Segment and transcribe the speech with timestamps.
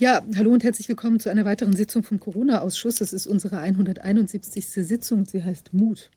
[0.00, 2.94] Ja, hallo und herzlich willkommen zu einer weiteren Sitzung vom Corona-Ausschuss.
[2.94, 4.64] Das ist unsere 171.
[4.64, 5.26] Sitzung.
[5.26, 6.08] Sie heißt Mut.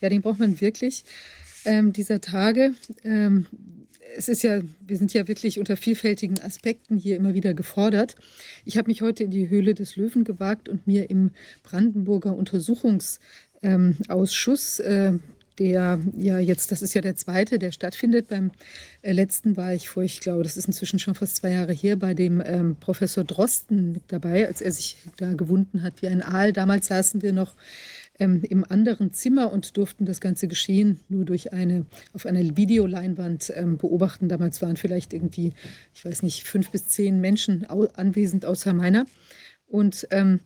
[0.00, 1.04] Ja, den braucht man wirklich
[1.64, 2.74] ähm, dieser Tage.
[3.02, 3.46] Ähm,
[4.16, 8.14] es ist ja, wir sind ja wirklich unter vielfältigen Aspekten hier immer wieder gefordert.
[8.64, 11.32] Ich habe mich heute in die Höhle des Löwen gewagt und mir im
[11.64, 15.18] Brandenburger Untersuchungsausschuss ähm, äh,
[15.58, 18.28] der ja jetzt, das ist ja der zweite, der stattfindet.
[18.28, 18.52] Beim
[19.02, 21.96] äh, letzten war ich vor, ich glaube, das ist inzwischen schon fast zwei Jahre her,
[21.96, 26.22] bei dem ähm, Professor Drosten mit dabei, als er sich da gewunden hat wie ein
[26.22, 26.52] Aal.
[26.52, 27.54] Damals saßen wir noch
[28.18, 33.52] ähm, im anderen Zimmer und durften das ganze Geschehen nur durch eine, auf einer Videoleinwand
[33.54, 34.28] ähm, beobachten.
[34.28, 35.52] Damals waren vielleicht irgendwie,
[35.94, 39.06] ich weiß nicht, fünf bis zehn Menschen anwesend außer meiner.
[39.66, 40.40] Und ähm,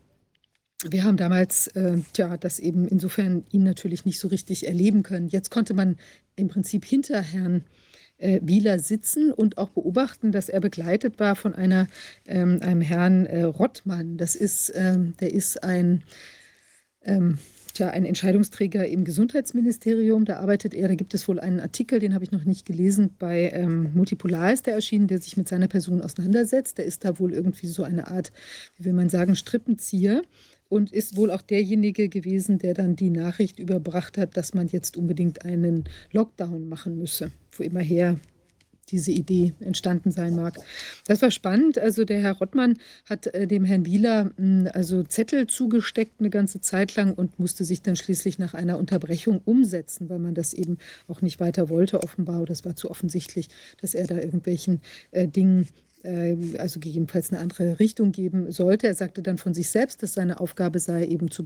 [0.89, 5.29] wir haben damals äh, ja, das eben insofern ihn natürlich nicht so richtig erleben können.
[5.29, 5.97] Jetzt konnte man
[6.37, 7.65] im Prinzip hinter Herrn
[8.19, 11.87] äh, Wieler sitzen und auch beobachten, dass er begleitet war von einer,
[12.27, 14.17] ähm, einem Herrn äh, Rottmann.
[14.17, 16.03] Das ist, ähm, der ist ein,
[17.03, 17.39] ähm,
[17.75, 20.25] tja, ein Entscheidungsträger im Gesundheitsministerium.
[20.25, 23.17] Da arbeitet er, da gibt es wohl einen Artikel, den habe ich noch nicht gelesen,
[23.19, 26.79] bei ähm, Multipolar ist der erschienen, der sich mit seiner Person auseinandersetzt.
[26.79, 28.33] Der ist da wohl irgendwie so eine Art,
[28.77, 30.23] wie will man sagen, Strippenzieher
[30.71, 34.97] und ist wohl auch derjenige gewesen, der dann die Nachricht überbracht hat, dass man jetzt
[34.97, 38.19] unbedingt einen Lockdown machen müsse, wo immerher
[38.91, 40.59] diese Idee entstanden sein mag.
[41.07, 41.79] Das war spannend.
[41.79, 46.31] Also der Herr Rottmann hat äh, dem Herrn Wieler mh, hm, also Zettel zugesteckt eine
[46.31, 50.53] ganze Zeit lang und musste sich dann schließlich nach einer Unterbrechung umsetzen, weil man das
[50.53, 52.45] eben auch nicht weiter wollte offenbar.
[52.47, 53.49] Das war zu offensichtlich,
[53.81, 55.69] dass er da irgendwelchen äh, Dingen
[56.03, 58.87] also gegebenenfalls eine andere Richtung geben sollte.
[58.87, 61.45] Er sagte dann von sich selbst, dass seine Aufgabe sei, eben zu,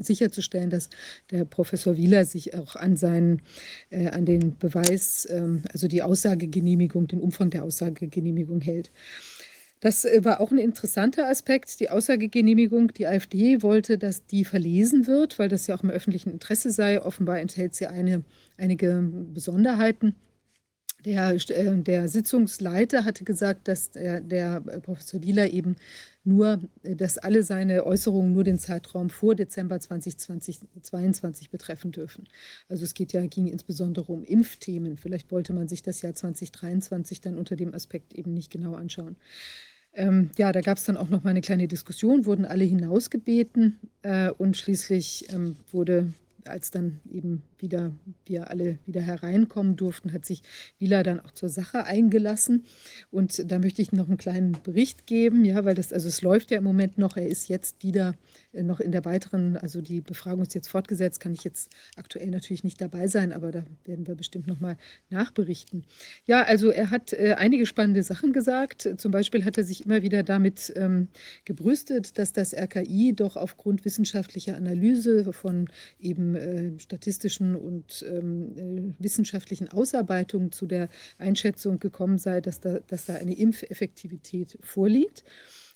[0.00, 0.90] sicherzustellen, dass
[1.30, 3.42] der Professor Wieler sich auch an seinen,
[3.90, 8.90] äh, an den Beweis, ähm, also die Aussagegenehmigung, den Umfang der Aussagegenehmigung hält.
[9.80, 12.92] Das äh, war auch ein interessanter Aspekt, die Aussagegenehmigung.
[12.94, 17.00] Die AfD wollte, dass die verlesen wird, weil das ja auch im öffentlichen Interesse sei.
[17.00, 18.24] Offenbar enthält sie eine,
[18.56, 20.16] einige Besonderheiten.
[21.04, 25.76] Der, äh, der Sitzungsleiter hatte gesagt, dass der, der Professor Wieler eben
[26.24, 32.28] nur, äh, dass alle seine Äußerungen nur den Zeitraum vor Dezember 2022 betreffen dürfen.
[32.68, 34.96] Also es geht ja, ging insbesondere um Impfthemen.
[34.96, 39.16] Vielleicht wollte man sich das Jahr 2023 dann unter dem Aspekt eben nicht genau anschauen.
[39.94, 43.80] Ähm, ja, da gab es dann auch noch mal eine kleine Diskussion, wurden alle hinausgebeten
[44.02, 46.12] äh, und schließlich ähm, wurde
[46.48, 47.92] als dann eben wieder
[48.24, 50.42] wir alle wieder hereinkommen durften, hat sich
[50.78, 52.64] Wieler dann auch zur Sache eingelassen.
[53.10, 56.50] Und da möchte ich noch einen kleinen Bericht geben, ja, weil das, also es läuft
[56.50, 58.14] ja im Moment noch, er ist jetzt wieder
[58.52, 62.64] noch in der weiteren, also die Befragung ist jetzt fortgesetzt, kann ich jetzt aktuell natürlich
[62.64, 64.76] nicht dabei sein, aber da werden wir bestimmt nochmal
[65.10, 65.84] nachberichten.
[66.26, 68.88] Ja, also er hat äh, einige spannende Sachen gesagt.
[68.96, 71.08] Zum Beispiel hat er sich immer wieder damit ähm,
[71.44, 75.68] gebrüstet, dass das RKI doch aufgrund wissenschaftlicher Analyse von
[76.00, 80.88] eben äh, statistischen und ähm, äh, wissenschaftlichen Ausarbeitungen zu der
[81.18, 85.24] Einschätzung gekommen sei, dass da, dass da eine Impfeffektivität vorliegt.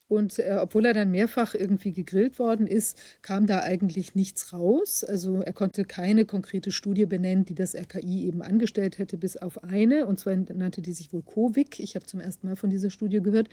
[0.08, 5.04] Und äh, obwohl er dann mehrfach irgendwie gegrillt worden ist, kam da eigentlich nichts raus.
[5.04, 9.64] Also er konnte keine konkrete Studie benennen, die das RKI eben angestellt hätte, bis auf
[9.64, 10.06] eine.
[10.06, 11.80] Und zwar nannte die sich wohl COVIC.
[11.80, 13.48] Ich habe zum ersten Mal von dieser Studie gehört.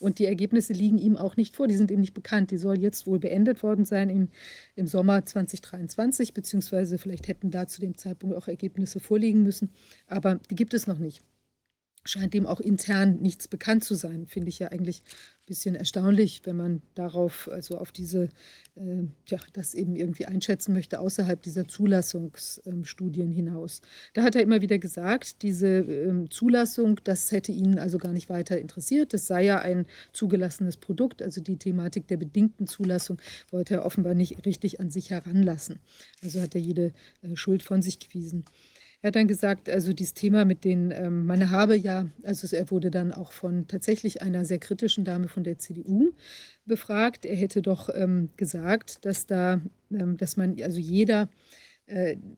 [0.00, 1.68] Und die Ergebnisse liegen ihm auch nicht vor.
[1.68, 2.50] Die sind ihm nicht bekannt.
[2.52, 4.28] Die soll jetzt wohl beendet worden sein im,
[4.76, 9.74] im Sommer 2023, beziehungsweise vielleicht hätten da zu dem Zeitpunkt auch Ergebnisse vorliegen müssen.
[10.06, 11.22] Aber die gibt es noch nicht
[12.04, 14.26] scheint dem auch intern nichts bekannt zu sein.
[14.26, 15.02] Finde ich ja eigentlich
[15.48, 18.28] bisschen erstaunlich, wenn man darauf, also auf diese,
[18.76, 23.80] äh, ja, das eben irgendwie einschätzen möchte, außerhalb dieser Zulassungsstudien hinaus.
[24.12, 28.28] Da hat er immer wieder gesagt, diese ähm, Zulassung, das hätte ihn also gar nicht
[28.28, 29.12] weiter interessiert.
[29.14, 31.22] Das sei ja ein zugelassenes Produkt.
[31.22, 33.18] Also die Thematik der bedingten Zulassung
[33.50, 35.80] wollte er offenbar nicht richtig an sich heranlassen.
[36.22, 36.92] Also hat er jede
[37.22, 38.44] äh, Schuld von sich gewiesen.
[39.02, 42.68] Er hat dann gesagt, also dieses Thema mit den, ähm, man habe ja, also er
[42.72, 46.10] wurde dann auch von tatsächlich einer sehr kritischen Dame von der CDU
[46.66, 47.24] befragt.
[47.24, 49.60] Er hätte doch ähm, gesagt, dass da,
[49.92, 51.28] ähm, dass man, also jeder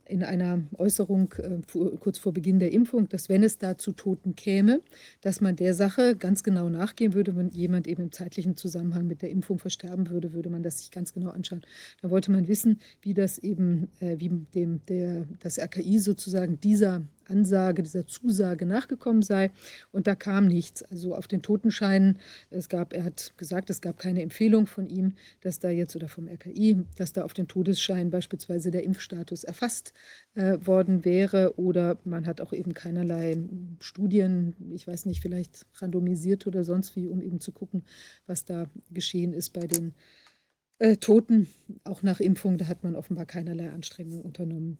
[0.05, 1.59] in einer Äußerung äh,
[1.99, 4.81] kurz vor Beginn der Impfung, dass wenn es da zu Toten käme,
[5.21, 9.21] dass man der Sache ganz genau nachgehen würde, wenn jemand eben im zeitlichen Zusammenhang mit
[9.21, 11.61] der Impfung versterben würde, würde man das sich ganz genau anschauen.
[12.01, 17.01] Da wollte man wissen, wie das eben, äh, wie dem, der, das RKI sozusagen dieser
[17.31, 19.51] Ansage, dieser Zusage nachgekommen sei.
[19.91, 20.83] Und da kam nichts.
[20.83, 22.19] Also auf den Totenscheinen,
[22.49, 26.07] es gab, er hat gesagt, es gab keine Empfehlung von ihm, dass da jetzt oder
[26.07, 29.93] vom RKI, dass da auf den Todesschein beispielsweise der Impfstatus erfasst
[30.35, 31.57] äh, worden wäre.
[31.57, 33.37] Oder man hat auch eben keinerlei
[33.79, 37.83] Studien, ich weiß nicht, vielleicht randomisiert oder sonst wie, um eben zu gucken,
[38.27, 39.93] was da geschehen ist bei den
[40.81, 41.47] äh, Toten,
[41.83, 44.79] auch nach Impfung, da hat man offenbar keinerlei Anstrengungen unternommen.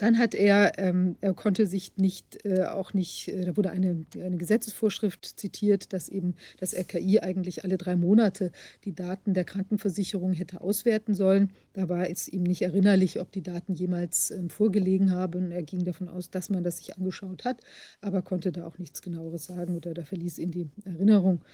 [0.00, 4.06] Dann hat er, ähm, er konnte sich nicht, äh, auch nicht, äh, da wurde eine,
[4.14, 8.50] eine Gesetzesvorschrift zitiert, dass eben das RKI eigentlich alle drei Monate
[8.86, 11.50] die Daten der Krankenversicherung hätte auswerten sollen.
[11.74, 15.50] Da war es ihm nicht erinnerlich, ob die Daten jemals ähm, vorgelegen haben.
[15.50, 17.60] Er ging davon aus, dass man das sich angeschaut hat,
[18.00, 21.44] aber konnte da auch nichts genaueres sagen oder da verließ ihn die Erinnerung.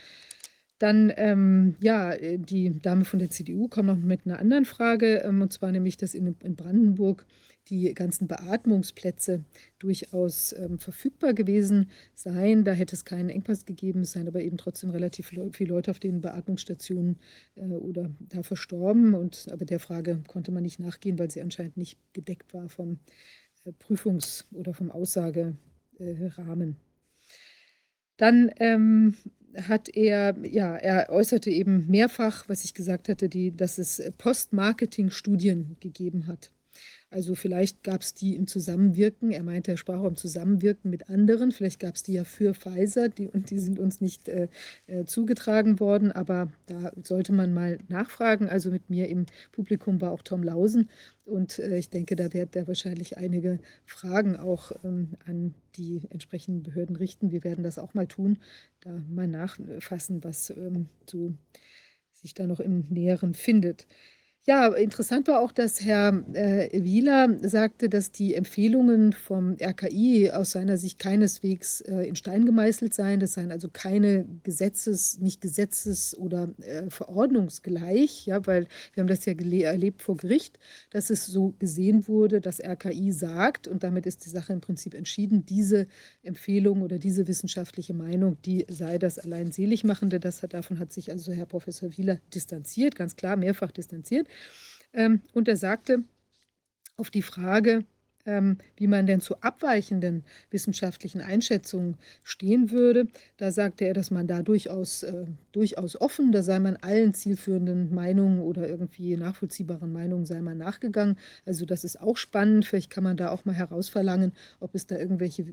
[0.78, 5.22] Dann, ähm, ja, äh, die Dame von der CDU kommt noch mit einer anderen Frage,
[5.24, 7.26] ähm, und zwar nämlich, dass in, in Brandenburg
[7.68, 9.44] die ganzen Beatmungsplätze
[9.78, 12.64] durchaus ähm, verfügbar gewesen seien.
[12.64, 15.98] Da hätte es keinen Engpass gegeben, es seien aber eben trotzdem relativ viele Leute auf
[15.98, 17.18] den Beatmungsstationen
[17.56, 19.14] äh, oder da verstorben.
[19.14, 22.98] Und, aber der Frage konnte man nicht nachgehen, weil sie anscheinend nicht gedeckt war vom
[23.64, 26.76] äh, Prüfungs- oder vom Aussagerahmen.
[28.16, 29.14] Dann ähm,
[29.56, 35.76] hat er, ja, er äußerte eben mehrfach, was ich gesagt hatte, die, dass es Post-Marketing-Studien
[35.80, 36.50] gegeben hat.
[37.10, 41.08] Also vielleicht gab es die im Zusammenwirken, er meinte, er sprach auch im Zusammenwirken mit
[41.08, 44.48] anderen, vielleicht gab es die ja für Pfizer, die, und die sind uns nicht äh,
[44.88, 48.48] äh, zugetragen worden, aber da sollte man mal nachfragen.
[48.48, 50.90] Also mit mir im Publikum war auch Tom Lausen
[51.24, 56.64] und äh, ich denke, da wird er wahrscheinlich einige Fragen auch ähm, an die entsprechenden
[56.64, 57.30] Behörden richten.
[57.30, 58.38] Wir werden das auch mal tun,
[58.80, 61.34] da mal nachfassen, was ähm, so
[62.14, 63.86] sich da noch im Näheren findet.
[64.48, 70.52] Ja, interessant war auch, dass Herr äh, Wieler sagte, dass die Empfehlungen vom RKI aus
[70.52, 73.18] seiner Sicht keineswegs äh, in Stein gemeißelt seien.
[73.18, 79.24] Das seien also keine Gesetzes-, nicht Gesetzes- oder äh, verordnungsgleich, ja, weil wir haben das
[79.24, 80.60] ja erlebt vor Gericht,
[80.90, 84.94] dass es so gesehen wurde, dass RKI sagt, und damit ist die Sache im Prinzip
[84.94, 85.88] entschieden, diese
[86.22, 90.20] Empfehlung oder diese wissenschaftliche Meinung, die sei das allein Seligmachende.
[90.20, 94.28] Das hat, davon hat sich also Herr Professor Wieler distanziert, ganz klar, mehrfach distanziert.
[94.92, 96.04] Ähm, und er sagte
[96.96, 97.84] auf die Frage,
[98.26, 103.06] ähm, wie man denn zu abweichenden wissenschaftlichen Einschätzungen stehen würde.
[103.36, 107.94] Da sagte er, dass man da durchaus, äh, durchaus offen, da sei man allen zielführenden
[107.94, 111.16] Meinungen oder irgendwie nachvollziehbaren Meinungen sei man nachgegangen.
[111.46, 112.66] Also das ist auch spannend.
[112.66, 115.46] Vielleicht kann man da auch mal herausverlangen, ob es da irgendwelche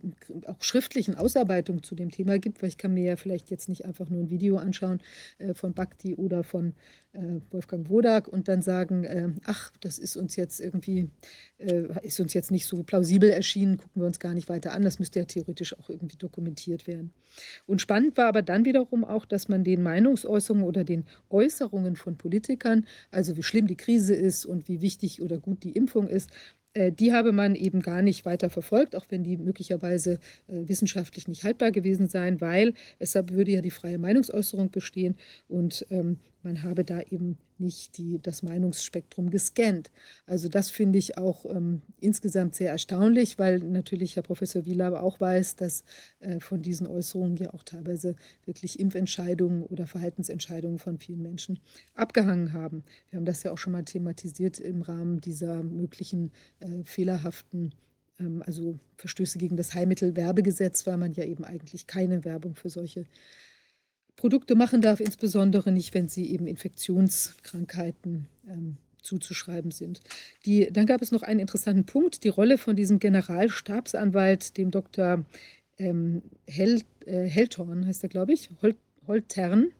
[0.45, 3.85] auch schriftlichen Ausarbeitungen zu dem Thema gibt, weil ich kann mir ja vielleicht jetzt nicht
[3.85, 4.99] einfach nur ein Video anschauen
[5.37, 6.73] äh, von Bhakti oder von
[7.13, 11.09] äh, Wolfgang Wodak und dann sagen, äh, ach, das ist uns jetzt irgendwie,
[11.59, 14.83] äh, ist uns jetzt nicht so plausibel erschienen, gucken wir uns gar nicht weiter an.
[14.83, 17.13] Das müsste ja theoretisch auch irgendwie dokumentiert werden.
[17.65, 22.17] Und spannend war aber dann wiederum auch, dass man den Meinungsäußerungen oder den Äußerungen von
[22.17, 26.31] Politikern, also wie schlimm die Krise ist und wie wichtig oder gut die Impfung ist,
[26.75, 31.71] die habe man eben gar nicht weiter verfolgt, auch wenn die möglicherweise wissenschaftlich nicht haltbar
[31.71, 35.15] gewesen seien, weil es würde ja die freie Meinungsäußerung bestehen
[35.47, 39.89] und ähm, man habe da eben nicht die, das Meinungsspektrum gescannt.
[40.25, 45.19] Also das finde ich auch ähm, insgesamt sehr erstaunlich, weil natürlich Herr Professor Wieler auch
[45.19, 45.83] weiß, dass
[46.19, 51.59] äh, von diesen Äußerungen ja auch teilweise wirklich Impfentscheidungen oder Verhaltensentscheidungen von vielen Menschen
[51.95, 52.83] abgehangen haben.
[53.09, 57.73] Wir haben das ja auch schon mal thematisiert im Rahmen dieser möglichen äh, fehlerhaften
[58.19, 63.05] ähm, also Verstöße gegen das Heilmittelwerbegesetz, weil man ja eben eigentlich keine Werbung für solche
[64.15, 70.01] Produkte machen darf, insbesondere nicht, wenn sie eben Infektionskrankheiten ähm, zuzuschreiben sind.
[70.45, 75.25] Die, dann gab es noch einen interessanten Punkt, die Rolle von diesem Generalstabsanwalt, dem Dr.
[75.77, 78.75] Ähm, Hel, äh, Heltorn, heißt er, glaube ich, Hol,
[79.07, 79.71] Holtern.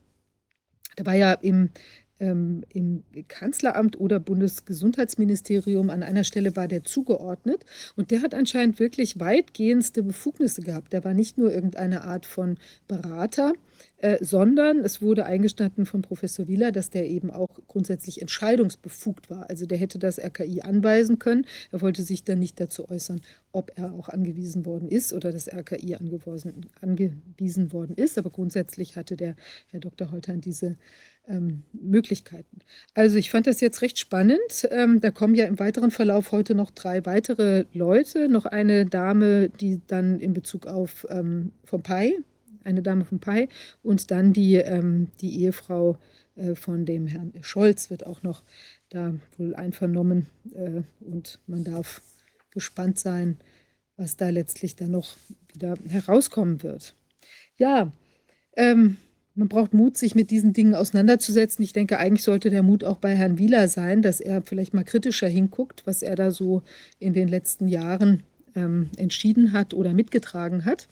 [0.97, 1.69] Der war ja im,
[2.19, 8.79] ähm, im Kanzleramt oder Bundesgesundheitsministerium, an einer Stelle war der zugeordnet und der hat anscheinend
[8.79, 10.93] wirklich weitgehendste Befugnisse gehabt.
[10.93, 13.53] Der war nicht nur irgendeine Art von Berater,
[14.19, 19.49] sondern es wurde eingestanden von Professor Wieler, dass der eben auch grundsätzlich entscheidungsbefugt war.
[19.49, 21.45] Also der hätte das RKI anweisen können.
[21.71, 23.21] Er wollte sich dann nicht dazu äußern,
[23.53, 28.17] ob er auch angewiesen worden ist oder das RKI angewiesen, angewiesen worden ist.
[28.17, 29.35] Aber grundsätzlich hatte der
[29.69, 30.11] Herr Dr.
[30.11, 30.75] Holtern diese
[31.27, 32.59] ähm, Möglichkeiten.
[32.93, 34.67] Also ich fand das jetzt recht spannend.
[34.71, 38.27] Ähm, da kommen ja im weiteren Verlauf heute noch drei weitere Leute.
[38.27, 42.19] Noch eine Dame, die dann in Bezug auf ähm, Pompeii
[42.63, 43.49] eine Dame von Pai
[43.81, 45.97] und dann die, ähm, die Ehefrau
[46.35, 48.43] äh, von dem Herrn Scholz wird auch noch
[48.89, 52.01] da wohl einvernommen äh, und man darf
[52.51, 53.37] gespannt sein,
[53.97, 55.15] was da letztlich dann noch
[55.53, 56.95] wieder herauskommen wird.
[57.57, 57.91] Ja,
[58.55, 58.97] ähm,
[59.35, 61.63] man braucht Mut, sich mit diesen Dingen auseinanderzusetzen.
[61.63, 64.83] Ich denke, eigentlich sollte der Mut auch bei Herrn Wieler sein, dass er vielleicht mal
[64.83, 66.61] kritischer hinguckt, was er da so
[66.99, 68.23] in den letzten Jahren
[68.55, 70.87] ähm, entschieden hat oder mitgetragen hat.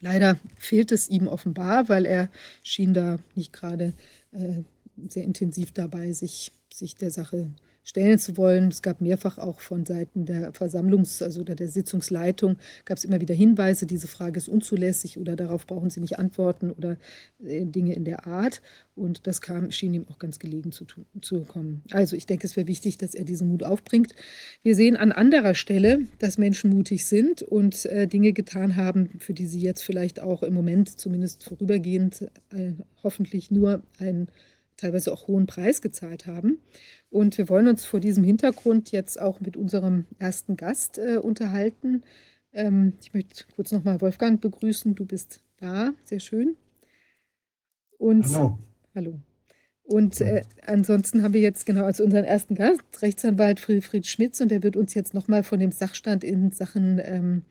[0.00, 2.28] Leider fehlt es ihm offenbar, weil er
[2.62, 3.94] schien da nicht gerade
[4.32, 4.62] äh,
[5.08, 7.50] sehr intensiv dabei, sich, sich der Sache
[7.86, 8.68] stellen zu wollen.
[8.68, 13.34] Es gab mehrfach auch von Seiten der Versammlungs-, also der Sitzungsleitung, gab es immer wieder
[13.34, 16.96] Hinweise, diese Frage ist unzulässig oder darauf brauchen Sie nicht antworten oder
[17.42, 18.60] äh, Dinge in der Art.
[18.96, 20.84] Und das kam, schien ihm auch ganz gelegen zu,
[21.20, 21.82] zu kommen.
[21.92, 24.14] Also ich denke, es wäre wichtig, dass er diesen Mut aufbringt.
[24.62, 29.34] Wir sehen an anderer Stelle, dass Menschen mutig sind und äh, Dinge getan haben, für
[29.34, 32.72] die sie jetzt vielleicht auch im Moment zumindest vorübergehend äh,
[33.04, 34.28] hoffentlich nur einen
[34.76, 36.58] teilweise auch hohen Preis gezahlt haben.
[37.10, 42.02] Und wir wollen uns vor diesem Hintergrund jetzt auch mit unserem ersten Gast äh, unterhalten.
[42.52, 44.94] Ähm, ich möchte kurz nochmal Wolfgang begrüßen.
[44.94, 46.56] Du bist da, sehr schön.
[47.98, 48.58] Und, hallo.
[48.94, 49.20] Hallo.
[49.82, 54.50] Und äh, ansonsten haben wir jetzt genau als unseren ersten Gast Rechtsanwalt Friedfried Schmitz und
[54.50, 57.42] der wird uns jetzt nochmal von dem Sachstand in Sachen ähm,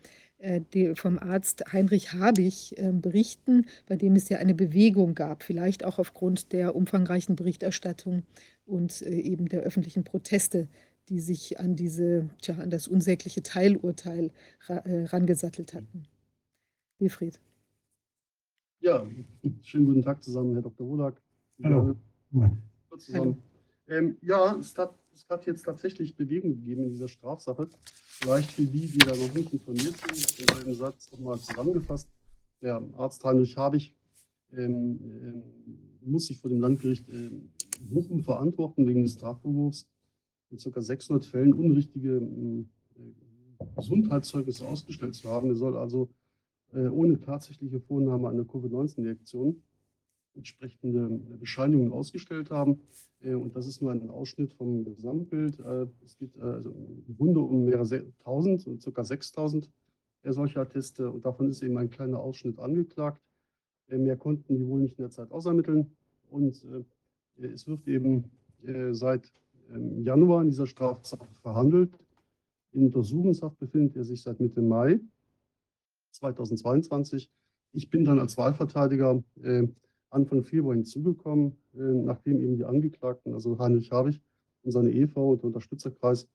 [0.45, 5.83] äh, vom Arzt Heinrich Habich ähm, berichten, bei dem es ja eine Bewegung gab, vielleicht
[5.83, 8.23] auch aufgrund der umfangreichen Berichterstattung
[8.65, 10.67] und äh, eben der öffentlichen Proteste,
[11.09, 14.31] die sich an, diese, tja, an das unsägliche Teilurteil
[14.67, 16.07] äh, rangesattelt hatten.
[16.99, 17.39] Wilfried.
[18.79, 19.05] Ja,
[19.63, 20.87] schönen guten Tag zusammen, Herr Dr.
[20.87, 21.21] Wodak.
[21.63, 21.95] Hallo.
[23.13, 23.37] Hallo.
[23.87, 27.69] Ähm, ja, es hat, es hat jetzt tatsächlich Bewegung gegeben in dieser Strafsache.
[28.05, 32.09] Vielleicht für die, die da noch nicht informiert sind, in einem Satz nochmal zusammengefasst.
[32.61, 33.93] Der Arzt Heinrich Habich
[34.51, 35.43] ähm, ähm,
[36.01, 37.49] muss sich vor dem Landgericht ähm,
[37.81, 39.87] Bochum verantworten wegen des Strafverwurfs
[40.51, 40.81] in ca.
[40.81, 42.65] 600 Fällen unrichtige äh,
[43.75, 45.49] Gesundheitszeugnisse ausgestellt zu haben.
[45.49, 46.09] Er soll also
[46.73, 49.61] äh, ohne tatsächliche Vornahme einer Covid-19-Reaktion
[50.35, 52.81] entsprechende Bescheinigungen ausgestellt haben.
[53.21, 55.59] Äh, und das ist nur ein Ausschnitt vom Gesamtbild.
[55.59, 59.03] Äh, es geht also im Grunde um mehrere tausend, ca.
[59.03, 59.69] 6000
[60.27, 61.11] solcher Atteste.
[61.11, 63.21] Und davon ist eben ein kleiner Ausschnitt angeklagt.
[63.87, 65.95] Mehr konnten die wohl nicht in der Zeit ausermitteln.
[66.31, 66.65] Und
[67.37, 68.31] es wird eben
[68.89, 69.31] seit
[69.71, 71.91] ähm, Januar in dieser Strafsache verhandelt.
[72.71, 74.99] In Untersuchungshaft befindet er sich seit Mitte Mai
[76.11, 77.29] 2022.
[77.73, 79.23] Ich bin dann als Wahlverteidiger
[80.09, 84.21] Anfang Februar hinzugekommen, äh, nachdem eben die Angeklagten, also Heinrich Habich
[84.63, 86.27] und seine Ehefrau und der Unterstützerkreis,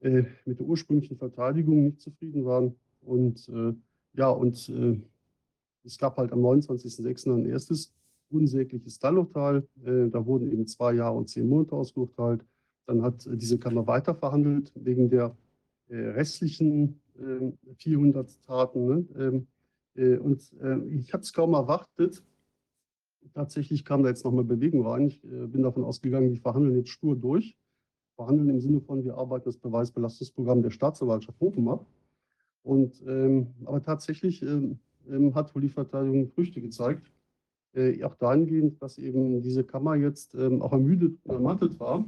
[0.00, 2.74] äh, mit der ursprünglichen Verteidigung nicht zufrieden waren.
[3.00, 3.74] Und äh,
[4.14, 4.72] ja, und
[5.84, 7.34] es gab halt am 29.06.
[7.34, 7.92] ein erstes
[8.30, 9.66] unsägliches Teilurteil.
[9.76, 12.44] da wurden eben zwei Jahre und zehn Monate ausgeurteilt.
[12.86, 15.36] Dann hat diese Kammer weiter verhandelt wegen der
[15.88, 17.00] restlichen
[17.76, 18.86] 400 Taten.
[18.86, 19.46] Ne?
[19.96, 20.52] Ähm, und
[20.90, 22.22] ich habe es kaum erwartet,
[23.34, 25.06] Tatsächlich kam da jetzt nochmal Bewegung rein.
[25.08, 27.56] Ich äh, bin davon ausgegangen, die verhandeln jetzt stur durch.
[28.16, 31.86] Verhandeln im Sinne von, wir arbeiten das Beweisbelastungsprogramm der Staatsanwaltschaft Bochum ab.
[32.62, 37.10] Und, ähm, aber tatsächlich ähm, ähm, hat wohl die Verteidigung Früchte gezeigt.
[37.74, 42.04] Äh, auch dahingehend, dass eben diese Kammer jetzt ähm, auch ermüdet und ermattet war,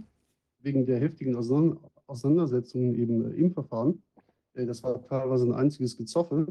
[0.60, 4.02] wegen der heftigen Auseinandersetzungen eben äh, im Verfahren.
[4.54, 6.46] Äh, das war teilweise ein einziges Gezoffe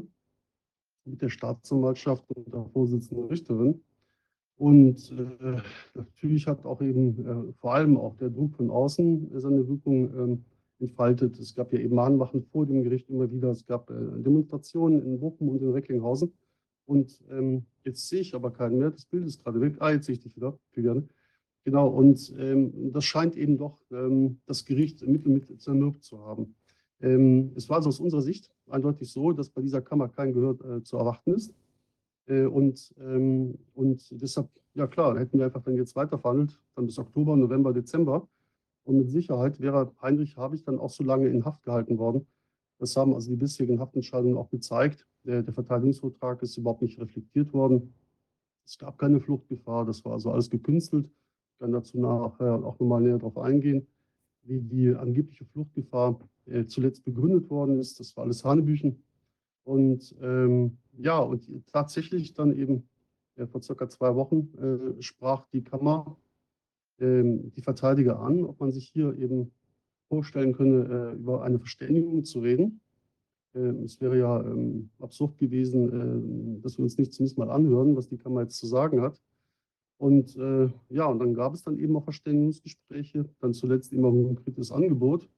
[1.04, 3.82] mit der Staatsanwaltschaft und der Vorsitzenden Richterin.
[4.60, 5.56] Und äh,
[5.94, 10.44] natürlich hat auch eben äh, vor allem auch der Druck von außen seine Wirkung ähm,
[10.80, 11.38] entfaltet.
[11.38, 13.48] Es gab ja eben Mahnwachen vor dem Gericht immer wieder.
[13.52, 16.34] Es gab äh, Demonstrationen in Bochum und in Recklinghausen.
[16.84, 18.90] Und ähm, jetzt sehe ich aber keinen mehr.
[18.90, 19.76] Das Bild ist gerade weg.
[19.78, 21.08] Ah, jetzt sehe ich dich wieder, Juliane.
[21.64, 26.54] Genau, und ähm, das scheint eben doch ähm, das Gericht Mittel mit zermürbt zu haben.
[27.00, 30.58] Ähm, es war also aus unserer Sicht eindeutig so, dass bei dieser Kammer kein Gehör
[30.66, 31.54] äh, zu erwarten ist.
[32.30, 36.86] Äh, und, ähm, und deshalb, ja klar, hätten wir einfach dann jetzt weiter verhandelt, dann
[36.86, 38.28] bis Oktober, November, Dezember.
[38.84, 42.26] Und mit Sicherheit wäre Heinrich Habich dann auch so lange in Haft gehalten worden.
[42.78, 45.06] Das haben also die bisherigen Haftentscheidungen auch gezeigt.
[45.24, 47.92] Der, der Verteidigungsvertrag ist überhaupt nicht reflektiert worden.
[48.64, 51.06] Es gab keine Fluchtgefahr, das war also alles gekünstelt.
[51.06, 53.86] Ich kann dazu nachher auch nochmal näher darauf eingehen,
[54.42, 58.00] wie die angebliche Fluchtgefahr äh, zuletzt begründet worden ist.
[58.00, 59.02] Das war alles Hanebüchen.
[59.64, 62.88] Und ähm, ja, und tatsächlich dann eben
[63.36, 66.16] ja, vor circa zwei Wochen äh, sprach die Kammer
[66.98, 69.52] ähm, die Verteidiger an, ob man sich hier eben
[70.08, 72.80] vorstellen könne, äh, über eine Verständigung zu reden.
[73.54, 77.96] Ähm, es wäre ja ähm, absurd gewesen, äh, dass wir uns nicht zumindest mal anhören,
[77.96, 79.20] was die Kammer jetzt zu sagen hat.
[79.98, 84.24] Und äh, ja, und dann gab es dann eben auch Verständigungsgespräche, dann zuletzt immer ein
[84.24, 85.28] konkretes Angebot,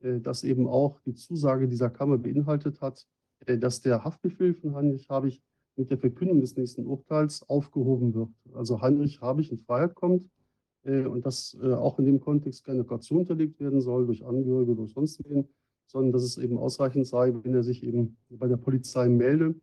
[0.00, 3.06] äh, das eben auch die Zusage dieser Kammer beinhaltet hat,
[3.46, 5.42] dass der Haftbefehl von Heinrich Habich
[5.76, 8.30] mit der Verkündung des nächsten Urteils aufgehoben wird.
[8.54, 10.30] Also Heinrich Habich in Freiheit kommt
[10.84, 14.72] äh, und dass äh, auch in dem Kontext keine Kaution unterlegt werden soll durch Angehörige
[14.72, 15.48] oder sonst wen,
[15.86, 19.60] sondern dass es eben ausreichend sei, wenn er sich eben bei der Polizei meldet.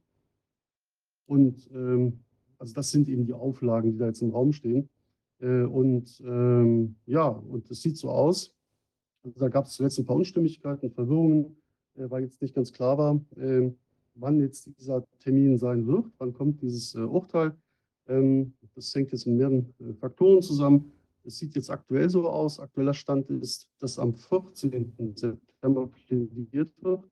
[1.25, 2.19] Und ähm,
[2.57, 4.89] also das sind eben die Auflagen, die da jetzt im Raum stehen.
[5.39, 8.53] Äh, und ähm, ja, und es sieht so aus.
[9.23, 11.60] Also da gab es zuletzt ein paar Unstimmigkeiten, Verwirrungen, äh,
[11.95, 13.71] weil jetzt nicht ganz klar war, äh,
[14.15, 17.55] wann jetzt dieser Termin sein wird, wann kommt dieses äh, Urteil.
[18.07, 20.91] Ähm, das hängt jetzt mit mehreren äh, Faktoren zusammen.
[21.23, 22.59] Es sieht jetzt aktuell so aus.
[22.59, 25.15] Aktueller Stand ist, dass am 14.
[25.15, 27.07] September plädiert wird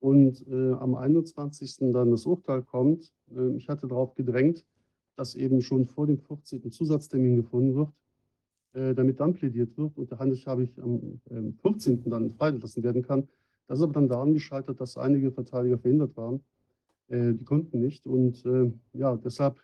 [0.00, 1.76] und äh, am 21.
[1.92, 3.12] dann das Urteil kommt.
[3.34, 4.64] Äh, ich hatte darauf gedrängt,
[5.16, 6.70] dass eben schon vor dem 14.
[6.70, 7.92] Zusatztermin gefunden wird,
[8.74, 11.20] äh, damit dann plädiert wird und der Handel habe ich am
[11.62, 11.94] 14.
[12.04, 13.28] Ähm, dann freigelassen werden kann.
[13.66, 16.44] Das ist aber dann daran gescheitert, dass einige Verteidiger verhindert waren.
[17.08, 19.60] Äh, die konnten nicht und äh, ja, deshalb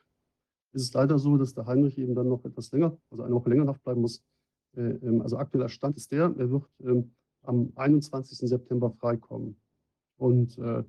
[0.72, 3.50] ist es leider so, dass der Heinrich eben dann noch etwas länger, also eine Woche
[3.50, 4.24] länger Haft bleiben muss.
[4.76, 8.48] Äh, ähm, also aktueller Stand ist der, er wird ähm, am 21.
[8.48, 9.56] September freikommen.
[10.16, 10.84] Und äh,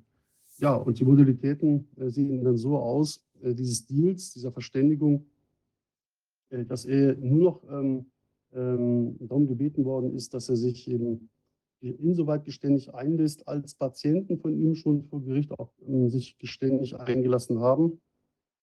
[0.58, 5.26] ja, und die Modalitäten äh, sehen dann so aus, äh, dieses Deals, dieser Verständigung,
[6.50, 8.06] dass er nur noch ähm,
[8.52, 11.28] ähm, darum gebeten worden ist, dass er sich eben
[11.90, 17.60] insoweit geständig einlässt, als Patienten von ihm schon vor Gericht auch ähm, sich geständig eingelassen
[17.60, 18.00] haben.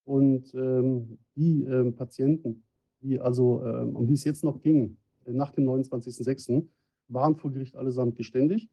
[0.03, 2.63] Und ähm, die ähm, Patienten,
[3.01, 6.67] die also, ähm, um die es jetzt noch ging, äh, nach dem 29.06.,
[7.07, 8.69] waren vor Gericht allesamt geständig.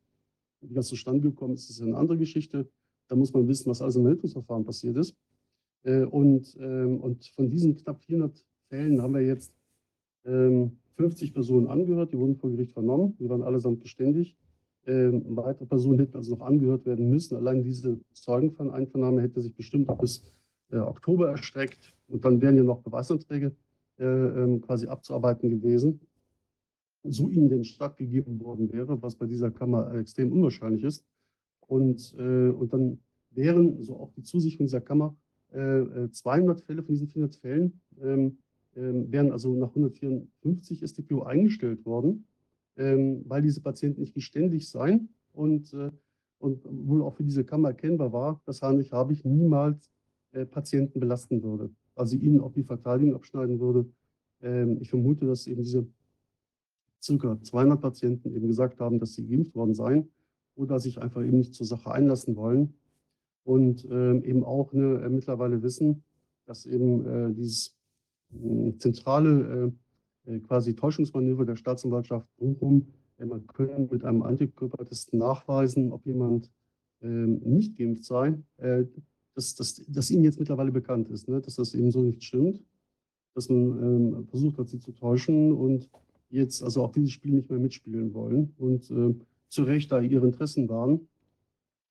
[0.60, 2.68] Wie das zustande gekommen ist, ist eine andere Geschichte.
[3.08, 5.14] Da muss man wissen, was alles im Meldungsverfahren passiert ist.
[5.82, 9.52] Äh, und, ähm, und von diesen knapp 400 Fällen haben wir jetzt
[10.98, 14.36] 50 ähm, Personen angehört, die wurden vor Gericht vernommen, die waren allesamt geständig.
[14.86, 17.36] Ähm, weitere Personen hätten also noch angehört werden müssen.
[17.36, 20.22] Allein diese Zeugeneinvernahme hätte sich bestimmt bis
[20.70, 21.94] äh, Oktober erstreckt.
[22.08, 23.54] Und dann wären ja noch Beweisanträge
[23.98, 26.00] äh, quasi abzuarbeiten gewesen
[27.04, 31.04] so ihnen denn stattgegeben worden wäre, was bei dieser Kammer extrem unwahrscheinlich ist.
[31.60, 32.98] Und, äh, und dann
[33.30, 35.16] wären, so auch die Zusicherung dieser Kammer,
[35.50, 38.38] äh, 200 äh, Fälle von diesen 400 Fällen ähm,
[38.78, 42.26] ähm, wären also nach 154 StPO eingestellt worden,
[42.76, 45.90] ähm, weil diese Patienten nicht geständig seien und, äh,
[46.38, 49.90] und wohl auch für diese Kammer erkennbar war, dass Heinrich Habich niemals
[50.30, 53.86] äh, Patienten belasten würde, also ihnen auch die Verteidigung abschneiden würde.
[54.42, 55.84] Ähm, ich vermute, dass eben diese
[57.02, 60.08] circa 200 Patienten eben gesagt haben, dass sie geimpft worden seien
[60.54, 62.74] oder sich einfach eben nicht zur Sache einlassen wollen
[63.44, 66.02] und eben auch ne, äh, mittlerweile wissen,
[66.44, 67.77] dass eben äh, dieses
[68.78, 69.72] zentrale
[70.26, 72.86] äh, quasi Täuschungsmanöver der Staatsanwaltschaft Bochum,
[73.18, 76.50] man könnte mit einem Antikörpertest nachweisen, ob jemand
[77.02, 78.84] ähm, nicht geimpft sei, äh,
[79.34, 82.62] dass, dass, dass ihnen jetzt mittlerweile bekannt ist, ne, dass das eben so nicht stimmt,
[83.34, 85.88] dass man ähm, versucht hat, sie zu täuschen und
[86.30, 89.14] jetzt also auch dieses Spiel nicht mehr mitspielen wollen und äh,
[89.48, 91.08] zu Recht da ihre Interessen waren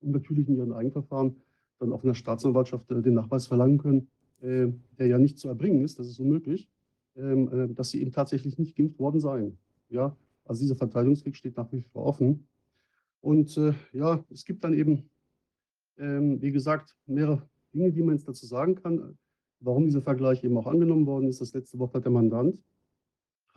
[0.01, 1.37] und natürlich in ihren Eigenverfahren
[1.79, 4.07] dann auch in der Staatsanwaltschaft äh, den Nachweis verlangen können,
[4.41, 6.69] äh, der ja nicht zu erbringen ist, das ist unmöglich,
[7.15, 9.57] ähm, äh, dass sie eben tatsächlich nicht geimpft worden seien.
[9.89, 12.47] Ja, also dieser Verteidigungsweg steht nach wie vor offen.
[13.21, 15.09] Und äh, ja, es gibt dann eben,
[15.97, 19.17] ähm, wie gesagt, mehrere Dinge, die man jetzt dazu sagen kann,
[19.59, 21.41] warum dieser Vergleich eben auch angenommen worden ist.
[21.41, 22.59] Das letzte Woche hat der Mandant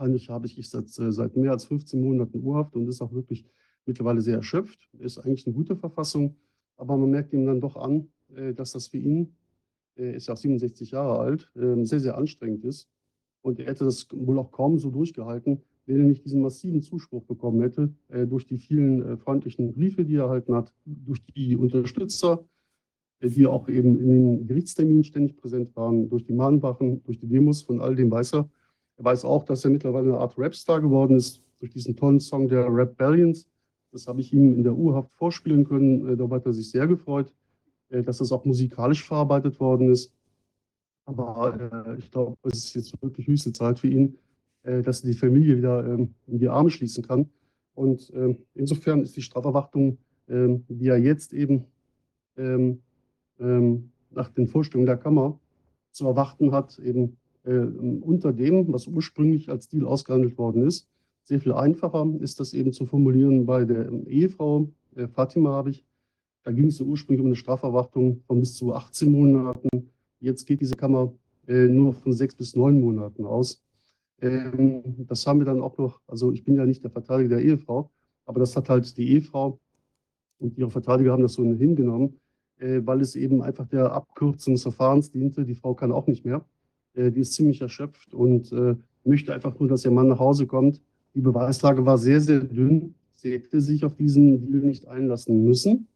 [0.00, 3.46] Heinrich habe ich seit, äh, seit mehr als 15 Monaten Urhaft und ist auch wirklich
[3.86, 4.88] mittlerweile sehr erschöpft.
[4.98, 6.36] Ist eigentlich eine gute Verfassung,
[6.76, 9.36] aber man merkt ihm dann doch an, äh, dass das für ihn,
[10.00, 12.88] er ist ja auch 67 Jahre alt, ähm, sehr, sehr anstrengend ist.
[13.42, 17.24] Und er hätte das wohl auch kaum so durchgehalten, wenn er nicht diesen massiven Zuspruch
[17.24, 22.44] bekommen hätte, äh, durch die vielen freundlichen Briefe, die er erhalten hat, durch die Unterstützer,
[23.22, 27.62] die auch eben in den Gerichtsterminen ständig präsent waren, durch die Mahnwachen, durch die Demos,
[27.62, 28.48] von all dem weiß er.
[28.96, 32.48] Er weiß auch, dass er mittlerweile eine Art Rapstar geworden ist durch diesen tollen Song
[32.48, 33.46] der Rap Ballions.
[33.92, 36.06] Das habe ich ihm in der Urhaft vorspielen können.
[36.06, 37.34] Äh, darüber hat er sich sehr gefreut, äh,
[37.90, 40.12] dass das auch musikalisch verarbeitet worden ist.
[41.04, 44.16] Aber äh, ich glaube, es ist jetzt wirklich höchste Zeit für ihn,
[44.62, 47.30] dass er die Familie wieder ähm, in die Arme schließen kann.
[47.74, 49.98] Und ähm, insofern ist die Straferwartung,
[50.28, 51.66] ähm, die er jetzt eben
[54.10, 55.38] nach den Vorstellungen der Kammer
[55.90, 60.88] zu erwarten hat, eben äh, unter dem, was ursprünglich als Deal ausgehandelt worden ist.
[61.24, 65.84] Sehr viel einfacher ist das eben zu formulieren bei der Ehefrau äh, Fatima habe ich.
[66.42, 69.90] Da ging es ursprünglich um eine Strafverwartung von bis zu 18 Monaten.
[70.20, 71.12] Jetzt geht diese Kammer
[71.46, 73.62] äh, nur von sechs bis neun Monaten aus.
[74.20, 77.44] Ähm, das haben wir dann auch noch, also ich bin ja nicht der Verteidiger der
[77.44, 77.90] Ehefrau,
[78.26, 79.58] aber das hat halt die Ehefrau
[80.38, 82.20] und ihre Verteidiger haben das so hingenommen,
[82.58, 85.44] äh, weil es eben einfach der Abkürzung des Verfahrens diente.
[85.44, 86.44] Die Frau kann auch nicht mehr.
[86.94, 90.46] Äh, die ist ziemlich erschöpft und äh, möchte einfach nur, dass ihr Mann nach Hause
[90.46, 90.80] kommt.
[91.14, 92.94] Die Beweislage war sehr, sehr dünn.
[93.14, 95.88] Sie hätte sich auf diesen Deal nicht einlassen müssen.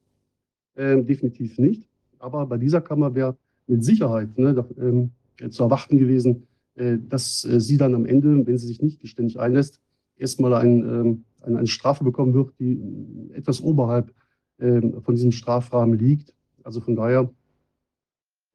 [0.76, 1.88] Ähm, definitiv nicht.
[2.18, 5.10] Aber bei dieser Kammer wäre mit Sicherheit ne, ähm,
[5.50, 9.38] zu erwarten gewesen, äh, dass äh, sie dann am Ende, wenn sie sich nicht geständig
[9.38, 9.80] einlässt,
[10.16, 12.80] erstmal ein, ähm, eine, eine Strafe bekommen wird, die
[13.32, 14.12] etwas oberhalb
[14.58, 16.34] ähm, von diesem Strafrahmen liegt.
[16.62, 17.30] Also von daher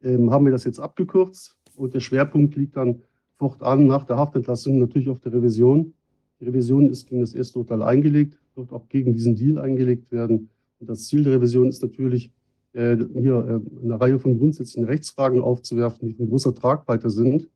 [0.01, 3.01] ähm, haben wir das jetzt abgekürzt und der Schwerpunkt liegt dann
[3.37, 5.93] fortan nach der Haftentlassung natürlich auf der Revision.
[6.39, 10.49] Die Revision ist gegen das erste Urteil eingelegt, wird auch gegen diesen Deal eingelegt werden.
[10.79, 12.31] Das Ziel der Revision ist natürlich,
[12.73, 17.49] äh, hier äh, eine Reihe von grundsätzlichen Rechtsfragen aufzuwerfen, die von großer Tragweite sind,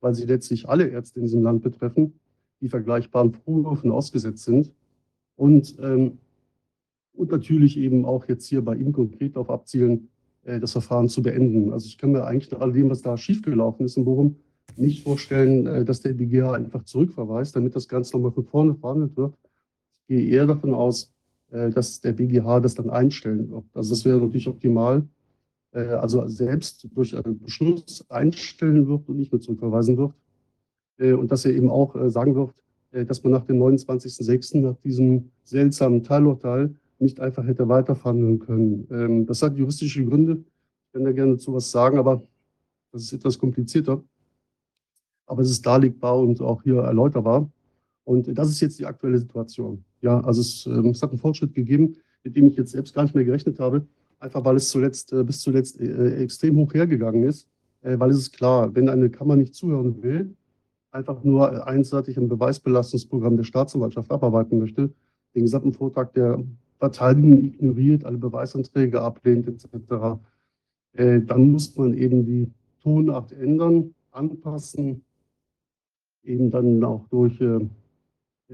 [0.00, 2.14] weil sie letztlich alle Ärzte in diesem Land betreffen,
[2.60, 4.72] die vergleichbaren Vorwürfen ausgesetzt sind.
[5.36, 6.18] Und ähm,
[7.12, 10.08] und natürlich eben auch jetzt hier bei ihm konkret darauf abzielen,
[10.44, 11.72] äh, das Verfahren zu beenden.
[11.72, 14.36] Also ich kann mir eigentlich nach all dem, was da schiefgelaufen ist in Bochum,
[14.76, 19.34] nicht vorstellen, dass der BGH einfach zurückverweist, damit das Ganze nochmal von vorne verhandelt wird.
[20.02, 21.12] Ich gehe eher davon aus,
[21.50, 23.64] dass der BGH das dann einstellen wird.
[23.74, 25.06] Also das wäre natürlich optimal.
[25.72, 30.12] Also selbst durch einen Beschluss einstellen wird und nicht mehr zurückverweisen wird.
[30.98, 32.54] Und dass er eben auch sagen wird,
[33.08, 38.86] dass man nach dem 29.06., nach diesem seltsamen Teilurteil, nicht einfach hätte weiterverhandeln können.
[38.90, 40.44] Ähm, das hat juristische Gründe.
[40.86, 42.22] Ich kann da gerne dazu was sagen, aber
[42.92, 44.02] das ist etwas komplizierter.
[45.26, 47.50] Aber es ist darlegbar und auch hier erläuterbar.
[48.04, 49.84] Und das ist jetzt die aktuelle Situation.
[50.00, 53.02] Ja, also es, ähm, es hat einen Fortschritt gegeben, mit dem ich jetzt selbst gar
[53.02, 53.86] nicht mehr gerechnet habe,
[54.18, 57.48] einfach weil es zuletzt, äh, bis zuletzt äh, extrem hoch hergegangen ist.
[57.82, 60.34] Äh, weil es ist klar, wenn eine Kammer nicht zuhören will,
[60.90, 64.90] einfach nur einseitig ein Beweisbelastungsprogramm der Staatsanwaltschaft abarbeiten möchte,
[65.34, 66.42] den gesamten Vortrag der
[66.78, 70.18] Verteidigung ignoriert, alle Beweisanträge ablehnt etc.,
[70.94, 72.50] äh, dann muss man eben die
[72.82, 75.04] Tonart ändern, anpassen,
[76.24, 77.60] eben dann auch durch äh,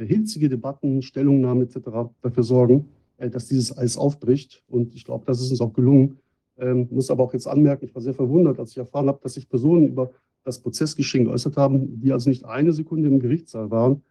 [0.04, 2.10] hitzige Debatten, Stellungnahmen etc.
[2.22, 4.62] dafür sorgen, äh, dass dieses alles aufbricht.
[4.68, 6.18] Und ich glaube, das ist uns auch gelungen.
[6.58, 9.34] Ähm, muss aber auch jetzt anmerken, ich war sehr verwundert, als ich erfahren habe, dass
[9.34, 10.10] sich Personen über
[10.42, 14.02] das Prozessgeschehen geäußert haben, die also nicht eine Sekunde im Gerichtssaal waren.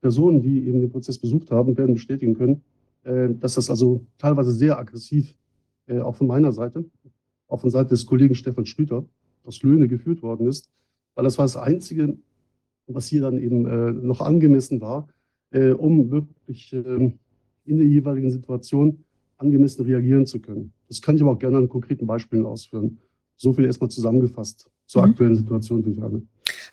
[0.00, 2.62] Personen, die eben den Prozess besucht haben, werden bestätigen können,
[3.04, 5.34] äh, dass das also teilweise sehr aggressiv,
[5.86, 6.84] äh, auch von meiner Seite,
[7.48, 9.06] auch von Seite des Kollegen Stefan Schlüter,
[9.44, 10.70] aus Löhne geführt worden ist,
[11.14, 12.18] weil das war das Einzige,
[12.86, 15.08] was hier dann eben äh, noch angemessen war,
[15.60, 17.14] um wirklich ähm,
[17.64, 19.04] in der jeweiligen Situation
[19.38, 20.72] angemessen reagieren zu können.
[20.88, 22.98] Das kann ich aber auch gerne an konkreten Beispielen ausführen.
[23.36, 25.10] So viel erstmal zusammengefasst zur mhm.
[25.10, 26.22] aktuellen Situation, die ich habe.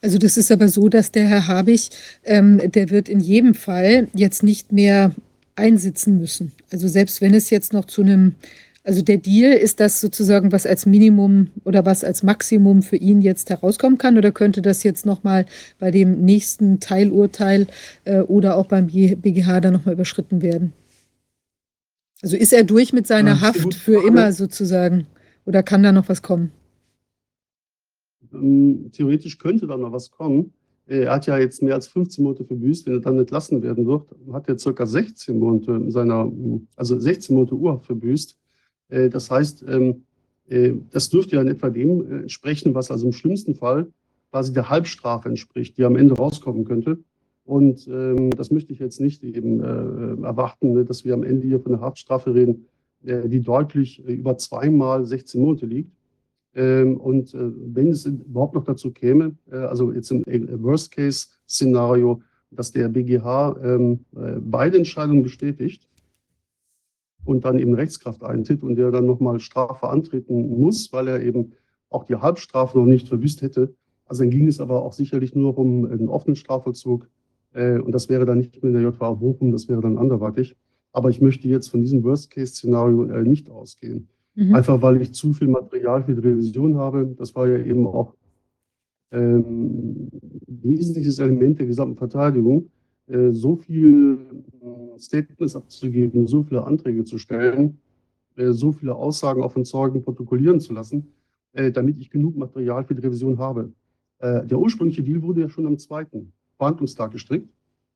[0.02, 1.90] Also das ist aber so, dass der Herr Habich,
[2.24, 5.14] ähm, der wird in jedem Fall jetzt nicht mehr
[5.56, 6.52] einsitzen müssen.
[6.72, 8.36] Also selbst wenn es jetzt noch zu einem,
[8.84, 13.22] also der Deal, ist das sozusagen, was als Minimum oder was als Maximum für ihn
[13.22, 14.18] jetzt herauskommen kann?
[14.18, 15.46] Oder könnte das jetzt nochmal
[15.78, 17.68] bei dem nächsten Teilurteil
[18.06, 20.74] äh, oder auch beim BGH dann nochmal überschritten werden?
[22.24, 25.08] Also ist er durch mit seiner ja, Haft für immer sozusagen?
[25.46, 26.52] Oder kann da noch was kommen?
[28.34, 30.54] Ähm, theoretisch könnte da noch was kommen.
[30.88, 32.86] Er hat ja jetzt mehr als 15 Monate verbüßt.
[32.86, 36.32] Wenn er dann entlassen werden wird, hat er circa 16 Monate seiner,
[36.76, 38.38] also 16 Monate Urhaft verbüßt.
[38.92, 40.04] Äh, das heißt, ähm,
[40.48, 43.88] äh, das dürfte ja in etwa dem äh, entsprechen, was also im schlimmsten Fall
[44.30, 47.00] quasi der Halbstrafe entspricht, die am Ende rauskommen könnte.
[47.44, 49.62] Und ähm, das möchte ich jetzt nicht eben
[50.24, 52.68] erwarten, ne, dass wir am Ende hier von einer Haftstrafe reden,
[53.02, 55.92] die deutlich über zweimal 16 Monate liegt.
[56.54, 60.24] Ähm, und wenn es überhaupt noch dazu käme, also jetzt im
[60.64, 63.90] Worst-Case-Szenario, dass der BGH
[64.40, 65.90] beide Entscheidungen bestätigt
[67.26, 71.54] und dann eben Rechtskraft eintritt und der dann nochmal Strafe antreten muss, weil er eben
[71.90, 73.74] auch die Halbstrafe noch nicht verbüßt hätte.
[74.06, 77.08] Also dann ging es aber auch sicherlich nur um einen offenen Strafvollzug
[77.54, 80.56] und das wäre dann nicht mehr in der JVA Bochum, das wäre dann anderweitig.
[80.94, 84.08] Aber ich möchte jetzt von diesem Worst-Case-Szenario nicht ausgehen.
[84.36, 84.56] Mhm.
[84.56, 87.14] Einfach weil ich zu viel Material für die Revision habe.
[87.18, 88.16] Das war ja eben auch
[89.12, 90.10] ähm,
[90.48, 92.68] wesentliches Element der gesamten Verteidigung, äh,
[93.32, 97.80] so viele äh, Statements abzugeben, so viele Anträge zu stellen,
[98.36, 101.12] äh, so viele Aussagen auch von Zeugen protokollieren zu lassen,
[101.54, 103.72] äh, damit ich genug Material für die Revision habe.
[104.20, 107.50] Äh, der ursprüngliche Deal wurde ja schon am zweiten Verhandlungstag gestrickt.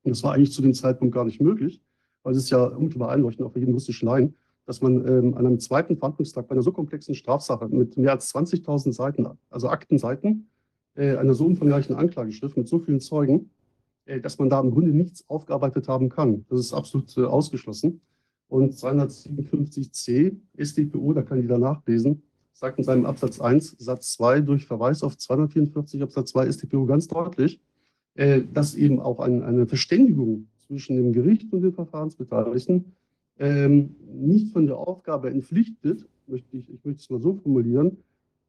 [0.04, 1.82] Und das war eigentlich zu dem Zeitpunkt gar nicht möglich,
[2.23, 5.45] weil es ist ja unmittelbar einleuchtend, auch für jeden juristischen Laien, dass man ähm, an
[5.45, 10.47] einem zweiten Verhandlungstag bei einer so komplexen Strafsache mit mehr als 20.000 Seiten, also Aktenseiten,
[10.95, 13.55] äh, einer so umfangreichen Anklageschrift mit so vielen Zeugen, äh,
[14.22, 16.46] dass man da im Grunde nichts aufgearbeitet haben kann.
[16.50, 18.02] Das ist absolut äh, ausgeschlossen.
[18.48, 22.22] Und 257c StPO, da kann jeder nachlesen,
[22.54, 27.08] sagt in seinem Absatz 1 Satz 2 durch Verweis auf 244 Absatz 2 StPO ganz
[27.08, 27.60] deutlich,
[28.13, 32.94] äh, dass eben auch ein, eine Verständigung zwischen dem Gericht und den Verfahrensbeteiligten
[33.39, 37.98] ähm, nicht von der Aufgabe entpflichtet, möchte ich, ich möchte es mal so formulieren,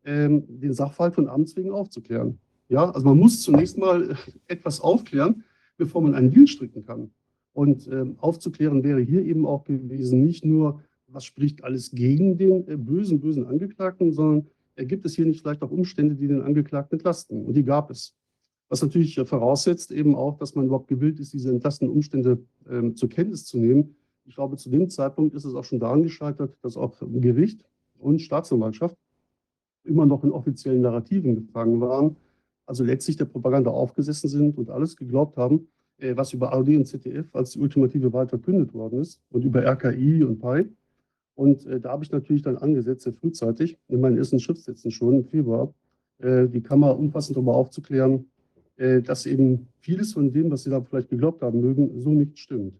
[0.04, 2.38] ähm, den Sachverhalt von Amts wegen aufzuklären.
[2.68, 4.16] Ja, also man muss zunächst mal
[4.48, 5.44] etwas aufklären,
[5.76, 7.10] bevor man einen Deal stricken kann.
[7.52, 12.68] Und ähm, aufzuklären wäre hier eben auch gewesen, nicht nur, was spricht alles gegen den
[12.68, 16.42] äh, bösen, bösen Angeklagten, sondern äh, gibt es hier nicht vielleicht auch Umstände, die den
[16.42, 17.46] Angeklagten entlasten?
[17.46, 18.14] Und die gab es.
[18.68, 22.96] Was natürlich äh, voraussetzt eben auch, dass man überhaupt gewillt ist, diese entlastenden Umstände ähm,
[22.96, 23.94] zur Kenntnis zu nehmen.
[24.24, 27.64] Ich glaube, zu dem Zeitpunkt ist es auch schon daran gescheitert, dass auch Gericht
[27.98, 28.96] und Staatsanwaltschaft
[29.84, 32.16] immer noch in offiziellen Narrativen gefangen waren,
[32.66, 36.86] also letztlich der Propaganda aufgesessen sind und alles geglaubt haben, äh, was über ARD und
[36.86, 40.68] ZDF als die ultimative Wahl verkündet worden ist und über RKI und PI.
[41.34, 45.16] Und äh, da habe ich natürlich dann angesetzt, sehr frühzeitig, in meinen ersten Schriftsätzen schon
[45.16, 45.72] im Februar,
[46.18, 48.26] äh, die Kammer umfassend darüber aufzuklären,
[48.78, 52.74] dass eben vieles von dem, was Sie da vielleicht geglaubt haben mögen, so nicht stimmt.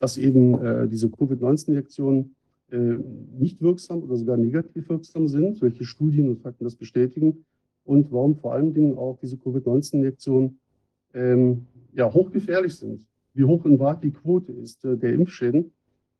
[0.00, 2.34] Dass eben diese Covid-19-Injektionen
[2.72, 2.98] äh,
[3.38, 7.44] nicht wirksam oder sogar negativ wirksam sind, welche Studien und Fakten das bestätigen
[7.86, 10.58] und warum vor allen Dingen auch diese Covid-19-Injektionen
[11.14, 15.72] ähm, ja, hochgefährlich sind, wie hoch in Wahrheit die Quote ist äh, der Impfschäden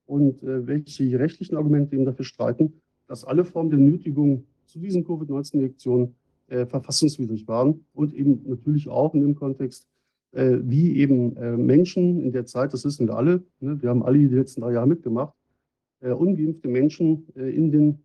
[0.07, 2.75] und äh, welche rechtlichen Argumente eben dafür streiten,
[3.09, 6.15] dass alle Formen der Nötigung zu diesen Covid-19-Injektionen
[6.49, 9.87] äh, verfassungswidrig waren und eben natürlich auch in dem Kontext,
[10.33, 14.03] äh, wie eben äh, Menschen in der Zeit, das wissen wir alle, ne, wir haben
[14.03, 15.35] alle die letzten drei Jahre mitgemacht,
[16.01, 17.99] äh, ungeimpfte Menschen in den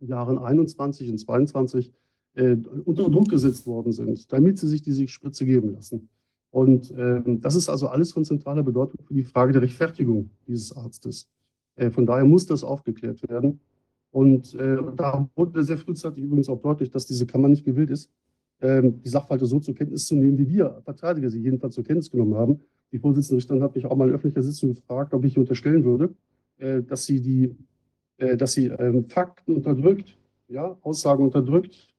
[0.00, 1.92] Jahren 21 und 22
[2.34, 6.08] äh, unter Druck gesetzt worden sind, damit sie sich diese Spritze geben lassen.
[6.50, 10.76] Und ähm, das ist also alles von zentraler Bedeutung für die Frage der Rechtfertigung dieses
[10.76, 11.28] Arztes.
[11.76, 13.60] Äh, von daher muss das aufgeklärt werden.
[14.10, 18.10] Und äh, da wurde sehr frühzeitig übrigens auch deutlich, dass diese Kammer nicht gewillt ist,
[18.60, 22.10] ähm, die Sachverhalte so zur Kenntnis zu nehmen, wie wir Verteidiger sie jedenfalls zur Kenntnis
[22.10, 22.60] genommen haben.
[22.92, 26.14] Die Vorsitzende Richterin hat mich auch mal in öffentlicher Sitzung gefragt, ob ich unterstellen würde,
[26.58, 27.56] äh, dass sie die,
[28.18, 30.18] äh, dass sie ähm, Fakten unterdrückt,
[30.48, 31.91] ja, Aussagen unterdrückt.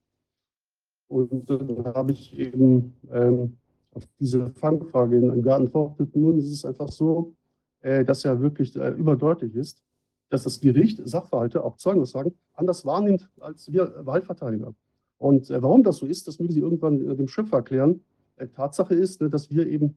[1.14, 3.58] Und dann habe ich eben ähm,
[3.92, 6.16] auf diese Fangfrage in einem geantwortet.
[6.16, 7.34] Nun ist es einfach so,
[7.82, 9.84] äh, dass ja wirklich überdeutlich ist,
[10.30, 14.74] dass das Gericht Sachverhalte, auch Zeugenaussagen, anders wahrnimmt als wir Wahlverteidiger.
[15.20, 18.02] Und warum das so ist, das mögen Sie irgendwann dem Schöpfer erklären.
[18.56, 19.96] Tatsache ist, ne, dass wir eben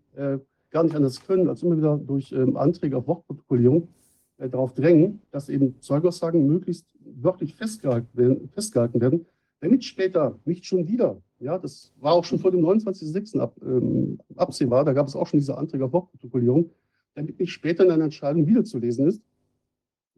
[0.70, 3.88] gar nicht anders können, als immer wieder durch ähm, Anträge auf Wortprotokollierung
[4.37, 9.26] äh, darauf drängen, dass eben Zeugaussagen möglichst wörtlich festgehalten werden, festgehalten werden,
[9.61, 13.38] damit später nicht schon wieder, ja, das war auch schon vor dem 29.06.
[13.38, 16.71] Ab, ähm, absehbar, da gab es auch schon diese Anträge auf Wortprotokollierung,
[17.14, 19.23] damit nicht später in einer Entscheidung wiederzulesen ist,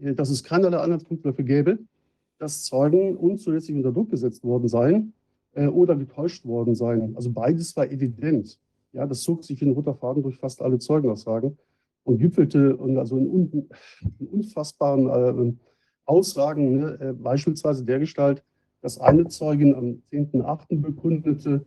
[0.01, 1.79] äh, dass es keinerlei Anhaltspunkte dafür gäbe,
[2.39, 5.13] dass Zeugen unzulässig unter Druck gesetzt worden seien
[5.53, 7.17] äh, oder getäuscht worden seien.
[7.17, 8.59] Also beides war evident.
[8.93, 11.59] Ja, das zog sich in roter Faden durch fast alle Zeugenaussagen
[12.05, 13.69] und gipfelte und also in, un,
[14.19, 15.53] in unfassbaren äh,
[16.07, 18.43] Aussagen, ne, äh, beispielsweise dergestalt,
[18.89, 20.81] dass eine Zeugin am 10.8.
[20.81, 21.67] bekundete,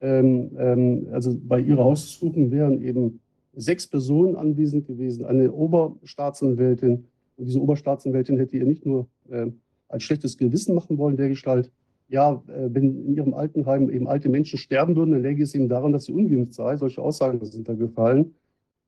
[0.00, 3.20] ähm, ähm, also bei ihrer Haussuchung wären eben
[3.52, 7.04] sechs Personen anwesend gewesen, eine Oberstaatsanwältin.
[7.36, 9.48] Und diese Oberstaatsanwältin hätte ihr nicht nur äh,
[9.90, 11.70] ein schlechtes Gewissen machen wollen, dergestalt,
[12.08, 15.68] ja, äh, wenn in ihrem Altenheim eben alte Menschen sterben würden, dann läge es eben
[15.68, 16.78] daran, dass sie ungeimpft sei.
[16.78, 18.34] Solche Aussagen sind da gefallen.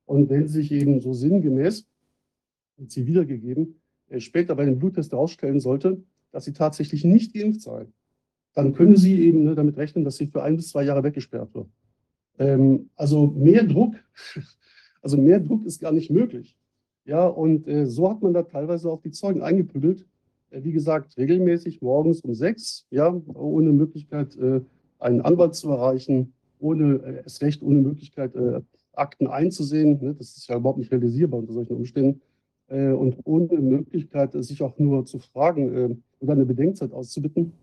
[0.07, 1.85] Und wenn sich eben so sinngemäß,
[2.87, 3.75] sie wiedergegeben,
[4.09, 6.01] äh, später bei dem Bluttest herausstellen sollte,
[6.35, 7.87] dass sie tatsächlich nicht geimpft sei,
[8.55, 11.55] dann können sie eben ne, damit rechnen, dass sie für ein bis zwei Jahre weggesperrt
[11.55, 11.69] wird.
[12.37, 13.95] Ähm, also mehr Druck,
[15.01, 16.57] also mehr Druck ist gar nicht möglich.
[17.05, 20.05] Ja, und äh, so hat man da teilweise auch die Zeugen eingeprügelt.
[20.49, 24.59] Äh, wie gesagt, regelmäßig morgens um sechs, ja, ohne Möglichkeit, äh,
[24.99, 28.59] einen Anwalt zu erreichen, ohne äh, es recht, ohne Möglichkeit, äh,
[28.91, 30.01] Akten einzusehen.
[30.01, 30.15] Ne?
[30.15, 32.21] Das ist ja überhaupt nicht realisierbar unter solchen Umständen.
[32.67, 37.53] Äh, und ohne Möglichkeit, sich auch nur zu fragen äh, oder eine Bedenkzeit auszubitten.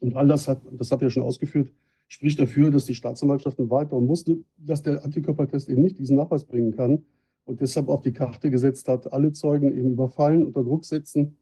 [0.00, 1.70] Und all das hat, das ich ja schon ausgeführt,
[2.08, 6.76] spricht dafür, dass die Staatsanwaltschaft weiter wusste, dass der Antikörpertest eben nicht diesen Nachweis bringen
[6.76, 7.04] kann
[7.44, 11.36] und deshalb auf die Karte gesetzt hat, alle Zeugen eben überfallen, unter Druck setzen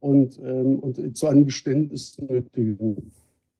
[0.00, 3.12] und, ähm, und zu einem Geständnis nötigen.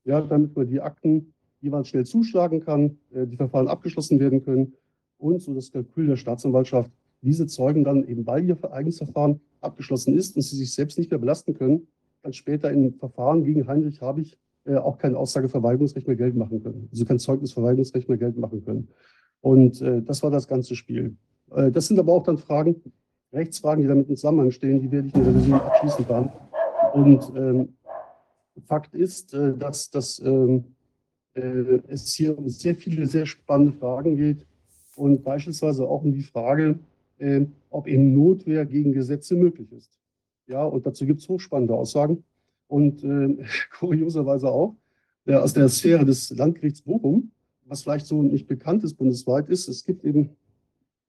[0.05, 4.75] Ja, damit man die Akten jeweils schnell zuschlagen kann, äh, die Verfahren abgeschlossen werden können
[5.19, 6.93] und so das Kalkül der Staatsanwaltschaft,
[7.23, 11.11] diese Zeugen dann eben, weil ihr eigenes Verfahren abgeschlossen ist und sie sich selbst nicht
[11.11, 11.87] mehr belasten können,
[12.25, 16.89] dann später in Verfahren gegen Heinrich Habich äh, auch kein Aussageverweigerungsrecht mehr Geld machen können.
[16.91, 18.89] Also kein Zeugnisverweigerungsrecht mehr Geld machen können.
[19.41, 21.17] Und äh, das war das ganze Spiel.
[21.55, 22.81] Äh, das sind aber auch dann Fragen,
[23.33, 26.33] Rechtsfragen, die damit im Zusammenhang stehen, die werde ich in der Revision abschließen kann.
[26.95, 27.77] Und ähm,
[28.67, 30.65] Fakt ist, äh, dass, dass ähm,
[31.35, 31.41] äh,
[31.89, 34.47] es hier um sehr viele, sehr spannende Fragen geht
[34.97, 36.79] und beispielsweise auch um die Frage,
[37.19, 39.91] äh, ob eben Notwehr gegen Gesetze möglich ist.
[40.47, 42.25] Ja, und dazu gibt es hochspannende Aussagen
[42.69, 43.45] und äh,
[43.79, 44.77] kurioserweise auch
[45.27, 47.31] äh, aus der Sphäre des Landgerichts Bochum,
[47.65, 50.37] was vielleicht so nicht bekannt ist bundesweit, ist, es gibt eben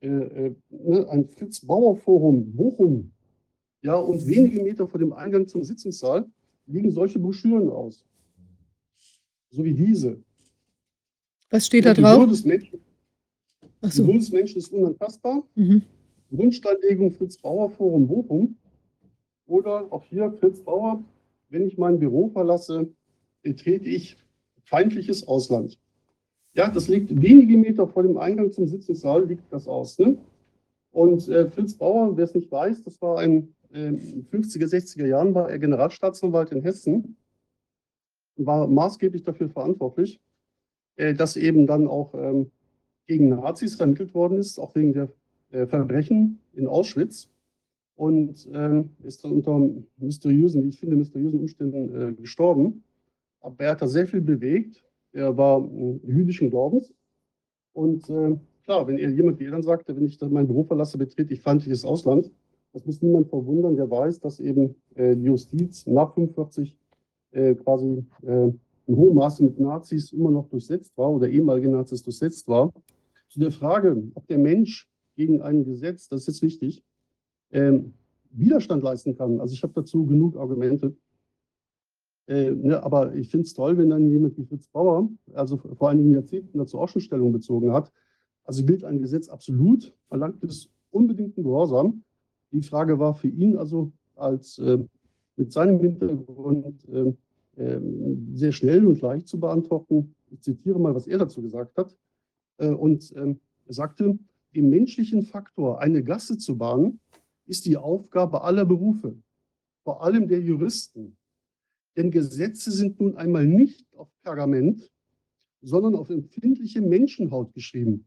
[0.01, 3.11] äh, äh, ne, ein Fritz-Bauer-Forum Bochum.
[3.81, 6.25] Ja, und wenige Meter vor dem Eingang zum Sitzungssaal
[6.65, 8.03] liegen solche Broschüren aus.
[9.51, 10.21] So wie diese.
[11.49, 12.13] Was steht da drauf?
[12.13, 12.79] Die Würde des Menschen,
[13.81, 14.01] so.
[14.01, 15.43] die Würde des Menschen ist unantastbar.
[15.55, 15.83] Mhm.
[16.35, 18.57] Grundsteinlegung Fritz Bauer Forum Bochum.
[19.47, 21.03] Oder auch hier Fritz Bauer,
[21.49, 22.89] wenn ich mein Büro verlasse,
[23.41, 24.17] betrete ich
[24.63, 25.79] feindliches Ausland.
[26.53, 29.99] Ja, das liegt wenige Meter vor dem Eingang zum Sitzungssaal, liegt das aus.
[29.99, 30.17] Ne?
[30.91, 35.35] Und äh, Fritz Bauer, wer es nicht weiß, das war ein äh, 50er, 60er Jahren
[35.35, 37.17] war er Generalstaatsanwalt in Hessen,
[38.37, 40.19] war maßgeblich dafür verantwortlich,
[40.95, 42.51] äh, dass eben dann auch ähm,
[43.07, 45.09] gegen Nazis ermittelt worden ist, auch wegen der
[45.51, 47.29] äh, Verbrechen in Auschwitz
[47.95, 52.83] und ähm, ist dann unter mysteriösen, wie ich finde, mysteriösen Umständen äh, gestorben.
[53.39, 54.83] Aber er hat da sehr viel bewegt.
[55.13, 56.93] Er war äh, jüdischen Glaubens.
[57.73, 60.97] Und äh, klar, wenn jemand wie er dann sagte, wenn ich dann mein Büro verlasse,
[60.97, 62.31] betrete ich feindliches Ausland,
[62.73, 66.75] das muss niemand verwundern, der weiß, dass eben äh, die Justiz nach 45
[67.31, 68.03] äh, quasi
[68.87, 72.71] in hohem Maße mit Nazis immer noch durchsetzt war oder ehemalige Nazis durchsetzt war.
[73.29, 76.83] Zu der Frage, ob der Mensch gegen ein Gesetz, das ist jetzt wichtig,
[77.55, 77.93] ähm,
[78.31, 79.39] Widerstand leisten kann.
[79.39, 80.95] Also ich habe dazu genug Argumente.
[82.27, 85.89] Äh, ne, aber ich finde es toll, wenn dann jemand wie Fritz Bauer, also vor
[85.89, 87.91] einigen Jahrzehnten dazu auch schon Stellung bezogen hat.
[88.43, 92.03] Also gilt ein Gesetz absolut, verlangt es unbedingten Gehorsam.
[92.51, 94.79] Die Frage war für ihn also als äh,
[95.37, 97.13] mit seinem Hintergrund äh,
[98.33, 100.13] sehr schnell und leicht zu beantworten.
[100.29, 101.95] Ich zitiere mal, was er dazu gesagt hat.
[102.57, 104.19] Äh, und ähm, er sagte,
[104.53, 106.99] dem menschlichen Faktor eine Gasse zu bahnen,
[107.45, 109.17] ist die Aufgabe aller Berufe,
[109.83, 111.17] vor allem der Juristen.
[111.95, 114.91] Denn Gesetze sind nun einmal nicht auf Pergament,
[115.61, 118.05] sondern auf empfindliche Menschenhaut geschrieben.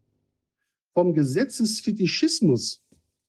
[0.93, 2.83] Vom Gesetzesfetischismus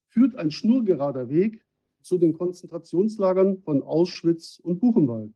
[0.08, 1.64] führt ein schnurgerader Weg
[2.02, 5.34] zu den Konzentrationslagern von Auschwitz und Buchenwald.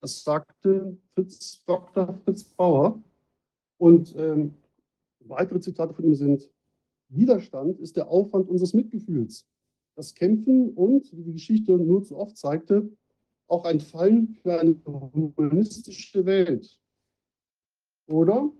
[0.00, 2.20] Das sagte Fritz, Dr.
[2.24, 3.02] Fritz Bauer.
[3.78, 4.54] Und ähm,
[5.20, 6.48] weitere Zitate von ihm sind,
[7.08, 9.46] Widerstand ist der Aufwand unseres Mitgefühls
[9.94, 12.90] das Kämpfen und, wie die Geschichte nur zu oft zeigte,
[13.46, 16.78] auch ein Fallen für eine humanistische Welt.
[18.06, 18.52] Oder,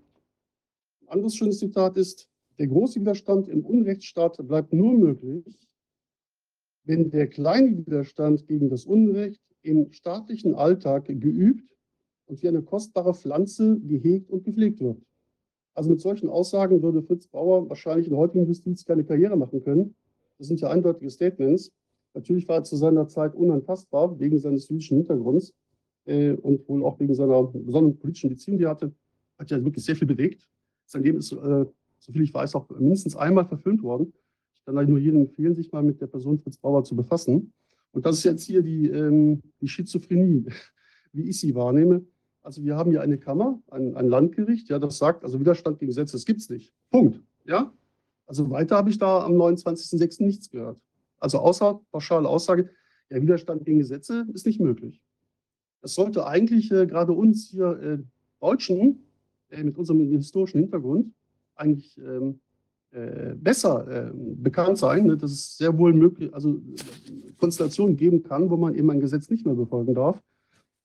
[1.01, 5.59] ein anderes schönes Zitat ist, der große Widerstand im Unrechtsstaat bleibt nur möglich,
[6.85, 11.75] wenn der kleine Widerstand gegen das Unrecht im staatlichen Alltag geübt
[12.27, 15.03] und wie eine kostbare Pflanze gehegt und gepflegt wird.
[15.73, 19.61] Also mit solchen Aussagen würde Fritz Bauer wahrscheinlich in der heutigen Justiz keine Karriere machen
[19.63, 19.95] können,
[20.37, 21.71] das sind ja eindeutige Statements.
[22.13, 25.53] Natürlich war er zu seiner Zeit unantastbar wegen seines jüdischen Hintergrunds
[26.05, 28.93] äh, und wohl auch wegen seiner besonderen politischen Beziehung, die er hatte.
[29.37, 30.47] Hat ja wirklich sehr viel bewegt.
[30.85, 31.65] Sein Leben ist, äh,
[31.99, 34.13] soviel ich weiß, auch mindestens einmal verfilmt worden.
[34.53, 37.53] Ich kann nur jedem empfehlen, sich mal mit der Person Fritz Bauer zu befassen.
[37.91, 40.45] Und das ist jetzt hier die, ähm, die Schizophrenie,
[41.11, 42.05] wie ich sie wahrnehme.
[42.41, 45.89] Also wir haben hier eine Kammer, ein, ein Landgericht, ja, das sagt, also Widerstand gegen
[45.89, 46.73] Gesetze, das gibt es nicht.
[46.91, 47.19] Punkt.
[47.45, 47.73] Ja,
[48.25, 50.23] also weiter habe ich da am 29.06.
[50.23, 50.79] nichts gehört.
[51.19, 52.69] Also außer pauschale Aussage,
[53.09, 55.01] der Widerstand gegen Gesetze ist nicht möglich.
[55.81, 57.97] Das sollte eigentlich äh, gerade uns hier äh,
[58.39, 59.05] Deutschen
[59.49, 61.13] äh, mit unserem historischen Hintergrund
[61.55, 62.39] eigentlich ähm,
[62.91, 66.61] äh, besser ähm, bekannt sein, ne, dass es sehr wohl möglich, also
[67.37, 70.21] Konstellationen geben kann, wo man eben ein Gesetz nicht mehr befolgen darf.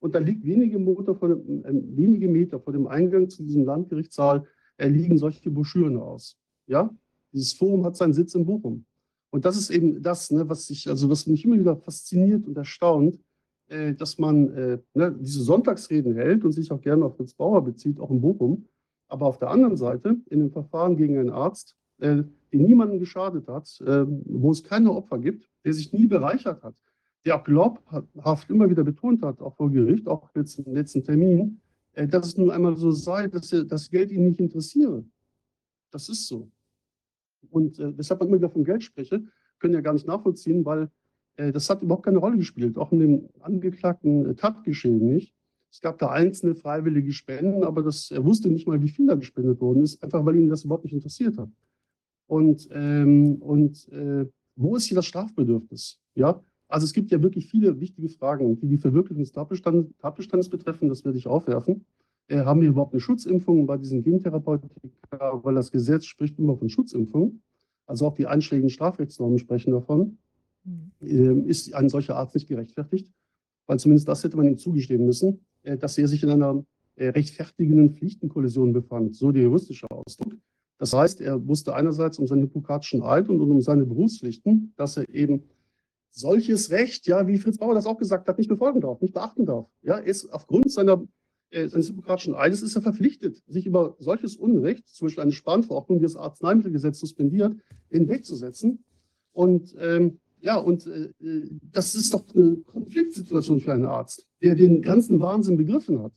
[0.00, 3.64] Und da liegt wenige, Meter vor dem, äh, wenige Meter vor dem Eingang zu diesem
[3.64, 4.44] Landgerichtssaal
[4.76, 6.36] äh, liegen solche Broschüren aus.
[6.66, 6.90] Ja,
[7.32, 8.84] dieses Forum hat seinen Sitz in Bochum.
[9.30, 12.56] Und das ist eben das, ne, was, ich, also was mich immer wieder fasziniert und
[12.56, 13.20] erstaunt,
[13.68, 17.64] äh, dass man äh, ne, diese Sonntagsreden hält und sich auch gerne auf Fritz Bauer
[17.64, 18.66] bezieht, auch in Bochum.
[19.08, 23.46] Aber auf der anderen Seite, in dem Verfahren gegen einen Arzt, äh, der niemanden geschadet
[23.46, 26.74] hat, äh, wo es keine Opfer gibt, der sich nie bereichert hat,
[27.24, 31.60] der auch glaubhaft immer wieder betont hat, auch vor Gericht, auch jetzt im letzten Termin,
[31.92, 35.04] äh, dass es nun einmal so sei, dass das Geld ihn nicht interessiere.
[35.92, 36.50] Das ist so.
[37.50, 39.24] Und äh, weshalb man immer wieder vom Geld spreche,
[39.58, 40.90] können ja gar nicht nachvollziehen, weil
[41.36, 45.34] äh, das hat überhaupt keine Rolle gespielt, auch in dem angeklagten äh, Tatgeschehen nicht.
[45.72, 49.14] Es gab da einzelne freiwillige Spenden, aber das, er wusste nicht mal, wie viel da
[49.14, 51.48] gespendet worden ist, einfach weil ihn das überhaupt nicht interessiert hat.
[52.26, 54.26] Und, ähm, und äh,
[54.56, 56.00] wo ist hier das Strafbedürfnis?
[56.14, 60.48] Ja, also es gibt ja wirklich viele wichtige Fragen, die die Verwirklichung des Tatbestand, Tatbestandes
[60.48, 60.88] betreffen.
[60.88, 61.84] Das werde ich aufwerfen.
[62.30, 64.70] Äh, haben wir überhaupt eine Schutzimpfung bei diesen Gentherapeutika?
[65.42, 67.42] Weil das Gesetz spricht immer von Schutzimpfung.
[67.86, 70.18] Also auch die einschlägigen Strafrechtsnormen sprechen davon.
[70.64, 70.92] Mhm.
[71.00, 73.10] Äh, ist ein solcher Arzt nicht gerechtfertigt?
[73.66, 76.64] Weil zumindest das hätte man ihm zugestehen müssen, äh, dass er sich in einer
[76.94, 79.16] äh, rechtfertigenden Pflichtenkollision befand.
[79.16, 80.36] So der juristische Ausdruck.
[80.78, 85.08] Das heißt, er wusste einerseits um seinen hippokratischen Eid und um seine Berufspflichten, dass er
[85.08, 85.42] eben
[86.10, 89.46] solches Recht, ja, wie Fritz Bauer das auch gesagt hat, nicht befolgen darf, nicht beachten
[89.46, 89.66] darf.
[89.82, 91.02] Ja, er ist aufgrund seiner,
[91.52, 96.04] seines hippokratischen Eides ist er verpflichtet, sich über solches Unrecht, zum Beispiel eine Spanverordnung, die
[96.04, 97.56] das Arzneimittelgesetz suspendiert,
[97.88, 98.84] hinwegzusetzen.
[99.32, 101.10] Und ähm, ja, und äh,
[101.72, 106.12] das ist doch eine Konfliktsituation für einen Arzt, der den ganzen Wahnsinn begriffen hat.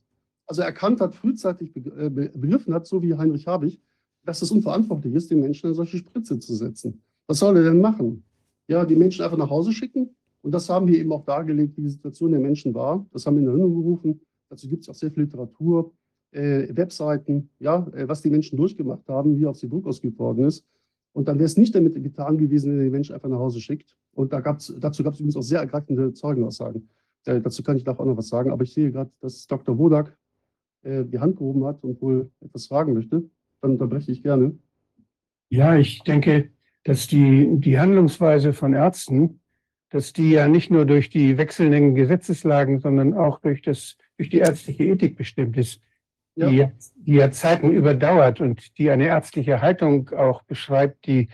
[0.46, 3.80] Also erkannt hat, frühzeitig äh, begriffen hat, so wie Heinrich Habich,
[4.26, 7.02] dass es unverantwortlich ist, den Menschen eine solche Spritze zu setzen.
[7.28, 8.24] Was soll er denn machen?
[8.68, 10.16] Ja, die Menschen einfach nach Hause schicken?
[10.42, 13.06] Und das haben wir eben auch dargelegt, wie die Situation der Menschen war.
[13.12, 14.22] Das haben wir in Erinnerung gerufen.
[14.54, 15.94] Dazu gibt es auch sehr viel Literatur,
[16.32, 20.46] äh, Webseiten, ja, äh, was die Menschen durchgemacht haben, wie auf sie Druck ausgeübt worden
[20.46, 20.66] ist.
[21.12, 23.62] Und dann wäre es nicht damit getan gewesen, wenn er die Menschen einfach nach Hause
[23.62, 23.96] schickt.
[24.14, 26.90] Und da gab's, dazu gab es übrigens auch sehr ergreifende Zeugenaussagen.
[27.26, 28.52] Äh, dazu kann ich auch noch was sagen.
[28.52, 29.78] Aber ich sehe gerade, dass Dr.
[29.78, 30.18] Wodak
[30.84, 33.30] äh, die Hand gehoben hat und wohl etwas fragen möchte
[33.64, 34.58] dann unterbreche ich gerne.
[35.50, 36.52] Ja, ich denke,
[36.84, 39.40] dass die, die Handlungsweise von Ärzten,
[39.90, 44.40] dass die ja nicht nur durch die wechselnden Gesetzeslagen, sondern auch durch, das, durch die
[44.40, 45.82] ärztliche Ethik bestimmt ist,
[46.36, 46.50] ja.
[46.50, 51.30] Die, die ja Zeiten überdauert und die eine ärztliche Haltung auch beschreibt, die,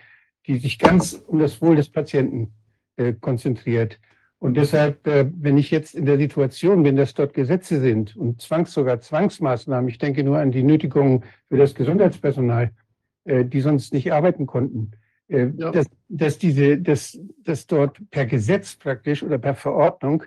[0.45, 2.53] die sich ganz um das Wohl des Patienten
[2.97, 3.99] äh, konzentriert.
[4.39, 8.41] Und deshalb, äh, wenn ich jetzt in der Situation bin, dass dort Gesetze sind und
[8.41, 12.71] Zwangs, sogar Zwangsmaßnahmen, ich denke nur an die Nötigungen für das Gesundheitspersonal,
[13.25, 14.91] äh, die sonst nicht arbeiten konnten,
[15.27, 15.71] äh, ja.
[15.71, 20.23] dass, dass, diese, dass, dass dort per Gesetz praktisch oder per Verordnung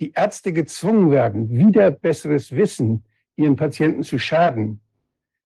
[0.00, 3.04] die Ärzte gezwungen werden, wieder besseres Wissen,
[3.36, 4.80] ihren Patienten zu schaden.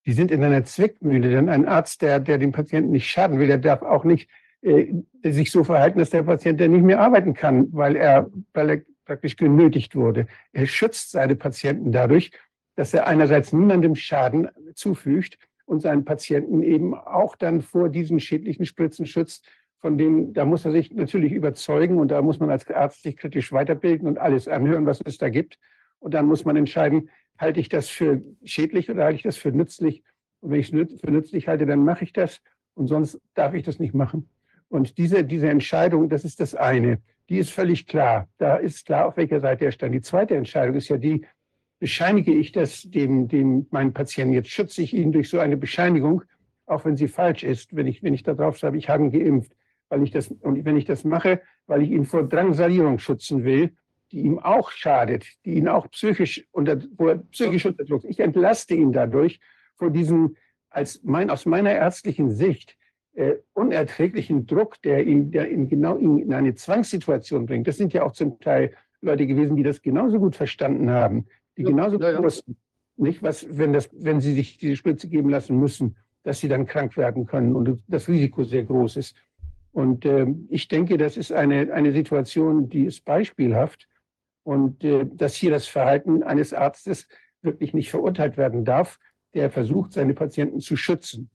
[0.06, 3.46] Die sind in einer Zwickmühle, denn ein Arzt, der, der dem Patienten nicht schaden will,
[3.46, 4.28] der darf auch nicht
[4.62, 4.92] äh,
[5.22, 8.82] sich so verhalten, dass der Patient dann nicht mehr arbeiten kann, weil er, weil er
[9.04, 10.26] praktisch genötigt wurde.
[10.52, 12.30] Er schützt seine Patienten dadurch,
[12.76, 18.66] dass er einerseits niemandem Schaden zufügt und seinen Patienten eben auch dann vor diesen schädlichen
[18.66, 19.46] Spritzen schützt,
[19.82, 23.16] von denen, da muss er sich natürlich überzeugen und da muss man als Arzt sich
[23.16, 25.58] kritisch weiterbilden und alles anhören, was es da gibt.
[25.98, 29.50] Und dann muss man entscheiden, halte ich das für schädlich oder halte ich das für
[29.50, 30.04] nützlich?
[30.40, 32.40] Und wenn ich es für nützlich halte, dann mache ich das
[32.74, 34.30] und sonst darf ich das nicht machen.
[34.68, 38.28] Und diese, diese Entscheidung, das ist das eine, die ist völlig klar.
[38.38, 39.94] Da ist klar, auf welcher Seite er stand.
[39.94, 41.26] Die zweite Entscheidung ist ja die,
[41.80, 46.22] bescheinige ich das dem, dem meinen Patienten, jetzt schütze ich ihn durch so eine Bescheinigung,
[46.66, 49.10] auch wenn sie falsch ist, wenn ich, wenn ich da drauf schreibe, ich habe ihn
[49.10, 49.52] geimpft,
[49.92, 53.72] weil ich das, und wenn ich das mache, weil ich ihn vor Drangsalierung schützen will,
[54.10, 58.02] die ihm auch schadet, die ihn auch psychisch unter, wo er psychisch unter Druck.
[58.04, 59.38] Ich entlaste ihn dadurch
[59.74, 60.36] vor diesem,
[60.70, 62.78] als mein, aus meiner ärztlichen Sicht,
[63.12, 67.68] äh, unerträglichen Druck, der ihn, der ihn genau in eine Zwangssituation bringt.
[67.68, 71.26] Das sind ja auch zum Teil Leute gewesen, die das genauso gut verstanden haben,
[71.58, 72.22] die ja, genauso ja, ja.
[72.22, 72.56] wussten,
[72.96, 76.64] nicht, was, wenn, das, wenn sie sich diese Spritze geben lassen müssen, dass sie dann
[76.64, 79.14] krank werden können und das Risiko sehr groß ist.
[79.72, 83.88] Und äh, ich denke, das ist eine, eine Situation, die ist beispielhaft
[84.44, 87.08] und äh, dass hier das Verhalten eines Arztes
[87.40, 88.98] wirklich nicht verurteilt werden darf,
[89.34, 91.30] der versucht, seine Patienten zu schützen.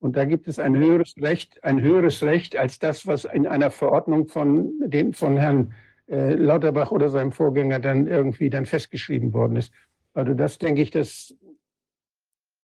[0.00, 3.70] Und da gibt es ein höheres Recht, ein höheres Recht als das, was in einer
[3.70, 5.74] Verordnung von, dem, von Herrn
[6.08, 9.72] äh, Lauterbach oder seinem Vorgänger dann irgendwie dann festgeschrieben worden ist.
[10.14, 11.34] Also das denke ich, dass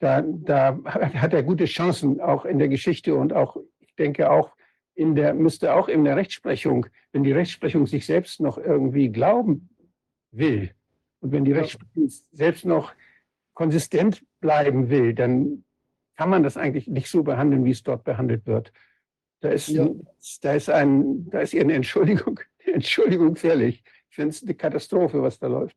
[0.01, 4.51] da, da hat er gute Chancen auch in der Geschichte und auch, ich denke auch
[4.99, 9.71] in der, müsste auch in der Rechtsprechung, wenn die Rechtsprechung sich selbst noch irgendwie glauben
[10.33, 10.73] will
[11.21, 12.93] und wenn die Rechtsprechung selbst noch
[13.55, 15.65] konsistent bleiben will, dann
[16.17, 18.73] kann man das eigentlich nicht so behandeln, wie es dort behandelt wird.
[19.41, 19.89] Da ist, ja.
[20.43, 23.85] da ist, ein, da ist eine Entschuldigung, Entschuldigung fällig.
[24.11, 25.77] Ich finde es eine Katastrophe, was da läuft.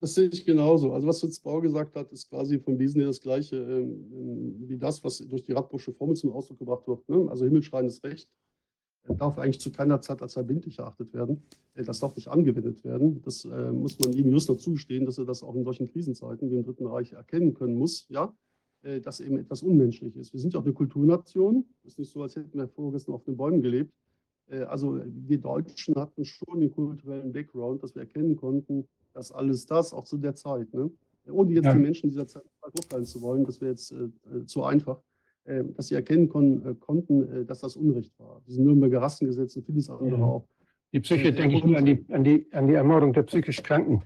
[0.00, 0.92] Das sehe ich genauso.
[0.92, 4.76] Also was Fritz Bau gesagt hat, ist quasi vom Wesen her das Gleiche ähm, wie
[4.76, 7.08] das, was durch die Radbursche Formel zum Ausdruck gebracht wird.
[7.08, 7.26] Ne?
[7.30, 8.28] Also himmelschreiendes Recht
[9.14, 11.42] darf eigentlich zu keiner Zeit als verbindlich erachtet werden.
[11.74, 13.22] Das darf nicht angewendet werden.
[13.22, 16.50] Das äh, muss man jedem Just noch zugestehen, dass er das auch in solchen Krisenzeiten
[16.50, 18.06] wie im Dritten Reich erkennen können muss.
[18.08, 18.34] Ja,
[18.82, 20.32] äh, das eben etwas unmenschlich ist.
[20.32, 21.66] Wir sind ja auch eine Kulturnation.
[21.82, 23.92] Es ist nicht so, als hätten wir vorgestern auf den Bäumen gelebt.
[24.48, 29.64] Äh, also wir Deutschen hatten schon den kulturellen Background, dass wir erkennen konnten, dass alles
[29.66, 30.90] das, auch zu der Zeit, ne?
[31.30, 31.72] ohne jetzt ja.
[31.72, 35.00] die Menschen dieser Zeit urteilen zu wollen, das wäre jetzt äh, zu einfach.
[35.48, 38.42] äh, dass sie erkennen kon äh, konnten, äh, dass das Unrecht war.
[38.48, 40.24] Diese Nürnberger Rassengesetze, vieles andere Ja.
[40.24, 40.44] auch.
[40.92, 43.22] Die Psyche, Äh, denke ich und- nur an die, an, die, an die Ermordung der
[43.22, 44.02] psychisch Kranken,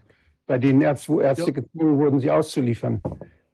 [0.47, 1.53] bei denen Ärzte, wo Ärzte Ja.
[1.53, 3.01] gezwungen wurden, sie auszuliefern.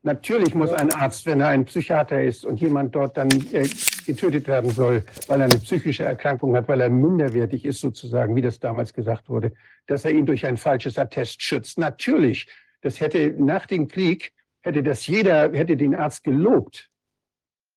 [0.03, 3.69] Natürlich muss ein Arzt, wenn er ein Psychiater ist und jemand dort dann äh,
[4.07, 8.43] getötet werden soll, weil er eine psychische Erkrankung hat, weil er minderwertig ist sozusagen, wie
[8.43, 9.53] das damals gesagt wurde,
[9.87, 11.79] dass er ihn durch ein falsches Attest schützt.
[11.79, 12.49] Natürlich,
[12.81, 14.33] das hätte nach dem Krieg,
[14.63, 16.91] hätte das jeder, hätte den Arzt gelobt.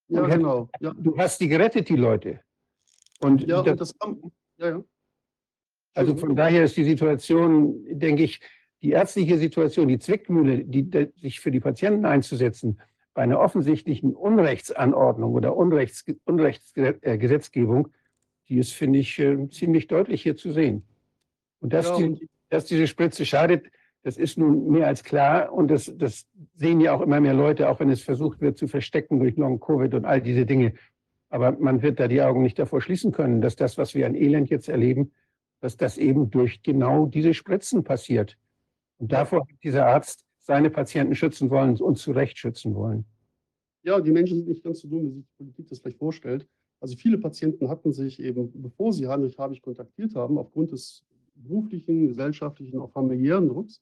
[0.07, 0.69] Ja, hätte- genau.
[0.79, 2.39] Ja, Du hast die gerettet, die Leute.
[3.19, 4.83] Und ja das, und das kam, ja, ja.
[5.95, 8.39] Also von daher ist die Situation, denke ich,
[8.81, 12.79] die ärztliche Situation, die Zwickmühle, die, die, sich für die Patienten einzusetzen,
[13.13, 17.89] bei einer offensichtlichen Unrechtsanordnung oder Unrechts, Unrechtsgesetzgebung,
[18.47, 20.83] die ist, finde ich, äh, ziemlich deutlich hier zu sehen.
[21.59, 23.67] Und dass, Ja, die, dass diese Spritze schadet,
[24.03, 25.51] das ist nun mehr als klar.
[25.51, 28.67] Und das, das sehen ja auch immer mehr Leute, auch wenn es versucht wird zu
[28.67, 30.73] verstecken durch Long-Covid und all diese Dinge.
[31.29, 34.15] Aber man wird da die Augen nicht davor schließen können, dass das, was wir an
[34.15, 35.11] Elend jetzt erleben,
[35.61, 38.37] dass das eben durch genau diese Spritzen passiert.
[38.97, 43.05] Und davor hat dieser Arzt seine Patienten schützen wollen und zu Recht schützen wollen.
[43.83, 46.47] Ja, die Menschen sind nicht ganz so dumm, wie sich die Politik das vielleicht vorstellt.
[46.79, 52.07] Also viele Patienten hatten sich eben, bevor sie Heinrich Habich kontaktiert haben, aufgrund des beruflichen,
[52.07, 53.79] gesellschaftlichen, auch familiären Drucks,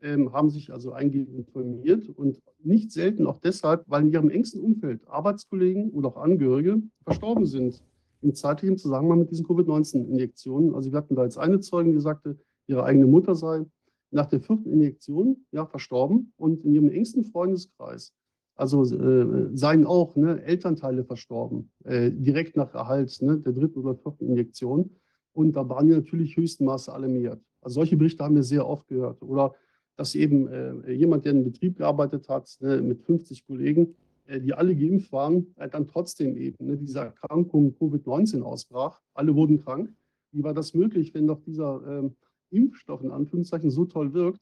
[0.00, 4.60] ähm, haben sich also eingehend informiert und nicht selten auch deshalb, weil in ihrem engsten
[4.60, 7.82] Umfeld Arbeitskollegen oder auch Angehörige verstorben sind
[8.22, 10.72] im zeitlichen Zusammenhang mit diesen Covid-19-Injektionen.
[10.72, 12.38] Also wir hatten da jetzt eine Zeugin, die sagte,
[12.68, 13.66] ihre eigene Mutter sei
[14.10, 18.14] nach der vierten Injektion ja, verstorben und in ihrem engsten Freundeskreis
[18.56, 23.94] also äh, seien auch ne, Elternteile verstorben, äh, direkt nach Erhalt ne, der dritten oder
[23.94, 24.90] vierten Injektion.
[25.32, 27.40] Und da waren die natürlich höchsten Maße alarmiert.
[27.60, 29.22] Also solche Berichte haben wir sehr oft gehört.
[29.22, 29.54] Oder
[29.96, 33.94] dass eben äh, jemand, der in einem Betrieb gearbeitet hat, ne, mit 50 Kollegen,
[34.24, 39.00] äh, die alle geimpft waren, äh, dann trotzdem eben ne, diese Erkrankung Covid-19 ausbrach.
[39.12, 39.90] Alle wurden krank.
[40.32, 42.16] Wie war das möglich, wenn doch dieser ähm,
[42.50, 44.40] Impfstoff in Anführungszeichen so toll wirkt?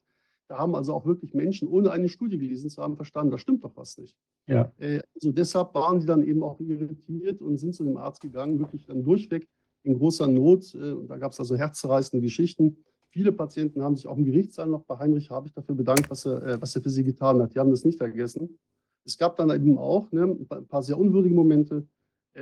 [0.48, 3.64] Da haben also auch wirklich Menschen, ohne eine Studie gelesen zu haben, verstanden, da stimmt
[3.64, 4.14] doch was nicht.
[4.46, 4.72] Ja.
[4.78, 8.59] Äh, Also deshalb waren die dann eben auch irritiert und sind zu dem Arzt gegangen,
[8.59, 9.48] wirklich dann durchweg
[9.84, 10.74] in großer Not.
[10.74, 12.76] Äh, Und da gab es also herzzerreißende Geschichten.
[13.09, 16.42] Viele Patienten haben sich auch im Gerichtssaal noch bei Heinrich Habich dafür bedankt, was er,
[16.42, 17.55] äh, was er für sie getan hat.
[17.55, 18.59] Die haben das nicht vergessen.
[19.07, 21.86] Es gab dann eben auch ne, ein paar sehr unwürdige Momente,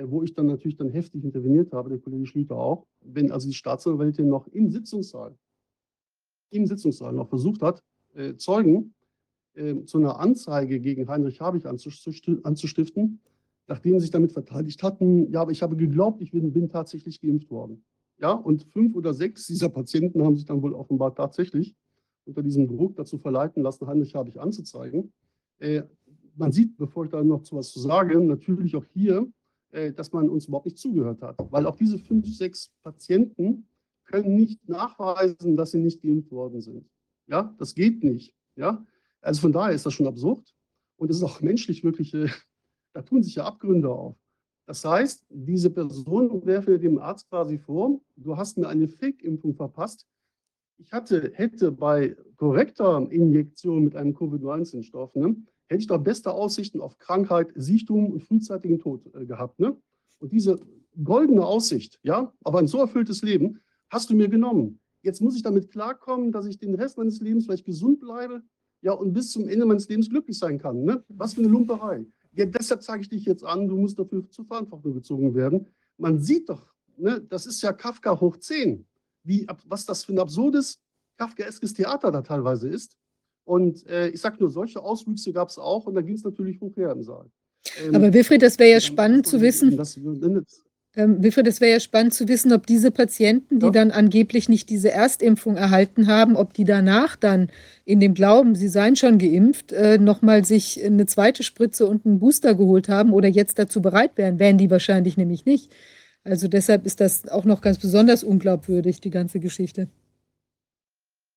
[0.05, 3.55] wo ich dann natürlich dann heftig interveniert habe, der Kollege Schlüter auch, wenn also die
[3.55, 5.37] Staatsanwältin noch im Sitzungssaal,
[6.53, 7.83] im Sitzungssaal noch versucht hat,
[8.15, 8.95] äh, Zeugen
[9.55, 13.21] äh, zu einer Anzeige gegen Heinrich Habich anzustiften,
[13.67, 17.21] nachdem sie sich damit verteidigt hatten, ja, aber ich habe geglaubt, ich bin, bin tatsächlich
[17.21, 17.85] geimpft worden.
[18.19, 21.75] Ja, und fünf oder sechs dieser Patienten haben sich dann wohl offenbar tatsächlich
[22.25, 25.13] unter diesem Druck dazu verleiten lassen, Heinrich Habich anzuzeigen.
[25.59, 25.83] Äh,
[26.37, 29.27] man sieht, bevor ich da noch zu was zu sage, natürlich auch hier,
[29.73, 31.37] äh, dass man uns überhaupt nicht zugehört hat.
[31.51, 33.67] Weil auch diese fünf, sechs Patienten
[34.05, 36.89] können nicht nachweisen, dass sie nicht geimpft worden sind.
[37.27, 38.35] Ja, das geht nicht.
[38.57, 38.85] Ja,
[39.21, 40.55] also von daher ist das schon absurd
[40.97, 42.29] und es ist auch menschlich wirklich, äh,
[42.93, 44.17] da tun sich ja Abgründe auf.
[44.67, 50.07] Das heißt, diese Person werfe dem Arzt quasi vor, du hast mir eine Fake-Impfung verpasst.
[50.79, 55.37] Ich hatte, hätte bei korrekter Injektion mit einem Covid-19-Stoff, ne,
[55.69, 59.59] hätte ich doch beste Aussichten auf Krankheit, Sichtung und frühzeitigen Tod äh, gehabt.
[59.59, 59.77] Ne?
[60.19, 60.61] Und diese
[61.03, 63.61] goldene Aussicht, ja, aber ein so erfülltes Leben,
[63.93, 64.81] hast du mir genommen.
[65.03, 68.43] Jetzt muss ich damit klarkommen, dass ich den Rest meines Lebens vielleicht gesund bleibe,
[68.81, 70.83] ja, und bis zum Ende meines Lebens glücklich sein kann.
[70.83, 71.05] Ne?
[71.09, 72.05] Was für eine Lumperei.
[72.33, 75.67] Ja, deshalb zeige ich dich jetzt an, du musst dafür zur Verantwortung gezogen werden.
[75.99, 78.87] Man sieht doch, ne, das ist ja Kafka hoch 10,
[79.25, 80.81] wie, was das für ein absurdes,
[81.19, 82.97] kafkaeskes Theater da teilweise ist.
[83.45, 86.61] Und äh, ich sage nur, solche Auswüchse gab es auch und da ging es natürlich
[86.61, 87.31] hoch her im Saal.
[87.85, 90.65] Ähm, Aber Wilfried, das wäre ja spannend zu wissen, Das, das,
[90.95, 93.73] ähm, Wilfried, das wäre ja spannend zu wissen, ob diese Patienten, die Ja.
[93.73, 97.51] dann angeblich nicht diese Erstimpfung erhalten haben, ob die danach dann
[97.85, 102.19] in dem Glauben, sie seien schon geimpft, äh, nochmal sich eine zweite Spritze und einen
[102.19, 104.39] Booster geholt haben oder jetzt dazu bereit wären.
[104.39, 105.73] Wären die wahrscheinlich nämlich nicht.
[106.25, 109.89] Also deshalb ist das auch noch ganz besonders unglaubwürdig, die ganze Geschichte.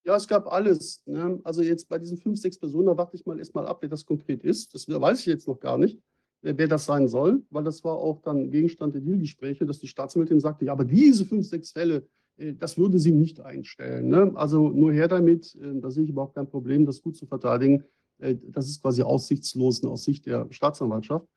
[0.06, 1.02] Ja, es gab alles.
[1.06, 1.40] Ne?
[1.44, 4.06] Also jetzt bei diesen fünf, sechs Personen, da warte ich mal erstmal ab, wer das
[4.06, 4.74] konkret ist.
[4.76, 6.00] Das weiß ich jetzt noch gar nicht,
[6.46, 9.88] wer, wer das sein soll, weil das war auch dann Gegenstand der Dealgespräche, dass die
[9.88, 14.08] Staatsanwältin sagte, ja, aber diese fünf, sechs Fälle, äh, das würde sie nicht einstellen.
[14.08, 14.32] Ne?
[14.36, 17.84] Also nur her damit, äh, da sehe ich überhaupt kein Problem, das gut zu verteidigen.
[18.20, 21.28] Äh, das ist quasi aussichtslos aus Sicht der Staatsanwaltschaft.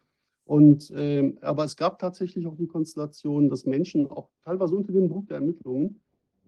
[0.45, 5.09] Und, ähm, aber es gab tatsächlich auch die Konstellation, dass Menschen auch teilweise unter dem
[5.09, 6.01] Druck der Ermittlungen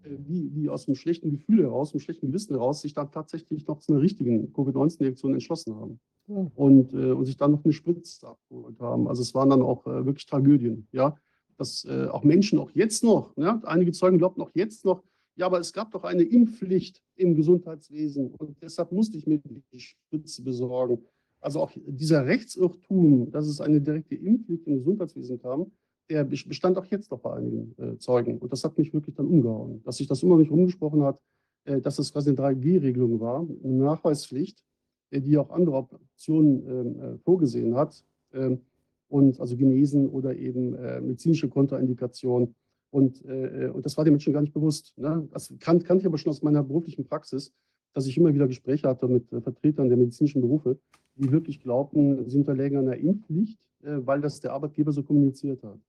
[0.05, 3.67] äh, die, die aus einem schlechten Gefühl heraus, einem schlechten Gewissen heraus, sich dann tatsächlich
[3.67, 6.01] noch zu einer richtigen Covid-19-Injektion entschlossen haben.
[6.31, 6.51] ja.
[6.55, 9.09] und, äh, und sich dann noch eine Spritze abgeholt haben.
[9.09, 11.17] Also es waren dann auch äh, wirklich Tragödien, ja.
[11.57, 15.03] Dass äh, auch Menschen auch jetzt noch, ja, einige Zeugen glaubten auch jetzt noch,
[15.37, 19.41] ja, aber es gab doch eine Impfpflicht im Gesundheitswesen und deshalb musste ich mir
[19.73, 21.03] die Spritze besorgen.
[21.41, 25.73] Also auch dieser Rechtsirrtum, dass es eine direkte Impfpflicht im Gesundheitswesen kam,
[26.11, 28.39] der bestand auch jetzt noch bei einigen äh, Zeugen.
[28.39, 31.21] Und das hat mich wirklich dann umgehauen, dass sich das immer nicht rumgesprochen hat,
[31.65, 34.63] äh, dass es quasi eine 3G-Regelung war, eine Nachweispflicht,
[35.11, 38.05] äh, die auch andere Optionen ähm, äh, vorgesehen hat.
[38.33, 38.61] Ähm,
[39.09, 42.55] und also Genesen oder eben äh, medizinische Kontraindikationen.
[42.91, 44.97] Und, äh, und das war den Menschen gar nicht bewusst.
[44.99, 45.29] Ne?
[45.33, 47.53] Das kann, kannte ich aber schon aus meiner beruflichen Praxis,
[47.93, 50.79] dass ich immer wieder Gespräche hatte mit Vertretern der medizinischen Berufe,
[51.17, 55.81] die wirklich glaubten, sie unterlägen einer Impfpflicht, weil das der Arbeitgeber so kommuniziert hat.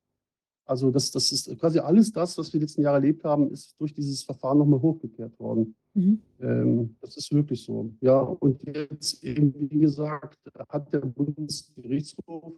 [0.66, 3.76] Also das, das ist quasi alles das, was wir die letzten Jahre erlebt haben, ist
[3.80, 5.76] durch dieses Verfahren nochmal hochgekehrt worden.
[5.94, 6.22] Mhm.
[6.40, 7.92] Ähm, das ist wirklich so.
[8.00, 10.40] Ja, und jetzt eben, wie gesagt,
[10.70, 12.54] hat der Bundesgerichtshof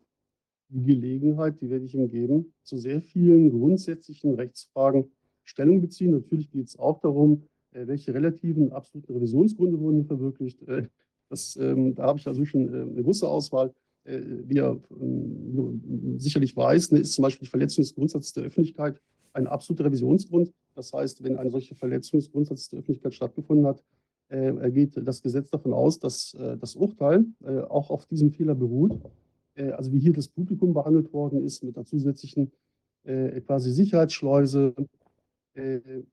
[0.69, 5.11] die Gelegenheit, die werde ich ihm geben, zu sehr vielen grundsätzlichen Rechtsfragen
[5.43, 6.11] Stellung beziehen.
[6.11, 10.61] Natürlich geht es auch darum, äh, welche relativen, absoluten Revisionsgründe wurden hier verwirklicht.
[10.67, 10.87] Äh,
[11.29, 13.73] das, ähm, da habe ich also schon äh, eine große Auswahl.
[14.05, 18.43] Äh, wie er ähm, sicherlich weiß, ne, ist zum Beispiel die Verletzung des Grundsatzes der
[18.43, 18.99] Öffentlichkeit
[19.31, 20.51] ein absoluter Revisionsgrund.
[20.75, 23.81] Das heißt, wenn eine solche Verletzung des Grundsatzes der Öffentlichkeit stattgefunden hat,
[24.27, 27.25] äh, geht das Gesetz davon aus, dass äh, das Urteil
[27.69, 28.99] auch auf diesem Fehler beruht.
[29.55, 32.51] Also wie hier das Publikum behandelt worden ist mit einer zusätzlichen
[33.03, 34.73] quasi Sicherheitsschleuse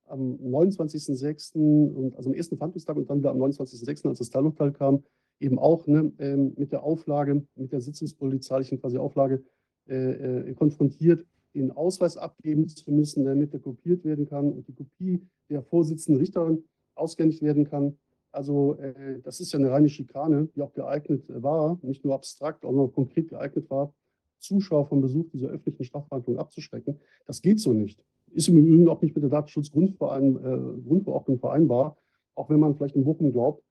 [0.05, 1.55] am 29.06.
[1.55, 5.03] und also am ersten Verhandlungstag und dann wieder am 29.06., als das Teilurteil kam,
[5.41, 9.43] eben auch ne, ähm, mit der Auflage, mit der sitzungspolizeilichen quasi Auflage
[9.89, 14.75] äh, äh, konfrontiert, den Ausweis abgeben zu müssen, damit er kopiert werden kann und die
[14.75, 16.65] Kopie der Vorsitzenden Richterin
[16.95, 17.99] ausgehändigt werden kann.
[18.31, 22.65] Also äh, das ist ja eine reine Schikane, die auch geeignet war, nicht nur abstrakt,
[22.65, 23.93] auch konkret geeignet war,
[24.39, 27.01] Zuschauer vom Besuch dieser öffentlichen Strafverhandlung abzuschrecken.
[27.27, 28.03] Das geht so nicht.
[28.33, 31.97] Ist im Übrigen auch nicht mit der Datenschutzgrundverordnung äh, vereinbar,
[32.37, 33.65] auch wenn man vielleicht in Bochum glaubt,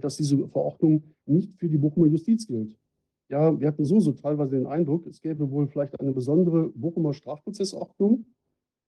[0.00, 2.76] dass diese Verordnung nicht für die Bochumer Justiz gilt.
[3.28, 8.26] Ja, wir hatten so, teilweise den Eindruck, es gäbe wohl vielleicht eine besondere Bochumer Strafprozessordnung.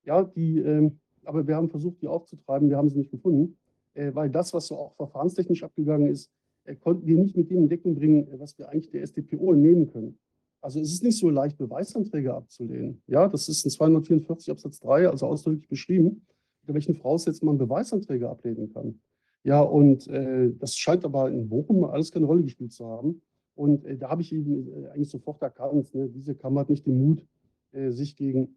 [0.05, 0.91] Ja, die, äh,
[1.25, 3.57] aber wir haben versucht, die aufzutreiben, wir haben sie nicht gefunden,
[3.95, 6.31] äh, weil das, was so auch verfahrenstechnisch abgegangen ist,
[6.65, 9.53] äh, konnten wir nicht mit dem in Deckung bringen, äh, was wir eigentlich der StPO
[9.53, 10.19] entnehmen können.
[10.61, 13.03] Also es ist nicht so leicht, Beweisanträge abzulehnen.
[13.07, 16.27] Ja, das ist in 244 Absatz 3, also ausdrücklich beschrieben,
[16.63, 19.01] unter welchen Voraussetzungen man Beweisanträge ablehnen kann.
[19.45, 23.23] Ja, und äh, das scheint aber in Bochum alles keine Rolle gespielt zu haben.
[23.55, 26.87] Und äh, da habe ich eben äh, eigentlich sofort erkannt, ne, diese Kammer hat nicht
[26.87, 27.27] den Mut,
[27.73, 28.57] äh, sich gegen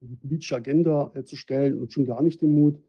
[0.00, 2.80] die politische Agenda äh, zu stellen und schon gar nicht den Mut,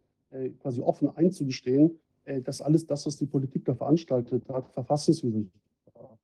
[0.62, 2.00] quasi offen einzugestehen,
[2.44, 5.52] dass alles das, was die Politik da veranstaltet hat, verfassungswidrig
[5.94, 6.18] war.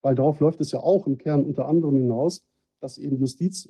[0.00, 2.42] Weil darauf läuft es ja auch im Kern unter anderem hinaus,
[2.80, 3.68] dass eben Justiz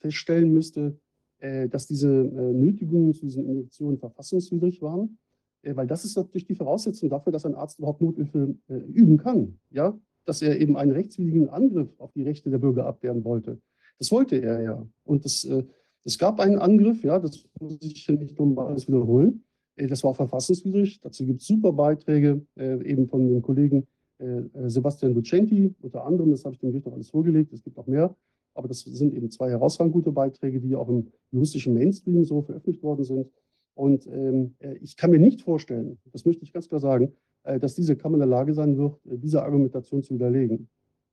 [0.00, 1.00] feststellen müsste,
[1.38, 5.18] dass diese Nötigungen zu diesen Injektionen verfassungswidrig waren
[5.62, 9.58] weil das ist natürlich die Voraussetzung dafür, dass ein Arzt überhaupt Nothilfe äh, üben kann.
[9.70, 9.98] Ja?
[10.24, 13.60] Dass er eben einen rechtswidrigen Angriff auf die Rechte der Bürger abwehren wollte.
[13.98, 14.86] Das wollte er ja.
[15.04, 15.64] Und das, äh,
[16.04, 19.44] es gab einen Angriff, ja, das muss ich nicht nochmal alles wiederholen.
[19.76, 21.00] Äh, das war verfassungswidrig.
[21.00, 23.86] Dazu gibt es super Beiträge, äh, eben von dem Kollegen
[24.18, 27.78] äh, Sebastian Lucenti, unter anderem, das habe ich dem Gericht noch alles vorgelegt, es gibt
[27.78, 28.14] auch mehr.
[28.54, 32.82] Aber das sind eben zwei herausragend gute Beiträge, die auch im juristischen Mainstream so veröffentlicht
[32.82, 33.30] worden sind.
[33.74, 37.12] Und ähm, äh, ich kann mir nicht vorstellen, das möchte ich ganz klar sagen,
[37.44, 40.68] äh, dass diese Kammer in der Lage sein wird, äh, diese Argumentation zu widerlegen.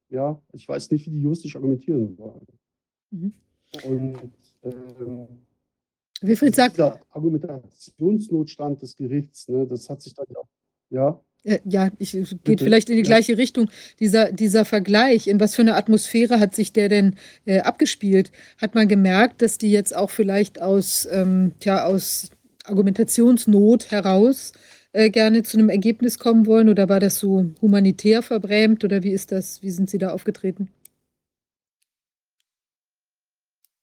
[0.10, 2.48] Ja, ich weiß nicht, wie die juristisch argumentieren wollen.
[3.12, 3.34] Mhm.
[3.84, 4.32] Und
[4.64, 5.28] ähm,
[6.22, 6.76] Wilfried sagt.
[6.78, 10.26] Dieser Argumentationsnotstand des Gerichts, ne, das hat sich dann
[10.90, 11.22] ja.
[11.44, 12.64] Ja, ja, ich geht Bitte.
[12.66, 13.08] vielleicht in die ja.
[13.08, 13.70] gleiche Richtung.
[14.00, 18.32] Dieser, dieser Vergleich, in was für eine Atmosphäre hat sich der denn äh, abgespielt?
[18.58, 22.32] Hat man gemerkt, dass die jetzt auch vielleicht aus, ähm, tja, aus
[22.68, 24.54] Argumentationsnot heraus
[24.94, 26.70] äh, gerne zu einem Ergebnis kommen wollen?
[26.70, 28.84] Oder war das so humanitär verbrämt?
[28.84, 29.62] Oder wie ist das?
[29.62, 30.70] Wie sind Sie da aufgetreten?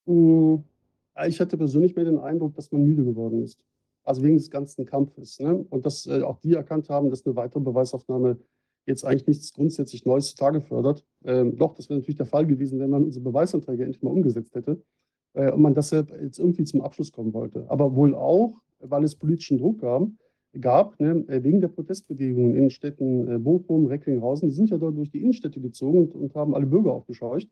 [0.07, 0.65] Hm,
[1.27, 3.59] ich hatte persönlich mehr den Eindruck, dass man müde geworden ist.
[4.05, 5.41] Also wegen des ganzen Kampfes.
[5.41, 5.65] Ne?
[5.71, 8.39] Und dass äh, auch die erkannt haben, dass eine weitere Beweisaufnahme
[8.87, 11.05] jetzt eigentlich nichts grundsätzlich Neues zutage fördert.
[11.25, 14.55] Ähm, doch, das wäre natürlich der Fall gewesen, wenn man unsere Beweisanträge endlich mal umgesetzt
[14.55, 14.83] hätte
[15.35, 17.65] äh, und man deshalb jetzt irgendwie zum Abschluss kommen wollte.
[17.69, 20.09] Aber wohl auch, weil es politischen Druck gab,
[20.61, 24.49] gab ne, äh, wegen der Protestbewegungen in Städten äh, Bochum, Recklinghausen.
[24.49, 27.49] Die sind ja dort durch die Innenstädte gezogen und, und haben alle Bürger aufgescheucht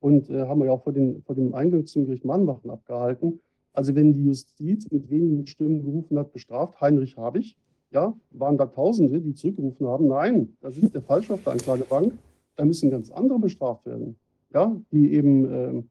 [0.00, 3.40] und äh, haben ja auch vor, den, vor dem Eingang zum Gericht Mannwachen abgehalten.
[3.72, 7.56] Also wenn die Justiz mit wenigen Stimmen gerufen hat, bestraft, Heinrich habe ich,
[7.90, 12.14] ja, waren da Tausende, die zurückgerufen haben, nein, das ist der falsch auf der Anklagebank.
[12.56, 14.16] Da müssen ganz andere bestraft werden,
[14.54, 15.82] ja, die eben äh,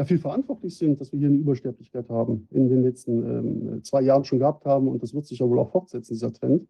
[0.00, 4.24] dafür verantwortlich sind, dass wir hier eine Übersterblichkeit haben, in den letzten ähm, zwei Jahren
[4.24, 4.88] schon gehabt haben.
[4.88, 6.66] Und das wird sich ja wohl auch fortsetzen, dieser Trend,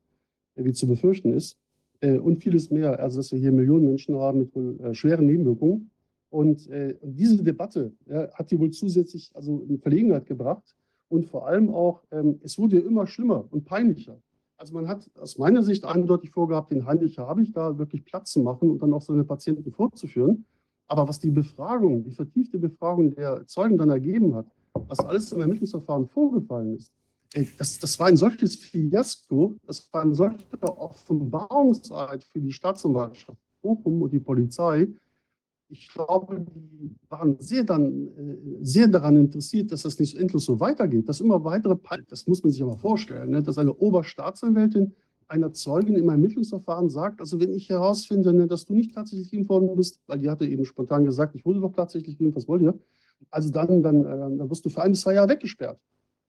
[0.57, 1.57] wie zu befürchten ist.
[2.01, 2.99] Äh, und vieles mehr.
[2.99, 5.93] Also, dass wir hier Millionen Menschen haben mit wohl äh, schweren Nebenwirkungen.
[6.29, 10.75] Und äh, diese Debatte ja, hat die wohl zusätzlich also in Verlegenheit gebracht.
[11.09, 14.17] Und vor allem auch, ähm, es wurde ja immer schlimmer und peinlicher.
[14.57, 18.33] Also man hat aus meiner Sicht eindeutig vorgehabt, den Heinrich habe ich da wirklich Platz
[18.33, 20.47] zu machen und dann auch seine Patienten vorzuführen.
[20.91, 25.41] Aber was die Befragung, die vertiefte Befragung der Zeugen dann ergeben hat, was alles im
[25.41, 26.93] Ermittlungsverfahren vorgefallen ist,
[27.59, 34.03] das, das war ein solches Fiasko, das war ein solcher Offenbarungseid für die Staatsanwaltschaft Bochum
[34.03, 34.89] und die Polizei.
[35.69, 40.59] Ich glaube, die waren sehr, dann, äh, sehr daran interessiert, dass das nicht endlos so
[40.59, 41.77] weitergeht, dass immer weitere,
[42.09, 44.93] das muss man sich aber vorstellen, ne, dass eine Oberstaatsanwältin
[45.31, 49.51] einer Zeugin im Ermittlungsverfahren sagt, also wenn ich herausfinde, ne, dass du nicht tatsächlich geimpft
[49.51, 52.63] worden bist, weil die hatte eben spontan gesagt, ich wurde doch tatsächlich geimpft, was wollt
[52.63, 52.79] ihr?
[53.31, 55.79] Also dann, dann, äh, dann wirst du für ein bis zwei Jahre weggesperrt.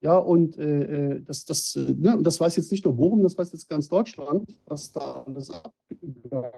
[0.00, 3.36] Ja, und äh, äh das, das, äh, ne, das weiß jetzt nicht nur Bochum, das
[3.36, 6.52] weiß jetzt ganz Deutschland, was da alles abgegangen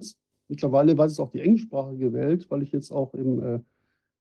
[0.00, 0.16] ist.
[0.48, 3.60] Mittlerweile weiß es auch die englischsprachige Welt, weil ich jetzt auch im, äh,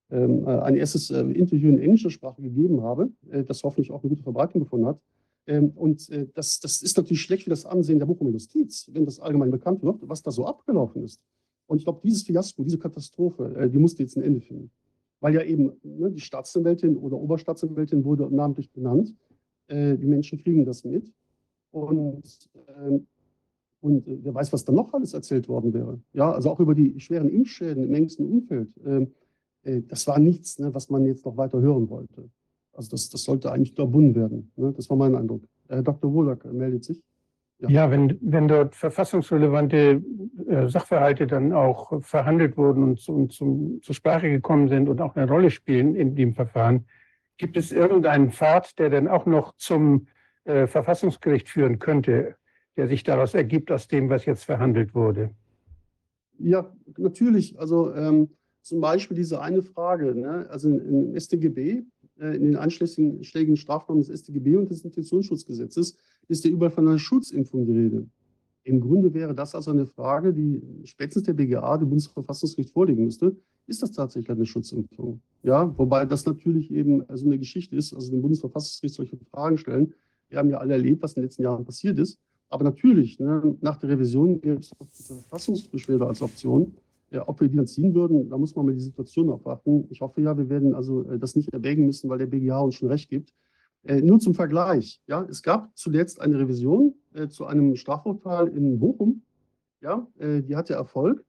[0.09, 3.09] ähm, äh, ein erstes Interview in englischer Sprache gegeben habe,
[3.47, 4.99] das hoffentlich auch eine gute Verbreitung gefunden hat.
[5.47, 9.19] Ähm, und das, das ist natürlich schlecht für das Ansehen der Bochumer Justiz, wenn das
[9.19, 11.21] allgemein bekannt wird, was da so abgelaufen ist.
[11.65, 14.71] Und ich glaube, dieses Fiasko, diese Katastrophe, die musste jetzt ein Ende finden
[15.19, 19.15] weil ja eben ne, die Staatsanwältin oder Oberstaatsanwältin wurde namentlich benannt.
[19.67, 21.11] Äh, die Menschen kriegen das mit.
[21.71, 22.99] Und, äh,
[23.81, 25.99] und äh, wer weiß, was dann noch alles erzählt worden wäre.
[26.13, 28.69] Ja, also auch über die schweren Impfschäden im engsten Umfeld.
[28.85, 29.13] Ähm,
[29.63, 32.29] äh, das war nichts, ne, was man jetzt noch weiter hören wollte.
[32.77, 34.51] Also das, das sollte eigentlich verbunden werden.
[34.55, 34.71] Ne?
[34.75, 35.41] Das war mein Eindruck.
[35.67, 36.13] Herr Dr.
[36.13, 37.01] Wohlack meldet sich.
[37.59, 40.03] Ja, ja wenn, wenn dort verfassungsrelevante
[40.47, 45.15] äh, Sachverhalte dann auch verhandelt wurden und, und zum, zur Sprache gekommen sind und auch
[45.15, 46.85] eine Rolle spielen in dem Verfahren,
[47.37, 50.07] gibt es irgendeinen Pfad, der dann auch noch zum
[50.43, 52.35] äh, Verfassungsgericht führen könnte,
[52.77, 55.31] der sich daraus ergibt aus dem, was jetzt verhandelt wurde?
[56.37, 57.59] Ja, natürlich.
[57.59, 58.29] Also ähm,
[58.61, 60.13] zum Beispiel diese eine Frage.
[60.13, 60.45] Ne?
[60.49, 61.83] Also im StGB
[62.19, 65.97] in den anschlägigen Strafnormen des StGB und des Infektionsschutzgesetzes
[66.27, 68.07] ist ja überall von einer Schutzimpfung die Rede.
[68.63, 73.35] Im Grunde wäre das also eine Frage, die spätestens der BGA, dem Bundesverfassungsgericht, vorlegen müsste.
[73.65, 75.21] Ist das tatsächlich eine Schutzimpfung?
[75.43, 79.93] Ja, wobei das natürlich eben also eine Geschichte ist, also dem Bundesverfassungsgericht solche Fragen stellen.
[80.27, 82.19] Wir haben ja alle erlebt, was in den letzten Jahren passiert ist.
[82.49, 86.75] Aber natürlich, ne, nach der Revision gibt es die Verfassungsbeschwerde als Option.
[87.09, 89.87] Ja, ob wir die dann ziehen würden, da muss man mal die Situation abwarten.
[89.89, 92.75] Ich hoffe ja, wir werden also äh, das nicht erwägen müssen, weil der BGH uns
[92.75, 93.33] schon recht gibt.
[93.83, 95.01] Äh, nur zum Vergleich.
[95.07, 99.21] Ja, es gab zuletzt eine Revision äh, zu einem Strafurteil in Bochum.
[99.81, 101.23] Ja, äh, die hatte Erfolg.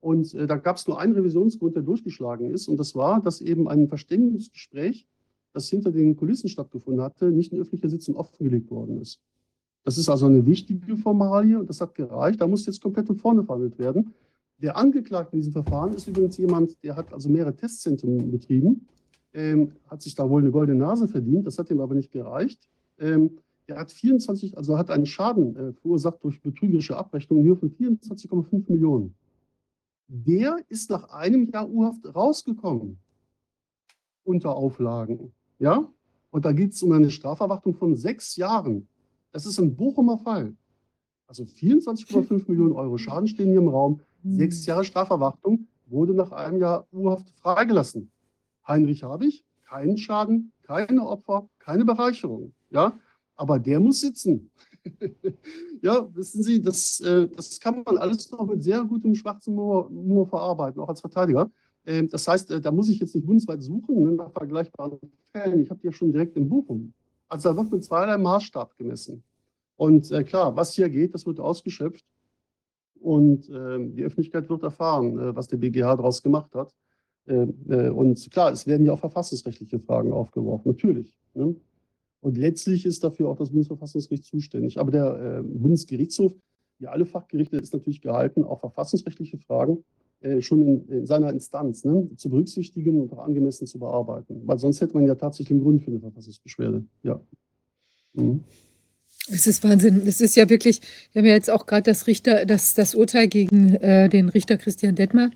[0.00, 2.68] Und äh, da gab es nur einen Revisionsgrund, der durchgeschlagen ist.
[2.68, 5.06] Und das war, dass eben ein Verständigungsgespräch,
[5.54, 9.20] das hinter den Kulissen stattgefunden hatte, nicht in öffentlicher Sitzung offengelegt worden ist.
[9.84, 12.40] Das ist also eine wichtige Formalie und das hat gereicht.
[12.40, 14.14] Da muss jetzt komplett von vorne verhandelt werden.
[14.58, 18.86] Der Angeklagte in diesem Verfahren ist übrigens jemand, der hat also mehrere Testzentren betrieben,
[19.34, 22.68] ähm, hat sich da wohl eine goldene Nase verdient, das hat ihm aber nicht gereicht.
[22.98, 27.56] Ähm, er hat 24, also hat einen Schaden äh, verursacht durch betrügerische Abrechnung in Höhe
[27.56, 29.14] von 24,5 Millionen.
[30.08, 32.98] Der ist nach einem Jahr Urhaft rausgekommen
[34.24, 35.32] unter Auflagen.
[35.58, 35.88] Ja?
[36.30, 38.88] Und da geht es um eine Strafverwachtung von sechs Jahren.
[39.32, 40.54] Das ist ein Bochumer Fall.
[41.32, 44.00] Also 24,5 Millionen Euro Schaden stehen hier im Raum.
[44.22, 44.66] Sechs hm.
[44.66, 48.12] Jahre Strafverwachtung wurde nach einem Jahr Urhaft freigelassen.
[48.68, 52.52] Heinrich Habich, keinen Schaden, keine Opfer, keine Bereicherung.
[52.68, 53.00] Ja?
[53.34, 54.50] Aber der muss sitzen.
[55.80, 60.26] ja, wissen Sie, das, äh, das kann man alles noch mit sehr gutem schwarzen Moor
[60.26, 61.50] verarbeiten, auch als Verteidiger.
[61.86, 64.98] Ähm, das heißt, äh, da muss ich jetzt nicht bundesweit suchen ne, nach vergleichbaren
[65.34, 65.62] Fällen.
[65.62, 66.92] Ich habe die ja schon direkt in Bochum.
[67.26, 69.24] Also da wird mit zweierlei Maßstab gemessen.
[69.82, 72.04] Und äh, klar, was hier geht, das wird ausgeschöpft.
[73.00, 76.72] Und äh, die Öffentlichkeit wird erfahren, äh, was der BGH daraus gemacht hat.
[77.26, 81.12] Äh, äh, und klar, es werden ja auch verfassungsrechtliche Fragen aufgeworfen, natürlich.
[81.34, 81.56] Ne?
[82.20, 84.78] Und letztlich ist dafür auch das Bundesverfassungsgericht zuständig.
[84.78, 86.32] Aber der äh, Bundesgerichtshof,
[86.78, 89.84] wie alle Fachgerichte, ist natürlich gehalten, auch verfassungsrechtliche Fragen
[90.38, 94.42] schon in, in seiner Instanz ne, zu berücksichtigen und auch angemessen zu bearbeiten.
[94.46, 96.84] Weil sonst hätte man ja tatsächlich einen Grund für eine Verfassungsbeschwerde.
[97.02, 97.20] Ja.
[98.12, 98.44] Mhm.
[99.28, 100.02] Es ist Wahnsinn.
[100.06, 100.80] Es ist ja wirklich,
[101.12, 104.58] wir haben ja jetzt auch gerade das Richter, das, das Urteil gegen äh, den Richter
[104.58, 105.30] Christian Detmer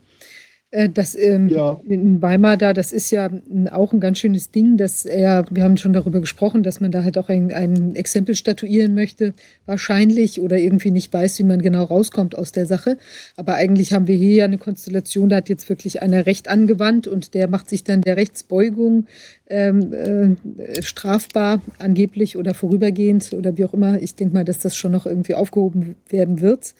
[0.73, 1.81] das ähm, ja.
[1.89, 3.31] in Weimar da, das ist ja
[3.71, 7.05] auch ein ganz schönes Ding, dass er, wir haben schon darüber gesprochen, dass man da
[7.05, 9.33] halt auch ein, ein Exempel statuieren möchte,
[9.65, 12.99] wahrscheinlich, oder irgendwie nicht weiß, wie man genau rauskommt aus der Sache.
[13.37, 17.07] Aber eigentlich haben wir hier ja eine Konstellation, da hat jetzt wirklich einer Recht angewandt
[17.07, 19.07] und der macht sich dann der Rechtsbeugung
[19.49, 24.03] ähm, äh, strafbar, angeblich oder vorübergehend oder wie auch immer.
[24.03, 26.75] Ich denke mal, dass das schon noch irgendwie aufgehoben werden wird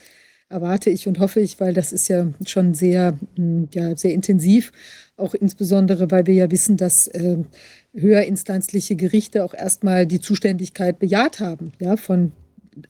[0.49, 4.73] erwarte ich und hoffe ich, weil das ist ja schon sehr, hm, ja, sehr intensiv,
[5.17, 7.39] auch insbesondere, weil wir ja wissen, dass äh,
[7.95, 12.33] höherinstanzliche Gerichte auch erstmal die Zuständigkeit bejaht haben, ja, von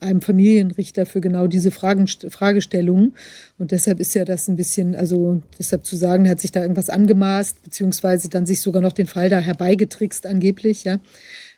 [0.01, 3.15] einem Familienrichter für genau diese Fragen, Fragestellungen.
[3.57, 6.89] Und deshalb ist ja das ein bisschen, also deshalb zu sagen, hat sich da irgendwas
[6.89, 10.99] angemaßt, beziehungsweise dann sich sogar noch den Fall da herbeigetrickst angeblich, ja.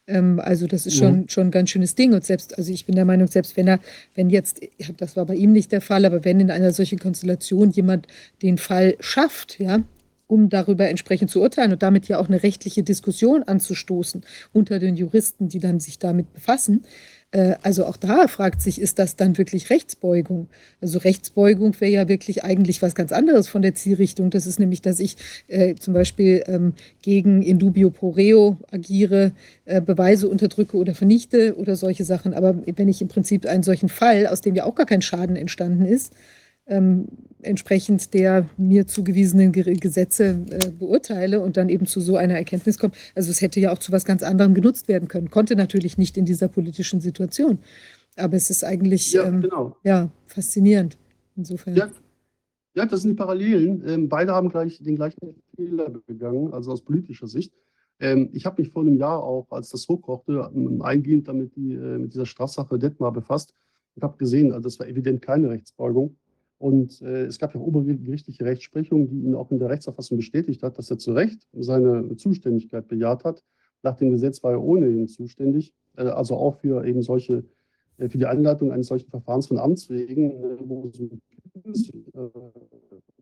[0.10, 1.30] Ähm, also das ist schon, ja.
[1.30, 2.14] schon ein ganz schönes Ding.
[2.14, 3.80] Und selbst, also ich bin der Meinung, selbst wenn er,
[4.16, 4.62] wenn jetzt,
[4.98, 8.08] das war bei ihm nicht der Fall, aber wenn in einer solchen Konstellation jemand
[8.42, 9.84] den Fall schafft, ja,
[10.28, 14.96] um darüber entsprechend zu urteilen und damit ja auch eine rechtliche Diskussion anzustoßen unter den
[14.96, 16.84] Juristen, die dann sich damit befassen,
[17.62, 20.48] also auch da fragt sich, ist das dann wirklich Rechtsbeugung?
[20.82, 24.32] Also Rechtsbeugung wäre ja wirklich eigentlich was ganz anderes von der Zielrichtung.
[24.32, 25.16] Das ist nämlich, dass ich
[25.48, 26.74] äh, zum Beispiel ähm,
[27.04, 29.34] gegen Indubio pro reo agiere,
[29.66, 32.34] äh, Beweise unterdrücke oder vernichte oder solche Sachen.
[32.34, 35.36] Aber wenn ich im Prinzip einen solchen Fall, aus dem ja auch gar kein Schaden
[35.36, 36.14] entstanden ist,
[36.70, 37.08] ähm,
[37.42, 42.94] entsprechend der mir zugewiesenen Gesetze äh, beurteile und dann eben zu so einer Erkenntnis komme.
[43.16, 45.30] Also es hätte ja auch zu was ganz anderem genutzt werden können.
[45.30, 47.60] Konnte natürlich nicht in dieser politischen Situation.
[48.18, 49.78] Aber es ist eigentlich ja, ähm, genau.
[49.84, 50.98] ja, faszinierend.
[51.38, 51.76] Insofern.
[51.76, 51.90] Ja.
[52.74, 53.84] ja, das sind die Parallelen.
[53.88, 57.54] Ähm, beide haben gleich den gleichen Fehler begangen, also aus politischer Sicht.
[58.02, 61.74] Ähm, ich habe mich vor einem Jahr auch, als das hochkochte, ähm, eingehend damit die,
[61.74, 63.54] äh, mit dieser Strafsache Detmar befasst
[63.96, 66.18] und habe gesehen, also das war evident keine Rechtsbeugung.
[66.60, 70.62] Und äh, es gab ja auch obergerichtliche Rechtsprechung, die ihn auch in der Rechtsauffassung bestätigt
[70.62, 73.44] hat, dass er zu Recht seine Zuständigkeit bejaht hat.
[73.82, 77.46] Nach dem Gesetz war er ohnehin zuständig, äh, also auch für eben solche,
[77.98, 81.90] äh, für die Einleitung eines solchen Verfahrens von Amts wegen, äh, wo es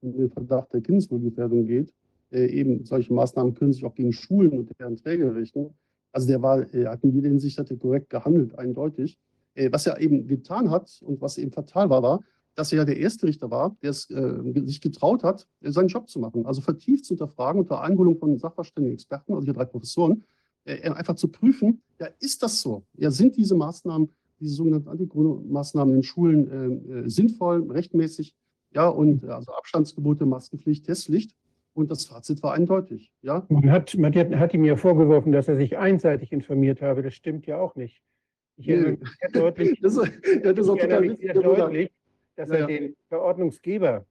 [0.01, 1.93] um den Verdacht der Kindeswohlgefährdung geht.
[2.31, 5.69] Äh, eben solche Maßnahmen können sich auch gegen Schulen und deren Träger richten.
[6.11, 9.19] Also der war, hat in jeder Hinsicht hat er korrekt gehandelt, eindeutig.
[9.57, 12.23] Äh, was er eben getan hat und was eben fatal war, war,
[12.57, 16.09] dass er ja der erste Richter war, der es äh, sich getraut hat, seinen Job
[16.09, 16.47] zu machen.
[16.47, 20.23] Also vertieft zu hinterfragen unter Einholung von sachverständigen Experten, also hier drei Professoren,
[20.65, 22.83] äh, einfach zu prüfen, ja, ist das so?
[22.95, 28.35] Ja, sind diese Maßnahmen, diese sogenannten Anti-Corona-Maßnahmen in Schulen äh, äh sinnvoll, rechtmäßig?
[28.73, 31.35] Ja, und äh, also Abstandsgebote, Maskenpflicht, Testpflicht.
[31.73, 33.11] Und das Fazit war eindeutig.
[33.21, 33.45] Ja?
[33.49, 37.03] Man, hat, man hat ihm ja vorgeworfen, dass er sich einseitig informiert habe.
[37.03, 38.01] Das stimmt ja auch nicht.
[38.55, 41.91] Ich mich sehr deutlich, das, ja, das ist auch total sehr deutlich
[42.37, 44.05] dass er den Verordnungsgeber,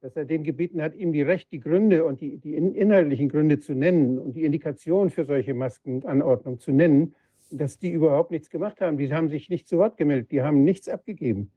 [0.00, 3.58] dass er den gebeten hat, ihm die Recht, die Gründe und die, die inhaltlichen Gründe
[3.58, 7.14] zu nennen und die Indikation für solche Maskenanordnung zu nennen,
[7.50, 8.98] dass die überhaupt nichts gemacht haben.
[8.98, 11.50] Die haben sich nicht zu Wort gemeldet, die haben nichts abgegeben.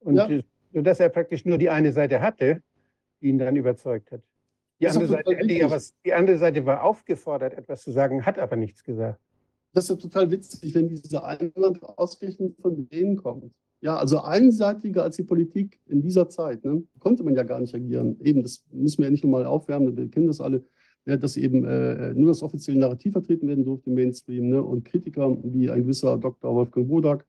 [0.00, 0.28] Und ja.
[0.72, 2.62] sodass er praktisch nur die eine Seite hatte,
[3.20, 4.22] die ihn dann überzeugt hat.
[4.80, 8.56] Die andere, Seite ja was, die andere Seite war aufgefordert, etwas zu sagen, hat aber
[8.56, 9.20] nichts gesagt.
[9.72, 13.52] Das ist ja total witzig, wenn diese Einwand ausgerechnet von denen kommt.
[13.82, 17.74] Ja, also einseitiger als die Politik in dieser Zeit ne, konnte man ja gar nicht
[17.74, 18.20] agieren.
[18.20, 20.64] Eben, das müssen wir ja nicht nochmal aufwärmen, wir kennen das alle,
[21.06, 24.50] ja, dass eben äh, nur das offizielle Narrativ vertreten werden durfte im Mainstream.
[24.50, 26.54] Ne, und Kritiker wie ein gewisser Dr.
[26.54, 27.26] Wolfgang Wodak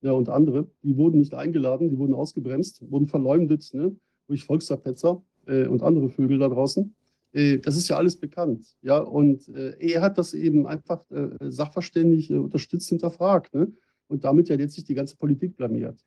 [0.00, 3.94] ja, und andere, die wurden nicht eingeladen, die wurden ausgebremst, wurden verleumdet ne,
[4.26, 6.92] durch Volksverpetzer äh, und andere Vögel da draußen.
[7.32, 8.66] Äh, das ist ja alles bekannt.
[8.82, 13.54] Ja, und äh, er hat das eben einfach äh, sachverständig unterstützt hinterfragt.
[13.54, 13.72] Ne?
[14.12, 15.98] Und damit ja letztlich die ganze Politik blamiert.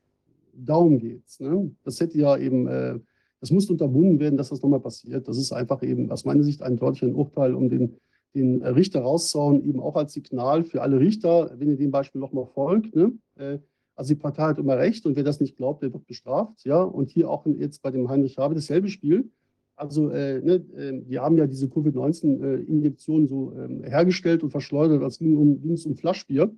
[0.54, 1.40] Darum geht's.
[1.40, 1.70] Ne?
[1.84, 2.98] Das hätte ja eben, äh,
[3.40, 5.28] das muss unterbunden werden, dass das nochmal passiert.
[5.28, 7.96] Das ist einfach eben aus meiner Sicht ein deutlicher Urteil, um den,
[8.34, 12.46] den Richter rauszuhauen, eben auch als Signal für alle Richter, wenn ihr dem Beispiel nochmal
[12.46, 12.94] folgt.
[12.94, 13.12] Ne?
[13.36, 13.58] Äh,
[13.96, 16.64] also die Partei hat immer recht und wer das nicht glaubt, der wird bestraft.
[16.64, 16.82] Ja?
[16.82, 19.30] Und hier auch jetzt bei dem Heinrich Habe dasselbe Spiel.
[19.74, 25.02] Also äh, ne, äh, die haben ja diese Covid-19-Injektion äh, so ähm, hergestellt und verschleudert,
[25.02, 26.50] als ging, um, es um Flaschbier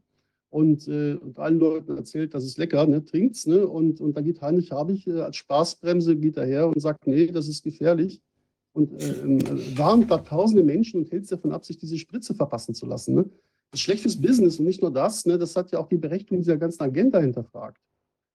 [0.50, 3.46] und, äh, und allen Leuten erzählt, das ist lecker, ne, trinkt's.
[3.46, 3.66] Ne?
[3.66, 7.48] Und, und da geht Heinrich Habich äh, als Spaßbremse geht daher und sagt, nee, das
[7.48, 8.22] ist gefährlich.
[8.72, 9.40] Und äh, ähm,
[9.76, 13.14] warnt da tausende Menschen und hält es davon ab, sich diese Spritze verpassen zu lassen.
[13.14, 13.24] Ne?
[13.70, 16.38] Das ist schlechtes Business und nicht nur das, ne, das hat ja auch die Berechtigung
[16.38, 17.82] dieser ganzen Agenda hinterfragt.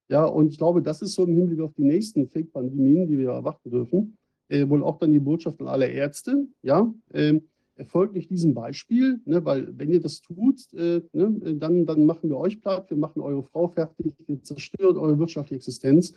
[0.09, 3.31] Ja, und ich glaube, das ist so im Hinblick auf die nächsten Fake-Pandemien, die wir
[3.31, 4.17] erwarten dürfen,
[4.49, 9.19] äh, wohl auch dann die Botschaft an alle Ärzte, ja, ähm, erfolgt nicht diesem Beispiel,
[9.25, 12.97] ne, weil wenn ihr das tut, äh, ne, dann, dann machen wir euch platt, wir
[12.97, 16.13] machen eure Frau fertig, wir zerstören eure wirtschaftliche Existenz.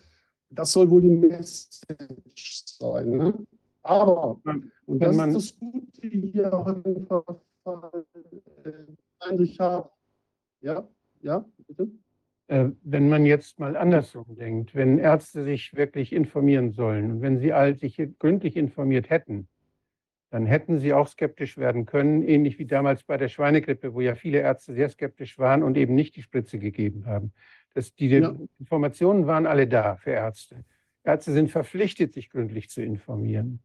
[0.51, 3.11] Das soll wohl die Message sein.
[3.11, 3.35] Ne?
[3.83, 4.41] Aber,
[4.87, 7.25] und das man- ist das Gute hier an dem Fall,
[8.65, 8.71] äh,
[9.25, 9.91] Heinrich Schaaf.
[10.61, 10.89] Ja,
[11.23, 11.91] ja, bitte?
[12.49, 17.39] Äh, Wenn man jetzt mal andersrum denkt, wenn Ärzte sich wirklich informieren sollen und wenn
[17.41, 19.49] sie all sich gründlich informiert hätten,
[20.37, 24.15] dann hätten sie auch skeptisch werden können, ähnlich wie damals bei der Schweinegrippe, wo ja
[24.15, 27.33] viele Ärzte sehr skeptisch waren und eben nicht die Spritze gegeben haben.
[27.73, 28.37] Das, diese Ja.
[28.59, 30.67] Informationen waren alle da für Ärzte.
[31.05, 33.61] Ärzte sind verpflichtet, sich gründlich zu informieren.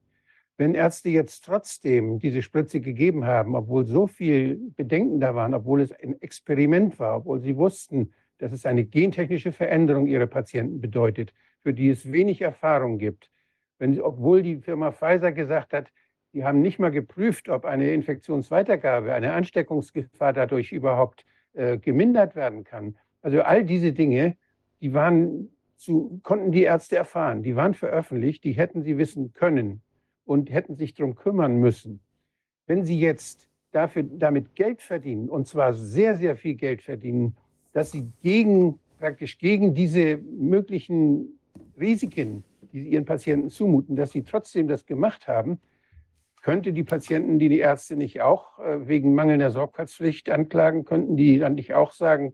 [0.55, 5.81] Wenn Ärzte jetzt trotzdem diese Spritze gegeben haben, obwohl so viel Bedenken da waren, obwohl
[5.81, 11.33] es ein Experiment war, obwohl sie wussten, dass es eine gentechnische Veränderung ihrer Patienten bedeutet,
[11.63, 13.29] für die es wenig Erfahrung gibt,
[13.77, 15.91] wenn, obwohl die Firma Pfizer gesagt hat,
[16.33, 22.63] die haben nicht mal geprüft, ob eine Infektionsweitergabe, eine Ansteckungsgefahr dadurch überhaupt äh, gemindert werden
[22.63, 22.95] kann.
[23.21, 24.37] Also all diese Dinge,
[24.81, 29.81] die waren zu, konnten die Ärzte erfahren, die waren veröffentlicht, die hätten sie wissen können
[30.25, 31.99] und hätten sich darum kümmern müssen.
[32.67, 37.35] Wenn sie jetzt dafür, damit Geld verdienen, und zwar sehr, sehr viel Geld verdienen,
[37.73, 41.39] dass sie gegen, praktisch gegen diese möglichen
[41.79, 45.59] Risiken, die sie ihren Patienten zumuten, dass sie trotzdem das gemacht haben,
[46.41, 51.39] könnte die Patienten, die die Ärzte nicht auch äh, wegen mangelnder Sorgfaltspflicht anklagen, könnten die
[51.39, 52.33] dann nicht auch sagen,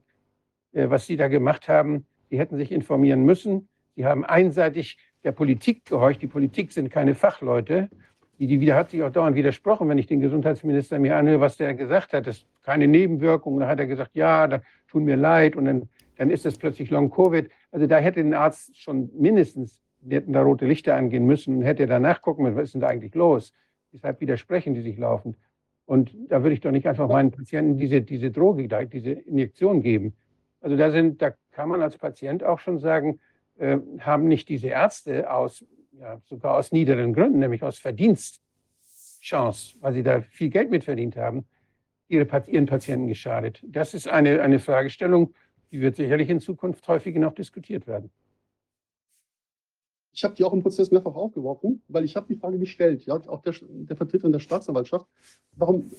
[0.71, 3.69] äh, was sie da gemacht haben, die hätten sich informieren müssen.
[3.95, 6.21] Sie haben einseitig der Politik gehorcht.
[6.21, 7.89] Die Politik sind keine Fachleute.
[8.39, 11.73] Die, die hat sich auch dauernd widersprochen, wenn ich den Gesundheitsminister mir anhöre, was der
[11.73, 12.27] gesagt hat.
[12.27, 13.59] Das ist keine Nebenwirkung.
[13.59, 15.55] Dann hat er gesagt, ja, da tun mir leid.
[15.55, 17.49] Und dann, dann ist das plötzlich Long-Covid.
[17.71, 21.63] Also da hätte ein Arzt schon mindestens, die hätten da rote Lichter angehen müssen und
[21.63, 23.51] hätte da nachgucken müssen, was ist denn da eigentlich los?
[23.97, 25.37] Deshalb widersprechen die sich laufend.
[25.85, 30.15] Und da würde ich doch nicht einfach meinen Patienten diese, diese Droge, diese Injektion geben.
[30.61, 33.19] Also da sind, da kann man als Patient auch schon sagen,
[33.57, 39.93] äh, haben nicht diese Ärzte aus, ja, sogar aus niederen Gründen, nämlich aus Verdienstchance, weil
[39.93, 41.47] sie da viel Geld mit verdient haben,
[42.07, 43.63] ihre, ihren Patienten geschadet.
[43.65, 45.33] Das ist eine, eine Fragestellung,
[45.71, 48.11] die wird sicherlich in Zukunft häufiger noch diskutiert werden.
[50.18, 53.22] Ich habe die auch im Prozess mehrfach aufgeworfen, weil ich habe die Frage gestellt, ja,
[53.28, 55.05] auch der, der Vertreter der Staatsanwaltschaft,
[55.55, 55.91] warum,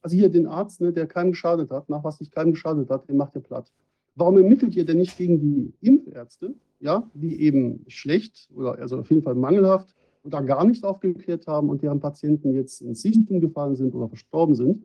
[0.00, 3.06] also hier den Arzt, ne, der keinem geschadet hat, nach was nicht keinem geschadet hat,
[3.10, 3.70] den macht ihr platt.
[4.14, 9.10] Warum ermittelt ihr denn nicht gegen die Impfärzte, ja, die eben schlecht oder also auf
[9.10, 9.94] jeden Fall mangelhaft
[10.24, 14.54] oder gar nicht aufgeklärt haben und deren Patienten jetzt ins Sichtum gefallen sind oder verstorben
[14.54, 14.82] sind?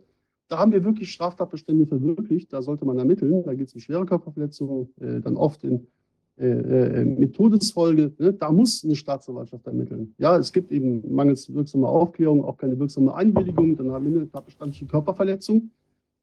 [0.49, 3.43] Da haben wir wirklich Straftatbestände verwirklicht, da sollte man ermitteln.
[3.45, 5.87] Da geht es um schwere Körperverletzungen, äh, dann oft in
[6.35, 10.15] äh, äh, mit Todesfolge, ne, da muss eine Staatsanwaltschaft ermitteln.
[10.17, 14.31] Ja, es gibt eben mangels wirksamer Aufklärung auch keine wirksame Einwilligung, dann haben wir eine
[14.31, 15.69] tatbestandliche Körperverletzung,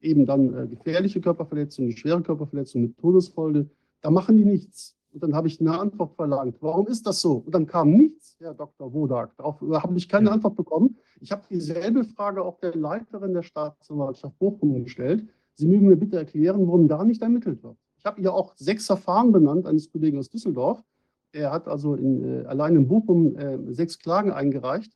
[0.01, 3.71] eben dann äh, gefährliche Körperverletzung, eine schwere Körperverletzung mit Todesfolge.
[4.01, 4.97] Da machen die nichts.
[5.13, 6.57] Und dann habe ich eine Antwort verlangt.
[6.61, 7.43] Warum ist das so?
[7.47, 8.93] Und dann kam nichts, Herr Dr.
[8.93, 9.37] Wodak.
[9.37, 10.97] Darauf habe ich keine Antwort bekommen.
[11.21, 15.29] Ich habe dieselbe Frage auch der Leiterin der Staatsanwaltschaft Bochum gestellt.
[15.55, 17.77] Sie mögen mir bitte erklären, warum da nicht ermittelt wird.
[18.01, 20.82] Ich habe ihr auch sechs Verfahren benannt, eines Kollegen aus Düsseldorf.
[21.32, 24.90] Er hat also in, äh, allein in Bochum äh, sechs Klagen eingereicht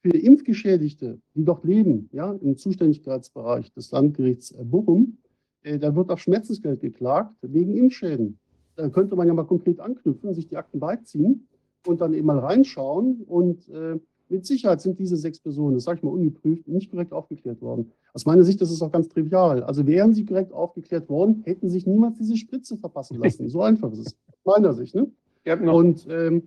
[0.00, 5.18] für Impfgeschädigte, die dort leben, ja, im Zuständigkeitsbereich des Landgerichts äh, Bochum.
[5.64, 8.38] Äh, da wird auf Schmerzensgeld geklagt wegen Impfschäden.
[8.74, 11.48] Da könnte man ja mal konkret anknüpfen, sich die Akten beiziehen
[11.86, 13.22] und dann eben mal reinschauen.
[13.26, 17.12] Und äh, mit Sicherheit sind diese sechs Personen, das sage ich mal ungeprüft, nicht korrekt
[17.12, 17.92] aufgeklärt worden.
[18.12, 19.62] Aus meiner Sicht ist es auch ganz trivial.
[19.62, 23.48] Also wären sie korrekt aufgeklärt worden, hätten sich niemals diese Spritze verpassen lassen.
[23.56, 24.16] So einfach ist es.
[24.28, 24.94] Aus meiner Sicht.
[24.94, 25.10] Ne?
[25.44, 26.42] Ich habe noch, Und ähm,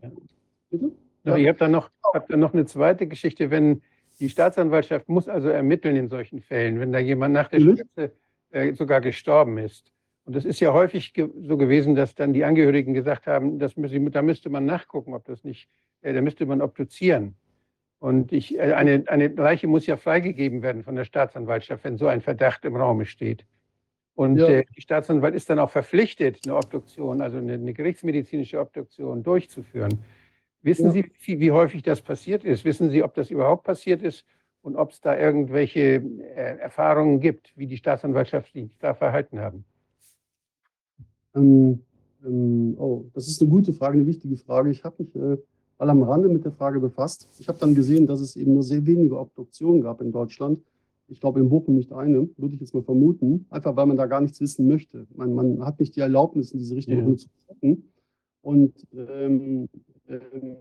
[0.69, 0.91] bitte?
[1.23, 1.37] Ja.
[1.37, 1.89] Ich habe da, noch,
[2.29, 3.81] noch eine zweite Geschichte, wenn
[4.19, 7.61] die Staatsanwaltschaft muss also ermitteln in solchen Fällen, wenn da jemand nach der.
[7.61, 8.11] Spritze
[8.51, 9.91] äh, sogar gestorben ist.
[10.25, 13.77] Und es ist ja häufig ge so gewesen, dass dann die Angehörigen gesagt haben, das
[13.77, 15.69] müsse, da müsste man nachgucken, ob das nicht,
[16.01, 17.35] äh, da müsste man obduzieren.
[17.99, 22.07] Und ich, äh, eine, eine Leiche muss ja freigegeben werden von der Staatsanwaltschaft, wenn so
[22.07, 23.45] ein Verdacht im Raume steht.
[24.15, 24.47] Und Ja.
[24.49, 29.99] äh, die Staatsanwalt ist dann auch verpflichtet, eine Obduktion, also eine, eine gerichtsmedizinische Obduktion durchzuführen.
[30.61, 30.91] Wissen Ja.
[30.91, 32.65] Sie, wie, wie häufig das passiert ist?
[32.65, 34.25] Wissen Sie, ob das überhaupt passiert ist
[34.61, 39.65] und ob es da irgendwelche äh, Erfahrungen gibt, wie die Staatsanwaltschaft sich da verhalten haben?
[41.35, 41.81] Ähm,
[42.25, 44.69] ähm, oh, das ist eine gute Frage, eine wichtige Frage.
[44.71, 45.37] Ich habe mich äh,
[45.79, 47.27] mal am Rande mit der Frage befasst.
[47.39, 50.61] Ich habe dann gesehen, dass es eben nur sehr wenige Obduktionen gab in Deutschland.
[51.07, 54.05] Ich glaube, in Bochum nicht eine, würde ich jetzt mal vermuten, einfach weil man da
[54.05, 55.07] gar nichts wissen möchte.
[55.15, 57.17] Man, man hat nicht die Erlaubnis, in diese Richtung Ja.
[57.17, 57.91] zu gucken.
[58.41, 59.67] Und ähm,
[60.07, 60.57] ähm,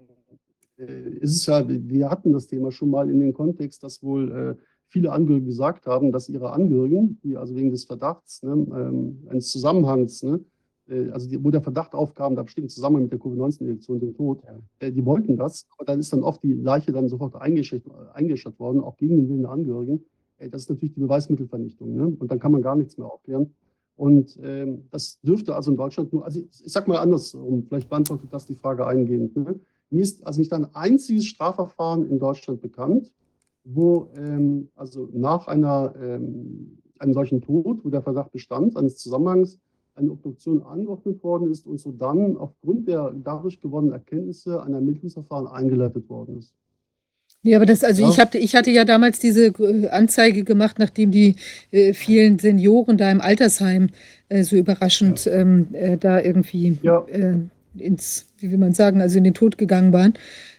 [0.79, 0.85] äh,
[1.21, 4.63] es ist ja, wir hatten das Thema schon mal in dem Kontext, dass wohl äh,
[4.87, 9.49] viele Angehörige gesagt haben, dass ihre Angehörigen, die also wegen des Verdachts, ne, ähm, eines
[9.51, 10.41] Zusammenhangs ne,
[11.13, 14.43] also die, wo der Verdacht aufkam, da besteht ein Zusammenhang mit der Covid-19-Infektion, dem Tod,
[14.79, 18.59] äh, die wollten das, aber dann ist dann oft die Leiche dann sofort eingeschickt, eingeschickt
[18.59, 20.05] worden, auch gegen den Willen der Angehörigen.
[20.39, 21.95] Äh, das ist natürlich die Beweismittelvernichtung.
[21.95, 22.17] Ne?
[22.19, 23.55] Und dann kann man gar nichts mehr aufklären.
[23.97, 27.89] Und ähm, das dürfte also in Deutschland nur, also ich, ich sag mal andersrum, vielleicht
[27.89, 29.37] beantwortet das die Frage eingehend.
[29.37, 29.59] Ne?
[29.91, 33.11] Mir ist also nicht ein einziges Strafverfahren in Deutschland bekannt,
[33.65, 39.59] wo ähm, also nach einer, ähm, einem solchen Tod, wo der Verdacht bestand, eines Zusammenhangs,
[39.99, 45.47] eine Obduktion angeordnet worden ist und so dann aufgrund der dadurch gewonnenen Erkenntnisse ein Ermittlungsverfahren
[45.49, 46.55] eingeleitet worden ist.
[47.43, 48.09] Ja, aber das, also Ja.
[48.09, 51.37] ich, hatte, ich hatte ja damals diese äh, Anzeige gemacht, nachdem die
[51.71, 53.91] äh, vielen Senioren da im Altersheim
[54.29, 57.05] äh, so überraschend ähm, äh, da irgendwie Ja.
[57.09, 57.35] äh,
[57.77, 60.15] ins, wie will man sagen, also in den Tod gegangen waren.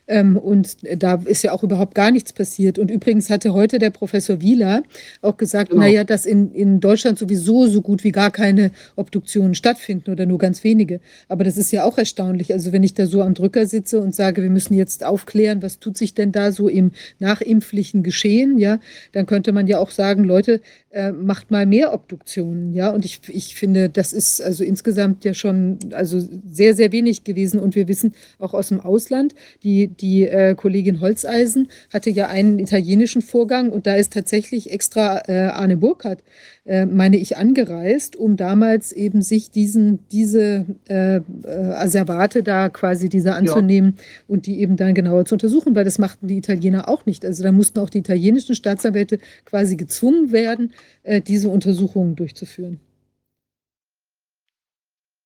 [0.10, 2.80] Ähm, und da ist ja auch überhaupt gar nichts passiert.
[2.80, 4.82] Und übrigens hatte heute der Professor Wieler
[5.22, 5.84] auch gesagt, Genau.
[5.84, 10.40] naja, dass in, in Deutschland sowieso so gut wie gar keine Obduktionen stattfinden oder nur
[10.40, 11.00] ganz wenige.
[11.28, 12.52] Aber das ist ja auch erstaunlich.
[12.52, 15.80] Also wenn ich da so am Drücker sitze und sage, wir müssen jetzt aufklären, was
[15.80, 18.80] tut sich denn da so im nachimpflichen Geschehen, ja,
[19.12, 22.90] dann könnte man ja auch sagen, Leute, äh, macht mal mehr Obduktionen, ja.
[22.90, 26.20] Und ich, ich finde, das ist also insgesamt ja schon also
[26.52, 27.60] sehr, sehr wenig gewesen.
[27.60, 32.60] Und wir wissen auch aus dem Ausland, die, die äh, Kollegin Holzeisen hatte ja einen
[32.60, 36.24] italienischen Vorgang und da ist tatsächlich extra äh, Arne Burkhardt,
[36.66, 43.10] äh, meine ich, angereist, um damals eben sich diesen, diese äh, äh, Asservate da quasi
[43.10, 43.98] diese anzunehmen
[44.28, 47.26] und die eben dann genauer zu untersuchen, weil das machten die Italiener auch nicht.
[47.26, 50.74] Also da mussten auch die italienischen Staatsanwälte quasi gezwungen werden,
[51.04, 52.80] äh, diese Untersuchungen durchzuführen.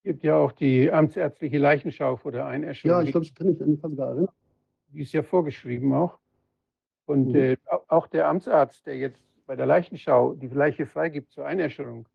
[0.05, 2.91] Es gibt ja auch die amtsärztliche Leichenschau vor der Einäschung.
[2.91, 4.27] Ja, ich glaube, ich kann mich an den Fall erinnern.
[4.93, 6.19] Die ist ja vorgeschrieben auch.
[7.05, 7.35] Und Mhm.
[7.35, 12.07] äh, au- auch der Amtsarzt, der jetzt bei der Leichenschau die Leiche freigibt zur Einäscherung,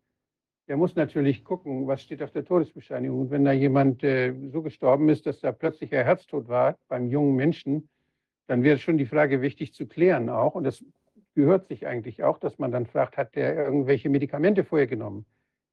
[0.67, 3.21] der muss natürlich gucken, was steht auf der Todesbescheinigung.
[3.21, 7.07] Und wenn da jemand äh, so gestorben ist, dass da plötzlich ein Herztod war beim
[7.07, 7.89] jungen Menschen,
[8.47, 10.55] dann wäre schon die Frage wichtig zu klären auch.
[10.55, 10.83] Und das
[11.35, 15.25] gehört sich eigentlich auch, dass man dann fragt, hat der irgendwelche Medikamente vorher genommen?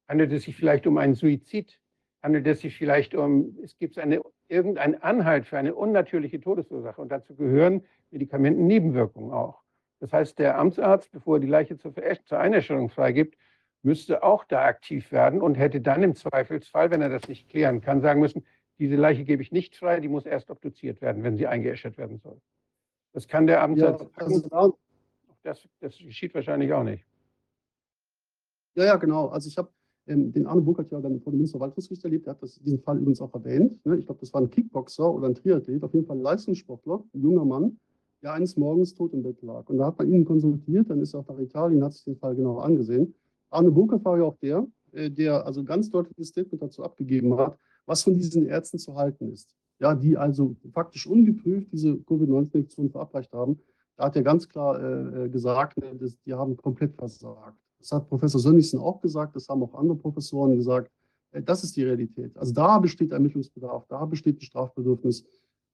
[0.07, 1.79] Handelt es sich vielleicht um einen Suizid?
[2.23, 6.99] Handelt es sich vielleicht um, es gibt eine, irgendeinen Anhalt für eine unnatürliche Todesursache?
[7.01, 9.61] Und dazu gehören Medikamentennebenwirkungen auch.
[9.99, 11.93] Das heißt, der Amtsarzt, bevor er die Leiche zur,
[12.25, 13.37] zur Einäscherung freigibt,
[13.83, 17.81] müsste auch da aktiv werden und hätte dann im Zweifelsfall, wenn er das nicht klären
[17.81, 18.45] kann, sagen müssen,
[18.79, 22.19] diese Leiche gebe ich nicht frei, die muss erst obduziert werden, wenn sie eingeäschert werden
[22.19, 22.39] soll.
[23.13, 24.49] Das kann der Ja, Amtsarzt also sagen.
[24.49, 24.69] da,
[25.43, 27.05] Das, das geschieht wahrscheinlich auch nicht.
[28.75, 29.29] Ja, ja, genau.
[29.29, 29.71] Also ich habe
[30.07, 32.25] ähm, den Arne Burkhardt ja dann vor dem Bundesverwaltungsgericht erlebt.
[32.25, 33.85] Der hat das, diesen Fall übrigens auch erwähnt.
[33.85, 33.97] Ne?
[33.97, 37.21] Ich glaube, das war ein Kickboxer oder ein Triathlet, auf jeden Fall ein Leistungssportler, ein
[37.21, 37.79] junger Mann,
[38.21, 39.67] der eines Morgens tot im Bett lag.
[39.69, 42.17] Und da hat man ihn konsultiert, dann ist er auch nach Italien, hat sich den
[42.17, 43.13] Fall genau angesehen.
[43.49, 47.57] Arne Burkhardt war ja auch der, äh, der also ganz deutliches Statement dazu abgegeben hat,
[47.85, 49.55] was von diesen Ärzten zu halten ist.
[49.79, 53.59] Ja, die also faktisch ungeprüft diese Covid-19-Infektion verabreicht haben.
[53.95, 57.57] Da hat er ganz klar äh, äh, gesagt, ne, dass, die haben komplett versagt.
[57.79, 60.91] Das hat Professor Sönnigsen auch gesagt, das haben auch andere Professoren gesagt.
[61.31, 62.37] Äh, Das ist die Realität.
[62.37, 65.25] Also da besteht Ermittlungsbedarf, da besteht ein Strafbedürfnis.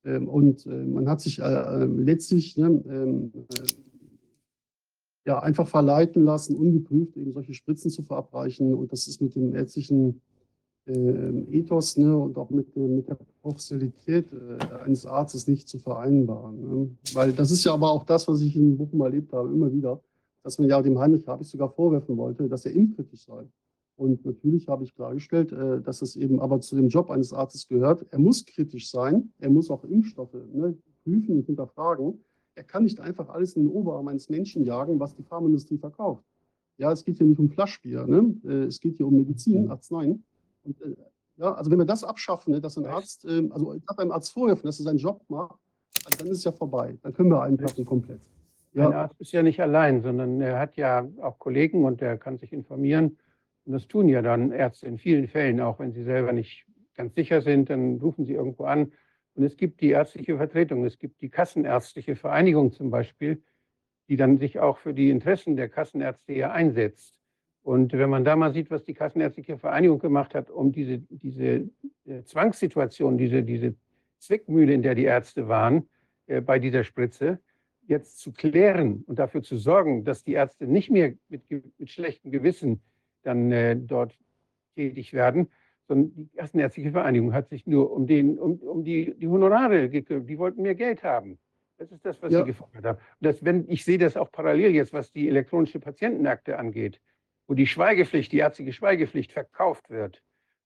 [0.06, 3.68] Ähm, Und äh, man hat sich äh, äh, letztlich ne, ähm, äh,
[5.26, 8.74] ja, einfach verleiten lassen, ungeprüft eben solche Spritzen zu verabreichen.
[8.74, 10.22] Und das ist mit dem ärztlichen
[10.86, 14.28] ähm, Ethos ne, und auch mit, mit der Professionalität
[14.84, 16.60] eines Arztes nicht zu vereinbaren.
[16.60, 16.90] Ne?
[17.14, 20.02] Weil das ist ja aber auch das, was ich in Bochum erlebt habe, immer wieder,
[20.44, 23.48] dass man ja dem Heinrich Habich sogar vorwerfen wollte, dass er impfkritisch sei.
[23.96, 27.68] Und natürlich habe ich klargestellt, äh, dass es eben aber zu dem Job eines Arztes
[27.68, 28.06] gehört.
[28.12, 32.20] Er muss kritisch sein, er muss auch Impfstoffe ne, prüfen und hinterfragen.
[32.56, 36.24] Er kann nicht einfach alles in den Oberarm eines Menschen jagen, was die Pharmaindustrie verkauft.
[36.78, 38.36] Ja, es geht hier nicht um Flaschbier, ne?
[38.46, 40.24] Äh, es geht hier um Medizin, Arzneien.
[40.64, 40.96] Und, äh,
[41.38, 44.12] ja, also wenn wir das abschaffen, ne, dass ein Arzt, ähm, also ich habe einem
[44.12, 45.60] Arzt vorwerfen, dass er seinen Job macht,
[46.06, 46.98] also dann ist es ja vorbei.
[47.04, 48.22] Dann können wir einpacken komplett.
[48.76, 52.18] Ein Ja, Arzt ist ja nicht allein, sondern er hat ja auch Kollegen und er
[52.18, 53.18] kann sich informieren.
[53.66, 56.66] Und das tun ja dann Ärzte in vielen Fällen, auch wenn sie selber nicht
[56.96, 58.92] ganz sicher sind, dann rufen sie irgendwo an.
[59.36, 63.42] Und es gibt die ärztliche Vertretung, es gibt die Kassenärztliche Vereinigung zum Beispiel,
[64.10, 67.16] die dann sich auch für die Interessen der Kassenärzte hier einsetzt.
[67.64, 71.70] Und wenn man da mal sieht, was die Kassenärztliche Vereinigung gemacht hat, um diese, diese
[72.06, 73.76] äh, Zwangssituation, diese, diese
[74.20, 75.90] Zwickmühle, in der die Ärzte waren,
[76.28, 77.40] äh, bei dieser Spritze,
[77.88, 82.32] jetzt zu klären und dafür zu sorgen, dass die Ärzte nicht mehr mit, mit schlechtem
[82.32, 82.82] Gewissen
[83.24, 84.18] dann äh, dort
[84.76, 85.50] tätig werden,
[85.88, 90.30] sondern die Kassenärztliche Vereinigung hat sich nur um, den, um, um die, die Honorare gekümmert.
[90.30, 91.38] Die wollten mehr Geld haben.
[91.78, 92.40] Das ist das, was Ja.
[92.40, 92.98] sie gefordert haben.
[92.98, 97.02] Und das, wenn, ich sehe das auch parallel jetzt, was die elektronische Patientenakte angeht,
[97.48, 100.24] wo die Schweigepflicht, die ärztliche Schweigepflicht verkauft wird.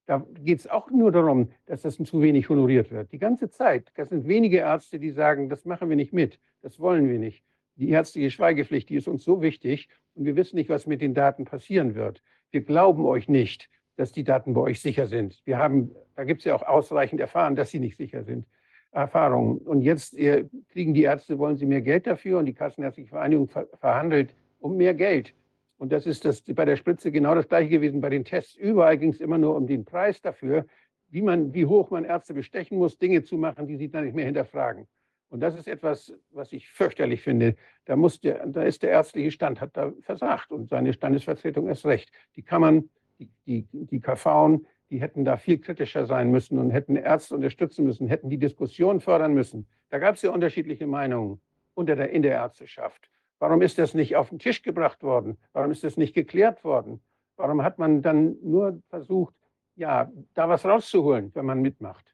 [0.08, 3.12] Da geht es auch nur darum, dass das zu wenig honoriert wird.
[3.12, 3.92] Die ganze Zeit.
[3.94, 7.44] Das sind wenige Ärzte, die sagen, das machen wir nicht mit, das wollen wir nicht.
[7.76, 11.12] Die ärztliche Schweigepflicht, die ist uns so wichtig und wir wissen nicht, was mit den
[11.12, 12.22] Daten passieren wird.
[12.50, 15.42] Wir glauben euch nicht, dass die Daten bei euch sicher sind.
[15.44, 18.46] Wir haben, da gibt es ja auch ausreichend erfahren, dass sie nicht sicher sind.
[18.92, 19.58] Erfahrungen.
[19.58, 24.34] Und jetzt kriegen die Ärzte, wollen sie mehr Geld dafür und die Kassenärztliche Vereinigung verhandelt
[24.58, 25.34] um mehr Geld.
[25.78, 28.54] Und das ist das, bei der Spritze genau das gleiche gewesen bei den Tests.
[28.56, 30.66] Überall ging es immer nur um den Preis dafür,
[31.08, 34.14] wie, man, wie hoch man Ärzte bestechen muss, Dinge zu machen, die sie dann nicht
[34.14, 34.86] mehr hinterfragen.
[35.30, 37.54] Und das ist etwas, was ich fürchterlich finde.
[37.84, 41.86] Da, muss der, da ist der ärztliche Stand, hat da versagt und seine Standesvertretung erst
[41.86, 42.10] recht.
[42.36, 42.88] Die man,
[43.18, 44.60] die, die, die KV,
[44.90, 49.00] die hätten da viel kritischer sein müssen und hätten Ärzte unterstützen müssen, hätten die Diskussion
[49.00, 49.66] fördern müssen.
[49.90, 51.40] Da gab es ja unterschiedliche Meinungen
[51.74, 53.10] unter der, in der Ärzteschaft.
[53.38, 55.38] Warum ist das nicht auf den Tisch gebracht worden?
[55.52, 57.00] Warum ist das nicht geklärt worden?
[57.36, 59.34] Warum hat man dann nur versucht,
[59.76, 62.04] ja, da was rauszuholen, wenn man mitmacht?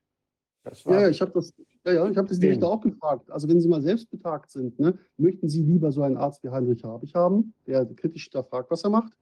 [0.86, 1.52] ja, ja, ich habe das,
[1.84, 3.30] ja, ja, ich hab das nämlich auch gefragt.
[3.30, 6.50] Also wenn Sie mal selbst betagt sind, ne, möchten Sie lieber so einen Arzt wie
[6.50, 9.12] Heinrich Habich haben, der kritisch hinterfragt, was er macht,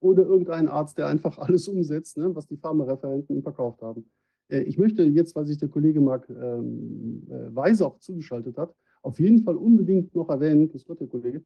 [0.00, 4.10] oder irgendeinen Arzt, der einfach alles umsetzt, ne, was die Pharmareferenten ihm verkauft haben?
[4.48, 8.74] Äh, ich möchte jetzt, weil sich der Kollege Marc ähm, äh, Weise auch zugeschaltet hat,
[9.06, 11.42] auf jeden Fall unbedingt noch erwähnen, das wird der Kollege,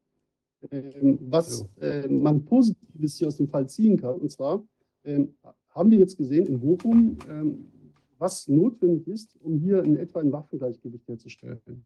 [0.70, 4.14] ähm, was äh, man Positives hier aus dem Fall ziehen kann.
[4.14, 4.64] Und zwar
[5.04, 5.34] ähm,
[5.68, 7.66] haben wir jetzt gesehen in Bochum, ähm,
[8.18, 11.84] was notwendig ist, um hier in etwa ein Waffengleichgewicht herzustellen.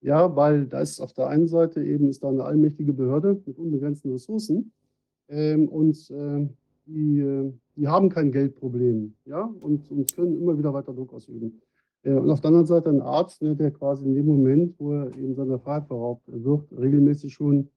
[0.00, 3.56] Ja, weil da ist auf der einen Seite eben ist da eine allmächtige Behörde mit
[3.56, 4.72] unbegrenzten Ressourcen
[5.28, 6.48] ähm, und äh,
[6.86, 11.60] die, die haben kein Geldproblem ja, und, und können immer wieder weiter Druck ausüben.
[12.02, 14.92] Äh, und auf der anderen Seite ein Arzt, ne, der quasi in dem Moment, wo
[14.92, 17.68] er eben seiner Freiheit beraubt wird, regelmäßig schon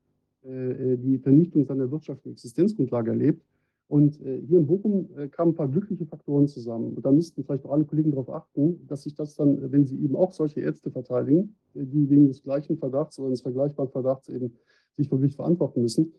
[0.43, 3.43] äh, äh, die Vernichtung seiner wirtschaftlichen Existenzgrundlage erlebt.
[3.87, 6.93] Und hier in Bochum kamen ein paar glückliche Faktoren zusammen.
[6.93, 10.01] Und da müssten vielleicht auch alle Kollegen darauf achten, dass sich das dann, wenn sie
[10.01, 14.53] eben auch solche Ärzte verteidigen, die wegen des gleichen Verdachts oder des vergleichbaren Verdachts eben
[14.95, 16.13] sich wirklich verantworten müssen,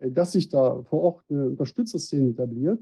[0.00, 2.78] dass sich da vor Ort eine Unterstützerszene etabliert,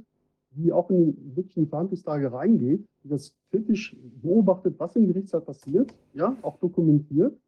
[0.55, 5.41] die auch in, wirklich in die Verhandlungstage reingeht, die das kritisch beobachtet, was im Gerichtssaal
[5.41, 7.39] passiert, ja, auch dokumentiert,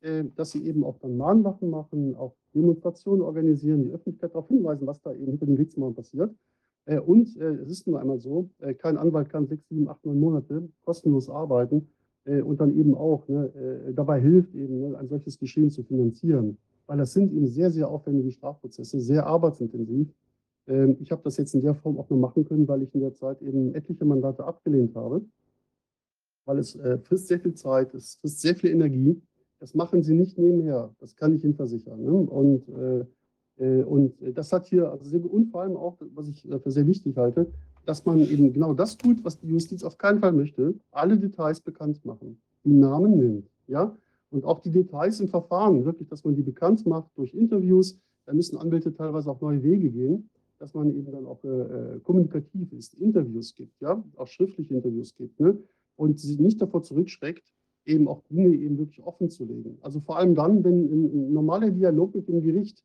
[0.00, 4.86] äh, dass sie eben auch dann Mahnwachen machen, auch Demonstrationen organisieren, die Öffentlichkeit darauf hinweisen,
[4.86, 6.34] was da eben hinter den Gerichtsmauern passiert.
[6.86, 10.04] Äh, und äh, es ist nur einmal so, äh, kein Anwalt kann sechs, sieben, acht,
[10.04, 11.88] neun Monate kostenlos arbeiten
[12.24, 15.82] äh, und dann eben auch ne, äh, dabei hilft, eben ne, ein solches Geschehen zu
[15.82, 16.58] finanzieren.
[16.86, 20.12] Weil das sind eben sehr, sehr aufwendige Strafprozesse, sehr arbeitsintensiv.
[20.66, 23.00] Ähm, ich habe das jetzt in der Form auch nur machen können, weil ich in
[23.00, 25.24] der Zeit eben etliche Mandate abgelehnt habe.
[26.46, 29.20] Weil es äh, frisst sehr viel Zeit, es frisst sehr viel Energie.
[29.60, 32.02] Das machen sie nicht nebenher, das kann ich Ihnen versichern.
[32.02, 32.12] Ne?
[32.12, 33.06] Und, äh,
[33.56, 37.16] äh und das hat hier, also und vor allem auch, was ich für sehr wichtig
[37.16, 37.50] halte,
[37.86, 41.60] dass man eben genau das tut, was die Justiz auf keinen Fall möchte, alle Details
[41.60, 43.96] bekannt machen, die Namen nimmt, ja,
[44.30, 48.34] und auch die Details im Verfahren, wirklich, dass man die bekannt macht durch Interviews, da
[48.34, 50.28] müssen Anwälte teilweise auch neue Wege gehen
[50.58, 55.14] dass man eben dann auch äh, äh, kommunikativ ist, Interviews gibt, ja, auch schriftliche Interviews
[55.14, 55.58] gibt, ne?
[55.96, 57.52] und sie nicht davor zurückschreckt,
[57.84, 59.78] eben auch Dinge eben wirklich offen zu legen.
[59.82, 62.82] Also vor allem dann, wenn ein, normaler Dialog mit dem Gericht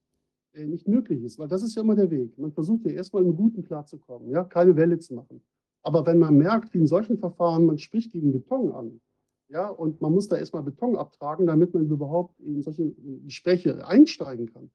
[0.54, 2.38] äh, nicht möglich ist, weil das ist ja immer der Weg.
[2.38, 5.42] Man versucht ja erstmal im Guten klarzukommen, ja, keine Welle zu machen.
[5.82, 9.00] Aber wenn man merkt, wie in solchen Verfahren, man spricht gegen Beton an,
[9.48, 12.94] ja, und man muss da erstmal Beton abtragen, damit man überhaupt in solche
[13.26, 14.70] Gespräche einsteigen kann,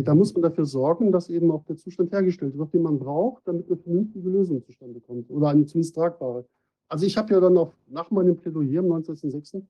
[0.00, 3.46] da muss man dafür sorgen, dass eben auch der Zustand hergestellt wird, den man braucht,
[3.46, 6.46] damit eine vernünftige Lösung zustande kommt oder eine zumindest tragbare.
[6.88, 9.62] Also ich habe ja dann auch nach meinem Plädoyer am 19.06.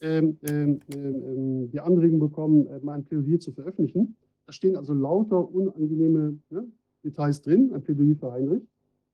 [0.00, 4.16] Ähm, ähm, ähm, die Anregung bekommen, äh, mein Plädoyer zu veröffentlichen.
[4.46, 6.66] Da stehen also lauter unangenehme ne,
[7.04, 8.62] Details drin, ein Plädoyer für Heinrich.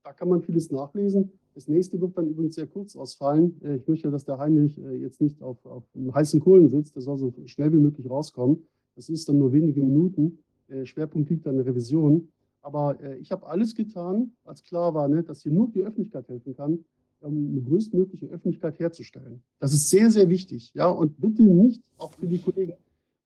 [0.03, 1.33] Da kann man vieles nachlesen.
[1.55, 3.59] Das nächste wird dann übrigens sehr kurz ausfallen.
[3.65, 5.85] Äh, ich möchte, dass der Heinrich äh, jetzt nicht auf, auf
[6.15, 6.95] heißen Kohlen sitzt.
[6.95, 8.67] Der soll so schnell wie möglich rauskommen.
[8.95, 10.44] Das ist dann nur wenige Minuten.
[10.69, 12.29] Äh, Schwerpunkt liegt an der Revision.
[12.63, 16.29] Aber äh, ich habe alles getan, als klar war, ne, dass hier nur die Öffentlichkeit
[16.29, 16.85] helfen kann,
[17.21, 19.43] um eine größtmögliche Öffentlichkeit herzustellen.
[19.59, 20.73] Das ist sehr, sehr wichtig.
[20.75, 20.89] Ja?
[20.89, 22.75] Und bitte nicht, auch für die Kollegen,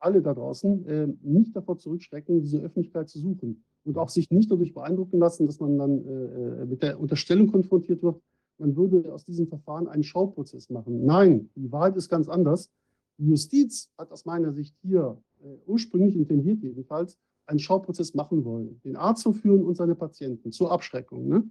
[0.00, 3.64] alle da draußen, äh, nicht davor zurückschrecken, diese Öffentlichkeit zu suchen.
[3.84, 8.02] Und auch sich nicht dadurch beeindrucken lassen, dass man dann äh, mit der Unterstellung konfrontiert
[8.02, 8.20] wird,
[8.58, 11.04] man würde aus diesem Verfahren einen Schauprozess machen.
[11.04, 12.70] Nein, die Wahrheit ist ganz anders.
[13.16, 15.16] Die Justiz hat aus meiner Sicht hier
[15.66, 17.16] ursprünglich intendiert jedenfalls,
[17.48, 21.28] einen Schauprozess machen wollen, den Arzt zu führen und seine Patienten zur Abschreckung.
[21.28, 21.44] Ne?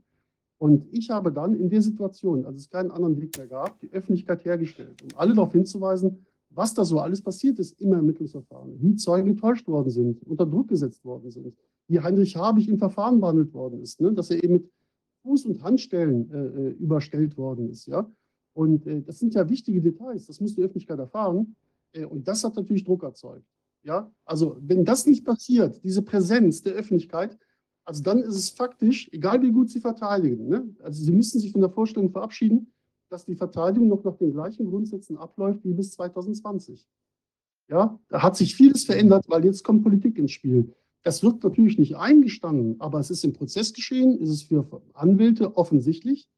[0.59, 3.91] Und ich habe dann in der Situation, als es keinen anderen Weg mehr gab, die
[3.91, 8.95] Öffentlichkeit hergestellt, um alle darauf hinzuweisen, was da so alles passiert ist im Ermittlungsverfahren, wie
[8.95, 11.55] Zeugen getäuscht worden sind, unter Druck gesetzt worden sind,
[11.87, 14.13] wie Heinrich Habich im Verfahren behandelt worden ist, ne?
[14.13, 14.71] dass er eben mit
[15.23, 17.85] Fuß- und Handstellen äh, äh, überstellt worden ist.
[17.87, 18.09] Ja?
[18.53, 21.55] Und äh, das sind ja wichtige Details, das muss die Öffentlichkeit erfahren.
[21.93, 23.45] Äh, und das hat natürlich Druck erzeugt.
[23.87, 24.11] Ja?
[24.25, 27.37] Also wenn das nicht passiert, diese Präsenz der Öffentlichkeit,
[27.85, 30.75] also dann ist es faktisch, egal wie gut Sie verteidigen, ne?
[30.83, 32.73] also Sie müssen sich von der Vorstellung verabschieden,
[33.09, 36.85] dass die Verteidigung noch nach den gleichen Grundsätzen abläuft wie bis 2020.
[37.69, 40.73] Ja, da hat sich vieles verändert, weil jetzt kommt Politik ins Spiel.
[41.03, 45.55] Das wird natürlich nicht eingestanden, aber es ist im Prozess geschehen, ist es für Anwälte
[45.55, 46.29] offensichtlich,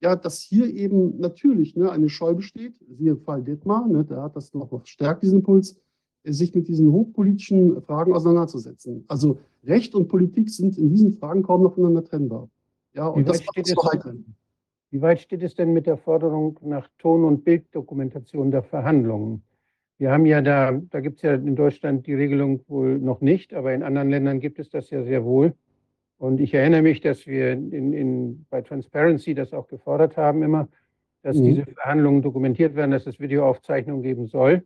[0.00, 4.36] ja, dass hier eben natürlich ne, eine Scheu besteht, siehe Fall Detmar, ne, der hat
[4.36, 5.76] das noch verstärkt, diesen Impuls,
[6.24, 9.04] sich mit diesen hochpolitischen Fragen auseinanderzusetzen.
[9.08, 12.48] Also Recht und Politik sind in diesen Fragen kaum noch voneinander trennbar.
[12.94, 13.74] Ja, und das steht es,
[14.90, 19.42] wie weit steht es denn mit der Forderung nach Ton- und Bilddokumentation der Verhandlungen?
[19.98, 23.54] Wir haben ja da, da gibt es ja in Deutschland die Regelung wohl noch nicht,
[23.54, 25.54] aber in anderen Ländern gibt es das ja sehr wohl.
[26.18, 30.68] Und ich erinnere mich, dass wir in, in, bei Transparency das auch gefordert haben immer,
[31.22, 31.44] dass mhm.
[31.44, 34.64] diese Verhandlungen dokumentiert werden, dass es Videoaufzeichnungen geben soll.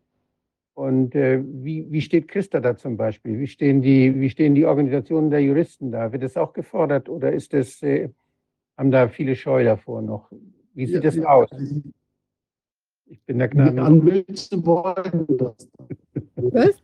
[0.78, 3.40] Und äh, wie, wie steht Christa da zum Beispiel?
[3.40, 6.12] Wie stehen, die, wie stehen die Organisationen der Juristen da?
[6.12, 8.10] Wird das auch gefordert oder ist das, äh,
[8.76, 10.30] haben da viele Scheu davor noch?
[10.74, 11.50] Wie sieht ja, das aus?
[13.06, 13.72] Ich bin der Gnade.
[13.72, 15.68] Die Anwälte wollen das.
[16.36, 16.82] Was?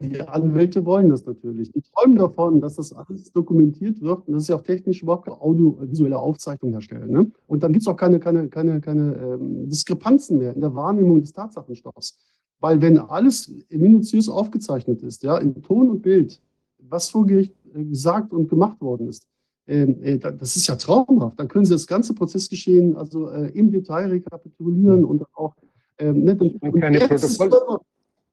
[0.00, 1.70] Die Anwälte wollen das natürlich.
[1.72, 5.28] Die träumen davon, dass das alles dokumentiert wird und das ist ja auch technisch überhaupt
[5.28, 7.10] audiovisuelle Aufzeichnung herstellen.
[7.10, 7.30] Ne?
[7.46, 11.20] Und dann gibt es auch keine, keine, keine, keine ähm, Diskrepanzen mehr in der Wahrnehmung
[11.20, 12.18] des Tatsachenstoffs.
[12.60, 16.40] Weil wenn alles minutiös aufgezeichnet ist, ja, in Ton und Bild,
[16.78, 19.26] was vor Gericht äh, gesagt und gemacht worden ist,
[19.66, 21.38] ähm, äh, das ist ja traumhaft.
[21.38, 25.54] Dann können Sie das ganze Prozessgeschehen also äh, im Detail rekapitulieren und auch
[25.98, 27.80] ähm, ne, und keine Protokoll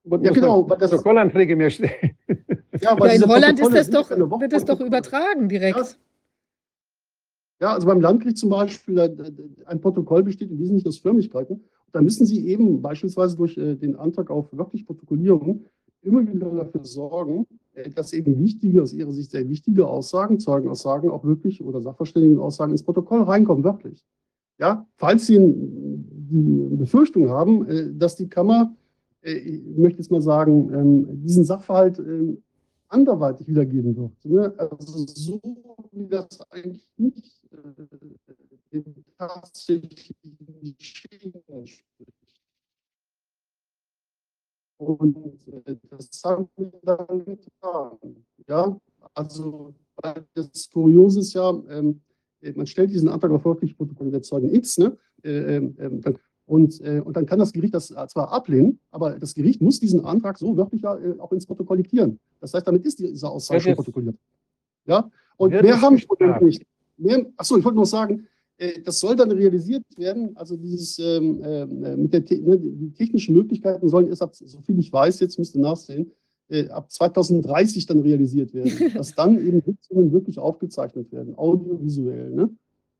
[0.05, 0.63] ja, genau.
[0.63, 1.91] Das, Protokollanträge mehr stellen.
[2.81, 5.77] Ja, ja, in Holland ist das doch, wird das doch übertragen direkt.
[5.77, 5.85] Ja.
[7.61, 8.99] ja, also beim Landgericht zum Beispiel,
[9.65, 11.63] ein Protokoll besteht im Wesentlichen aus Förmlichkeiten.
[11.93, 15.63] Da müssen Sie eben beispielsweise durch äh, den Antrag auf wirklich Protokollierung
[16.01, 21.09] immer wieder dafür sorgen, äh, dass eben wichtige, aus Ihrer Sicht sehr wichtige Aussagen, Zeugenaussagen
[21.09, 24.03] auch wirklich oder Sachverständigenaussagen ins Protokoll reinkommen, wirklich.
[24.57, 28.84] Ja, falls Sie die Befürchtung haben, äh, dass die Kammer, äh,
[29.31, 32.43] ich möchte jetzt mal sagen, ähm, diesen Sachverhalt ähm,
[32.87, 34.25] anderweitig wiedergeben wird.
[34.25, 34.53] Ne?
[34.57, 35.41] Also so
[35.91, 37.41] wie das eigentlich nicht
[38.71, 42.13] den tatsächlichen Geschehen entspricht.
[44.77, 45.17] Und
[45.65, 48.25] äh, das haben wir dann getan.
[48.47, 48.77] Ja,
[49.13, 49.73] also
[50.33, 52.01] das Kuriose ist ja, ähm,
[52.53, 54.97] man stellt diesen Antrag auf Veröffentlichungsprotokoll der Zeugen X, ne?
[55.23, 56.03] Äh, ähm
[56.45, 60.05] und, äh, und dann kann das Gericht das zwar ablehnen, aber das Gericht muss diesen
[60.05, 62.19] Antrag so wörtlich ja äh, auch ins Protokoll diktieren.
[62.39, 64.15] Das heißt, damit ist diese Aussage schon protokolliert.
[64.85, 66.63] Ja, und mehr haben wir nicht.
[66.97, 68.27] Mehr, achso, ich wollte noch sagen,
[68.57, 70.35] äh, das soll dann realisiert werden.
[70.37, 74.79] Also dieses ähm, äh, mit der ne, die technischen Möglichkeiten sollen erst ab, so viel
[74.79, 76.11] ich weiß, jetzt müsste nachsehen,
[76.49, 82.29] äh, ab 2030 dann realisiert werden, dass dann eben Sitzungen wirklich aufgezeichnet werden, audiovisuell.
[82.31, 82.49] Ne?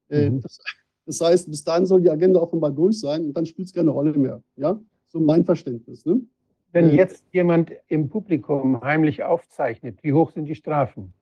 [0.10, 0.42] Äh, mhm.
[0.42, 0.60] das,
[1.06, 3.92] das, heißt, bis dahin soll die Agenda offenbar durch sein und dann spielt es keine
[3.92, 4.42] Rolle mehr.
[4.56, 4.80] Ja,
[5.10, 6.06] so mein Verständnis.
[6.06, 6.22] Ne?
[6.72, 11.14] Wenn äh, jetzt jemand im Publikum heimlich aufzeichnet, wie hoch sind die Strafen?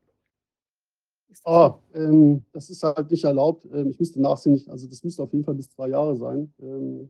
[1.45, 3.65] Ah, ähm, das ist halt nicht erlaubt.
[3.73, 6.53] Ähm, ich müsste nachsehen, also das müsste auf jeden Fall bis zwei Jahre sein.
[6.61, 7.09] Ähm,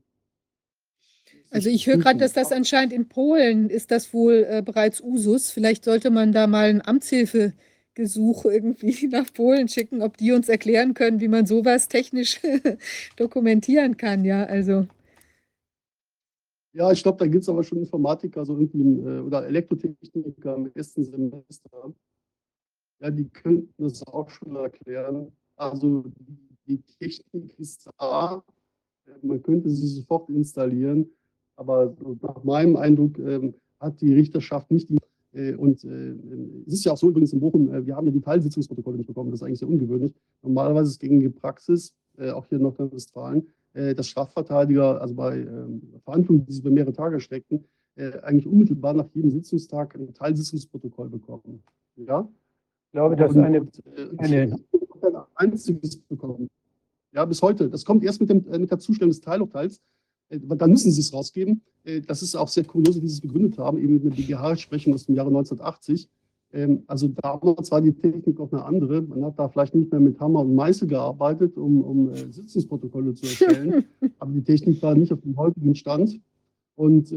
[1.49, 5.51] also ich höre gerade, dass das anscheinend in Polen ist das wohl äh, bereits Usus.
[5.51, 6.81] Vielleicht sollte man da mal ein
[7.93, 12.41] Amtshilfegesuch irgendwie nach Polen schicken, ob die uns erklären können, wie man sowas technisch
[13.17, 14.25] dokumentieren kann.
[14.25, 14.87] Ja, also.
[16.75, 20.71] Ja, ich glaube, da gibt es aber schon Informatiker so irgendwie, äh, oder Elektrotechniker im
[20.73, 21.93] ersten Semester
[22.99, 25.35] ja, die könnten das auch schon erklären.
[25.57, 26.05] Also
[26.65, 28.41] die Technik ist da,
[29.21, 31.11] man könnte sie sofort installieren,
[31.57, 34.97] aber nach meinem Eindruck ähm, hat die Richterschaft nicht die
[35.55, 36.15] und äh,
[36.67, 39.07] es ist ja auch so übrigens in Bochum, äh, wir haben ja die Teilsitzungsprotokolle nicht
[39.07, 40.13] bekommen, das ist eigentlich sehr ungewöhnlich.
[40.41, 45.81] Normalerweise ist gängige Praxis, äh, auch hier in Nordrhein-Westfalen, äh, dass Strafverteidiger, also bei ähm,
[46.03, 47.65] Verhandlungen, die sich über mehrere Tage streckten,
[47.95, 51.63] äh, eigentlich unmittelbar nach jedem Sitzungstag ein Teilsitzungsprotokoll bekommen.
[51.95, 52.27] Ja?
[52.93, 54.55] glaube, dass eine, äh, eine
[55.01, 56.47] ein einziges bekommen.
[57.11, 57.69] Ja, bis heute.
[57.69, 59.81] Das kommt erst mit, dem, äh, mit der Zustellung des Teilurteils.
[60.29, 61.61] Äh, dann müssen sie es rausgeben.
[62.07, 65.05] Das ist auch sehr kurios, wie sie es begründet haben, eben mit einer BGH-Sprechung aus
[65.05, 66.07] dem Jahre 1980.
[66.53, 69.01] Ähm, also damals war die Technik auch eine andere.
[69.01, 73.25] Man hat da vielleicht nicht mehr mit Hammer und Meißel gearbeitet, um, um Sitzungsprotokolle zu
[73.25, 73.85] erstellen.
[74.19, 76.21] Aber die Technik war nicht auf dem heutigen Stand.
[76.75, 77.13] Und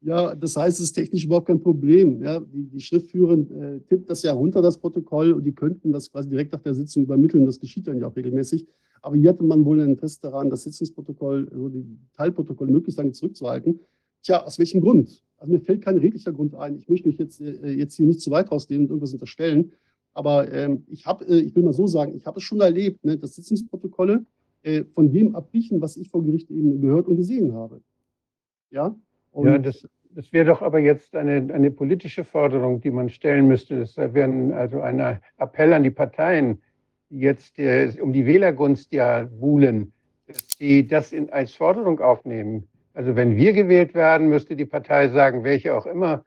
[0.00, 2.22] Ja, das heißt, es ist technisch überhaupt kein Problem.
[2.22, 6.10] Ja, die, die Schriftführerin äh, tippt das ja runter, das Protokoll, und die könnten das
[6.10, 7.46] quasi direkt nach der Sitzung übermitteln.
[7.46, 8.66] Das geschieht dann ja auch regelmäßig.
[9.02, 13.12] Aber hier hatte man wohl ein Interesse daran, das Sitzungsprotokoll, also die Teilprotokolle möglichst lange
[13.12, 13.80] zurückzuhalten.
[14.22, 15.22] Tja, aus welchem Grund?
[15.36, 16.78] Also mir fällt kein redlicher Grund ein.
[16.78, 19.72] Ich möchte mich jetzt, äh, jetzt hier nicht zu weit rausnehmen und irgendwas unterstellen.
[20.14, 23.04] Aber ähm, ich habe, äh, ich will mal so sagen, ich habe es schon erlebt,
[23.04, 24.24] ne, dass Sitzungsprotokolle
[24.62, 27.80] äh, von dem abwichen, was ich vor Gericht eben gehört und gesehen habe.
[28.70, 28.96] Ja,
[29.38, 33.46] und ja, das, das wäre doch aber jetzt eine, eine politische Forderung, die man stellen
[33.46, 33.78] müsste.
[33.78, 36.60] Das wäre also ein Appell an die Parteien,
[37.08, 39.92] die jetzt äh, um die Wählergunst ja buhlen,
[40.26, 42.66] dass die das in, als Forderung aufnehmen.
[42.94, 46.24] Also wenn wir gewählt werden, müsste die Partei sagen, welche auch immer,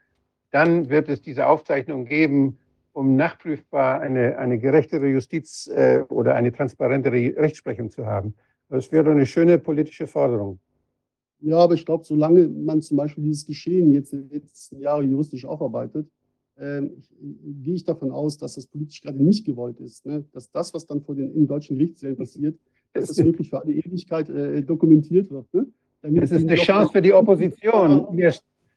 [0.52, 2.60] dann wird es diese Aufzeichnung geben,
[2.94, 8.36] um nachprüfbar eine, eine gerechtere Justiz äh, oder eine transparentere Rechtsprechung zu haben.
[8.70, 10.62] Das wäre eine schöne politische Forderung.
[11.42, 15.10] Ja, aber ich glaube, solange man zum Beispiel dieses Geschehen jetzt in den letzten Jahren
[15.10, 16.08] juristisch aufarbeitet,
[16.56, 16.82] äh,
[17.64, 20.06] gehe ich davon aus, dass das politisch gerade nicht gewollt ist.
[20.06, 20.24] Ne?
[20.34, 22.60] Dass das, was dann vor den in deutschen Gerichtssälen passiert,
[22.94, 25.52] dass das wirklich für alle Ewigkeit äh, dokumentiert wird.
[25.54, 25.66] Ne?
[26.02, 28.08] Damit es ist eine Chance für die Opposition.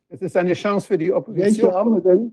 [0.09, 1.47] Es ist eine Chance für die Opposition.
[1.47, 2.32] Welche haben wir denn?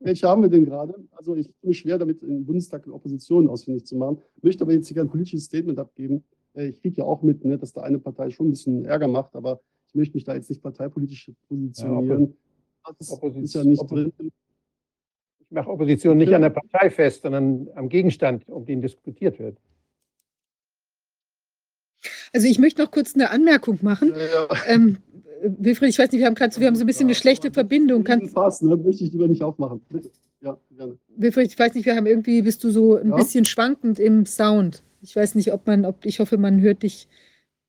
[0.00, 0.94] Welche haben wir denn gerade?
[1.12, 4.18] Also ich tue mich schwer damit, im Bundestag eine Opposition ausfindig zu machen.
[4.36, 6.24] Ich möchte aber jetzt hier kein politisches Statement abgeben.
[6.54, 9.08] Äh, ich kriege ja auch mit, ne, dass da eine Partei schon ein bisschen Ärger
[9.08, 12.34] macht, aber ich möchte mich da jetzt nicht parteipolitisch positionieren.
[12.86, 14.12] Ja, das Opposition, ist ja nicht Opposition.
[14.16, 14.32] drin.
[15.40, 19.58] Ich mache Opposition nicht an der Partei fest, sondern am Gegenstand, um den diskutiert wird.
[22.32, 24.10] Also ich möchte noch kurz eine Anmerkung machen.
[24.10, 24.48] Ja, ja.
[24.66, 24.98] Ähm,
[25.42, 27.50] Wilfried, ich weiß nicht, wir haben gerade so, wir haben so ein bisschen eine schlechte
[27.50, 28.04] Verbindung.
[28.04, 28.76] Kannst, Pass, ne?
[28.76, 29.80] möchte ich lieber nicht aufmachen.
[30.40, 30.98] Ja, gerne.
[31.16, 33.16] Wilfried, ich weiß nicht, wir haben irgendwie, bist du so ein ja?
[33.16, 34.82] bisschen schwankend im Sound.
[35.00, 37.08] Ich weiß nicht, ob man, ob ich hoffe, man hört dich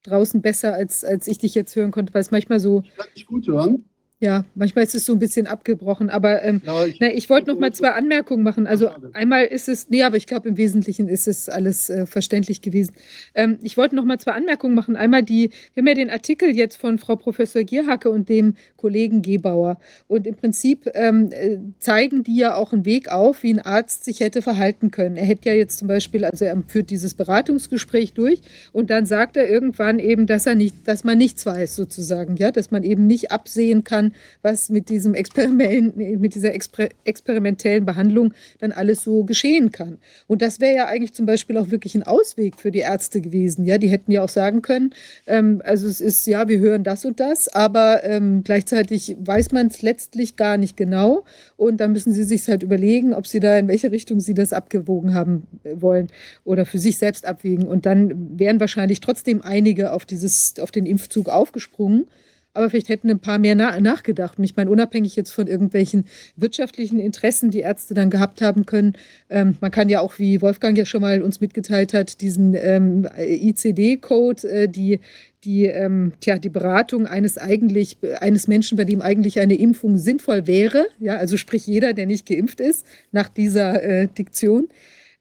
[0.04, 2.82] draußen besser, als, als ich dich jetzt hören konnte, weil es manchmal so.
[2.84, 3.86] Ich kann dich gut hören.
[4.24, 7.50] Ja, manchmal ist es so ein bisschen abgebrochen, aber ähm, ja, ich, na, ich wollte
[7.50, 8.68] noch mal zwei Anmerkungen machen.
[8.68, 12.62] Also einmal ist es, nee, aber ich glaube im Wesentlichen ist es alles äh, verständlich
[12.62, 12.94] gewesen.
[13.34, 14.96] Ähm, ich wollte noch mal zwei Anmerkungen machen.
[14.96, 19.24] Einmal die, wir haben ja den Artikel jetzt von Frau Professor Gierhacke und dem Kollegen
[19.24, 23.60] Gebauer und im Prinzip ähm, äh, zeigen die ja auch einen Weg auf, wie ein
[23.60, 25.18] Arzt sich hätte verhalten können.
[25.18, 28.40] Er hätte ja jetzt zum Beispiel, also er führt dieses Beratungsgespräch durch
[28.72, 32.52] und dann sagt er irgendwann eben, dass er nicht, dass man nichts weiß sozusagen, ja,
[32.52, 34.11] dass man eben nicht absehen kann,
[34.42, 39.98] was mit diesem Experiment, mit dieser exper experimentellen Behandlung dann alles so geschehen kann.
[40.28, 43.66] Und das wäre ja eigentlich zum Beispiel auch wirklich ein Ausweg für die Ärzte gewesen.
[43.66, 44.94] Ja, die hätten ja auch sagen können,
[45.28, 49.68] ähm, also es ist ja, wir hören das und das, aber ähm, gleichzeitig weiß man
[49.68, 51.24] es letztlich gar nicht genau.
[51.58, 54.54] Und dann müssen sie sich halt überlegen, ob sie da in welche Richtung sie das
[54.54, 56.08] abgewogen haben äh, wollen
[56.44, 57.68] oder für sich selbst abwägen.
[57.68, 62.08] Und dann wären wahrscheinlich trotzdem einige auf dieses, auf den Impfzug aufgesprungen
[62.54, 64.38] aber vielleicht hätten ein paar mehr na nachgedacht.
[64.38, 66.06] Und ich meine, unabhängig jetzt von irgendwelchen
[66.36, 68.94] wirtschaftlichen Interessen, die Ärzte dann gehabt haben können,
[69.30, 73.08] ähm, man kann ja auch, wie Wolfgang ja schon mal uns mitgeteilt hat, diesen ähm,
[73.18, 75.00] ICD-Code, äh, die
[75.44, 80.46] die, ähm, tja, die Beratung eines eigentlich, eines Menschen, bei dem eigentlich eine Impfung sinnvoll
[80.46, 84.70] wäre, ja, also sprich jeder, der nicht geimpft ist, nach dieser äh, Diktion,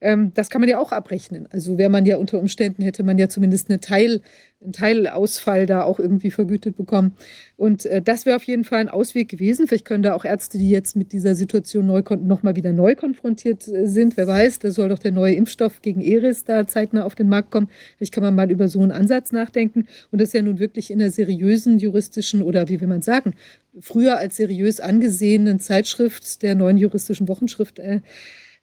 [0.00, 1.46] ähm, das kann man ja auch abrechnen.
[1.50, 4.22] Also wäre man ja unter Umständen, hätte man ja zumindest eine Teil,
[4.62, 7.16] einen Teilausfall da auch irgendwie vergütet bekommen.
[7.56, 9.68] Und äh, das wäre auf jeden Fall ein Ausweg gewesen.
[9.68, 13.68] Vielleicht können da auch Ärzte, die jetzt mit dieser Situation neu nochmal wieder neu konfrontiert
[13.68, 17.14] äh, sind, wer weiß, da soll doch der neue Impfstoff gegen Eris da zeitnah auf
[17.14, 17.68] den Markt kommen.
[17.96, 19.86] Vielleicht kann man mal über so einen Ansatz nachdenken.
[20.10, 23.34] Und das ist ja nun wirklich in einer seriösen juristischen oder wie will man sagen,
[23.80, 28.00] früher als seriös angesehenen Zeitschrift der neuen juristischen Wochenschrift äh,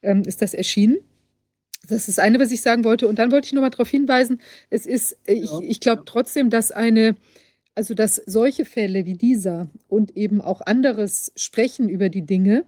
[0.01, 0.97] ähm, ist das erschienen.
[1.87, 3.07] Das ist das eine, was ich sagen wollte.
[3.07, 5.59] Und dann wollte ich noch mal darauf hinweisen, es ist, ich, ja.
[5.61, 7.15] ich glaube trotzdem, dass eine,
[7.75, 12.65] also dass solche Fälle wie dieser und eben auch anderes Sprechen über die Dinge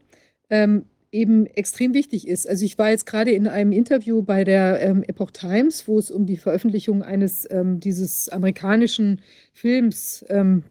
[0.49, 2.47] ähm, eben extrem wichtig ist.
[2.47, 6.11] Also ich war jetzt gerade in einem Interview bei der ähm, Epoch Times, wo es
[6.11, 9.21] um die Veröffentlichung eines ähm, dieses amerikanischen
[9.53, 10.63] Films, ähm,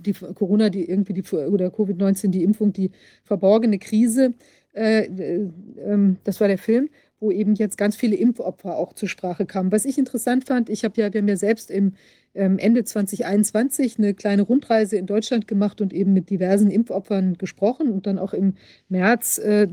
[0.00, 2.90] die Corona, die irgendwie die oder Covid-19, die Impfung, die
[3.24, 4.32] verborgene Krise,
[4.74, 5.50] äh, äh,
[5.84, 6.88] ähm, das war der Film
[7.24, 9.72] wo eben jetzt ganz viele Impfopfer auch zur Sprache kamen.
[9.72, 11.94] Was ich interessant fand, ich habe ja, wir haben ja selbst im
[12.34, 17.90] ähm, Ende 2021 eine kleine Rundreise in Deutschland gemacht und eben mit diversen Impfopfern gesprochen
[17.90, 18.54] und dann auch im
[18.90, 19.66] März äh,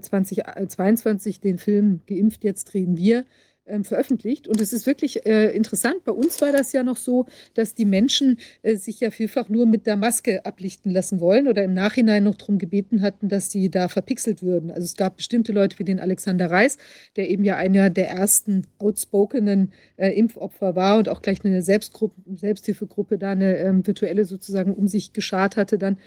[0.00, 3.24] 2022 äh, den Film Geimpft, jetzt drehen wir
[3.70, 4.48] ähm, veröffentlicht.
[4.48, 6.04] Und es ist wirklich äh, interessant.
[6.04, 9.66] Bei uns war das ja noch so, dass die Menschen äh, sich ja vielfach nur
[9.66, 13.70] mit der Maske ablichten lassen wollen oder im Nachhinein noch darum gebeten hatten, dass sie
[13.70, 14.70] da verpixelt würden.
[14.70, 16.78] Also es gab bestimmte Leute wie den Alexander Reis,
[17.16, 22.20] der eben ja einer der ersten outspokenen äh, Impfopfer war und auch gleich eine Selbstgruppe,
[22.36, 25.98] Selbsthilfegruppe da eine ähm, virtuelle sozusagen um sich geschart hatte dann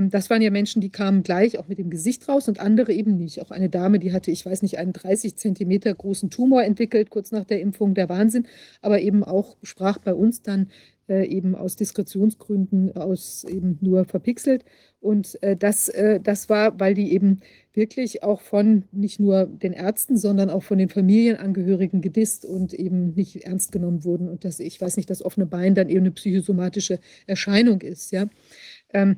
[0.00, 3.16] das waren ja Menschen, die kamen gleich auch mit dem Gesicht raus und andere eben
[3.16, 3.42] nicht.
[3.42, 7.30] Auch eine Dame, die hatte, ich weiß nicht, einen 30 Zentimeter großen Tumor entwickelt, kurz
[7.30, 8.46] nach der Impfung, der Wahnsinn,
[8.80, 10.68] aber eben auch sprach bei uns dann
[11.08, 14.64] äh, eben aus Diskretionsgründen aus eben nur verpixelt.
[15.00, 17.40] Und äh, das, äh, das war, weil die eben
[17.74, 23.12] wirklich auch von nicht nur den Ärzten, sondern auch von den Familienangehörigen gedisst und eben
[23.14, 24.28] nicht ernst genommen wurden.
[24.28, 28.12] Und dass ich weiß nicht, das offene Bein dann eben eine psychosomatische Erscheinung ist.
[28.12, 28.26] Ja.
[28.94, 29.16] Ähm,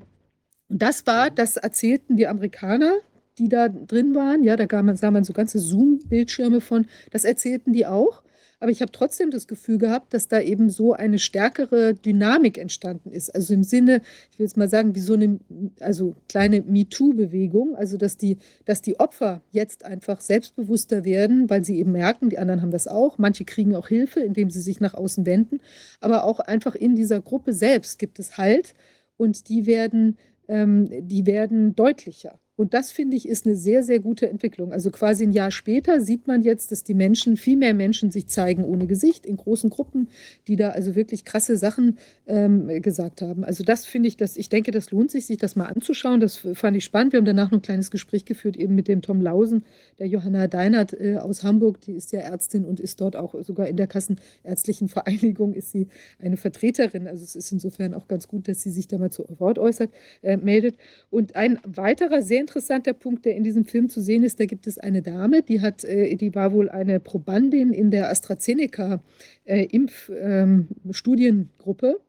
[0.69, 2.95] und das war, das erzählten die Amerikaner,
[3.39, 4.45] die da drin waren.
[4.45, 4.67] Ja, da
[4.97, 6.87] sah man so ganze Zoom-Bildschirme von.
[7.11, 8.23] Das erzählten die auch.
[8.61, 13.11] Aber ich habe trotzdem das Gefühl gehabt, dass da eben so eine stärkere Dynamik entstanden
[13.11, 13.35] ist.
[13.35, 14.01] Also im Sinne,
[14.31, 15.39] ich will jetzt mal sagen, wie so eine
[15.81, 17.77] also kleine MeToo-Bewegung.
[17.77, 22.39] Also dass die, dass die Opfer jetzt einfach selbstbewusster werden, weil sie eben merken, die
[22.39, 23.19] anderen haben das auch.
[23.19, 25.61] Manche kriegen auch Hilfe, indem sie sich nach außen wenden.
[26.01, 28.75] Aber auch einfach in dieser Gruppe selbst gibt es Halt
[29.17, 30.17] und die werden
[30.49, 32.39] ähm, die werden deutlicher.
[32.57, 34.73] Und das finde ich ist eine sehr, sehr gute Entwicklung.
[34.73, 38.29] Also quasi ein Jahr später sieht man jetzt, dass die Menschen, viel mehr Menschen sich
[38.29, 40.09] zeigen ohne Gesicht in großen Gruppen,
[40.47, 43.43] die da also wirklich krasse Sachen ähm, gesagt haben.
[43.43, 46.21] Also das finde ich, dass ich denke, das lohnt sich, sich das mal anzuschauen.
[46.21, 47.13] Das fand ich spannend.
[47.13, 49.65] Wir haben danach noch ein kleines Gespräch geführt, eben mit dem Tom Lausen,
[49.99, 53.67] der Johanna Deinert äh, aus Hamburg, die ist ja Ärztin und ist dort auch sogar
[53.67, 55.89] in der Kassenärztlichen Vereinigung ist sie
[56.21, 57.09] eine Vertreterin.
[57.09, 59.91] Also es ist insofern auch ganz gut, dass sie sich da mal zu Wort äußert,
[60.23, 60.77] äh, meldet.
[61.11, 64.67] Und ein weiterer sehr interessanter Punkt, der in diesem Film zu sehen ist, da gibt
[64.67, 69.03] es eine Dame, die hat, äh, die war wohl eine Probandin in der AstraZeneca
[69.45, 72.01] äh, Impfstudiengruppe.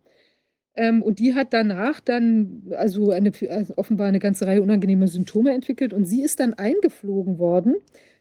[0.76, 3.32] Ähm, und die hat danach dann also, eine,
[3.78, 7.76] offenbar eine ganze Reihe unangenehmer Symptome entwickelt und sie ist dann eingeflogen worden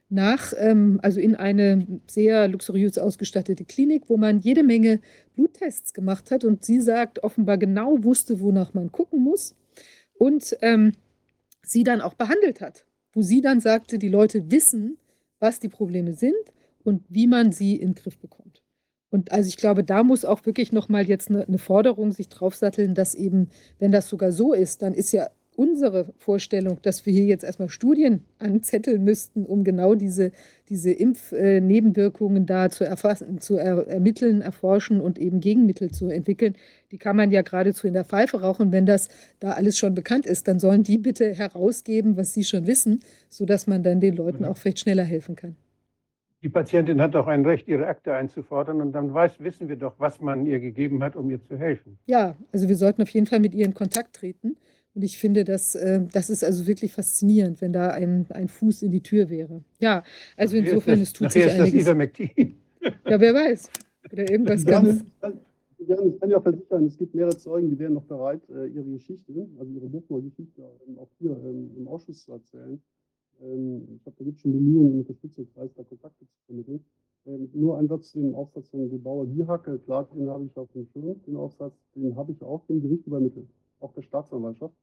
[0.08, 5.00] nach, ähm, also in eine sehr luxuriös ausgestattete Klinik, wo man jede Menge
[5.34, 9.56] Bluttests gemacht hat und sie sagt, offenbar genau wusste, wonach man gucken muss.
[10.16, 10.92] Und ähm,
[11.64, 14.98] sie dann auch behandelt hat, wo sie dann sagte, die Leute wissen,
[15.38, 16.34] was die Probleme sind
[16.82, 18.62] und wie man sie in den Griff bekommt.
[19.10, 22.94] Und also ich glaube, da muss auch wirklich nochmal jetzt eine, eine Forderung sich draufsatteln,
[22.94, 27.24] dass eben, wenn das sogar so ist, dann ist ja unsere Vorstellung, dass wir hier
[27.24, 30.32] jetzt erstmal Studien anzetteln müssten, um genau diese,
[30.68, 36.54] diese Impfnebenwirkungen da zu erfassen, zu er, ermitteln, erforschen und eben Gegenmittel zu entwickeln,
[36.90, 38.72] die kann man ja geradezu in der Pfeife rauchen.
[38.72, 39.08] Wenn das
[39.40, 43.66] da alles schon bekannt ist, dann sollen die bitte herausgeben, was sie schon wissen, sodass
[43.66, 45.56] man dann den Leuten auch vielleicht schneller helfen kann.
[46.44, 49.94] Die Patientin hat auch ein Recht, ihre Akte einzufordern und dann weiß, wissen wir doch,
[49.96, 51.98] was man ihr gegeben hat, um ihr zu helfen.
[52.04, 54.58] Ja, also wir sollten auf jeden Fall mit ihr in Kontakt treten.
[54.94, 58.82] Und ich finde, das, äh, das ist also wirklich faszinierend, wenn da ein, ein Fuß
[58.82, 59.64] in die Tür wäre.
[59.80, 60.04] Ja,
[60.36, 61.72] also insofern, es tut sich ist einiges.
[61.72, 62.56] Das Ivermectin.
[63.08, 63.70] Ja, wer weiß.
[64.12, 65.04] Oder irgendwas ganz.
[65.78, 69.48] Ich kann ja versichern, es gibt mehrere Zeugen, die wären noch bereit, äh, ihre Geschichte,
[69.58, 72.80] also ihre Buchner-Geschichte ähm, auch hier ähm, im Ausschuss zu erzählen.
[73.42, 76.84] Ähm, ich glaube, da gibt es schon Bemühungen im Unterstützungskreis, da Kontakte zu vermitteln.
[77.54, 79.78] Nur ein Satz zu dem Aufsatz von Gebauer Diehacke.
[79.78, 83.06] Klar, den habe ich auf dem Schirm, den Aufsatz, den habe ich auch dem Gericht
[83.06, 83.48] übermittelt,
[83.84, 84.74] auch der Staatsanwaltschaft.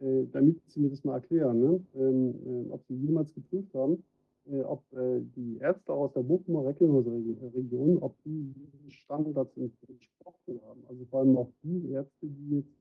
[0.00, 1.80] Äh, damit Sie mir das mal erklären, ne?
[1.96, 4.04] ähm, äh, ob Sie jemals geprüft haben,
[4.48, 8.54] äh, ob äh, die Ärzte aus der Bochumer Region, ob die
[8.90, 10.84] Standards entsprochen haben.
[10.88, 12.78] Also vor allem auch die Ärzte, die jetzt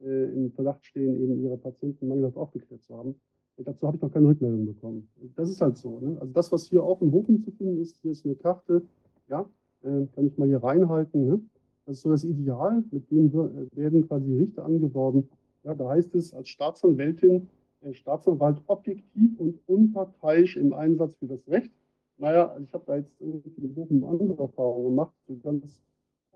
[0.00, 3.14] äh, im Verdacht stehen, eben ihre Patienten mangelhaft aufgeklärt zu haben.
[3.56, 5.08] Dazu habe ich noch keine Rückmeldung bekommen.
[5.34, 5.98] Das ist halt so.
[5.98, 6.16] Ne?
[6.20, 8.82] Also das, was hier auch in Bochum zu finden ist, hier ist eine Karte,
[9.28, 9.48] ja,
[9.82, 11.26] äh, kann ich mal hier reinhalten.
[11.26, 11.40] Ne?
[11.88, 15.26] Das ist so das Ideal, mit dem werden quasi Richter angeworben,
[15.64, 17.48] ja, da heißt es als Staatsanwältin,
[17.80, 21.72] äh, Staatsanwalt objektiv und unparteiisch im Einsatz für das Recht.
[22.18, 25.14] Naja, also ich habe da jetzt irgendwie in Bochum andere Erfahrungen gemacht.
[25.28, 25.80] So ganz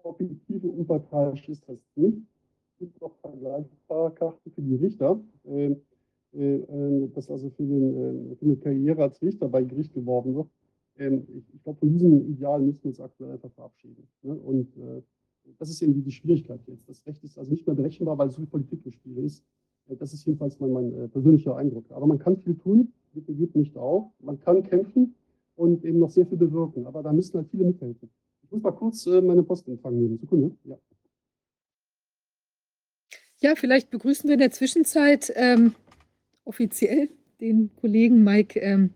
[0.03, 2.17] objektiv und unparteiisch ist das nicht.
[2.73, 5.21] Es gibt auch vergleichbare Karten für die Richter.
[5.45, 5.77] Äh,
[6.33, 10.49] äh, das also für, den, äh, für, eine Karriere als Richter bei Gericht geworben wird.
[10.97, 14.09] Ähm, ich, ich glaube, von diesem Ideal müssen wir uns aktuell einfach verabschieden.
[14.23, 14.35] Ne?
[14.35, 15.03] Und äh,
[15.59, 16.89] das ist eben die Schwierigkeit jetzt.
[16.89, 19.45] Das Recht ist also nicht mehr berechenbar, weil so viel Politik im Spiel ist.
[19.89, 21.91] Äh, das ist jedenfalls mein, mein äh, persönlicher Eindruck.
[21.91, 24.11] Aber man kann viel tun, bitte geht nicht auf.
[24.21, 25.15] Man kann kämpfen
[25.57, 26.87] und eben noch sehr viel bewirken.
[26.87, 28.11] Aber da müssen halt viele mithelfen.
[28.43, 30.19] Ich muss mal kurz äh, meine Post empfangen nehmen.
[30.19, 30.57] Sekunde.
[30.65, 30.79] Ja.
[33.41, 35.75] Ja, vielleicht begrüßen wir in der Zwischenzeit ähm,
[36.45, 37.09] offiziell
[37.41, 38.91] den Kollegen Mike ähm,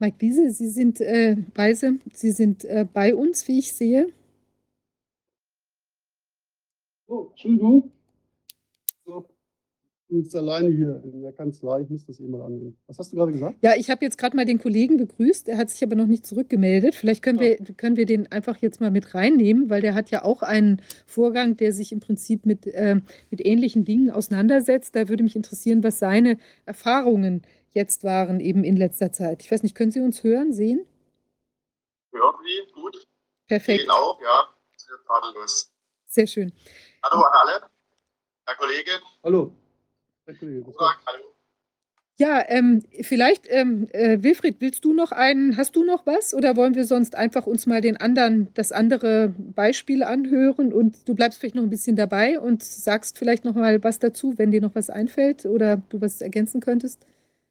[0.00, 4.12] Mike Wiese, Sie sind äh, Weise, Sie sind äh, bei uns, wie ich sehe.
[7.08, 7.90] Oh, Entschuldigung.
[9.06, 9.26] So,
[10.02, 11.80] ich bin jetzt alleine hier in der Kanzlei.
[11.80, 12.76] Ich muss das eben mal angehen.
[12.86, 13.56] Was hast du gerade gesagt?
[13.62, 15.48] Ja, ich habe jetzt gerade mal den Kollegen begrüßt.
[15.48, 16.94] Er hat sich aber noch nicht zurückgemeldet.
[16.94, 17.56] Vielleicht können, Ja.
[17.58, 20.82] wir, können wir den einfach jetzt mal mit reinnehmen, weil der hat ja auch einen
[21.06, 24.94] Vorgang, der sich im Prinzip mit, äh, mit ähnlichen Dingen auseinandersetzt.
[24.94, 29.42] Da würde mich interessieren, was seine Erfahrungen jetzt waren, eben in letzter Zeit.
[29.42, 30.84] Ich weiß nicht, können Sie uns hören, sehen?
[32.12, 33.06] Hören Sie gut?
[33.46, 34.44] Perfekt, Gehen auch, ja.
[35.06, 35.70] Tadellos.
[36.06, 36.52] sehr schön.
[37.02, 37.66] Hallo an alle.
[38.46, 38.90] Herr Kollege,
[39.22, 39.52] Hallo.
[40.26, 40.74] Herr Kollege,
[41.06, 41.24] hallo.
[42.20, 46.56] Ja, ähm, vielleicht, ähm, äh, Wilfried, willst du noch einen, hast du noch was oder
[46.56, 51.38] wollen wir sonst einfach uns mal den anderen, das andere Beispiel anhören und du bleibst
[51.38, 54.74] vielleicht noch ein bisschen dabei und sagst vielleicht noch mal was dazu, wenn dir noch
[54.74, 57.06] was einfällt oder du was ergänzen könntest?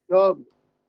[0.09, 0.35] Ja,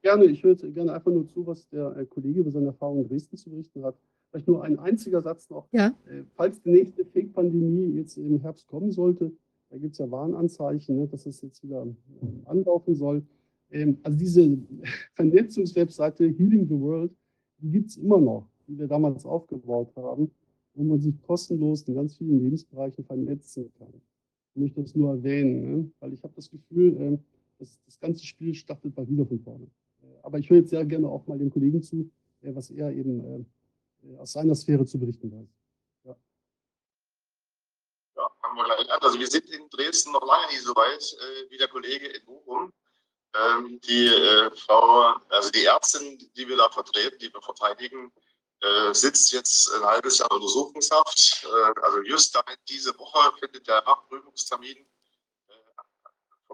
[0.03, 0.25] gerne.
[0.25, 3.37] Ich höre gerne einfach nur zu, was der äh, Kollege über seine Erfahrungen in Dresden
[3.37, 3.95] zu berichten hat.
[4.31, 5.69] Vielleicht nur ein einziger Satz noch.
[5.73, 5.89] Ja.
[6.07, 9.33] Äh, Falls die nächste Fake-Pandemie jetzt im Herbst kommen sollte,
[9.71, 13.23] da gibt es ja Warnanzeichen, ne, dass es jetzt wieder ähm, anlaufen soll.
[13.71, 14.59] Ähm, Also diese
[15.15, 17.13] Vernetzungswebseite Healing the World,
[17.59, 20.31] die gibt es immer noch, die wir damals aufgebaut haben,
[20.75, 23.93] wo man sich kostenlos in ganz vielen Lebensbereichen vernetzen kann.
[24.55, 27.19] Ich möchte das nur erwähnen, ne, weil ich habe das Gefühl, ähm,
[27.59, 29.65] das, das ganze Spiel startet bald wieder von vorne.
[30.03, 32.11] Äh, Aber ich höre jetzt sehr gerne auch mal dem Kollegen zu,
[32.43, 33.45] äh, was er eben äh,
[34.19, 35.49] aus seiner Sphäre zu berichten weiß.
[38.17, 39.01] Ja, fangen wir gleich an.
[39.01, 42.25] Also wir sind in Dresden noch lange nicht so weit äh, wie der Kollege in
[42.25, 42.73] Bochum.
[43.35, 48.11] Ähm, die äh, Frau, also die Ärztin, die wir da vertreten, die wir verteidigen,
[48.61, 51.45] äh, sitzt jetzt ein halbes Jahr Untersuchungshaft.
[51.45, 54.89] Äh, also just damit diese Woche findet der Nachprüfungstermin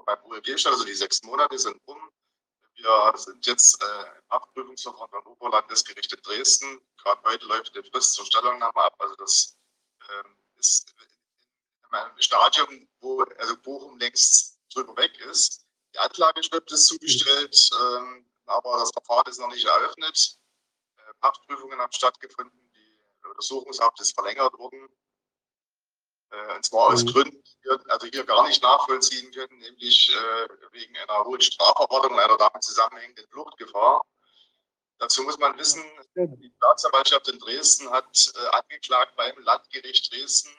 [0.05, 1.99] beim ULG statt, also die sechs Monate sind um.
[2.85, 6.83] Wir sind jetzt äh, im Abprüfungsverfahren beim Oberlandesgericht in Dresden.
[6.99, 8.95] Gerade heute läuft eine Frist zur Stellungnahme ab.
[8.99, 9.57] Also das
[10.11, 10.95] ähm, ist
[11.89, 15.65] in einem Stadium, wo also Bochum längst drüber weg ist.
[15.95, 20.39] Die Anklageschrift ist zugestellt, ähm, aber das Verfahren ist noch nicht eröffnet.
[20.99, 24.91] Äh, Haftprüfungen haben stattgefunden, die Untersuchungshaft ist verlängert worden.
[26.35, 27.09] Äh, und zwar aus Mhm.
[27.13, 32.13] Gründen, die wir also hier gar nicht nachvollziehen können, nämlich äh, wegen einer hohen Straferwartung
[32.13, 34.05] und einer damit zusammenhängenden Fluchtgefahr.
[34.99, 35.83] Dazu muss man wissen,
[36.15, 40.51] die Staatsanwaltschaft in Dresden hat äh, angeklagt beim Landgericht Dresden.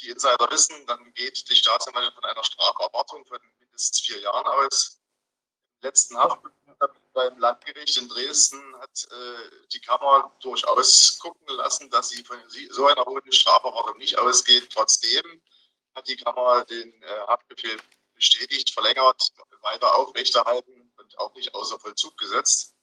[0.00, 5.00] Die Insider wissen, dann geht die Staatsanwaltschaft von einer Straferwartung von mindestens vier Jahren aus.
[5.80, 6.61] Im letzten Haftprüfung
[7.12, 12.38] beim Landgericht in Dresden hat äh, die Kammer durchaus gucken lassen, dass sie von
[12.70, 14.70] so einer hohen Straferwartung nicht ausgeht.
[14.72, 15.42] Trotzdem
[15.94, 17.76] hat die Kammer den äh, Haftbefehl
[18.14, 19.32] bestätigt, verlängert,
[19.62, 22.74] weiter aufrechterhalten und auch nicht außer Vollzug gesetzt.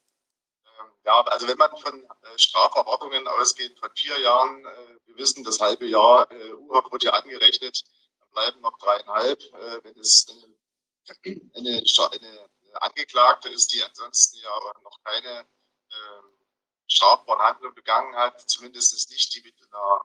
[0.64, 5.44] Ähm, Ja, also wenn man von äh, Straferwartungen ausgeht von vier Jahren, äh, wir wissen,
[5.44, 7.82] das halbe Jahr äh, U-Haft wird ja angerechnet,
[8.20, 9.40] dann bleiben noch dreieinhalb.
[9.42, 15.46] Äh, wenn es äh, eine, Stra- eine Angeklagte ist, die ansonsten ja aber noch keine
[15.90, 16.40] ähm,
[16.86, 20.04] strafbare Handlung begangen hat, zumindest nicht die mit einer,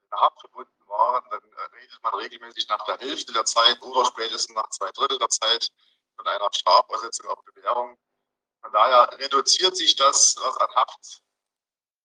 [0.00, 3.80] mit einer Haft verbunden waren, dann äh, redet man regelmäßig nach der Hälfte der Zeit
[3.82, 5.68] oder spätestens nach zwei Drittel der Zeit
[6.16, 7.98] von einer Strafaussetzung auf Bewährung.
[8.60, 11.22] Von daher reduziert sich das, was an Haft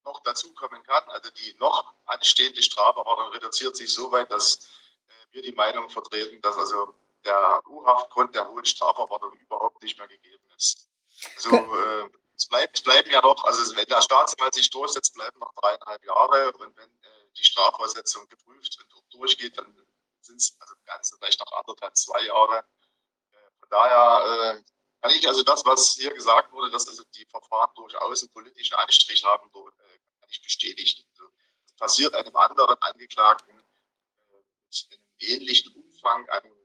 [0.03, 1.03] noch dazukommen kann.
[1.09, 4.55] Also die noch anstehende Straferwartung reduziert sich so weit, dass
[5.07, 6.95] äh, wir die Meinung vertreten, dass also
[7.27, 10.89] der U-Haftgrund der hohen Straferwartung überhaupt nicht mehr gegeben ist.
[11.35, 15.39] Also äh, es bleibt, es bleiben ja noch, also wenn der Staatsanwalt sich durchsetzt, bleiben
[15.39, 19.75] noch dreieinhalb Jahre und wenn äh, die Strafaussetzung geprüft und auch durchgeht, dann
[20.21, 22.59] sind es also ganz vielleicht noch anderthalb, zwei Jahre.
[22.59, 24.63] Äh, von daher äh,
[25.01, 28.75] kann ich also das, was hier gesagt wurde, dass also die Verfahren durchaus einen politischen
[28.75, 31.03] Anstrich haben, äh, kann ich bestätigen.
[31.11, 31.29] Also,
[31.65, 33.63] es passiert einem anderen Angeklagten äh,
[34.89, 36.56] mit einem ähnlichen Umfang an äh,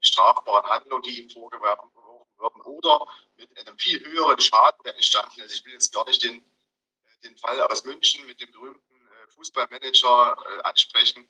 [0.00, 3.06] strafbaren Handlungen, die ihm vorgeworfen würden, oder
[3.36, 5.54] mit einem viel höheren Schaden, der entstanden ist.
[5.54, 9.30] Ich will jetzt gar nicht den, äh, den Fall aus München mit dem berühmten äh,
[9.32, 11.28] Fußballmanager äh, ansprechen.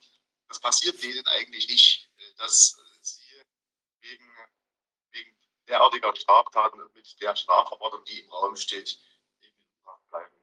[0.49, 3.23] Das passiert denen eigentlich nicht, dass sie
[4.01, 4.33] wegen,
[5.11, 5.37] wegen
[5.67, 8.99] derartiger Straftaten und mit der Strafverordnung, die im Raum steht,
[10.09, 10.35] bleiben.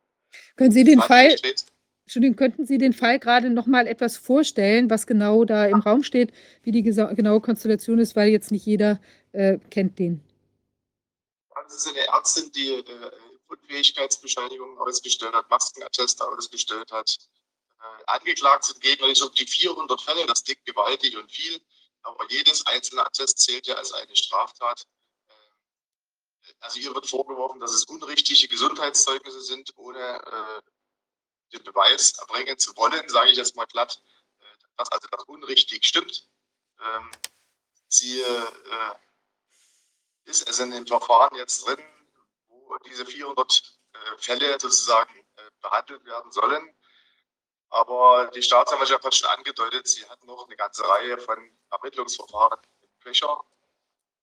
[0.56, 1.75] Können Sie den Fall, Dresden-
[2.06, 6.04] Entschuldigung, könnten Sie den Fall gerade noch mal etwas vorstellen, was genau da im Raum
[6.04, 9.02] steht, wie die genaue Konstellation ist, weil jetzt nicht jeder
[9.32, 10.24] äh, kennt den.
[11.64, 13.12] Das ist eine Ärztin, die äh,
[13.48, 17.18] Unfähigkeitsbescheinigungen ausgestellt hat, Maskenatteste ausgestellt hat.
[17.80, 21.60] Äh, angeklagt sind gegenwärtig um die 400 Fälle, das klingt gewaltig und viel,
[22.04, 24.86] aber jedes einzelne Attest zählt ja als eine Straftat.
[25.28, 30.22] Äh, also hier wird vorgeworfen, dass es unrichtige Gesundheitszeugnisse sind, ohne
[31.56, 34.02] den Beweis erbringen zu wollen, sage ich jetzt mal glatt,
[34.40, 34.46] äh,
[34.78, 36.28] dass also das unrichtig stimmt.
[36.80, 37.12] Ähm,
[37.88, 38.96] sie äh,
[40.26, 41.82] ist also in dem Verfahren jetzt drin,
[42.48, 45.22] wo diese 400 äh, Fälle sozusagen
[45.62, 46.76] behandelt werden sollen.
[47.70, 51.38] Aber die Staatsanwaltschaft hat schon angedeutet, sie hat noch eine ganze Reihe von
[51.72, 53.44] Ermittlungsverfahren im Köcher.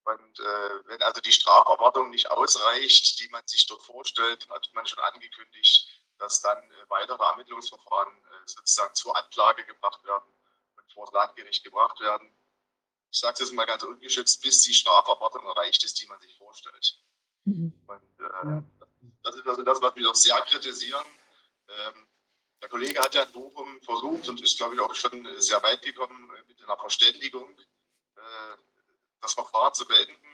[0.04, 5.00] Und wenn also die Straferwartung nicht ausreicht, die man sich dort vorstellt, hat man schon
[5.00, 10.32] angekündigt, dass dann äh, weitere Ermittlungsverfahren äh, sozusagen zur Anklage gebracht werden
[10.76, 12.32] und vor das Landgericht gebracht werden.
[13.10, 16.34] Ich sage es jetzt mal ganz ungeschützt, bis die Straferwartung erreicht ist, die man sich
[16.38, 16.98] vorstellt.
[17.44, 17.74] Mhm.
[17.86, 18.62] Und äh,
[19.22, 21.04] das ist also das, was wir auch sehr kritisieren.
[21.68, 22.06] Ähm,
[22.62, 25.82] der Kollege hat ja in Bochum versucht und ist, glaube ich, auch schon sehr weit
[25.82, 27.58] gekommen mit einer Verständigung
[29.20, 30.31] das Verfahren zu beenden.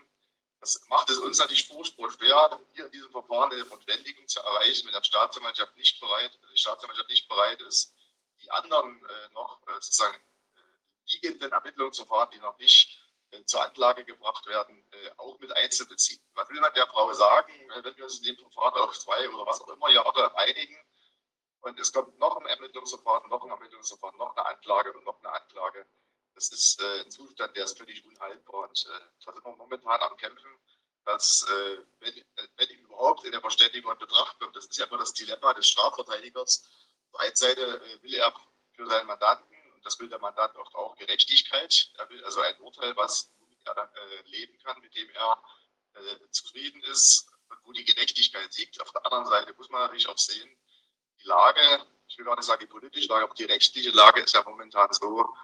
[0.60, 4.86] Das macht es uns natürlich furchtbar schwer, hier in diesem Verfahren eine Verständigung zu erreichen,
[4.86, 7.94] wenn der Staatsanwaltschaft nicht bereit, die Staatsanwaltschaft nicht bereit ist,
[8.40, 10.60] die anderen äh, noch äh, sozusagen äh,
[11.06, 12.98] liegenden Ermittlungsverfahren, die noch nicht
[13.30, 16.20] äh, zur Anklage gebracht werden, äh, auch mit einzubeziehen.
[16.35, 17.52] Was will man der Frau sagen,
[17.82, 20.76] wenn wir uns in dem Verfahren auf zwei oder was auch immer Jahre einigen
[21.60, 25.32] und es kommt noch ein Ermittlungsverfahren, noch ein Ermittlungsverfahren, noch eine Anklage und noch eine
[25.32, 25.86] Anklage,
[26.39, 28.69] das ist äh, ein Zustand, der ist völlig unhaltbar.
[28.69, 30.51] Und äh, da sind wir momentan am Kämpfen,
[31.05, 32.24] dass, äh, wenn,
[32.56, 35.66] wenn überhaupt in der Verständigung in Betracht kommt, das ist ja immer das Dilemma des
[35.66, 36.62] Strafverteidigers.
[37.06, 38.32] Auf der einen Seite äh, will er
[38.73, 42.60] für seinen Mandanten, und das will der Mandant auch, auch Gerechtigkeit, er will also ein
[42.60, 43.32] Urteil, was
[43.65, 45.43] er äh, leben kann, mit dem er
[45.94, 48.81] äh, zufrieden ist und wo die Gerechtigkeit siegt.
[48.81, 50.56] Auf der anderen Seite muss man natürlich auch sehen,
[51.20, 54.35] die Lage, ich will gar nicht sagen die politische Lage, aber die rechtliche Lage ist
[54.35, 55.35] ja momentan so,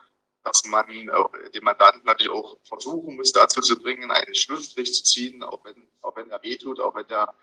[0.45, 5.43] dass man den Mandanten natürlich auch versuchen muss, dazu zu bringen, einen Schlussstrich zu ziehen,
[5.43, 7.35] auch wenn, auch wenn er wehtut, auch wenn er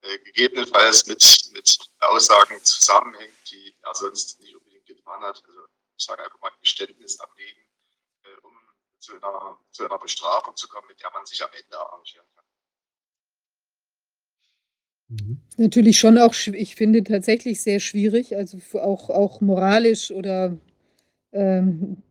[0.00, 5.42] äh, gegebenenfalls mit, mit Aussagen zusammenhängt, die er sonst nicht unbedingt getan hat.
[5.46, 5.60] Also
[5.96, 7.60] ich sage einfach mal ein Geständnis ablegen,
[8.24, 8.52] äh, um
[9.00, 12.44] zu einer, zu einer Bestrafung zu kommen, mit der man sich am Ende arrangieren kann.
[15.08, 15.40] Mhm.
[15.58, 20.56] Natürlich schon auch, ich finde tatsächlich sehr schwierig, also auch, auch moralisch oder
[21.32, 22.02] ähm,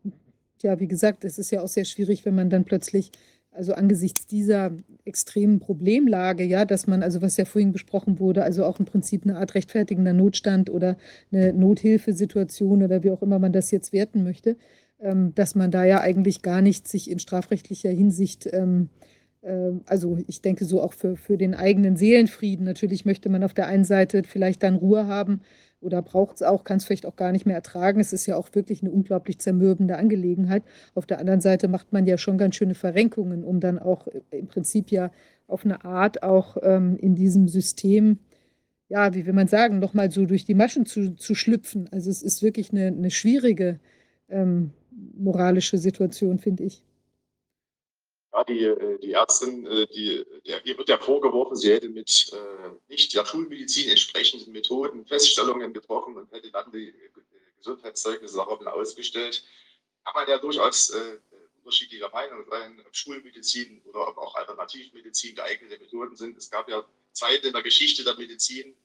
[0.66, 3.12] ja, wie gesagt, es ist ja auch sehr schwierig, wenn man dann plötzlich,
[3.52, 4.72] also angesichts dieser
[5.06, 9.24] extremen Problemlage, ja, dass man, also was ja vorhin besprochen wurde, also auch im Prinzip
[9.24, 10.98] eine Art rechtfertigender Notstand oder
[11.32, 14.58] eine Nothilfesituation oder wie auch immer man das jetzt werten möchte,
[15.00, 18.90] ähm, dass man da ja eigentlich gar nicht sich in strafrechtlicher Hinsicht ähm,
[19.46, 22.66] äh, also ich denke so auch für, für den eigenen Seelenfrieden.
[22.66, 25.42] Natürlich möchte man auf der einen Seite vielleicht dann Ruhe haben,
[25.81, 27.99] oder braucht es auch, kann es vielleicht auch gar nicht mehr ertragen.
[27.99, 30.64] Es ist ja auch wirklich eine unglaublich zermürbende Angelegenheit.
[30.95, 34.22] Auf der anderen Seite macht man ja schon ganz schöne Verrenkungen, um dann auch äh,
[34.31, 35.11] im Prinzip ja
[35.47, 38.19] auf eine Art auch ähm, in diesem System,
[38.89, 41.88] ja, wie will man sagen, nochmal so durch die Maschen zu, zu schlüpfen.
[41.91, 43.80] Also es ist wirklich eine, eine schwierige
[44.30, 44.72] ähm,
[45.18, 46.84] moralische Situation, finde ich.
[48.36, 52.34] Ja, die, äh, die Ärztin, äh, die, der, ihr wird ja vorgeworfen, sie hätte mit
[52.34, 56.94] äh, nicht der Schulmedizin entsprechenden Methoden Feststellungen getroffen und hätte dann die
[57.57, 59.41] Gesundheitszeugnisse daraufhin ausgestellt.
[60.03, 61.18] Kann man ja durchaus äh,
[61.60, 66.38] unterschiedlicher Meinung sein, ob Schulmedizin oder ob auch Alternativmedizin geeignete Methoden sind.
[66.38, 66.84] Es gab ja
[67.14, 68.76] Zeiten in der Geschichte der Medizin,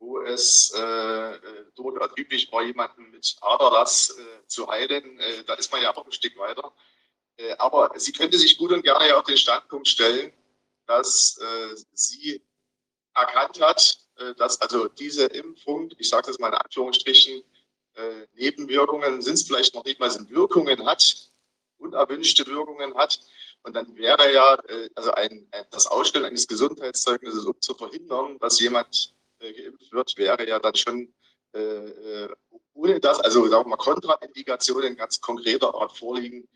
[0.00, 1.38] wo es äh,
[1.74, 5.18] durchaus üblich war, jemanden mit Aderlass äh, zu heilen.
[5.18, 6.74] Äh, da ist man ja auch ein Stück weiter.
[7.38, 10.32] Äh, aber sie könnte sich gut und gerne auf den Standpunkt stellen,
[10.86, 12.42] dass äh, sie
[13.14, 17.42] erkannt hat, äh, dass also diese Impfung, ich sage das mal in Anführungsstrichen,
[18.34, 21.32] Nebenwirkungen sind es vielleicht noch nicht mal, sind Wirkungen hat,
[21.78, 23.18] unerwünschte Wirkungen hat.
[23.64, 24.56] Und dann wäre ja,
[24.94, 30.46] also ein, ein, das Ausstellen eines Gesundheitszeugnisses, um zu verhindern, dass jemand geimpft wird, wäre
[30.46, 31.12] ja dann schon
[32.72, 36.48] ohne das, also sagen wir mal, Kontraindikationen ganz konkreter Art vorliegen,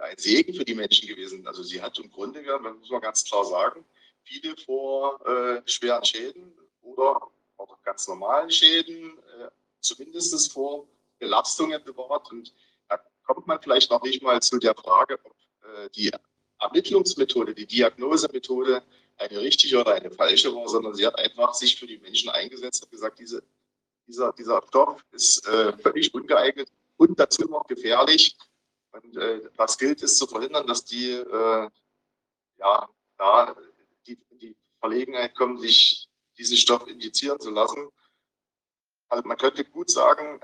[0.00, 1.46] ein Segen für die Menschen gewesen.
[1.46, 3.84] Also sie hat im Grunde das muss man ganz klar sagen,
[4.22, 6.52] viele vor äh, schweren Schäden
[6.82, 7.20] oder
[7.56, 9.48] auch ganz normalen Schäden, äh,
[9.80, 10.86] zumindest vor
[11.18, 12.30] Belastungen bewahrt.
[12.30, 12.54] Und
[12.88, 16.10] da kommt man vielleicht noch nicht mal zu der Frage, ob äh, die
[16.58, 18.82] Ermittlungsmethode, die Diagnosemethode
[19.16, 22.82] eine richtige oder eine falsche war, sondern sie hat einfach sich für die Menschen eingesetzt
[22.82, 23.42] und gesagt, diese,
[24.06, 28.36] dieser, dieser Stoff ist äh, völlig ungeeignet und dazu noch gefährlich
[29.02, 31.68] und äh, was gilt es zu verhindern, dass die äh,
[32.58, 33.56] ja, da
[34.06, 36.08] die, die Verlegenheit kommen, sich
[36.38, 37.88] diesen Stoff injizieren zu lassen.
[39.08, 40.40] Also man könnte gut sagen,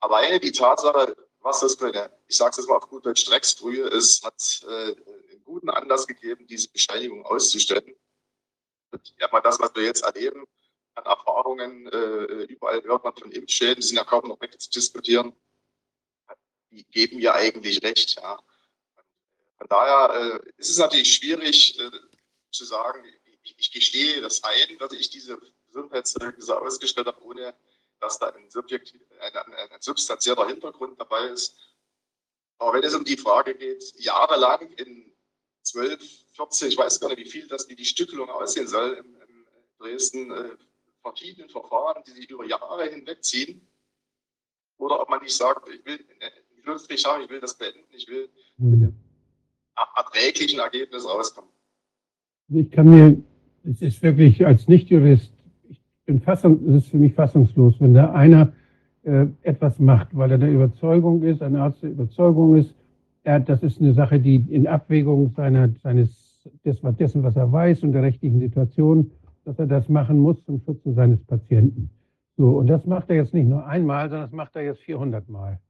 [0.00, 3.24] alleine die Tatsache, was das für eine, ich sage es jetzt mal auf gut Deutsch,
[3.24, 4.94] Drecksbrühe ist, hat äh,
[5.30, 7.94] einen guten Anlass gegeben, diese Bescheinigung auszustellen.
[9.18, 10.44] ja, mal das, was wir jetzt erleben,
[10.94, 15.34] an Erfahrungen, äh, überall hört man von Impfschäden, die sind ja kaum noch wegzudiskutieren,
[16.70, 18.16] die geben ja eigentlich recht.
[18.16, 18.38] Ja.
[19.58, 21.90] Von daher äh, ist es natürlich schwierig äh,
[22.50, 23.04] zu sagen,
[23.42, 27.54] ich, ich, gestehe das ein, dass ich diese Gesundheitszeugnisse ausgestellt habe, ohne
[28.00, 31.56] dass da ein, Subjekt, ein, ein, ein substanzieller Hintergrund dabei ist.
[32.58, 35.12] Aber wenn es um die Frage geht, jahrelang in
[35.62, 36.02] 12,
[36.36, 39.46] 14, ich weiß gar nicht, wie viel das, wie die Stückelung aussehen soll, in, in
[39.78, 40.56] Dresden, äh,
[41.02, 43.66] verschiedenen Verfahren, die sich über Jahre hinwegziehen,
[44.78, 46.06] oder ob man nicht sagt, ich will
[46.66, 48.28] einen Schlussstrich haben, ich will das beenden, ich will
[48.58, 48.94] mit einem
[49.96, 51.50] erträglichen Ergebnis rauskommen.
[52.48, 53.16] Ich kann mir,
[53.64, 55.32] es ist wirklich als Nichtjurist,
[55.68, 58.52] ich bin fassung, es ist für mich fassungslos, wenn da einer
[59.04, 62.74] äh, etwas macht, weil er der Überzeugung ist, ein Arzt der Überzeugung ist,
[63.22, 66.10] er, das ist eine Sache, die in Abwägung seiner, seines,
[66.64, 69.10] dessen, was er weiß und der rechtlichen Situation,
[69.44, 71.90] dass er das machen muss zum Schutze seines Patienten.
[72.36, 75.28] So, und das macht er jetzt nicht nur einmal, sondern das macht er jetzt 400
[75.28, 75.60] Mal.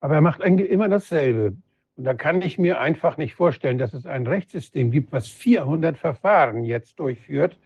[0.00, 1.56] Aber er macht eigentlich immer dasselbe.
[1.96, 5.96] Und da kann ich mir einfach nicht vorstellen, dass es ein Rechtssystem gibt, was 400
[5.96, 7.58] Verfahren jetzt durchführt,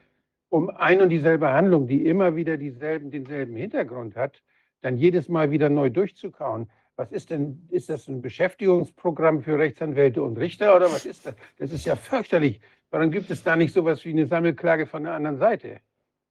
[0.49, 4.43] um ein und dieselbe Handlung, die immer wieder dieselben, denselben Hintergrund hat,
[4.83, 6.69] dann jedes Mal wieder neu durchzukauen.
[6.97, 11.35] Was ist denn, ist das ein Beschäftigungsprogramm für Rechtsanwälte und Richter oder was ist das?
[11.59, 12.61] Das ist ja fürchterlich.
[12.91, 15.81] Warum gibt es da nicht sowas wie eine Sammelklage von der anderen Seite?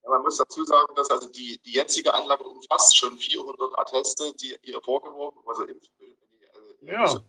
[0.09, 4.57] Man muss dazu sagen, dass also die, die jetzige Anlage umfasst schon 400 Atteste, die
[4.63, 5.75] ihr vorgeworfen, also, also
[6.81, 7.21] ja,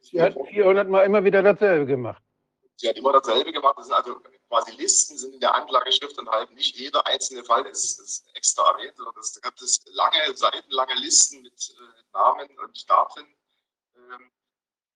[0.00, 2.22] sie hat 400 Mal immer wieder dasselbe gemacht.
[2.76, 3.74] Sie hat immer dasselbe gemacht.
[3.76, 6.54] Das sind also quasi Listen sind in der Anklageschrift enthalten.
[6.54, 11.42] Nicht jeder einzelne Fall ist, ist extra erwähnt, sondern es gibt es lange, seitenlange Listen
[11.42, 13.26] mit äh, Namen und Daten.
[13.96, 14.30] Ähm,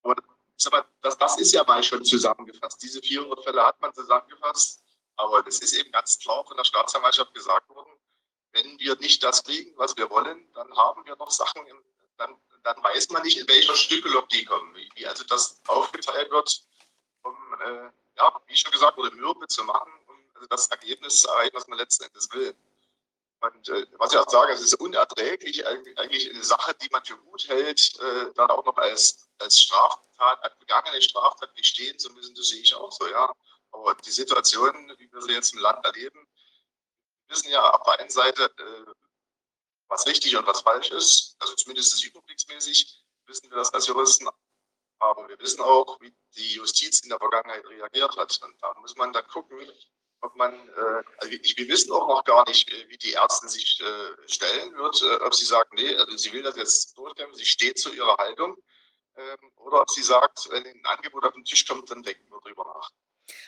[0.04, 2.80] aber das, das ist ja mal schon zusammengefasst.
[2.82, 4.81] Diese 400 Fälle hat man zusammengefasst.
[5.16, 7.92] Aber es ist eben ganz klar von der Staatsanwaltschaft gesagt worden,
[8.52, 11.62] wenn wir nicht das kriegen, was wir wollen, dann haben wir noch Sachen,
[12.18, 14.74] dann, dann weiß man nicht, in welcher Stückelung die kommen.
[14.74, 16.62] Wie, also das aufgeteilt wird,
[17.22, 21.28] um äh, ja, wie schon gesagt wurde, mürbe zu machen, um also das Ergebnis zu
[21.28, 22.54] erreichen, was man letzten Endes will.
[23.40, 27.16] Und äh, was ich auch sage, es ist unerträglich, eigentlich eine Sache, die man für
[27.16, 32.34] gut hält, äh, dann auch noch als, als Straftat, als begangene Straftat gestehen zu müssen,
[32.36, 33.32] das sehe ich auch so, ja.
[33.72, 36.26] Aber die Situation, wie wir sie jetzt im Land erleben,
[37.26, 38.92] wir wissen ja auf der einen Seite, äh,
[39.88, 44.28] was richtig und was falsch ist, also zumindest überblicksmäßig wissen wir das als Juristen,
[44.98, 48.38] aber wir wissen auch, wie die Justiz in der Vergangenheit reagiert hat.
[48.42, 49.58] Und da muss man dann gucken,
[50.20, 53.80] ob man, äh, also wir wissen auch noch gar nicht, äh, wie die Ärztin sich
[53.80, 57.44] äh, stellen wird, äh, ob sie sagt, nee, also sie will das jetzt durchkämpfen, sie
[57.44, 58.56] steht zu ihrer Haltung,
[59.16, 62.40] ähm, oder ob sie sagt, wenn ein Angebot auf den Tisch kommt, dann denken wir
[62.40, 62.90] drüber nach.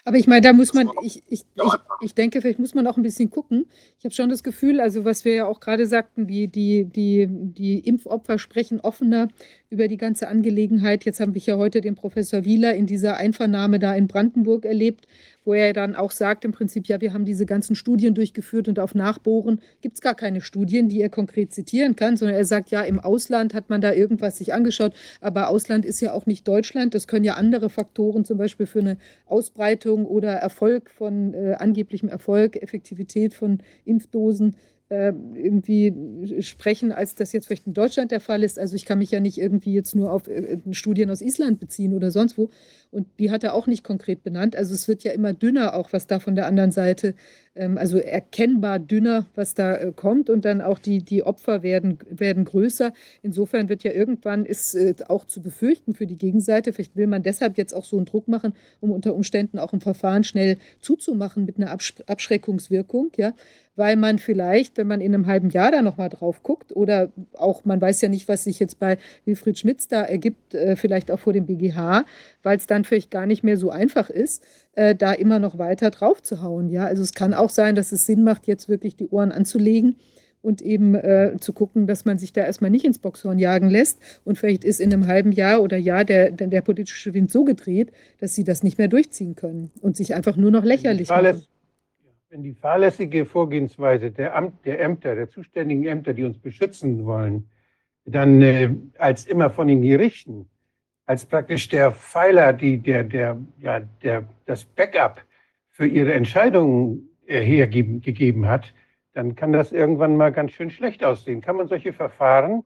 [0.04, 1.64] Aber ich meine, da muss man, ich, ich, ich,
[2.02, 3.66] ich denke, vielleicht muss man auch ein bisschen gucken.
[3.98, 7.26] Ich habe schon das Gefühl, also was wir ja auch gerade sagten, die, die, die,
[7.28, 9.28] die Impfopfer sprechen offener
[9.74, 11.04] über die ganze Angelegenheit.
[11.04, 15.08] Jetzt habe ich ja heute den Professor Wieler in dieser Einvernahme da in Brandenburg erlebt,
[15.44, 18.78] wo er dann auch sagt, im Prinzip, ja, wir haben diese ganzen Studien durchgeführt und
[18.78, 22.70] auf Nachbohren gibt es gar keine Studien, die er konkret zitieren kann, sondern er sagt,
[22.70, 26.46] ja, im Ausland hat man da irgendwas sich angeschaut, aber Ausland ist ja auch nicht
[26.46, 26.94] Deutschland.
[26.94, 28.96] Das können ja andere Faktoren zum Beispiel für eine
[29.26, 34.54] Ausbreitung oder Erfolg von äh, angeblichem Erfolg, Effektivität von Impfdosen
[35.34, 38.58] irgendwie sprechen, als das jetzt vielleicht in Deutschland der Fall ist.
[38.58, 41.94] Also ich kann mich ja nicht irgendwie jetzt nur auf äh, Studien aus Island beziehen
[41.94, 42.50] oder sonst wo.
[42.90, 44.54] Und die hat er auch nicht konkret benannt.
[44.54, 47.14] Also es wird ja immer dünner, auch was da von der anderen Seite,
[47.56, 50.30] ähm, also erkennbar dünner, was da äh, kommt.
[50.30, 52.92] Und dann auch die, die Opfer werden, werden größer.
[53.22, 54.76] Insofern wird ja irgendwann ist
[55.10, 56.72] auch zu befürchten für die Gegenseite.
[56.72, 59.80] Vielleicht will man deshalb jetzt auch so einen Druck machen, um unter Umständen auch ein
[59.80, 63.10] Verfahren schnell zuzumachen mit einer Abschreckungswirkung.
[63.16, 63.34] Ja
[63.76, 67.64] weil man vielleicht, wenn man in einem halben Jahr da nochmal drauf guckt oder auch,
[67.64, 71.20] man weiß ja nicht, was sich jetzt bei Wilfried Schmitz da ergibt, äh, vielleicht auch
[71.20, 72.04] vor dem BGH,
[72.42, 74.44] weil es dann vielleicht gar nicht mehr so einfach ist,
[74.74, 76.68] äh, da immer noch weiter drauf zu hauen.
[76.70, 76.84] Ja?
[76.84, 79.96] Also es kann auch sein, dass es Sinn macht, jetzt wirklich die Ohren anzulegen
[80.40, 83.98] und eben äh, zu gucken, dass man sich da erstmal nicht ins Boxhorn jagen lässt.
[84.24, 87.44] Und vielleicht ist in einem halben Jahr oder Jahr der, der, der politische Wind so
[87.44, 91.46] gedreht, dass sie das nicht mehr durchziehen können und sich einfach nur noch lächerlich machen
[92.34, 97.48] wenn die fahrlässige Vorgehensweise der, Amt, der Ämter, der zuständigen Ämter, die uns beschützen wollen,
[98.06, 100.50] dann äh, als immer von den Gerichten,
[101.06, 105.22] als praktisch der Pfeiler, die, der, der, ja, der, das Backup
[105.70, 108.74] für ihre Entscheidungen äh, hergegeben hat,
[109.12, 111.40] dann kann das irgendwann mal ganz schön schlecht aussehen.
[111.40, 112.64] Kann man solche Verfahren,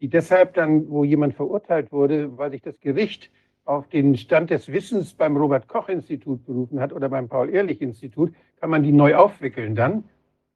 [0.00, 3.30] die deshalb dann, wo jemand verurteilt wurde, weil sich das Gericht
[3.64, 8.92] auf den Stand des Wissens beim Robert-Koch-Institut berufen hat oder beim Paul-Ehrlich-Institut, kann man die
[8.92, 10.04] neu aufwickeln dann,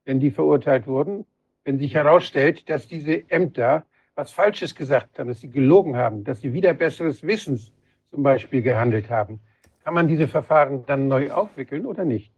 [0.04, 1.24] wenn die verurteilt wurden,
[1.64, 3.84] wenn sich herausstellt, dass diese Ämter
[4.14, 7.70] was Falsches gesagt haben, dass sie gelogen haben, dass sie wieder besseres Wissens
[8.10, 9.40] zum Beispiel gehandelt haben.
[9.84, 12.32] Kann man diese Verfahren dann neu aufwickeln oder nicht?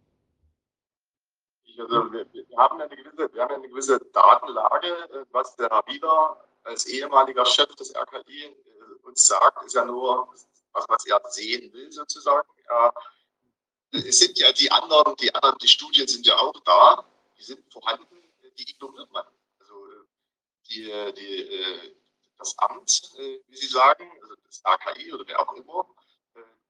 [1.79, 6.85] Also wir, wir, haben eine gewisse, wir haben eine gewisse Datenlage, was der Herr als
[6.87, 10.27] ehemaliger Chef des RKI äh, uns sagt, ist ja nur,
[10.79, 12.47] was, was er sehen will sozusagen.
[12.69, 12.93] Ja,
[13.91, 17.05] es sind ja die anderen, die anderen, die Studien sind ja auch da,
[17.37, 18.23] die sind vorhanden,
[18.57, 19.25] die ignoriert man.
[19.59, 19.75] Also
[20.69, 20.85] die,
[21.17, 21.95] die,
[22.37, 23.11] das Amt,
[23.47, 25.85] wie Sie sagen, also das RKI oder wer auch immer,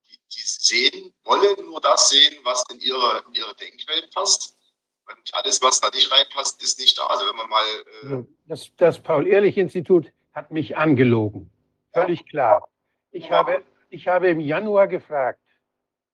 [0.10, 4.56] die, die sehen, wollen nur das sehen, was in ihre, in ihre Denkwelt passt.
[5.08, 7.08] Und alles, was da nicht reinpasst, ist nicht da.
[7.08, 7.66] Also wenn man mal.
[8.04, 11.52] Äh das, das Paul-Ehrlich-Institut hat mich angelogen.
[11.94, 12.68] Völlig klar.
[13.12, 13.32] Ich, ja.
[13.32, 15.40] habe, ich habe im Januar gefragt,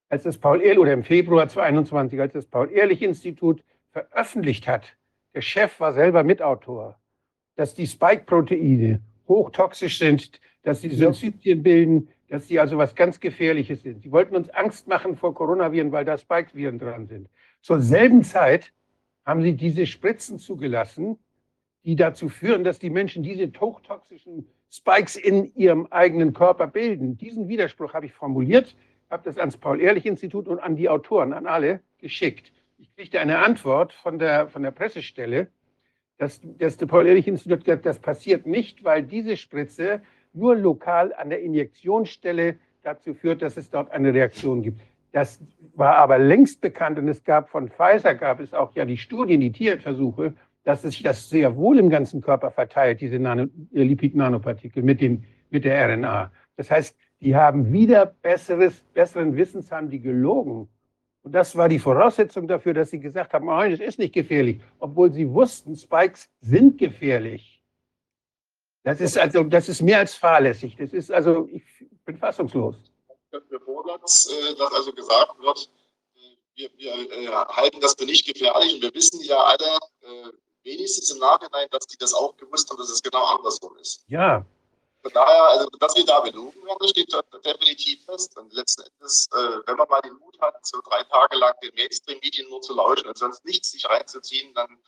[0.09, 4.95] als das Paul-Ehrlich, oder im Februar 2021, als das Paul-Ehrlich-Institut veröffentlicht hat,
[5.33, 6.99] der Chef war selber Mitautor,
[7.55, 13.83] dass die Spike-Proteine hochtoxisch sind, dass sie Syncytien bilden, dass sie also was ganz Gefährliches
[13.83, 14.01] sind.
[14.01, 17.29] Sie wollten uns Angst machen vor Coronaviren, weil da Spike-Viren dran sind.
[17.61, 18.71] Zur selben Zeit
[19.25, 21.17] haben sie diese Spritzen zugelassen,
[21.83, 27.17] die dazu führen, dass die Menschen diese hochtoxischen Spikes in ihrem eigenen Körper bilden.
[27.17, 28.75] Diesen Widerspruch habe ich formuliert,
[29.09, 32.51] habe das ans Paul-Ehrlich-Institut und an die Autoren, an alle geschickt.
[32.77, 35.47] Ich kriegte eine Antwort von der, von der Pressestelle,
[36.17, 40.01] dass, dass das Paul-Ehrlich-Institut gesagt das passiert nicht, weil diese Spritze
[40.33, 44.81] nur lokal an der Injektionsstelle dazu führt, dass es dort eine Reaktion gibt.
[45.13, 45.39] Das
[45.75, 49.39] war aber längst bekannt und es gab von Pfizer gab es auch ja die Studien,
[49.39, 50.33] die Tierversuche,
[50.65, 53.43] dass sich das sehr wohl im ganzen Körper verteilt, diese Nano,
[53.73, 54.99] äh, Lipid-Nanopartikel mit,
[55.49, 56.31] mit der RNA.
[56.57, 60.67] Das heißt, die haben wieder besseres, besseren Wissens haben die gelogen.
[61.23, 64.59] Und das war die Voraussetzung dafür, dass sie gesagt haben, nein, es ist nicht gefährlich,
[64.79, 67.63] obwohl sie wussten, Spikes sind gefährlich.
[68.83, 70.75] Das ist also, das ist mehr als fahrlässig.
[70.75, 71.63] Das ist also, ich
[72.05, 72.77] bin fassungslos
[73.49, 75.69] bevor das, äh, dass also gesagt wird,
[76.15, 80.31] äh, wir, wir äh, halten das für nicht gefährlich und wir wissen ja alle, äh,
[80.65, 84.03] wenigstens im Nachhinein, dass die das auch gewusst haben, dass es genau andersrum ist.
[84.07, 84.45] Ja.
[85.01, 87.13] Von daher, also, dass wir da belogen werden, steht
[87.45, 88.35] definitiv fest.
[88.37, 91.73] Und letzten Endes, äh, wenn man mal den Mut hat, so drei Tage lang den
[91.75, 94.79] Mainstream-Medien nur zu lauschen und sonst nichts sich reinzuziehen, dann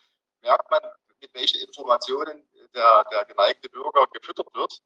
[0.41, 0.81] merkt man,
[1.19, 4.81] mit welchen Informationen der, der geneigte Bürger gefüttert wird.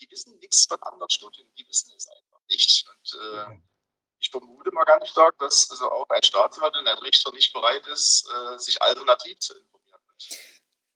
[0.00, 2.86] Die wissen nichts von anderen Studien, die wissen es einfach nicht.
[2.88, 3.60] Und äh,
[4.20, 7.86] ich vermute mal ganz stark, dass also auch ein Staatsanwalt und ein Richter nicht bereit
[7.88, 9.71] ist, äh, sich alternativ zu informieren.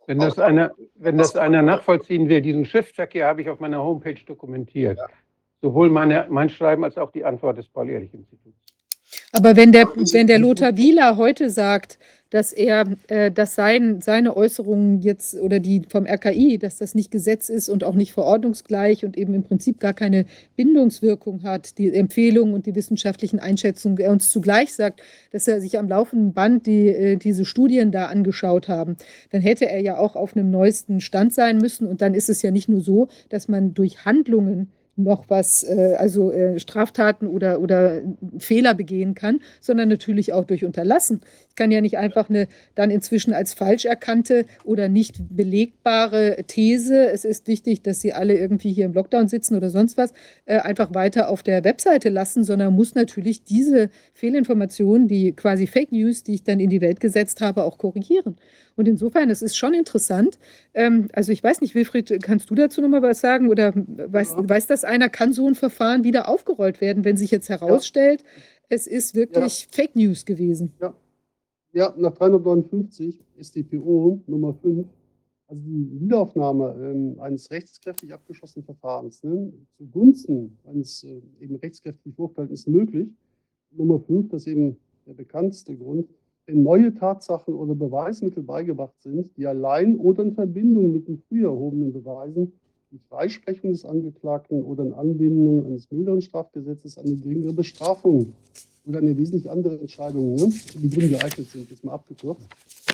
[0.07, 4.21] Wenn das, einer, wenn das einer nachvollziehen will, diesen Schriftverkehr habe ich auf meiner Homepage
[4.25, 4.99] dokumentiert.
[4.99, 5.09] Ja.
[5.63, 8.57] Sowohl meine, mein Schreiben als auch die Antwort des Paul-Ehrlich-Instituts.
[9.33, 11.99] Aber wenn der, wenn der Lothar Wieler heute sagt,
[12.31, 17.11] dass er, äh, dass sein, seine Äußerungen jetzt oder die vom RKI, dass das nicht
[17.11, 20.27] Gesetz ist und auch nicht verordnungsgleich und eben im Prinzip gar keine
[20.57, 25.79] Bindungswirkung hat, die Empfehlungen und die wissenschaftlichen Einschätzungen, er uns zugleich sagt, dass er sich
[25.79, 28.97] am laufenden Band die, äh, diese Studien da angeschaut haben,
[29.31, 31.87] dann hätte er ja auch auf einem neuesten Stand sein müssen.
[31.87, 35.95] Und dann ist es ja nicht nur so, dass man durch Handlungen noch was, äh,
[35.99, 38.01] also äh, Straftaten oder, oder
[38.39, 41.21] Fehler begehen kann, sondern natürlich auch durch Unterlassen.
[41.49, 47.11] Ich kann ja nicht einfach eine dann inzwischen als falsch erkannte oder nicht belegbare These,
[47.11, 50.13] es ist wichtig, dass Sie alle irgendwie hier im Lockdown sitzen oder sonst was,
[50.47, 55.93] äh, einfach weiter auf der Webseite lassen, sondern muss natürlich diese Fehlinformationen, die quasi Fake
[55.93, 58.37] News, die ich dann in die Welt gesetzt habe, auch korrigieren.
[58.77, 60.39] Und insofern, es ist schon interessant.
[60.75, 63.49] Ähm, also ich weiß nicht, Wilfried, kannst du dazu nochmal was sagen?
[63.49, 64.49] Oder weiß, ja.
[64.49, 68.43] weiß das einer, kann so ein Verfahren wieder aufgerollt werden, wenn sich jetzt herausstellt, ja.
[68.69, 69.69] es ist wirklich ja.
[69.73, 70.73] Fake News gewesen?
[70.81, 70.95] Ja.
[71.73, 74.87] ja, nach 359 StPO Nummer 5
[75.49, 82.15] also die Wiederaufnahme ähm, eines rechtskräftig abgeschlossenen Verfahrens ne, zugunsten eines äh, eben rechtskräftig
[82.51, 83.09] ist möglich.
[83.71, 84.77] Nummer 5, das ist eben
[85.07, 86.09] der bekannteste Grund,
[86.49, 91.93] neue Tatsachen oder Beweismittel beigebracht sind, die allein oder in Verbindung mit den früher erhobenen
[91.93, 92.53] Beweisen
[92.93, 98.33] die Freisprechung des Angeklagten oder in Anwendung eines milderen Strafgesetzes eine geringere Bestrafung
[98.85, 102.47] oder eine wesentlich andere Entscheidung, ne, die Gründe geeignet sind, jetzt mal abgekürzt.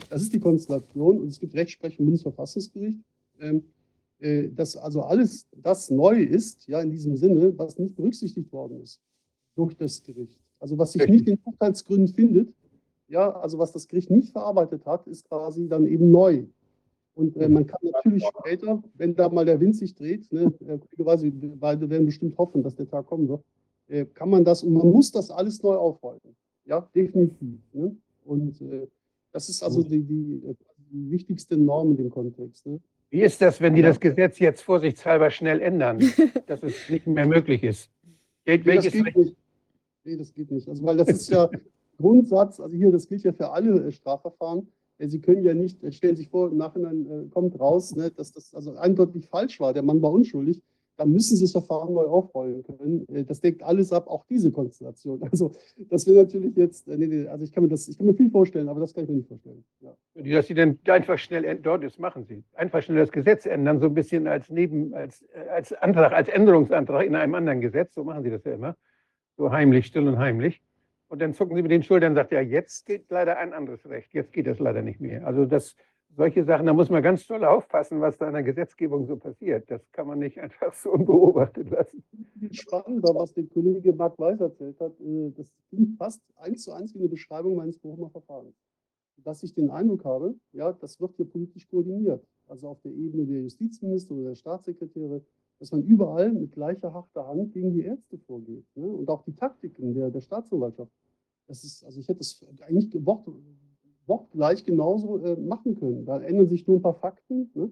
[0.08, 2.98] Das ist die Konstellation und es gibt Rechtsprechung im Bundesverfassungsgericht,
[3.40, 3.64] ähm,
[4.18, 8.80] äh, dass also alles das neu ist, ja, in diesem Sinne, was nicht berücksichtigt worden
[8.80, 8.98] ist
[9.54, 10.40] durch das Gericht.
[10.58, 12.54] Also was sich nicht in Urteilsgründen findet,
[13.12, 16.44] ja, also was das Gericht nicht verarbeitet hat, ist quasi dann eben neu.
[17.14, 20.78] Und äh, man kann natürlich später, wenn da mal der Wind sich dreht, ne, äh,
[20.96, 23.44] quasi, beide werden bestimmt hoffen, dass der Tag kommen wird,
[23.88, 26.20] äh, kann man das und man muss das alles neu aufrollen.
[26.64, 27.58] Ja, definitiv.
[27.74, 27.94] Ne?
[28.24, 28.86] Und äh,
[29.30, 30.42] das ist also die, die,
[30.90, 32.64] die, wichtigste Norm in dem Kontext.
[32.66, 32.80] Ne?
[33.10, 35.98] Wie ist das, wenn die das Gesetz jetzt vorsichtshalber schnell ändern,
[36.46, 37.90] dass es nicht mehr möglich ist?
[38.46, 39.36] Geht, nee, das geht nicht.
[40.04, 40.66] Nee, das geht nicht.
[40.66, 41.50] Also, weil das ist ja
[41.98, 44.68] Grundsatz, also hier, das gilt ja für alle äh, Strafverfahren.
[44.98, 48.32] Sie können ja nicht, äh, stellen sich vor, im Nachhinein äh, kommt raus, ne, dass
[48.32, 50.62] das also eindeutig falsch war, der Mann war unschuldig
[50.96, 53.06] dann müssen sie das Verfahren neu aufrollen können.
[53.08, 55.20] Äh, das deckt alles ab, auch diese Konstellation.
[55.32, 55.52] Also
[55.88, 58.14] das wäre natürlich jetzt, äh, nee, nee, also ich kann mir das, ich kann mir
[58.14, 59.64] viel vorstellen, aber das kann ich mir nicht vorstellen.
[59.80, 59.94] Ja.
[60.14, 63.86] Dass Sie dann einfach schnell dort, das machen Sie, einfach schnell das Gesetz ändern, so
[63.86, 68.04] ein bisschen als Neben, als, äh, als Antrag, als Änderungsantrag in einem anderen Gesetz, so
[68.04, 68.76] machen Sie das ja immer,
[69.36, 70.60] so heimlich, still und heimlich.
[71.12, 73.84] Und dann zucken Sie mit den Schultern und sagen, ja, jetzt geht leider ein anderes
[73.84, 75.26] Recht, jetzt geht das leider nicht mehr.
[75.26, 75.76] Also das
[76.16, 79.70] solche Sachen, da muss man ganz toll aufpassen, was da in der Gesetzgebung so passiert.
[79.70, 82.02] Das kann man nicht einfach so unbeobachtet lassen.
[82.50, 86.94] Spannender, was der Kollege Marc Weiß erzählt hat, äh, das klingt fast eins zu eins
[86.94, 88.56] wie eine Beschreibung meines Bochumer Verfahrens.
[89.18, 92.26] Dass ich den Eindruck habe, ja, das wird hier politisch koordiniert.
[92.46, 95.20] Also auf der Ebene der Justizminister oder der Staatssekretäre,
[95.62, 98.66] dass man überall mit gleicher harter Hand gegen die Ärzte vorgeht.
[98.74, 98.84] Ne?
[98.84, 100.90] Und auch die Taktiken der, der Staatsanwaltschaft.
[101.46, 103.28] Das ist, also ich hätte es eigentlich gewort,
[104.06, 106.04] wortgleich genauso äh, machen können.
[106.04, 107.52] Da ändern sich nur ein paar Fakten.
[107.54, 107.70] Ne?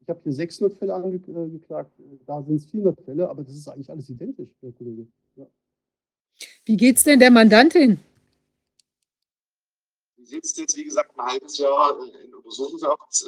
[0.00, 3.68] Ich habe hier 600 Fälle angeklagt, äh, da sind es 400 Fälle, aber das ist
[3.68, 5.06] eigentlich alles identisch, Herr Kollege.
[5.36, 5.46] Ja.
[6.64, 8.00] Wie geht es denn der Mandantin?
[10.16, 13.24] Sie sitzt jetzt, wie gesagt, ein halbes Jahr äh, in Untersuchungshaft.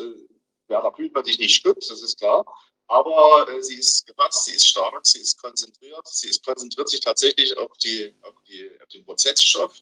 [0.66, 2.44] Werner Kühlmann dich nicht stützt, das ist klar.
[2.90, 6.08] Aber äh, sie ist gefasst, sie ist stark, sie ist konzentriert.
[6.08, 9.78] Sie ist, konzentriert sich tatsächlich auf, die, auf, die, auf den Prozessstoff,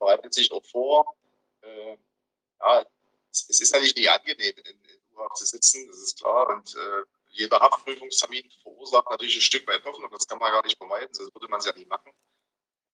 [0.00, 1.16] bereitet sich auch vor.
[1.60, 1.96] Äh,
[2.60, 2.84] ja,
[3.30, 6.48] es, es ist natürlich nicht angenehm, in, in U-Haft zu sitzen, das ist klar.
[6.48, 10.78] Und äh, jeder Haftprüfungstermin verursacht natürlich ein Stück weit Hoffnung, das kann man gar nicht
[10.78, 12.10] vermeiden, sonst würde man es ja nie machen.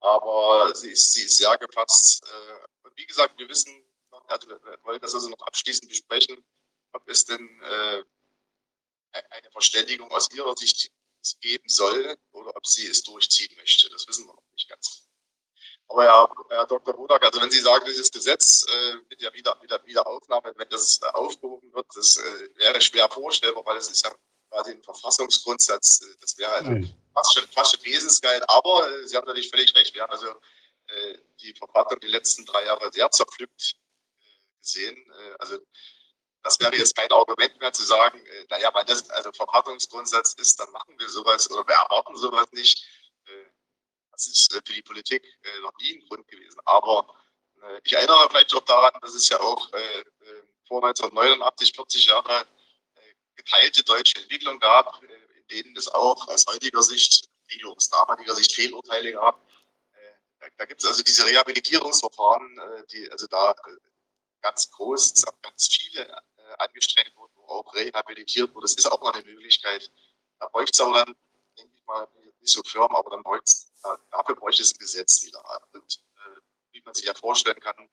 [0.00, 2.22] Aber sie ist, sie ist sehr gefasst.
[2.22, 6.44] Äh, und wie gesagt, wir wissen, wir wollen das also noch abschließend besprechen,
[6.92, 8.04] ob es denn äh,
[9.30, 10.90] eine Verständigung aus ihrer Sicht
[11.40, 13.88] geben soll oder ob sie es durchziehen möchte.
[13.90, 15.08] Das wissen wir noch nicht ganz.
[15.88, 16.94] Aber ja, Herr Dr.
[16.94, 21.00] Budak, also wenn Sie sagen, dieses Gesetz äh, mit der Wieder, Wieder, Wiederaufnahme, wenn das
[21.02, 24.14] äh, aufgehoben wird, das äh, wäre schwer vorstellbar, weil es ist ja
[24.50, 26.00] quasi ein Verfassungsgrundsatz.
[26.02, 28.42] Äh, das wäre also fast schon, fast schon wesensgeil.
[28.48, 29.94] Aber äh, Sie haben natürlich völlig recht.
[29.94, 30.28] Wir haben also
[30.86, 33.76] äh, die Verfassung die letzten drei Jahre sehr zerpflückt
[34.60, 34.96] gesehen.
[35.38, 35.58] also
[36.44, 40.70] das wäre jetzt kein Argument mehr zu sagen, naja, weil das also Verfassungsgrundsatz ist, dann
[40.70, 42.86] machen wir sowas oder wir erwarten sowas nicht.
[44.14, 46.60] Das ist äh, für die Politik äh, noch nie ein Grund gewesen.
[46.64, 47.14] Aber
[47.62, 49.68] äh, ich erinnere vielleicht auch daran, dass es ja auch
[50.68, 52.46] vor 1989, 40 Jahre
[53.34, 57.28] geteilte deutsche Entwicklung gab, in denen es auch aus heutiger Sicht,
[57.66, 59.40] aus damaliger Sicht Fehlurteile gab.
[60.56, 62.60] Da gibt es also diese Rehabilitierungsverfahren,
[62.92, 63.54] die also da
[64.40, 66.22] ganz groß, ganz viele
[66.60, 68.64] angestrengt wurden, wo auch rehabilitiert wurde.
[68.64, 69.90] Das ist auch noch eine Möglichkeit.
[70.38, 71.14] Da bräuchte es aber dann,
[71.56, 72.08] denke ich mal,
[72.40, 73.72] nicht so firm, aber dann bräuchte es
[74.10, 75.42] dafür bräuchte es ein Gesetz wieder.
[75.72, 76.40] Und äh,
[76.72, 77.88] wie man sich ja vorstellen kann,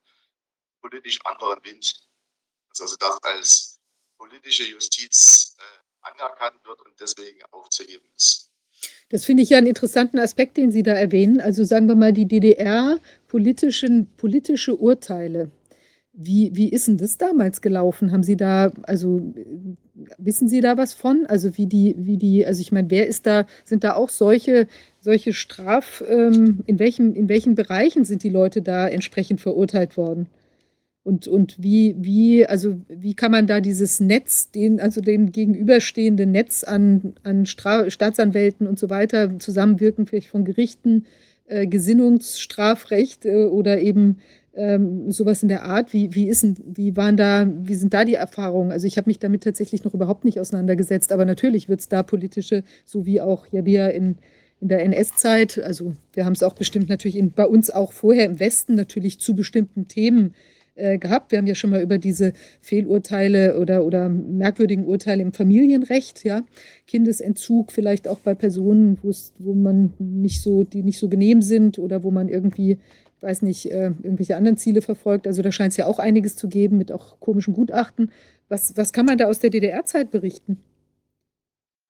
[0.81, 1.93] politisch anderen Wind.
[2.79, 3.79] Also dass als
[4.17, 8.49] politische Justiz äh, anerkannt wird und deswegen aufzuheben ist.
[9.09, 11.41] Das finde ich ja einen interessanten Aspekt, den Sie da erwähnen.
[11.41, 15.51] Also sagen wir mal, die DDR politischen, politische Urteile
[16.13, 18.11] wie, wie ist denn das damals gelaufen?
[18.11, 19.33] Haben Sie da, also
[20.17, 21.25] wissen Sie da was von?
[21.27, 24.67] Also wie die, wie die, also ich meine, wer ist da, sind da auch solche,
[24.99, 30.27] solche Straf, ähm, in welchen, in welchen Bereichen sind die Leute da entsprechend verurteilt worden?
[31.03, 36.31] Und, und wie, wie, also wie kann man da dieses Netz, den, also den gegenüberstehenden
[36.31, 41.05] Netz an, an Staatsanwälten und so weiter, Zusammenwirken vielleicht von Gerichten,
[41.47, 44.19] äh, Gesinnungsstrafrecht äh, oder eben
[44.53, 45.93] ähm, sowas in der Art.
[45.93, 48.71] Wie, wie, ist, wie, waren da, wie sind da die Erfahrungen?
[48.71, 52.03] Also ich habe mich damit tatsächlich noch überhaupt nicht auseinandergesetzt, aber natürlich wird es da
[52.03, 54.17] politische, so wie auch ja wir in,
[54.59, 58.25] in der NS-Zeit, also wir haben es auch bestimmt natürlich in, bei uns auch vorher
[58.25, 60.35] im Westen natürlich zu bestimmten Themen
[60.75, 61.31] äh, gehabt.
[61.31, 66.43] Wir haben ja schon mal über diese Fehlurteile oder, oder merkwürdigen Urteile im Familienrecht, ja,
[66.87, 72.03] Kindesentzug vielleicht auch bei Personen, wo man nicht so, die nicht so genehm sind oder
[72.03, 72.77] wo man irgendwie
[73.21, 75.27] weiß nicht, äh, irgendwelche anderen Ziele verfolgt.
[75.27, 78.11] Also da scheint es ja auch einiges zu geben mit auch komischen Gutachten.
[78.49, 80.63] Was, was kann man da aus der DDR-Zeit berichten?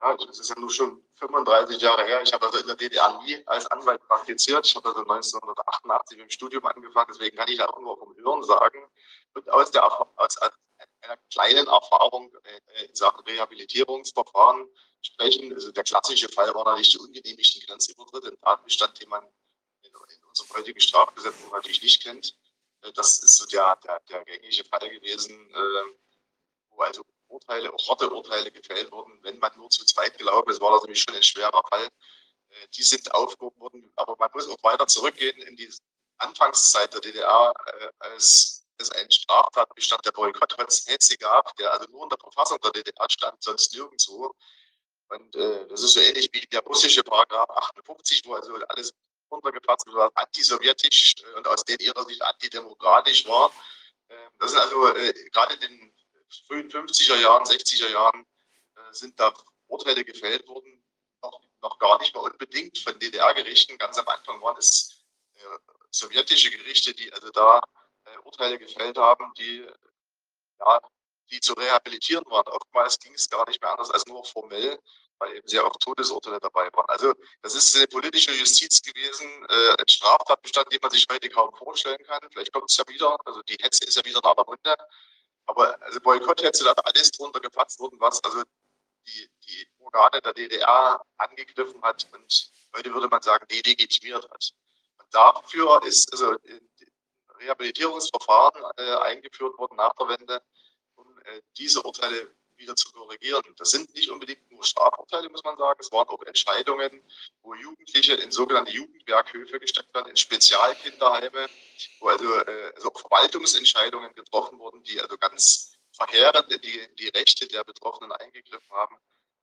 [0.01, 2.21] Ja, das ist ja nur schon 35 Jahre her.
[2.23, 4.65] Ich habe also in der DDR nie als Anwalt praktiziert.
[4.65, 8.43] Ich habe also 1988 mit dem Studium angefangen, deswegen kann ich auch nur vom Hören
[8.43, 8.79] sagen.
[9.33, 10.37] Und aus der, aus,
[11.01, 14.67] einer kleinen Erfahrung äh, in Sachen Rehabilitierungsverfahren
[15.01, 15.53] sprechen.
[15.53, 19.23] Also der klassische Fall war natürlich der ungenehmigten Grenzübertritt, ein Tatbestand, den man
[19.83, 19.91] in,
[20.31, 22.35] in unserem heutigen Strafgesetzbuch natürlich nicht kennt.
[22.81, 25.93] Äh, das ist so der, der, der gängige Fall gewesen, äh,
[26.69, 30.61] wo also Urteile, auch harte Urteile gefällt wurden, wenn man nur zu zweit gelaufen ist,
[30.61, 31.85] war das nämlich schon ein schwerer Fall.
[32.49, 35.71] Äh, die sind aufgehoben worden, aber man muss auch weiter zurückgehen in die
[36.17, 37.51] Anfangszeit der DDR,
[37.99, 40.55] als es einen Straftatbestand der Boykott
[40.85, 44.35] Hetze gab, der also nur in der Verfassung der DDR stand, sonst nirgendwo.
[45.09, 48.93] Und äh, das ist so ähnlich wie der russische Paragraph 58, wo also alles
[49.31, 53.51] runtergefasst wird, antisowjetisch äh, und aus denen ihrer Sicht antidemokratisch war.
[54.09, 55.93] Äh, das sind also äh, gerade in den
[56.47, 58.25] frühen 50er Jahren, 60er Jahren
[58.75, 59.33] äh, sind da
[59.67, 60.83] Urteile gefällt worden,
[61.23, 63.77] noch, noch gar nicht mal unbedingt von DDR-Gerichten.
[63.77, 64.97] Ganz am Anfang waren es
[65.91, 67.61] sowjetische Gerichte, die also da
[68.23, 69.65] Urteile gefällt haben, die,
[70.59, 70.81] ja,
[71.31, 72.47] die zu rehabilitieren waren.
[72.47, 74.79] Oftmals ging es gar nicht mehr anders als nur formell,
[75.21, 76.89] weil eben sehr oft Todesurteile dabei waren.
[76.89, 81.53] Also das ist eine politische Justiz gewesen, äh, ein Straftatbestand, den man sich heute kaum
[81.55, 82.19] vorstellen kann.
[82.31, 84.75] Vielleicht kommt es ja wieder, also die Hetze ist ja wieder nach der Runde.
[85.45, 88.41] Aber also Boykotthetze, da alles drunter gefasst worden, was also
[89.07, 94.53] die, die Organe der DDR angegriffen hat und heute würde man sagen, delegitimiert hat.
[94.97, 96.35] Und dafür ist also
[97.39, 100.41] Rehabilitierungsverfahren äh, eingeführt worden nach der Wende,
[100.95, 103.43] um äh, diese Urteile wieder zu korrigieren.
[103.57, 105.79] Das sind nicht unbedingt nur Strafurteile, muss man sagen.
[105.81, 107.03] Es waren auch Entscheidungen,
[107.41, 111.49] wo Jugendliche in sogenannte Jugendwerkhöfe gesteckt werden, in Spezialkinderheime,
[111.99, 117.47] wo also, äh, also Verwaltungsentscheidungen getroffen wurden, die also ganz verheerend in die, die Rechte
[117.47, 118.95] der Betroffenen eingegriffen haben.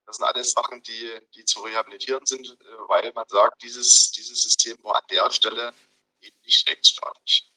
[0.07, 4.43] Das sind alles Sachen, die, die zu rehabilitieren sind, äh, weil man sagt, dieses, dieses
[4.43, 5.74] System war an der Stelle
[6.20, 7.53] eben nicht rechtsstaatlich.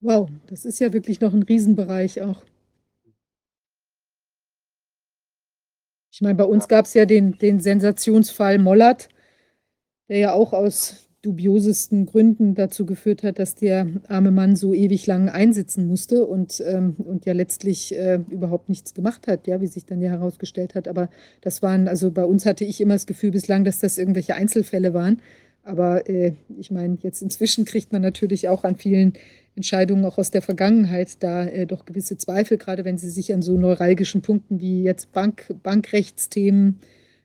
[0.00, 2.42] Wow, das ist ja wirklich noch ein Riesenbereich auch.
[6.20, 9.08] Ich meine, bei uns gab es ja den, den Sensationsfall Mollert,
[10.10, 15.06] der ja auch aus dubiosesten Gründen dazu geführt hat, dass der arme Mann so ewig
[15.06, 19.66] lang einsitzen musste und, ähm, und ja letztlich äh, überhaupt nichts gemacht hat, ja, wie
[19.66, 20.88] sich dann ja herausgestellt hat.
[20.88, 21.08] Aber
[21.40, 24.92] das waren, also bei uns hatte ich immer das Gefühl bislang, dass das irgendwelche Einzelfälle
[24.92, 25.22] waren.
[25.62, 29.14] Aber äh, ich meine, jetzt inzwischen kriegt man natürlich auch an vielen
[29.60, 33.42] Entscheidungen auch aus der Vergangenheit da äh, doch gewisse Zweifel, gerade wenn sie sich an
[33.42, 36.80] so neuralgischen Punkten wie jetzt Bank, Bankrechtsthemen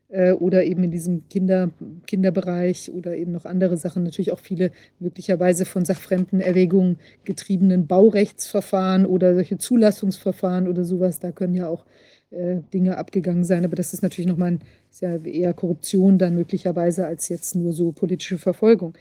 [0.10, 1.72] äh, oder eben in diesem Kinder,
[2.06, 9.06] Kinderbereich oder eben noch andere Sachen, natürlich auch viele möglicherweise von sachfremden Erwägungen getriebenen Baurechtsverfahren
[9.06, 11.86] oder solche Zulassungsverfahren oder sowas, da können ja auch
[12.32, 13.64] äh, Dinge abgegangen sein.
[13.64, 14.60] Aber das ist natürlich nochmal ein,
[14.92, 18.94] ist ja eher Korruption dann möglicherweise als jetzt nur so politische Verfolgung.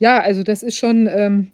[0.00, 1.08] Ja, also das ist schon.
[1.08, 1.52] Ähm,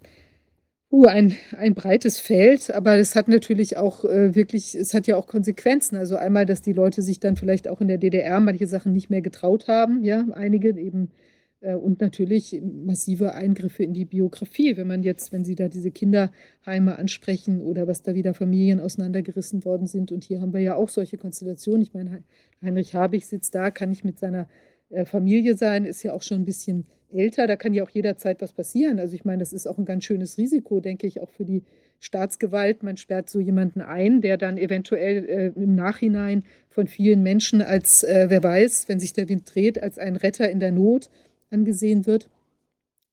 [0.89, 5.17] Uh, ein ein breites Feld, aber es hat natürlich auch, äh, wirklich es hat ja
[5.17, 5.97] auch Konsequenzen.
[5.97, 9.09] Also einmal, dass die Leute sich dann vielleicht auch in der DDR manche Sachen nicht
[9.09, 11.11] mehr getraut haben, ja, einige eben,
[11.59, 14.77] äh, und natürlich massive Eingriffe in die Biografie.
[14.77, 19.65] Wenn man jetzt wenn Sie da diese Kinderheime ansprechen oder was da wieder Familien auseinandergerissen
[19.65, 21.81] worden sind und hier haben wir ja auch solche Konstellationen.
[21.81, 22.23] Ich meine,
[22.61, 24.47] Heinrich Habich sitzt da, kann nicht mit seiner,
[24.89, 28.41] äh, Familie sein, ist ja auch schon ein bisschen älter, da kann ja auch jederzeit
[28.41, 28.99] was passieren.
[28.99, 31.63] Also ich meine, das ist auch ein ganz schönes Risiko, denke ich, auch für die
[31.99, 32.83] Staatsgewalt.
[32.83, 38.03] Man sperrt so jemanden ein, der dann eventuell äh, im Nachhinein von vielen Menschen als,
[38.03, 41.09] äh, wer weiß, wenn sich der Wind dreht, als ein Retter in der Not
[41.49, 42.29] angesehen wird.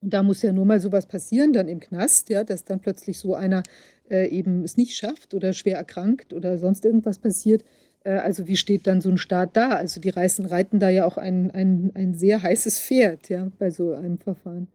[0.03, 3.19] Und da muss ja nur mal sowas passieren, dann im Knast, ja, dass dann plötzlich
[3.19, 3.63] so einer
[4.11, 7.65] äh, eben es nicht schafft oder schwer erkrankt oder sonst irgendwas passiert.
[8.05, 9.71] Äh, also wie steht dann so ein Staat da?
[9.71, 13.71] Also die Reißen reiten da ja auch ein, ein, ein sehr heißes Pferd, ja, bei
[13.71, 14.71] so einem Verfahren.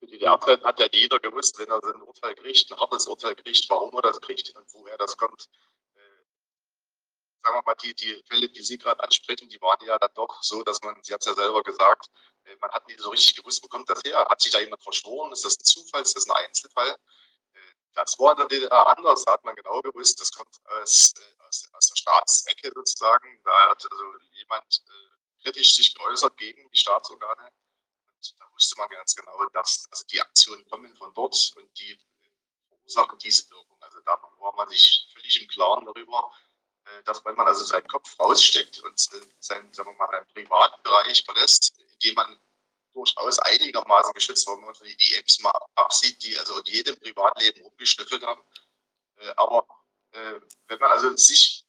[0.00, 3.34] Die DDR-Zeit hat ja jeder gewusst, wenn er so ein Urteil kriegt, ein hartes Urteil
[3.34, 5.48] kriegt, warum er das kriegt und woher das kommt.
[5.94, 6.00] Äh,
[7.42, 10.42] sagen wir mal, die, die Fälle, die Sie gerade ansprechen, die waren ja dann doch
[10.42, 12.08] so, dass man, Sie haben es ja selber gesagt,
[12.44, 14.26] äh, man hat nicht so richtig gewusst, wo kommt das her?
[14.28, 15.32] Hat sich da jemand verschworen?
[15.32, 16.02] Ist das ein Zufall?
[16.02, 16.96] Ist das ein Einzelfall?
[17.94, 21.12] Das war in der DDR anders, da hat man genau gewusst, das kommt aus,
[21.52, 23.40] aus, aus der Staatsecke sozusagen.
[23.44, 27.52] Da hat also jemand äh, kritisch sich geäußert gegen die Staatsorgane.
[28.14, 31.98] Und da wusste man ganz genau, dass also die Aktionen kommen von dort und die
[32.68, 33.76] verursachen diese Wirkung.
[33.80, 36.32] Also da war man sich völlig im Klaren darüber,
[36.84, 40.82] äh, dass wenn man also seinen Kopf raussteckt und seinen, sagen wir mal, einen privaten
[40.82, 42.40] Bereich verlässt, indem man
[42.94, 48.42] durchaus einigermaßen geschützt, wenn man die Apps mal absieht, die also jedem Privatleben rumgeschnüffelt haben.
[49.16, 49.66] Äh, aber
[50.12, 51.64] äh, wenn man also sich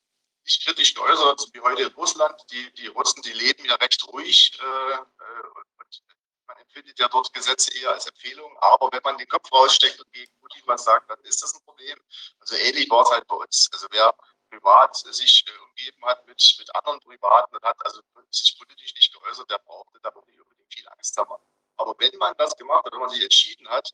[0.46, 4.58] nicht kritisch äußert, wie heute in Russland, die, die Russen, die leben ja recht ruhig
[4.60, 6.04] äh, und
[6.48, 10.12] man empfindet ja dort Gesetze eher als Empfehlung, aber wenn man den Kopf raussteckt und
[10.12, 11.98] gegen Putin was sagt, dann ist das ein Problem.
[12.40, 13.70] Also ähnlich war es halt bei uns.
[13.72, 14.14] Also wer
[14.50, 19.14] privat sich äh, umgeben hat mit, mit anderen Privaten und hat also sich politisch nicht
[19.14, 21.36] geäußert, der brauchte da nicht unbedingt viel Angst haben.
[21.78, 23.92] Aber wenn man das gemacht hat, wenn man sich entschieden hat,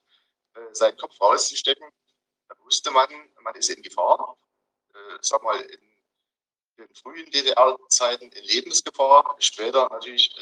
[0.56, 1.90] äh, seinen Kopf rauszustecken,
[2.50, 3.08] dann wusste man,
[3.42, 4.38] man ist in Gefahr.
[4.94, 5.80] Äh, sag mal, in
[6.78, 10.42] den frühen DDR-Zeiten in Lebensgefahr, später natürlich, äh,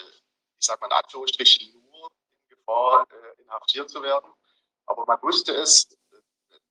[0.59, 2.09] ich sag mal in Anführungsstrichen, nur
[2.43, 4.31] in Gefahr, äh, inhaftiert zu werden.
[4.85, 5.89] Aber man wusste es,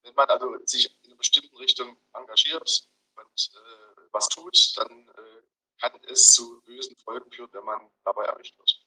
[0.03, 5.43] wenn man also sich in einer bestimmten Richtung engagiert und äh, was tut, dann äh,
[5.81, 8.83] kann es zu bösen Folgen führen, wenn man dabei erwischt wird.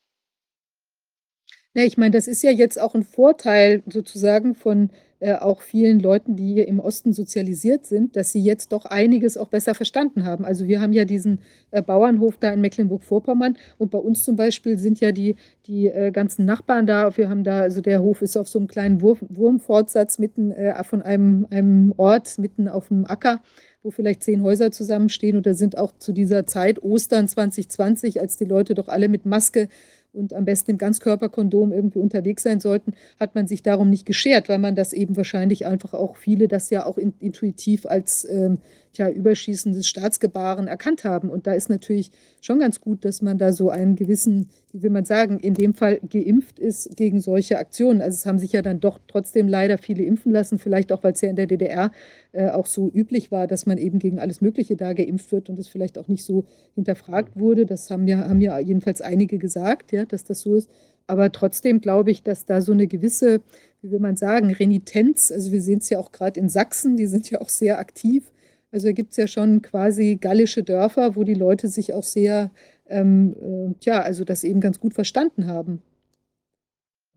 [1.75, 5.99] Ja, ich meine, das ist ja jetzt auch ein Vorteil sozusagen von äh, auch vielen
[5.99, 10.25] Leuten, die hier im Osten sozialisiert sind, dass sie jetzt doch einiges auch besser verstanden
[10.25, 10.45] haben.
[10.45, 11.39] Also wir haben ja diesen
[11.71, 15.35] äh, Bauernhof da in Mecklenburg-Vorpommern und bei uns zum Beispiel sind ja die,
[15.67, 17.15] die äh, ganzen Nachbarn da.
[17.17, 20.81] Wir haben da, also der Hof ist auf so einem kleinen Wurf, Wurmfortsatz mitten äh,
[20.83, 23.41] von einem, einem Ort, mitten auf dem Acker
[23.81, 25.37] wo vielleicht zehn Häuser zusammenstehen.
[25.37, 29.25] Und da sind auch zu dieser Zeit, Ostern 2020, als die Leute doch alle mit
[29.25, 29.69] Maske
[30.13, 34.49] und am besten im Ganzkörperkondom irgendwie unterwegs sein sollten, hat man sich darum nicht geschert,
[34.49, 38.59] weil man das eben wahrscheinlich einfach auch viele das ja auch intuitiv als ähm,
[38.99, 41.29] tja, überschießendes Staatsgebaren erkannt haben.
[41.29, 42.11] Und da ist natürlich
[42.41, 45.73] schon ganz gut, dass man da so einen gewissen, wie will man sagen, in dem
[45.73, 48.01] Fall geimpft ist gegen solche Aktionen.
[48.01, 51.13] Also es haben sich ja dann doch trotzdem leider viele impfen lassen, vielleicht auch, weil
[51.13, 51.91] es ja in der DDR
[52.33, 55.57] äh, auch so üblich war, dass man eben gegen alles Mögliche da geimpft wird und
[55.59, 56.45] es vielleicht auch nicht so
[56.75, 57.65] hinterfragt wurde.
[57.65, 60.69] Das haben ja, haben ja jedenfalls einige gesagt, ja, dass das so ist.
[61.07, 63.41] Aber trotzdem glaube ich, dass da so eine gewisse,
[63.81, 67.07] wie will man sagen, Renitenz, also wir sehen es ja auch gerade in Sachsen, die
[67.07, 68.31] sind ja auch sehr aktiv,
[68.71, 72.51] also gibt es ja schon quasi gallische Dörfer, wo die Leute sich auch sehr,
[72.87, 75.81] ähm, äh, tja, also das eben ganz gut verstanden haben.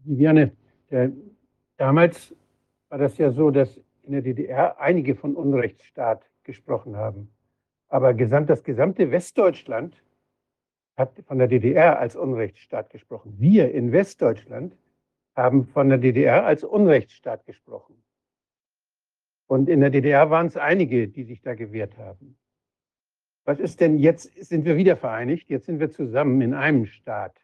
[0.05, 0.53] Viviane,
[0.91, 1.13] der,
[1.77, 2.35] damals
[2.89, 7.29] war das ja so, dass in der DDR einige von Unrechtsstaat gesprochen haben.
[7.89, 10.03] Aber gesamt, das gesamte Westdeutschland
[10.97, 13.35] hat von der DDR als Unrechtsstaat gesprochen.
[13.39, 14.77] Wir in Westdeutschland
[15.35, 18.02] haben von der DDR als Unrechtsstaat gesprochen.
[19.47, 22.37] Und in der DDR waren es einige, die sich da gewehrt haben.
[23.45, 27.35] Was ist denn jetzt, sind wir wieder vereinigt, jetzt sind wir zusammen in einem Staat.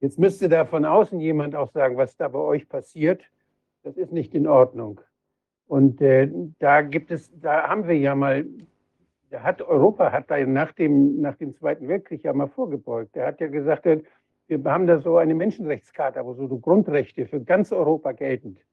[0.00, 3.22] Jetzt müsste da von außen jemand auch sagen, was da bei euch passiert,
[3.82, 5.00] das ist nicht in Ordnung.
[5.66, 6.28] Und äh,
[6.58, 8.46] da gibt es, da haben wir ja mal,
[9.30, 13.14] da hat Europa hat da nach dem, nach dem Zweiten Weltkrieg ja mal vorgebeugt.
[13.14, 17.70] Der hat ja gesagt, wir haben da so eine Menschenrechtskarte, wo so Grundrechte für ganz
[17.70, 18.71] Europa geltend äh,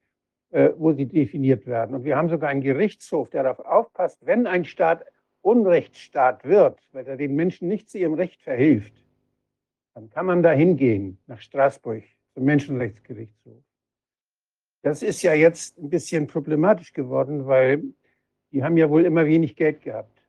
[0.52, 1.96] wo sie definiert werden.
[1.96, 5.06] Und wir haben sogar einen Gerichtshof, der darauf aufpasst, wenn ein Staat
[5.42, 8.94] Unrechtsstaat wird, weil er den Menschen nicht zu ihrem Recht verhilft,
[9.94, 12.04] dann kann man da hingehen, nach Straßburg,
[12.34, 13.64] zum Menschenrechtsgerichtshof.
[14.82, 17.84] Das ist ja jetzt ein bisschen problematisch geworden, weil
[18.52, 20.22] die haben ja wohl immer wenig Geld gehabt.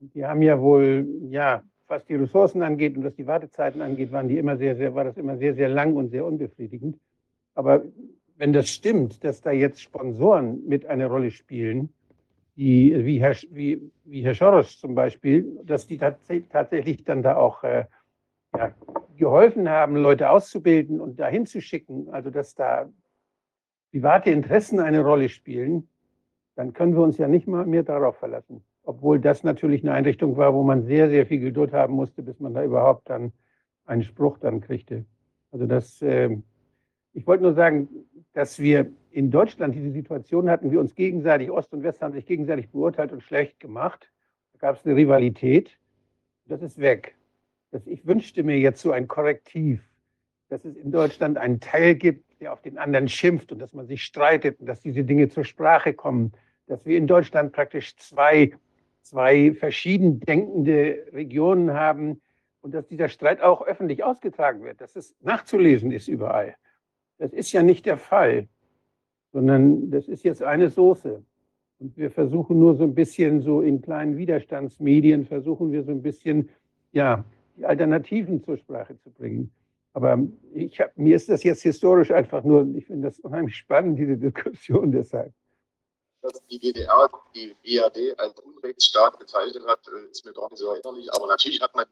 [0.00, 4.28] Die haben ja wohl, ja, was die Ressourcen angeht und was die Wartezeiten angeht, waren
[4.28, 6.98] die immer sehr, sehr, war das immer sehr, sehr lang und sehr unbefriedigend.
[7.54, 7.82] Aber
[8.40, 11.92] wenn das stimmt, dass da jetzt Sponsoren mit eine Rolle spielen,
[12.56, 17.62] die, wie, Herr, wie, wie Herr Soros zum Beispiel, dass die tatsächlich dann da auch
[17.64, 17.84] äh,
[18.56, 18.72] ja,
[19.18, 22.88] geholfen haben, Leute auszubilden und dahin zu schicken, also dass da
[23.90, 25.90] private Interessen eine Rolle spielen,
[26.54, 28.64] dann können wir uns ja nicht mal mehr darauf verlassen.
[28.84, 32.40] Obwohl das natürlich eine Einrichtung war, wo man sehr, sehr viel Geduld haben musste, bis
[32.40, 33.34] man da überhaupt dann
[33.84, 35.04] einen Spruch dann kriegte.
[35.52, 36.38] Also das, äh,
[37.20, 37.86] ich wollte nur sagen,
[38.32, 42.24] dass wir in Deutschland diese Situation hatten, wir uns gegenseitig, Ost und West haben sich
[42.24, 44.10] gegenseitig beurteilt und schlecht gemacht.
[44.54, 45.76] Da gab es eine Rivalität.
[46.46, 47.14] Das ist weg.
[47.72, 49.82] Das, ich wünschte mir jetzt so ein Korrektiv,
[50.48, 53.86] dass es in Deutschland einen Teil gibt, der auf den anderen schimpft und dass man
[53.86, 56.32] sich streitet und dass diese Dinge zur Sprache kommen.
[56.68, 58.52] Dass wir in Deutschland praktisch zwei,
[59.02, 62.22] zwei verschieden denkende Regionen haben
[62.62, 66.56] und dass dieser Streit auch öffentlich ausgetragen wird, dass es nachzulesen ist überall.
[67.20, 68.48] Das ist ja nicht der Fall,
[69.30, 71.22] sondern das ist jetzt eine Soße.
[71.78, 76.00] Und wir versuchen nur so ein bisschen so in kleinen Widerstandsmedien, versuchen wir so ein
[76.00, 76.48] bisschen,
[76.92, 77.22] ja,
[77.58, 79.52] die Alternativen zur Sprache zu bringen.
[79.92, 80.18] Aber
[80.54, 84.16] ich hab, mir ist das jetzt historisch einfach nur, ich finde das unheimlich spannend, diese
[84.16, 85.34] Diskussion deshalb.
[86.22, 90.72] Dass die DDR die BRD als Unrechtsstaat bezeichnet hat, äh, ist mir gar nicht so
[90.72, 91.12] erinnerlich.
[91.12, 91.84] Aber natürlich hat man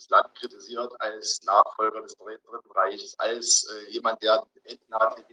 [0.00, 5.26] dieses Land kritisiert als Nachfolger des Dritten Reiches, als äh, jemand, der endnadlich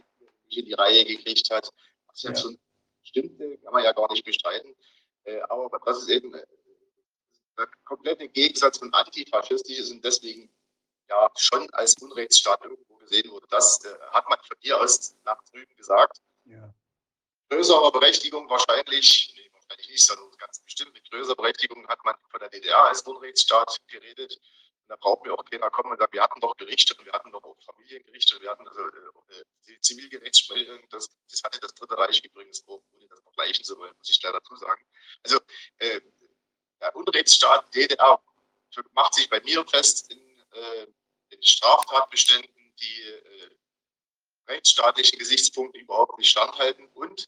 [0.50, 1.70] in die Reihe gekriegt hat.
[2.06, 2.50] Was jetzt ja.
[3.02, 4.74] stimmte, kann man ja gar nicht bestreiten.
[5.24, 6.46] Äh, aber das ist eben äh,
[7.56, 10.52] der komplette Gegensatz von antifaschistisch ist und deswegen
[11.08, 13.46] ja schon als Unrechtsstaat irgendwo gesehen wurde.
[13.48, 16.20] Das äh, hat man von hier aus nach drüben gesagt.
[16.44, 16.72] Ja.
[17.48, 22.48] Größere Berechtigung wahrscheinlich, wahrscheinlich nicht, sondern ganz bestimmt mit größerer Berechtigung hat man von der
[22.48, 24.32] DDR als Unrechtsstaat geredet.
[24.32, 27.12] Und da braucht mir auch keiner kommen und sagen, wir hatten doch Gerichte und wir
[27.12, 31.74] hatten doch auch Familiengerichte und wir hatten also äh, die Zivilgerichtsprechung, das, das hatte das
[31.74, 34.82] Dritte Reich übrigens auch, ohne das vergleichen zu wollen, muss ich leider dazu sagen.
[35.22, 35.38] Also
[35.78, 36.00] äh,
[36.80, 38.22] der Unrechtsstaat DDR
[38.92, 40.18] macht sich bei mir fest in,
[40.52, 40.86] äh,
[41.40, 43.50] Straftatbeständen, die äh,
[44.48, 46.88] rechtsstaatlichen Gesichtspunkten überhaupt nicht standhalten.
[46.94, 47.26] Und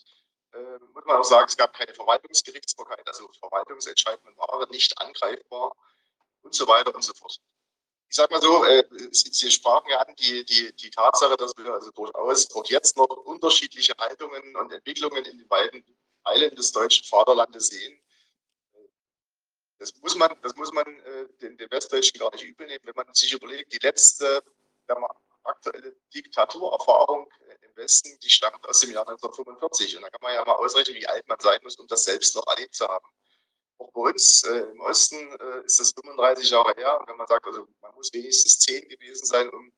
[0.53, 5.75] äh, muss man auch sagen, es gab keine Verwaltungsgerichtsbarkeit, also Verwaltungsentscheidungen waren nicht angreifbar
[6.43, 7.41] und so weiter und so fort.
[8.09, 11.73] Ich sage mal so, äh, Sie sprachen ja an die, die, die Tatsache, dass wir
[11.73, 15.85] also durchaus auch jetzt noch unterschiedliche Haltungen und Entwicklungen in den beiden
[16.25, 18.01] Teilen des deutschen Vaterlandes sehen.
[19.79, 22.97] Das muss man, das muss man äh, den, den Westdeutschen gar nicht übel nehmen, wenn
[22.97, 24.43] man sich überlegt, die letzte
[25.45, 27.31] aktuelle Diktaturerfahrung
[27.63, 29.97] im Westen, die stammt aus dem Jahr 1945.
[29.97, 32.35] Und da kann man ja mal ausrechnen, wie alt man sein muss, um das selbst
[32.37, 33.07] noch erlebt zu haben.
[33.79, 37.01] Auch bei uns äh, im Osten äh, ist das 35 Jahre her.
[37.01, 39.73] Und wenn man sagt, also man muss wenigstens 10 gewesen sein, um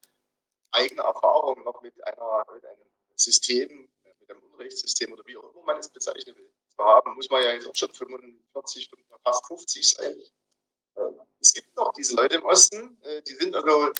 [0.72, 5.62] eigene Erfahrungen noch mit, einer, mit einem System, mit einem Unrechtssystem oder wie auch immer
[5.62, 8.90] man es bezeichnen will, zu haben, muss man ja jetzt auch schon 45,
[9.22, 10.20] fast 50 sein.
[10.96, 11.02] Äh,
[11.40, 13.92] es gibt noch diese Leute im Osten, äh, die sind also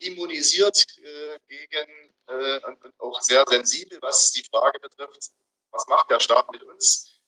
[0.00, 0.86] äh, immunisiert
[1.48, 5.30] gegen und auch sehr sensibel, was die Frage betrifft,
[5.70, 7.20] was macht der Staat mit uns?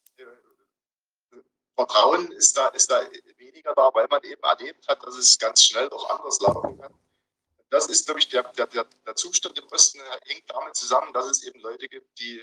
[1.77, 3.07] Vertrauen ist da, ist da
[3.37, 6.99] weniger da, weil man eben erlebt hat, dass es ganz schnell auch anders laufen kann.
[7.69, 11.43] Das ist, glaube ich, der, der, der Zustand im Osten hängt damit zusammen, dass es
[11.43, 12.43] eben Leute gibt, die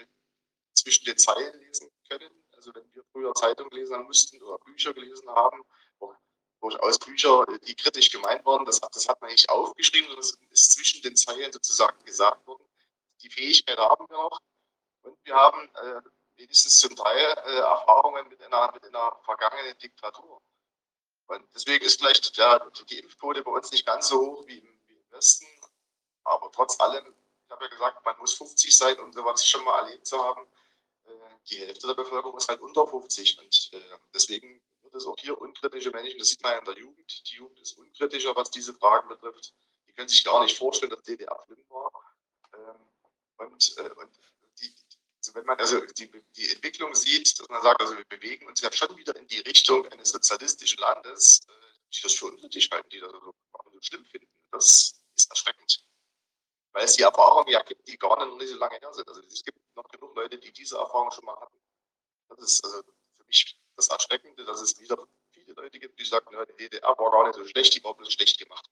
[0.74, 2.30] zwischen den Zeilen lesen können.
[2.52, 5.64] Also wenn wir früher Zeitung lesen mussten oder Bücher gelesen haben,
[6.64, 10.62] durchaus Bücher, die kritisch gemeint waren, das hat, das hat man nicht aufgeschrieben, sondern es
[10.62, 12.64] ist zwischen den Zeilen sozusagen gesagt worden.
[13.22, 14.40] Die Fähigkeit haben wir noch.
[15.02, 16.02] Und wir haben äh,
[16.38, 20.42] wenigstens zum Teil äh, Erfahrungen mit einer, mit einer vergangenen Diktatur.
[21.28, 24.80] Und deswegen ist vielleicht der, die Impfquote bei uns nicht ganz so hoch wie im,
[24.88, 25.48] wie im Westen.
[26.24, 27.14] Aber trotz allem,
[27.46, 30.48] ich habe ja gesagt, man muss 50 sein, um sowas schon mal erlebt zu haben.
[31.06, 31.10] Äh,
[31.50, 33.40] die Hälfte der Bevölkerung ist halt unter 50.
[33.40, 34.62] Und äh, deswegen
[34.94, 37.30] es auch hier unkritische Menschen, das sieht man ja in der Jugend.
[37.30, 39.54] Die Jugend ist unkritischer, was diese Fragen betrifft.
[39.88, 41.92] Die können sich gar nicht vorstellen, dass DDR schlimm war.
[42.54, 42.90] Ähm,
[43.38, 44.20] und, und
[45.24, 48.60] also wenn man also die, die Entwicklung sieht, dass man sagt, also wir bewegen uns
[48.60, 51.52] ja schon wieder in die Richtung eines sozialistischen Landes, äh,
[51.94, 53.34] die das für unkritisch halten, die das so,
[53.72, 55.86] so schlimm finden, das ist erschreckend.
[56.74, 59.08] Weil es die Erfahrungen ja gibt, die gar nicht so lange her sind.
[59.08, 61.58] Also es gibt noch genug Leute, die diese Erfahrung schon mal hatten.
[62.30, 64.98] Das ist also für mich das Erschreckende, dass es wieder
[65.32, 66.26] viele Leute gibt, die sagen,
[66.60, 68.70] die DDR war gar nicht so schlecht, die war bloß schlecht gemacht.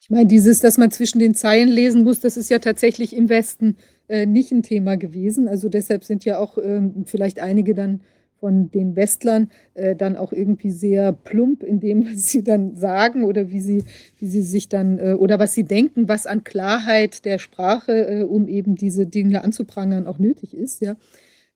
[0.00, 3.28] Ich meine, dieses, dass man zwischen den Zeilen lesen muss, das ist ja tatsächlich im
[3.28, 3.76] Westen
[4.08, 5.48] äh, nicht ein Thema gewesen.
[5.48, 8.02] Also deshalb sind ja auch ähm, vielleicht einige dann
[8.40, 13.24] von den Westlern äh, dann auch irgendwie sehr plump in dem, was sie dann sagen
[13.24, 13.84] oder wie sie,
[14.18, 18.22] wie sie sich dann äh, oder was sie denken, was an Klarheit der Sprache, äh,
[18.22, 20.96] um eben diese Dinge anzuprangern, auch nötig ist, ja.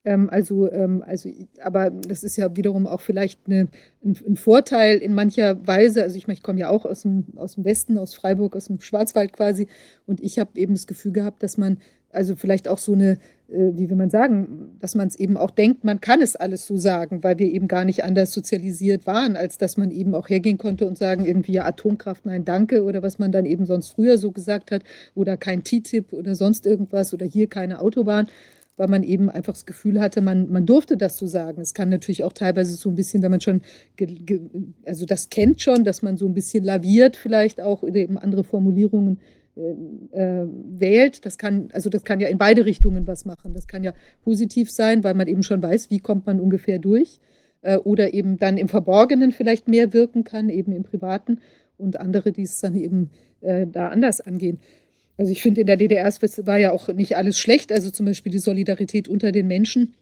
[0.04, 1.30] Ähm, also, ähm, also,
[1.62, 3.68] aber das ist ja wiederum auch vielleicht eine,
[4.04, 6.02] ein, ein, Vorteil in mancher Weise.
[6.02, 8.66] Also ich, meine, ich komme ja auch aus dem, aus dem Westen, aus Freiburg, aus
[8.66, 9.68] dem Schwarzwald quasi.
[10.06, 11.78] Und ich habe eben das Gefühl gehabt, dass man
[12.10, 13.12] also vielleicht auch so eine,
[13.48, 16.66] äh, wie will man sagen, dass man es eben auch denkt, man kann es alles
[16.66, 20.28] so sagen, weil wir eben gar nicht anders sozialisiert waren, als dass man eben auch
[20.28, 23.90] hergehen konnte und sagen, irgendwie ja, Atomkraft, nein, danke, oder was man dann eben sonst
[23.90, 24.82] früher so gesagt hat,
[25.14, 28.28] oder kein TTIP oder sonst irgendwas, oder hier keine Autobahn,
[28.82, 31.60] weil man eben einfach das Gefühl hatte, man, man durfte das so sagen.
[31.60, 33.62] Es kann natürlich auch teilweise so ein bisschen, wenn man schon,
[34.84, 39.20] also das kennt schon, dass man so ein bisschen laviert, vielleicht auch, eben andere Formulierungen
[39.54, 40.46] äh,
[40.80, 41.24] wählt.
[41.24, 43.54] Das kann, also das kann ja in beide Richtungen was machen.
[43.54, 43.94] Das kann ja
[44.24, 47.20] positiv sein, weil man eben schon weiß, wie kommt man ungefähr durch.
[47.60, 51.38] Äh, oder eben dann im Verborgenen vielleicht mehr wirken kann, eben im Privaten.
[51.78, 53.10] Und andere, die es dann eben
[53.42, 54.58] äh, da anders angehen.
[55.22, 56.12] Also ich finde, in der DDR
[56.46, 57.70] war ja auch nicht alles schlecht.
[57.70, 59.94] Also zum Beispiel die Solidarität unter den Menschen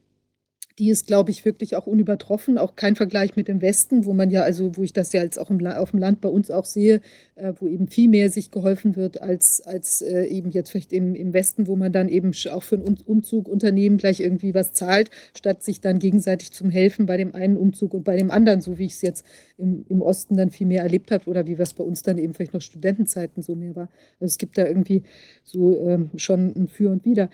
[0.80, 2.56] die ist, glaube ich, wirklich auch unübertroffen.
[2.56, 5.38] Auch kein Vergleich mit dem Westen, wo man ja, also wo ich das ja jetzt
[5.38, 7.02] auch im, auf dem Land bei uns auch sehe,
[7.34, 11.14] äh, wo eben viel mehr sich geholfen wird als, als äh, eben jetzt vielleicht im,
[11.14, 15.10] im Westen, wo man dann eben auch für einen Umzug Unternehmen gleich irgendwie was zahlt,
[15.36, 18.78] statt sich dann gegenseitig zum Helfen bei dem einen Umzug und bei dem anderen, so
[18.78, 19.26] wie ich es jetzt
[19.58, 22.32] im, im Osten dann viel mehr erlebt habe oder wie was bei uns dann eben
[22.32, 23.90] vielleicht noch Studentenzeiten so mehr war.
[24.18, 25.02] Also es gibt da irgendwie
[25.44, 27.28] so ähm, schon ein Für und Wider.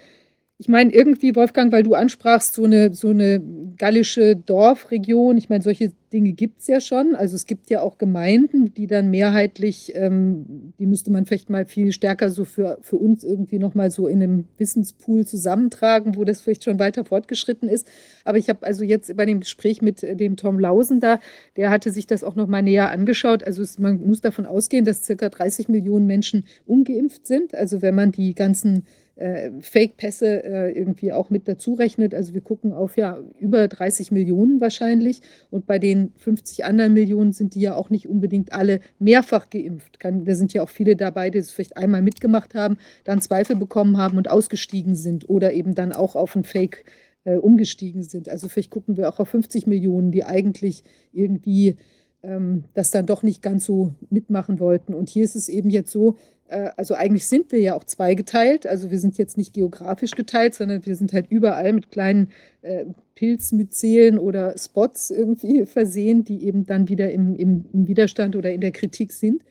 [0.58, 3.42] Ich meine, irgendwie, Wolfgang, weil du ansprachst, so eine, so eine
[3.76, 7.14] gallische Dorfregion, ich meine, solche Dinge gibt es ja schon.
[7.14, 11.66] Also es gibt ja auch Gemeinden, die dann mehrheitlich, ähm, die müsste man vielleicht mal
[11.66, 16.40] viel stärker so für, für uns irgendwie nochmal so in einem Wissenspool zusammentragen, wo das
[16.40, 17.86] vielleicht schon weiter fortgeschritten ist.
[18.24, 21.20] Aber ich habe also jetzt bei dem Gespräch mit äh, dem Tom Lausen da,
[21.56, 23.44] der hatte sich das auch nochmal näher angeschaut.
[23.44, 27.54] Also es, man muss davon ausgehen, dass circa 30 Millionen Menschen ungeimpft sind.
[27.54, 32.14] Also wenn man die ganzen äh, Fake-Pässe äh, irgendwie auch mit dazu rechnet.
[32.14, 37.32] Also wir gucken auf ja über 30 Millionen wahrscheinlich und bei den 50 anderen Millionen
[37.32, 40.00] sind die ja auch nicht unbedingt alle mehrfach geimpft.
[40.00, 43.56] Kann, da sind ja auch viele dabei, die es vielleicht einmal mitgemacht haben, dann Zweifel
[43.56, 46.84] bekommen haben und ausgestiegen sind oder eben dann auch auf ein Fake
[47.24, 48.28] äh, umgestiegen sind.
[48.28, 51.76] Also vielleicht gucken wir auch auf 50 Millionen, die eigentlich irgendwie
[52.22, 54.94] ähm, das dann doch nicht ganz so mitmachen wollten.
[54.94, 56.18] Und hier ist es eben jetzt so,
[56.48, 58.66] also eigentlich sind wir ja auch zweigeteilt.
[58.66, 62.30] Also wir sind jetzt nicht geografisch geteilt, sondern wir sind halt überall mit kleinen
[62.62, 68.52] äh, Pilzmyzelen oder Spots irgendwie versehen, die eben dann wieder im, im, im Widerstand oder
[68.52, 69.42] in der Kritik sind.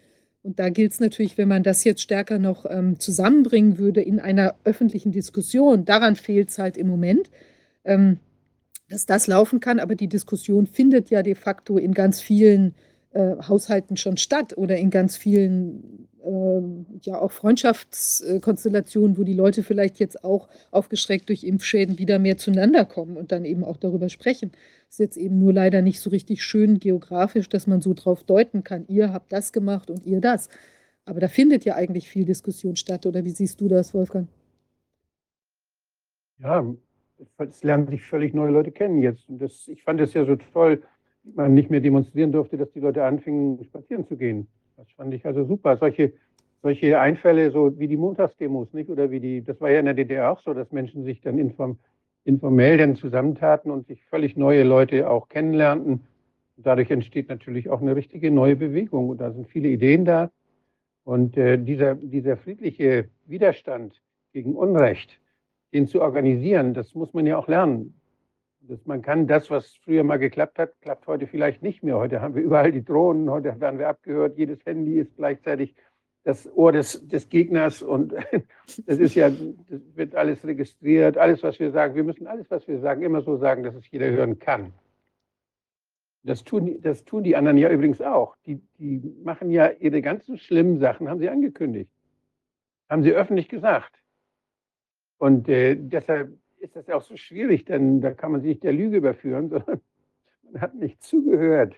[0.44, 4.20] Und da gilt es natürlich, wenn man das jetzt stärker noch ähm, zusammenbringen würde in
[4.20, 7.32] einer öffentlichen Diskussion, daran fehlt es halt im Moment,
[7.84, 8.20] ähm,
[8.88, 9.80] dass das laufen kann.
[9.80, 12.76] Aber die Diskussion findet ja de facto in ganz vielen
[13.14, 16.08] äh, Haushalten schon statt oder in ganz vielen
[17.02, 22.84] ja auch Freundschaftskonstellationen, wo die Leute vielleicht jetzt auch aufgeschreckt durch Impfschäden wieder mehr zueinander
[22.86, 24.52] kommen und dann eben auch darüber sprechen.
[24.90, 28.64] Ist jetzt eben nur leider nicht so richtig schön geografisch, dass man so drauf deuten
[28.64, 30.50] kann, ihr habt das gemacht und ihr das.
[31.06, 34.28] Aber da findet ja eigentlich viel Diskussion statt, oder wie siehst du das, Wolfgang?
[36.40, 36.66] Ja,
[37.38, 39.30] es lernen sich völlig neue Leute kennen jetzt.
[39.30, 40.82] Und das, ich fand es ja so toll,
[41.24, 44.48] man nicht mehr demonstrieren durfte, dass die Leute anfingen, spazieren zu gehen.
[44.78, 45.78] Das fand ich also super.
[45.78, 46.14] Solche,
[46.62, 48.90] solche Einfälle, so wie die Montagsdemos, nicht?
[48.90, 51.38] Oder wie die, das war ja in der DDR auch so, dass Menschen sich dann
[51.38, 51.80] inform,
[52.26, 56.06] informell dann zusammentaten und sich völlig neue Leute auch kennenlernten.
[56.58, 60.32] Dadurch entsteht natürlich auch eine richtige neue Bewegung und da sind viele Ideen da.
[61.04, 64.02] Und äh, dieser, dieser friedliche Widerstand
[64.34, 65.20] gegen Unrecht,
[65.74, 68.00] den zu organisieren, das muss man ja auch lernen.
[68.68, 71.98] Das, man kann das, was früher mal geklappt hat, klappt heute vielleicht nicht mehr.
[71.98, 75.76] Heute haben wir überall die Drohnen, heute werden wir abgehört, jedes Handy ist gleichzeitig
[76.24, 78.14] das Ohr des, des Gegners und
[78.88, 81.94] das ist ja, das wird alles registriert, alles, was wir sagen.
[81.94, 84.74] Wir müssen alles, was wir sagen, immer so sagen, dass es jeder hören kann.
[86.24, 88.36] Das tun, das tun die anderen ja übrigens auch.
[88.48, 91.92] Die, die machen ja ihre ganzen schlimmen Sachen, haben sie angekündigt.
[92.90, 93.92] Haben sie öffentlich gesagt.
[95.20, 96.36] Und äh, deshalb
[96.66, 99.50] ist das ja auch so schwierig, denn da kann man sich nicht der Lüge überführen,
[99.50, 99.82] sondern
[100.52, 101.76] man hat nicht zugehört.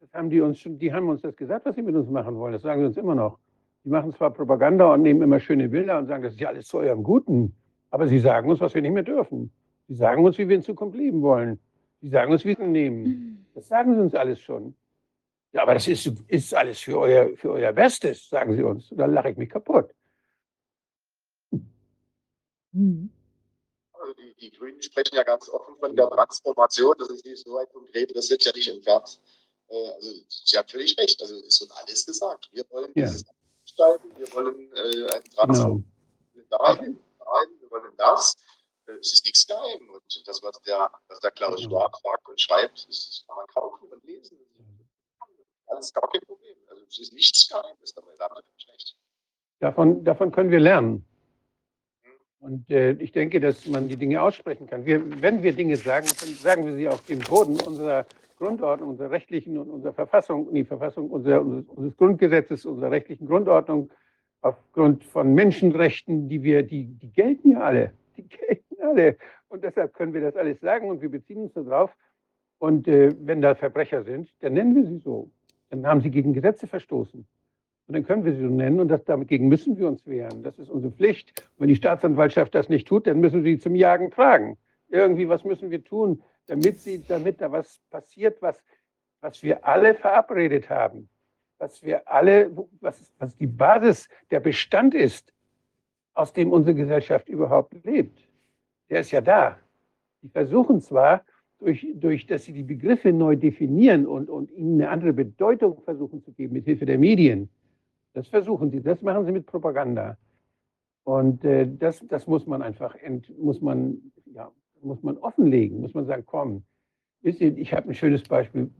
[0.00, 2.36] Das haben die uns schon, die haben uns das gesagt, was sie mit uns machen
[2.36, 2.52] wollen.
[2.52, 3.38] Das sagen sie uns immer noch.
[3.84, 6.66] Die machen zwar Propaganda und nehmen immer schöne Bilder und sagen, das ist ja alles
[6.66, 7.54] zu eurem Guten,
[7.90, 9.52] aber sie sagen uns, was wir nicht mehr dürfen.
[9.88, 11.58] Sie sagen uns, wie wir in Zukunft leben wollen.
[12.00, 13.46] Sie sagen uns, wie wir nehmen.
[13.54, 14.74] Das sagen sie uns alles schon.
[15.52, 18.90] Ja, aber das ist, ist alles für euer, für euer Bestes, sagen sie uns.
[18.90, 19.94] Und dann lache ich mich kaputt.
[22.72, 23.10] Mhm
[24.12, 27.56] also die, die Grünen sprechen ja ganz offen von der Transformation, das ist nicht so
[27.56, 29.20] ein konkret, das ist ja nicht entfernt.
[29.68, 32.48] Äh, also Sie haben völlig recht, also es wird alles gesagt.
[32.52, 33.06] Wir wollen ja.
[33.06, 33.24] dieses
[33.64, 35.84] gestalten, wir wollen äh, ein Transformation
[36.34, 36.58] genau.
[36.58, 38.36] dahin, dahin, wir wollen das.
[38.86, 39.90] Äh, es ist nichts geheim.
[39.90, 41.62] Und das, was der, was der Klaus.
[41.62, 44.38] Schwab sagt und schreibt, das kann man kaufen und lesen.
[45.66, 46.56] Alles gar kein Problem.
[46.68, 48.94] Also es ist nichts Geheimes dabei, da haben wir recht.
[49.60, 51.06] Davon, davon können wir lernen.
[52.42, 54.84] Und äh, ich denke, dass man die Dinge aussprechen kann.
[54.84, 58.04] Wir, wenn wir Dinge sagen, sagen wir sie auf dem Boden unserer
[58.36, 63.90] Grundordnung, unserer rechtlichen und unserer Verfassung, die Verfassung unserer, unseres Grundgesetzes, unserer rechtlichen Grundordnung,
[64.40, 67.92] aufgrund von Menschenrechten, die wir, die, die gelten ja alle.
[68.16, 69.16] Die gelten alle.
[69.48, 71.94] Und deshalb können wir das alles sagen und wir beziehen uns darauf.
[72.58, 75.30] Und äh, wenn da Verbrecher sind, dann nennen wir sie so.
[75.70, 77.24] Dann haben sie gegen Gesetze verstoßen.
[77.86, 80.42] Und dann können wir sie so nennen und das, dagegen müssen wir uns wehren.
[80.42, 81.44] Das ist unsere Pflicht.
[81.58, 84.56] wenn die Staatsanwaltschaft das nicht tut, dann müssen sie zum Jagen tragen.
[84.88, 88.62] Irgendwie, was müssen wir tun, damit, sie, damit da was passiert, was,
[89.20, 91.08] was wir alle verabredet haben,
[91.58, 92.50] was wir alle,
[92.80, 95.32] was, was die Basis, der Bestand ist,
[96.14, 98.18] aus dem unsere Gesellschaft überhaupt lebt.
[98.90, 99.58] Der ist ja da.
[100.22, 101.24] Die versuchen zwar,
[101.58, 106.22] durch, durch dass sie die Begriffe neu definieren und, und ihnen eine andere Bedeutung versuchen
[106.22, 107.48] zu geben, mit Hilfe der Medien,
[108.14, 110.16] das versuchen sie, das machen sie mit Propaganda.
[111.04, 114.50] Und äh, das, das muss man einfach, ent, muss man, ja,
[114.82, 116.64] muss man offenlegen, muss man sagen, komm,
[117.22, 118.70] ihr, ich habe ein schönes Beispiel.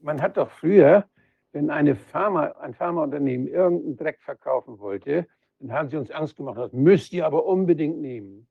[0.00, 1.04] Man hat doch früher,
[1.52, 5.26] wenn eine Pharma, ein Pharmaunternehmen irgendeinen Dreck verkaufen wollte,
[5.60, 8.46] dann haben sie uns Angst gemacht, das müsst ihr aber unbedingt nehmen.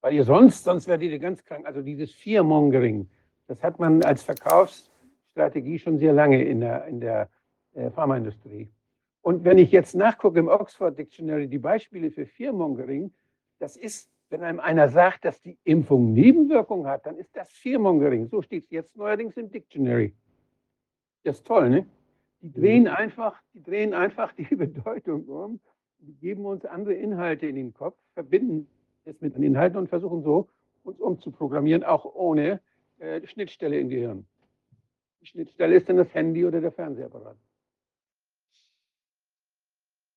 [0.00, 1.66] Weil ihr sonst, sonst werdet ihr ganz krank.
[1.66, 3.08] Also dieses Fearmongering,
[3.46, 7.28] das hat man als Verkaufsstrategie schon sehr lange in der, in der
[7.74, 8.68] äh, Pharmaindustrie.
[9.22, 13.12] Und wenn ich jetzt nachgucke im Oxford Dictionary die Beispiele für Fearmongering,
[13.58, 18.28] das ist, wenn einem einer sagt, dass die Impfung Nebenwirkungen hat, dann ist das Fearmongering.
[18.28, 20.14] So steht es jetzt neuerdings im Dictionary.
[21.24, 21.86] Das ist toll, ne?
[22.40, 25.60] Die drehen einfach, die drehen einfach die Bedeutung um,
[25.98, 28.66] die geben uns andere Inhalte in den Kopf, verbinden
[29.04, 30.48] es mit den Inhalten und versuchen so,
[30.82, 32.60] uns umzuprogrammieren, auch ohne
[32.98, 34.26] äh, Schnittstelle im Gehirn.
[35.20, 37.36] Die Schnittstelle ist dann das Handy oder der Fernsehapparat.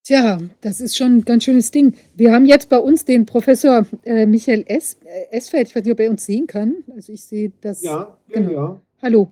[0.03, 1.93] Tja, das ist schon ein ganz schönes Ding.
[2.13, 4.97] Wir haben jetzt bei uns den Professor äh, Michael S.
[5.05, 5.69] Äh, Esfeld.
[5.69, 6.75] Ich weiß nicht, ob er uns sehen kann.
[6.93, 7.81] Also ich sehe das.
[7.81, 8.51] Ja, genau.
[8.51, 8.81] ja.
[9.01, 9.31] Hallo.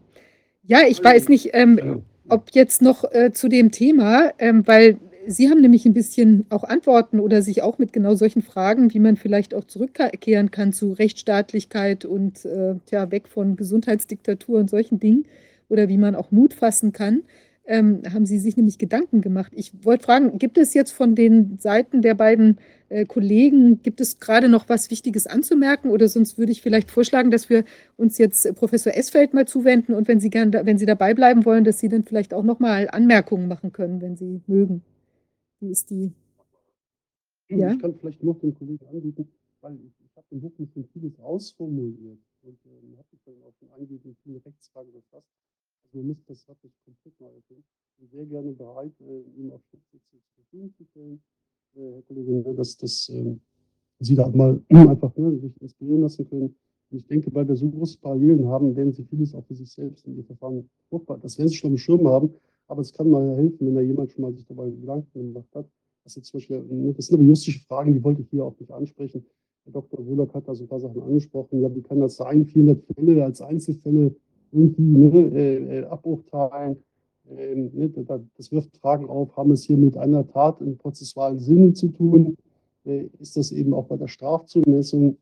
[0.63, 1.09] Ja, ich Hallo.
[1.09, 5.85] weiß nicht, ähm, ob jetzt noch äh, zu dem Thema, ähm, weil Sie haben nämlich
[5.85, 9.65] ein bisschen auch Antworten oder sich auch mit genau solchen Fragen, wie man vielleicht auch
[9.65, 15.25] zurückkehren kann zu Rechtsstaatlichkeit und äh, ja, weg von Gesundheitsdiktatur und solchen Dingen
[15.69, 17.23] oder wie man auch Mut fassen kann,
[17.65, 19.51] ähm, haben Sie sich nämlich Gedanken gemacht.
[19.55, 22.57] Ich wollte fragen, gibt es jetzt von den Seiten der beiden
[22.89, 27.31] äh, Kollegen, gibt es gerade noch was Wichtiges anzumerken oder sonst würde ich vielleicht vorschlagen,
[27.31, 27.63] dass wir
[27.97, 31.45] uns jetzt äh, Professor Esfeld mal zuwenden und wenn Sie gern, wenn Sie dabei bleiben
[31.45, 34.83] wollen, dass Sie dann vielleicht auch noch mal Anmerkungen machen können, wenn Sie mögen.
[35.59, 36.11] Wie ist die?
[37.49, 37.73] Ja.
[37.73, 39.27] Ich kann vielleicht noch den Kollegen anbieten,
[39.61, 43.53] weil ich, ich habe im Buch schon vieles ausformuliert und ähm, habe mich dann auf
[43.61, 45.27] den angeblichen Rechtsfragen befasst.
[45.91, 47.65] Also wir müssen das wirklich komplett neu erfinden.
[47.97, 51.21] Ich bin sehr gerne bereit, äh, Ihnen auch Schritte zur Verfügung zu stellen,
[51.75, 53.41] äh, Herr Kollege, dass, dass ähm,
[53.99, 56.55] Sie da mal einfach ne, sich inspirieren lassen können.
[56.91, 59.69] Und ich denke, weil wir so große Parallelen haben, werden Sie vieles auch für sich
[59.69, 61.17] selbst in Ihr Verfahren fruchtbar.
[61.17, 62.33] Das werden Sie schon am Schirm haben,
[62.67, 65.67] aber es kann mal helfen, wenn da jemand schon mal sich dabei Gedanken gemacht hat.
[66.05, 68.57] Das, sind zum Beispiel, ne, das sind aber juristische Fragen, die wollte ich hier auch
[68.57, 69.25] nicht ansprechen.
[69.65, 70.05] Herr Dr.
[70.05, 71.61] Wohlock hat da so ein paar Sachen angesprochen.
[71.61, 74.15] Ja, wie kann das sein, 400 Fälle als Einzelfälle
[74.51, 76.75] irgendwie ne, äh, äh?
[77.29, 81.39] Ähm, ne, da- das wirft Fragen auf, haben es hier mit einer Tat im prozessualen
[81.39, 82.35] Sinne zu tun?
[82.85, 85.17] Äh, ist das eben auch bei der Strafzumessung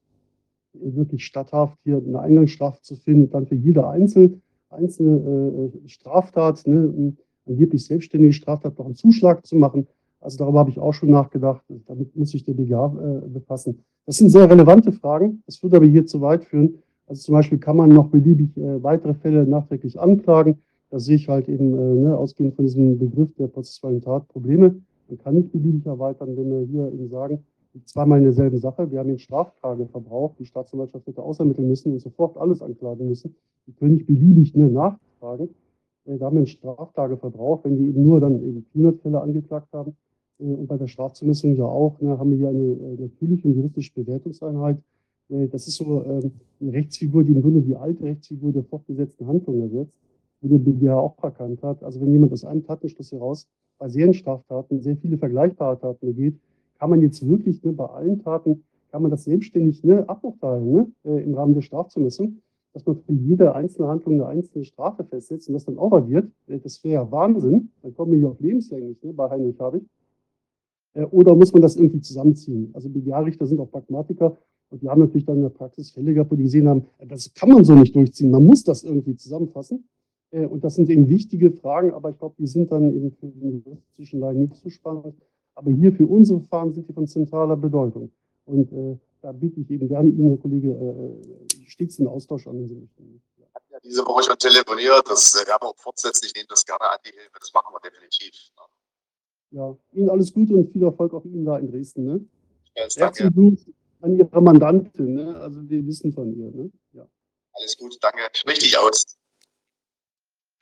[0.73, 4.39] wirklich statthaft, hier eine Eingangsstrafe zu finden, dann für jede Einzel,
[4.69, 7.13] einzelne Straftat, ne,
[7.45, 9.87] angeblich selbstständige Straftat noch einen Zuschlag zu machen?
[10.21, 11.63] Also darüber habe ich auch schon nachgedacht.
[11.87, 12.87] Damit muss sich der BGH
[13.33, 13.83] befassen.
[14.05, 15.41] Das sind sehr relevante Fragen.
[15.45, 16.79] Das würde aber hier zu weit führen.
[17.09, 20.59] Also zum Beispiel kann man noch beliebig äh, weitere Fälle nachträglich anklagen.
[20.91, 24.75] Da sehe ich halt eben, äh, ne, ausgehend von diesem Begriff der prozessualen Tat, Probleme.
[25.07, 27.43] Man kann nicht beliebig erweitern, wenn wir hier eben sagen,
[27.85, 28.91] zweimal in derselben Sache.
[28.91, 30.35] Wir haben den Straftageverbrauch.
[30.37, 33.35] Die Staatsanwaltschaft hätte ausermitteln müssen und sofort alles anklagen müssen.
[33.65, 35.49] Die können nicht beliebig ne, nachfragen.
[36.05, 39.73] Äh, Da haben wir einen Straftageverbrauch, wenn die eben nur dann eben 400 Fälle angeklagt
[39.73, 39.95] haben.
[40.39, 43.55] Äh, Und bei der Strafzumessung ja auch, ne, haben wir hier eine äh, natürliche und
[43.55, 44.77] juristische Bewertungseinheit.
[45.29, 49.27] Äh, Das ist so ähm, eine Rechtsfigur, die im Grunde die alte Rechtsfigur der fortgesetzten
[49.27, 49.93] Handlung ersetzt,
[50.41, 51.83] wie der BGH auch erkannt hat.
[51.83, 53.47] Also wenn jemand aus einem Tatenschluss heraus
[53.77, 56.35] bei Serienstraftaten sehr viele vergleichbare Taten begeht,
[56.77, 60.91] kann man jetzt wirklich ne, bei allen Taten, kann man das selbstständig ne, aburteilen ne,
[61.05, 62.41] äh, im Rahmen der Strafzumessung,
[62.73, 66.29] dass man für jede einzelne Handlung eine einzelne Strafe festsetzt und das dann overgiert.
[66.47, 67.71] Äh, Das wäre ja Wahnsinn.
[67.81, 69.83] Dann kommen wir hier auf lebenslänglich ne, bei Heinrich Habich.
[70.93, 72.71] Äh, Oder muss man das irgendwie zusammenziehen?
[72.73, 74.37] Also BGH-Richter sind auch Pragmatiker
[74.69, 77.07] und die haben natürlich dann in der Praxis Fälle gehabt, wo die gesehen haben, äh,
[77.07, 78.31] das kann man so nicht durchziehen.
[78.31, 79.87] Man muss das irgendwie zusammenfassen.
[80.31, 83.27] Äh, Und das sind eben wichtige Fragen, aber ich glaube, die sind dann eben für
[83.27, 85.15] den juristischen Laien nicht so spannend.
[85.55, 88.11] Aber hier für unsere Verfahren sind die von zentraler Bedeutung.
[88.45, 92.65] Und äh, da biete ich eben gerne Ihnen, Herr Kollege, äh, stets den Austausch an,
[92.67, 93.21] Sie möchten.
[93.37, 93.45] Ja.
[93.71, 96.25] Ja, diese Woche schon telefoniert, das äh, werden wir auch fortsetzen.
[96.27, 98.33] Ich nehme das gerne an die Hilfe, das machen wir definitiv.
[98.55, 99.59] ne?
[99.59, 102.05] Ja, Ihnen alles Gute und viel Erfolg auch Ihnen da in Dresden.
[102.05, 102.25] Ne?
[102.75, 103.65] Yes, danke, Herzlichen Glückwunsch
[104.01, 105.13] an Ihre Mandantin.
[105.13, 105.35] Ne?
[105.37, 106.51] Also wir wissen von ihr.
[106.51, 106.71] Ne?
[106.93, 107.07] Ja.
[107.53, 108.19] alles gut, danke.
[108.33, 109.17] Sprich dich aus.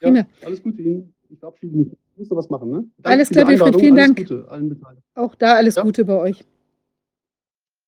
[0.01, 0.27] Ja, Prima.
[0.43, 1.13] alles Gute Ihnen.
[1.29, 1.87] Ich verabschiede mich.
[1.91, 2.69] Ich muss noch was machen.
[2.71, 2.77] Ne?
[2.97, 4.17] Danke Alles klar, Wilfried, vielen alles Dank.
[4.29, 5.03] Gute allen Beteiligten.
[5.15, 5.83] Auch da alles Ja.
[5.83, 6.43] Gute bei euch.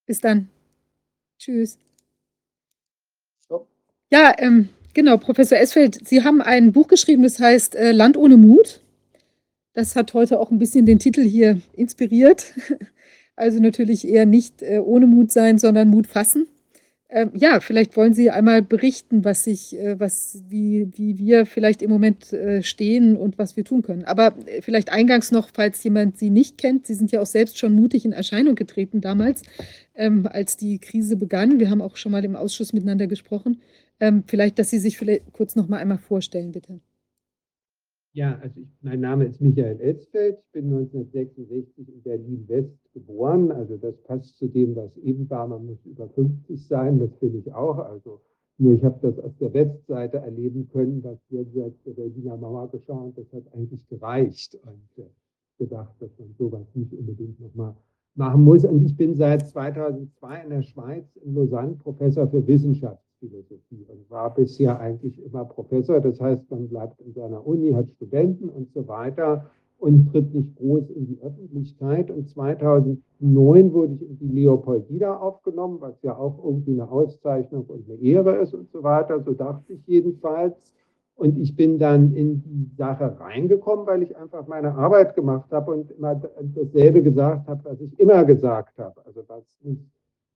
[0.06, 0.50] Bis dann.
[1.38, 1.78] Tschüss.
[3.50, 3.60] Ja.
[4.12, 8.38] Ja, ähm, genau, Professor Esfeld, Sie haben ein Buch geschrieben, das heißt äh, Land ohne
[8.38, 8.82] Mut.
[9.74, 12.54] Das hat heute auch ein bisschen den Titel hier inspiriert.
[13.40, 16.48] Also natürlich eher nicht äh, ohne Mut sein, sondern Mut fassen.
[17.08, 21.82] Ähm, ja, vielleicht wollen Sie einmal berichten, was sich, äh, was, wie, wie wir vielleicht
[21.82, 24.04] im Moment äh, stehen und was wir tun können.
[24.04, 27.58] Aber äh, vielleicht eingangs noch, falls jemand Sie nicht kennt, Sie sind ja auch selbst
[27.58, 29.44] schon mutig in Erscheinung getreten damals,
[29.96, 31.62] ähm, als die Krise begann.
[31.62, 33.62] Wir haben auch schon mal im Ausschuss miteinander gesprochen.
[34.02, 36.82] Ähm, vielleicht, dass Sie sich vielleicht kurz noch mal einmal vorstellen, bitte.
[38.14, 40.40] Ja, also ich, mein Name ist Michael Elsfeld.
[40.40, 43.52] Ich bin 1966 in Berlin-West geboren.
[43.52, 45.48] Also das passt zu dem, was eben war.
[45.48, 47.00] Man muss über 50 sein.
[47.00, 47.78] Das bin ich auch.
[47.78, 48.22] Also
[48.58, 53.00] nur ich habe das aus der Westseite erleben können, was jenseits der Berliner Mauer geschah.
[53.00, 54.56] Und das hat eigentlich gereicht.
[54.56, 55.08] Und äh,
[55.60, 57.76] gedacht, dass man sowas nicht unbedingt nochmal
[58.16, 58.66] machen muss.
[58.66, 62.42] Und ich bin seit 2002 in der Schweiz in Lausanne Professor für
[63.22, 66.00] Wissenschaftsphilosophie und war bisher eigentlich immer Professor.
[66.00, 70.56] Das heißt, man bleibt in seiner Uni, hat Studenten und so weiter und tritt nicht
[70.58, 72.12] groß in die Öffentlichkeit.
[72.12, 77.90] Und 2009 wurde ich in die Leopoldina aufgenommen, was ja auch irgendwie eine Auszeichnung und
[77.90, 79.22] eine Ehre ist und so weiter.
[79.22, 80.56] So dachte ich jedenfalls.
[81.16, 85.74] Und ich bin dann in die Sache reingekommen, weil ich einfach meine Arbeit gemacht habe
[85.74, 86.16] und immer
[86.56, 89.06] dasselbe gesagt habe, was ich immer gesagt habe.
[89.06, 89.44] Also was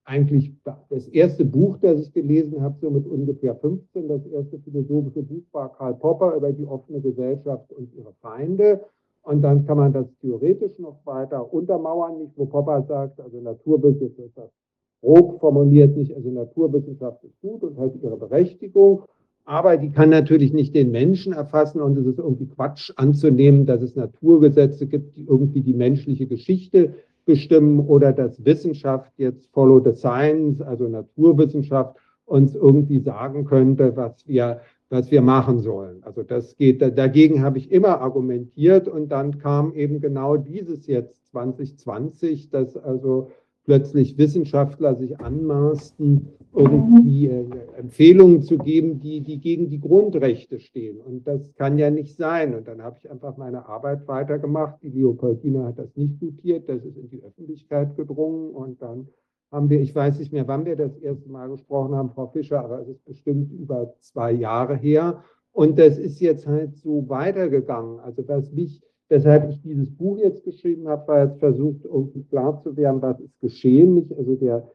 [0.06, 0.52] eigentlich
[0.90, 5.44] das erste Buch, das ich gelesen habe, so mit ungefähr 15, das erste philosophische Buch
[5.52, 8.82] war Karl Popper über die offene Gesellschaft und ihre Feinde.
[9.22, 14.20] Und dann kann man das theoretisch noch weiter untermauern, nicht wo Popper sagt, also Naturwissenschaft
[14.20, 14.52] ist das
[15.02, 19.04] grob formuliert nicht, also Naturwissenschaft ist gut und hat ihre Berechtigung.
[19.46, 23.82] Aber die kann natürlich nicht den Menschen erfassen und es ist irgendwie Quatsch anzunehmen, dass
[23.82, 26.94] es Naturgesetze gibt, die irgendwie die menschliche Geschichte
[27.26, 34.28] bestimmen oder dass Wissenschaft jetzt Follow the Science, also Naturwissenschaft, uns irgendwie sagen könnte, was
[34.28, 36.04] wir, was wir machen sollen.
[36.04, 41.26] Also das geht, dagegen habe ich immer argumentiert und dann kam eben genau dieses jetzt
[41.28, 43.32] 2020, dass also
[43.66, 47.46] plötzlich Wissenschaftler sich anmaßten, irgendwie äh,
[47.78, 51.00] Empfehlungen zu geben, die, die gegen die Grundrechte stehen.
[51.00, 52.54] Und das kann ja nicht sein.
[52.54, 54.82] Und dann habe ich einfach meine Arbeit weitergemacht.
[54.84, 58.52] Die Leopoldina hat das nicht gutiert, das ist in die Öffentlichkeit gedrungen.
[58.52, 59.08] Und dann
[59.52, 62.64] haben wir, ich weiß nicht mehr, wann wir das erste Mal gesprochen haben, Frau Fischer,
[62.64, 65.24] aber es ist bestimmt über zwei Jahre her.
[65.52, 68.00] Und das ist jetzt halt so weitergegangen.
[68.00, 72.62] Also was mich weshalb ich dieses Buch jetzt geschrieben habe, war jetzt versucht, irgendwie klar
[72.62, 73.96] zu werden, was ist geschehen.
[73.96, 74.14] Nicht?
[74.18, 74.68] Also der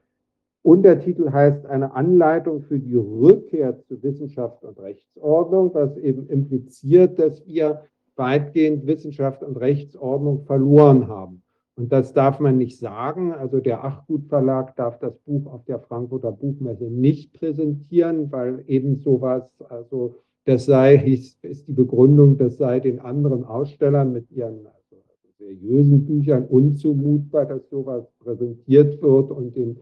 [0.62, 7.46] Untertitel heißt eine Anleitung für die Rückkehr zu Wissenschaft und Rechtsordnung, was eben impliziert, dass
[7.46, 7.82] wir
[8.16, 11.42] weitgehend Wissenschaft und Rechtsordnung verloren haben.
[11.76, 13.32] Und das darf man nicht sagen.
[13.32, 18.96] Also der Achgut Verlag darf das Buch auf der Frankfurter Buchmesse nicht präsentieren, weil eben
[18.96, 20.16] sowas, also
[20.48, 25.02] das sei, ist die Begründung, das sei den anderen Ausstellern mit ihren also
[25.38, 29.76] seriösen Büchern unzumutbar, dass sowas präsentiert wird und dem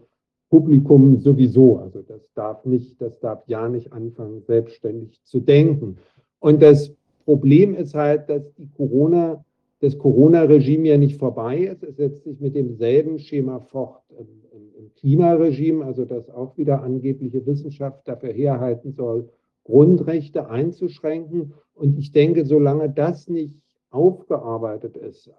[0.49, 1.77] Publikum sowieso.
[1.77, 5.99] Also das darf nicht, das darf ja nicht anfangen, selbstständig zu denken.
[6.39, 9.45] Und das Problem ist halt, dass die Corona,
[9.79, 11.83] das Corona-Regime ja nicht vorbei ist.
[11.83, 16.83] Es setzt sich mit demselben Schema fort im, im, im Klimaregime, also das auch wieder
[16.83, 19.29] angebliche Wissenschaft dafür herhalten soll,
[19.67, 21.53] Grundrechte einzuschränken.
[21.75, 23.53] Und ich denke, solange das nicht
[23.91, 25.29] aufgearbeitet ist,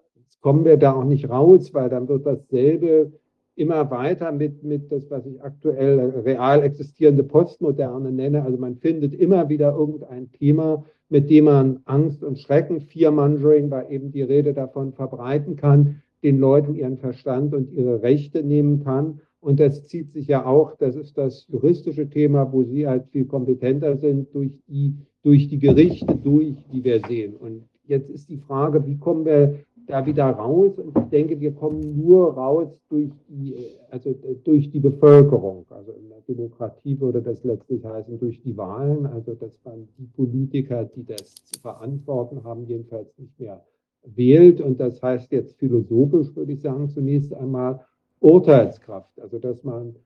[0.41, 3.13] kommen wir da auch nicht raus, weil dann wird dasselbe
[3.57, 8.45] immer weiter mit, mit das, was ich aktuell real existierende Postmoderne nenne.
[8.45, 13.91] Also man findet immer wieder irgendein Thema, mit dem man Angst und Schrecken, Fear-Mongering war
[13.91, 19.21] eben die Rede davon, verbreiten kann, den Leuten ihren Verstand und ihre Rechte nehmen kann.
[19.41, 23.25] Und das zieht sich ja auch, das ist das juristische Thema, wo Sie halt viel
[23.25, 27.36] kompetenter sind, durch die, durch die Gerichte durch, die wir sehen.
[27.36, 30.78] Und jetzt ist die Frage, wie kommen wir da wieder raus?
[30.78, 33.55] Und ich denke, wir kommen nur raus durch die,
[33.91, 35.65] also durch die Bevölkerung.
[35.70, 39.07] Also in der Demokratie würde das letztlich heißen, durch die Wahlen.
[39.07, 43.65] Also dass man die Politiker, die das zu verantworten haben, jedenfalls nicht mehr
[44.05, 44.60] wählt.
[44.60, 47.81] Und das heißt jetzt philosophisch, würde ich sagen, zunächst einmal,
[48.21, 49.97] Urteilskraft, also dass man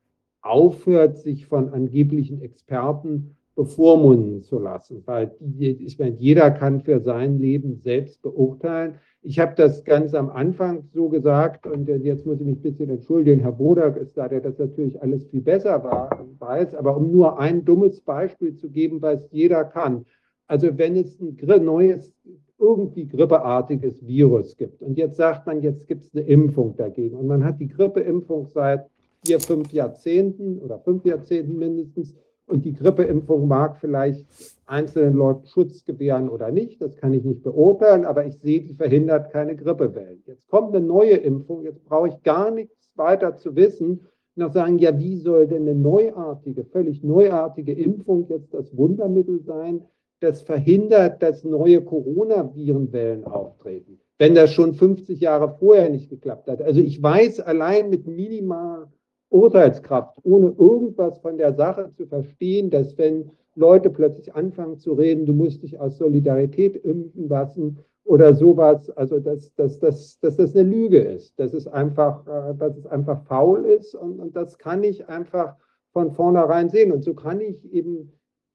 [0.41, 7.39] aufhört, sich von angeblichen Experten bevormunden zu lassen, weil ich meine, jeder kann für sein
[7.39, 8.95] Leben selbst beurteilen.
[9.21, 12.91] Ich habe das ganz am Anfang so gesagt und jetzt muss ich mich ein bisschen
[12.91, 13.43] entschuldigen.
[13.43, 17.39] Herr Bodak ist da, der das natürlich alles viel besser war, weiß, aber um nur
[17.39, 20.07] ein dummes Beispiel zu geben, was jeder kann.
[20.49, 22.13] Also wenn es ein neues
[22.59, 24.83] irgendwie grippeartiges Virus gibt.
[24.83, 27.17] Und jetzt sagt man, jetzt gibt es eine Impfung dagegen.
[27.17, 28.87] Und man hat die Grippeimpfung seit
[29.25, 32.15] vier, fünf Jahrzehnten oder fünf Jahrzehnten mindestens.
[32.47, 34.27] Und die Grippeimpfung mag vielleicht
[34.67, 36.81] einzelnen Leuten Schutz gewähren oder nicht.
[36.81, 40.23] Das kann ich nicht beurteilen, aber ich sehe, die verhindert keine Grippewellen.
[40.27, 41.63] Jetzt kommt eine neue Impfung.
[41.63, 44.07] Jetzt brauche ich gar nichts weiter zu wissen.
[44.35, 49.83] Noch sagen, ja, wie soll denn eine neuartige, völlig neuartige Impfung jetzt das Wundermittel sein?
[50.23, 56.63] Das verhindert, dass neue Coronavirenwellen auftreten, wenn das schon 50 Jahre vorher nicht geklappt hat.
[56.63, 58.89] Also ich weiß allein mit minimal
[59.31, 65.27] Urteilskraft, ohne irgendwas von der Sache zu verstehen, dass wenn Leute plötzlich anfangen zu reden,
[65.27, 70.55] du musst dich aus Solidarität impfen lassen oder sowas, also dass, dass, dass, dass das
[70.55, 74.59] eine Lüge ist, dass es einfach, äh, dass es einfach faul ist und, und das
[74.59, 75.57] kann ich einfach
[75.93, 76.93] von vornherein sehen.
[76.93, 78.13] Und so kann ich eben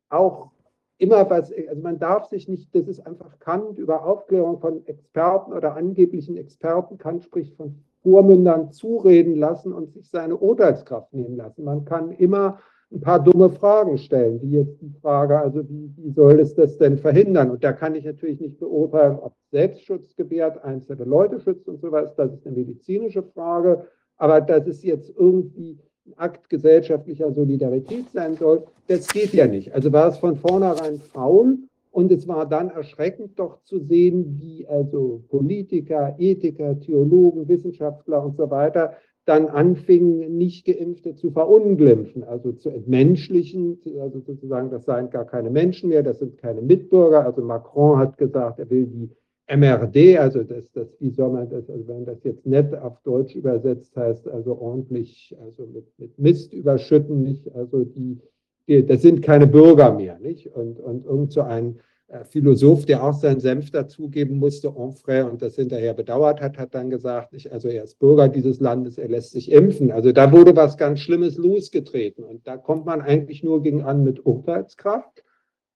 [0.09, 0.51] auch
[0.97, 5.53] immer was, also man darf sich nicht, das ist einfach Kant über Aufklärung von Experten
[5.53, 11.63] oder angeblichen Experten, Kant spricht von Vormündern zureden lassen und sich seine Urteilskraft nehmen lassen.
[11.63, 12.59] Man kann immer
[12.91, 16.77] ein paar dumme Fragen stellen, wie jetzt die Frage, also wie, wie soll es das
[16.77, 17.51] denn verhindern?
[17.51, 22.15] Und da kann ich natürlich nicht beurteilen, ob Selbstschutz gewährt, einzelne Leute schützt und sowas.
[22.15, 23.87] Das ist eine medizinische Frage.
[24.15, 25.77] Aber dass es jetzt irgendwie
[26.07, 29.73] ein Akt gesellschaftlicher Solidarität sein soll, das geht ja nicht.
[29.73, 31.57] Also war es von vornherein faul
[31.91, 38.37] und es war dann erschreckend doch zu sehen, wie also Politiker, Ethiker, Theologen, Wissenschaftler und
[38.37, 38.93] so weiter
[39.25, 45.49] dann anfingen, nicht Geimpfte zu verunglimpfen, also zu entmenschlichen, also sozusagen, das seien gar keine
[45.49, 47.25] Menschen mehr, das sind keine Mitbürger.
[47.25, 49.09] Also Macron hat gesagt, er will die
[49.47, 53.33] MRD, also das, das, wie soll man das, also wenn das jetzt nett auf Deutsch
[53.33, 58.19] übersetzt heißt, also ordentlich, also mit, mit Mist überschütten, nicht, also die,
[58.67, 60.47] die, das sind keine Bürger mehr, nicht?
[60.53, 65.41] Und, und irgend so ein äh, Philosoph, der auch seinen Senf dazugeben musste, Onfray, und
[65.41, 69.07] das hinterher bedauert hat, hat dann gesagt, ich, also er ist Bürger dieses Landes, er
[69.07, 69.91] lässt sich impfen.
[69.91, 74.03] Also da wurde was ganz Schlimmes losgetreten und da kommt man eigentlich nur gegen an
[74.03, 75.23] mit Urteilskraft.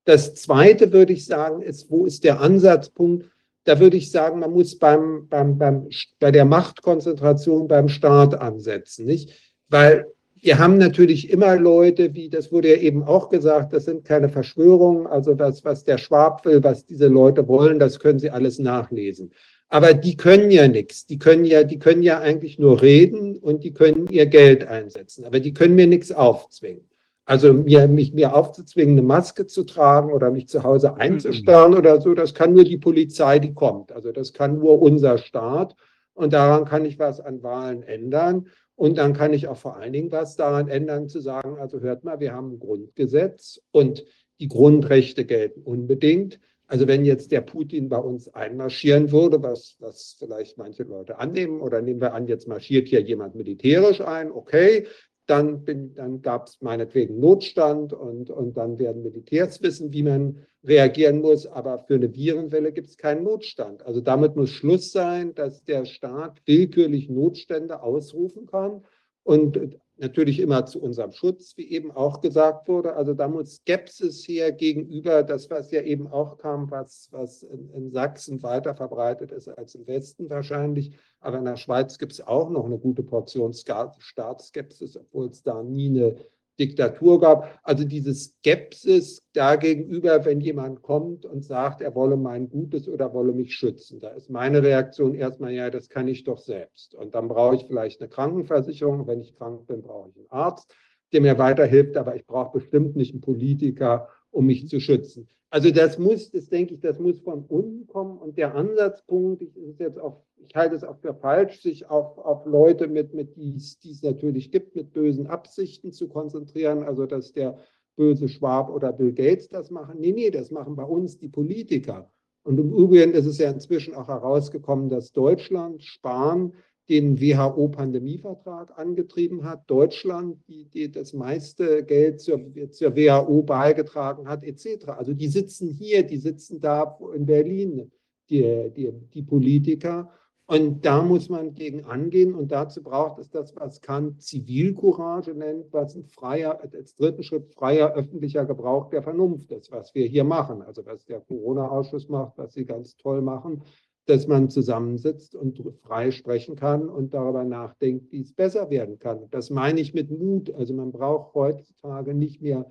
[0.03, 3.30] Das Zweite würde ich sagen, ist, wo ist der Ansatzpunkt?
[3.63, 5.87] Da würde ich sagen, man muss beim, beim, beim,
[6.19, 9.31] bei der Machtkonzentration beim Staat ansetzen, nicht?
[9.69, 10.07] Weil
[10.41, 14.29] wir haben natürlich immer Leute, wie das wurde ja eben auch gesagt, das sind keine
[14.29, 18.57] Verschwörungen, also das, was der Schwab will, was diese Leute wollen, das können sie alles
[18.57, 19.31] nachlesen.
[19.69, 21.05] Aber die können ja nichts.
[21.05, 25.23] Die können ja, die können ja eigentlich nur reden und die können ihr Geld einsetzen.
[25.23, 26.83] Aber die können mir nichts aufzwingen.
[27.31, 32.01] Also mir, mich mir aufzuzwingen, eine Maske zu tragen oder mich zu Hause einzusperren oder
[32.01, 33.93] so, das kann nur die Polizei, die kommt.
[33.93, 35.77] Also das kann nur unser Staat.
[36.13, 38.47] Und daran kann ich was an Wahlen ändern.
[38.75, 42.03] Und dann kann ich auch vor allen Dingen was daran ändern, zu sagen, also hört
[42.03, 44.03] mal, wir haben ein Grundgesetz und
[44.41, 46.37] die Grundrechte gelten unbedingt.
[46.67, 51.61] Also wenn jetzt der Putin bei uns einmarschieren würde, was, was vielleicht manche Leute annehmen,
[51.61, 54.85] oder nehmen wir an, jetzt marschiert hier jemand militärisch ein, okay,
[55.31, 55.63] dann,
[55.95, 61.47] dann gab es meinetwegen Notstand und, und dann werden Militärs wissen, wie man reagieren muss.
[61.47, 63.85] Aber für eine Virenwelle gibt es keinen Notstand.
[63.85, 68.83] Also damit muss Schluss sein, dass der Staat willkürlich Notstände ausrufen kann.
[69.23, 72.95] Und natürlich immer zu unserem Schutz, wie eben auch gesagt wurde.
[72.95, 77.69] Also da muss Skepsis her gegenüber das, was ja eben auch kam, was, was in,
[77.69, 80.91] in Sachsen weiter verbreitet ist als im Westen wahrscheinlich.
[81.19, 85.61] Aber in der Schweiz gibt es auch noch eine gute Portion Staatsskepsis, obwohl es da
[85.61, 86.15] nie eine
[86.61, 87.59] Diktatur gab.
[87.63, 93.33] Also diese Skepsis dagegenüber, wenn jemand kommt und sagt, er wolle mein Gutes oder wolle
[93.33, 93.99] mich schützen.
[93.99, 96.93] Da ist meine Reaktion erstmal, ja, das kann ich doch selbst.
[96.93, 99.07] Und dann brauche ich vielleicht eine Krankenversicherung.
[99.07, 100.71] Wenn ich krank bin, brauche ich einen Arzt,
[101.11, 101.97] der mir weiterhilft.
[101.97, 105.27] Aber ich brauche bestimmt nicht einen Politiker, um mich zu schützen.
[105.53, 108.17] Also das muss, das denke ich, das muss von unten kommen.
[108.17, 112.17] Und der Ansatzpunkt, ich, ist jetzt auch, ich halte es auch für falsch, sich auf,
[112.17, 116.83] auf Leute mit, mit die, es natürlich gibt, mit bösen Absichten zu konzentrieren.
[116.83, 117.57] Also dass der
[117.97, 119.99] böse Schwab oder Bill Gates das machen.
[119.99, 122.09] Nee, nee, das machen bei uns die Politiker.
[122.43, 126.53] Und im Übrigen ist es ja inzwischen auch herausgekommen, dass Deutschland, Spahn,
[126.89, 134.43] den WHO-Pandemievertrag angetrieben hat, Deutschland, die, die das meiste Geld zur, zur WHO beigetragen hat,
[134.43, 134.89] etc.
[134.89, 137.91] Also die sitzen hier, die sitzen da in Berlin,
[138.29, 140.09] die, die, die Politiker.
[140.47, 145.71] Und da muss man gegen angehen und dazu braucht es das, was Kant Zivilcourage nennt,
[145.71, 150.25] was ein freier, als dritten Schritt freier öffentlicher Gebrauch der Vernunft ist, was wir hier
[150.25, 150.61] machen.
[150.61, 153.63] Also was der Corona-Ausschuss macht, was sie ganz toll machen,
[154.05, 159.27] dass man zusammensitzt und frei sprechen kann und darüber nachdenkt, wie es besser werden kann.
[159.31, 160.53] Das meine ich mit Mut.
[160.53, 162.65] Also man braucht heutzutage nicht mehr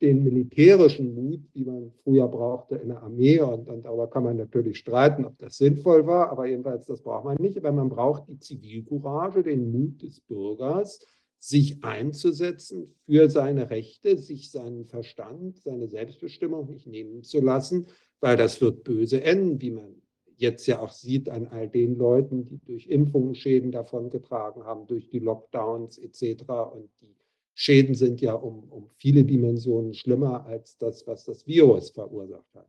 [0.00, 3.40] den militärischen Mut, wie man früher brauchte in der Armee.
[3.40, 7.24] Und, und darüber kann man natürlich streiten, ob das sinnvoll war, aber jedenfalls das braucht
[7.24, 7.56] man nicht.
[7.56, 11.00] Aber man braucht die Zivilcourage, den Mut des Bürgers,
[11.38, 17.86] sich einzusetzen für seine Rechte, sich seinen Verstand, seine Selbstbestimmung nicht nehmen zu lassen,
[18.20, 20.02] weil das wird böse enden, wie man
[20.36, 25.08] jetzt ja auch sieht an all den Leuten, die durch Impfungen Schäden davongetragen haben, durch
[25.08, 26.44] die Lockdowns etc.
[26.72, 27.14] Und die
[27.54, 32.68] Schäden sind ja um, um viele Dimensionen schlimmer als das, was das Virus verursacht hat.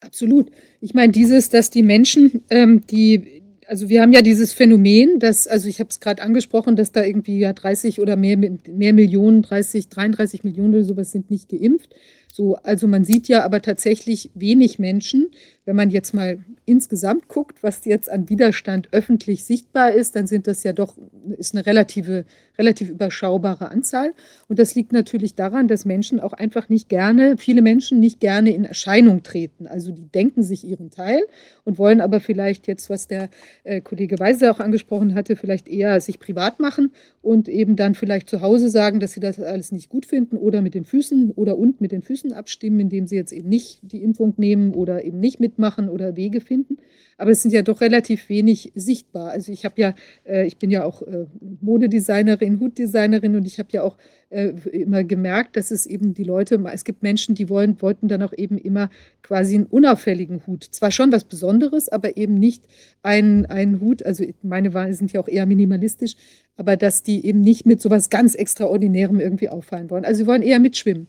[0.00, 0.50] Absolut.
[0.80, 5.46] Ich meine, dieses, dass die Menschen, ähm, die also wir haben ja dieses Phänomen, dass,
[5.46, 9.42] also ich habe es gerade angesprochen, dass da irgendwie ja 30 oder mehr, mehr Millionen,
[9.42, 11.94] 30, 33 Millionen oder sowas sind nicht geimpft.
[12.36, 15.30] So, also man sieht ja aber tatsächlich wenig Menschen.
[15.66, 20.46] Wenn man jetzt mal insgesamt guckt, was jetzt an Widerstand öffentlich sichtbar ist, dann sind
[20.46, 20.96] das ja doch,
[21.38, 22.24] ist eine relative,
[22.58, 24.12] relativ überschaubare Anzahl.
[24.48, 28.54] Und das liegt natürlich daran, dass Menschen auch einfach nicht gerne, viele Menschen nicht gerne
[28.54, 29.66] in Erscheinung treten.
[29.66, 31.22] Also die denken sich ihren Teil
[31.64, 33.30] und wollen aber vielleicht jetzt, was der
[33.64, 38.28] äh, Kollege Weise auch angesprochen hatte, vielleicht eher sich privat machen und eben dann vielleicht
[38.28, 41.56] zu Hause sagen, dass sie das alles nicht gut finden oder mit den Füßen oder
[41.56, 45.20] und mit den Füßen abstimmen, indem sie jetzt eben nicht die Impfung nehmen oder eben
[45.20, 46.78] nicht mitmachen oder Wege finden.
[47.16, 49.30] Aber es sind ja doch relativ wenig sichtbar.
[49.30, 51.26] Also ich habe ja, äh, ich bin ja auch äh,
[51.60, 53.96] Modedesignerin, Hutdesignerin und ich habe ja auch
[54.30, 58.22] äh, immer gemerkt, dass es eben die Leute, es gibt Menschen, die wollen, wollten dann
[58.22, 58.90] auch eben immer
[59.22, 60.64] quasi einen unauffälligen Hut.
[60.64, 62.64] Zwar schon was Besonderes, aber eben nicht
[63.02, 66.16] einen, einen Hut, also meine Waren sind ja auch eher minimalistisch,
[66.56, 70.04] aber dass die eben nicht mit sowas ganz Extraordinärem irgendwie auffallen wollen.
[70.04, 71.06] Also sie wollen eher mitschwimmen.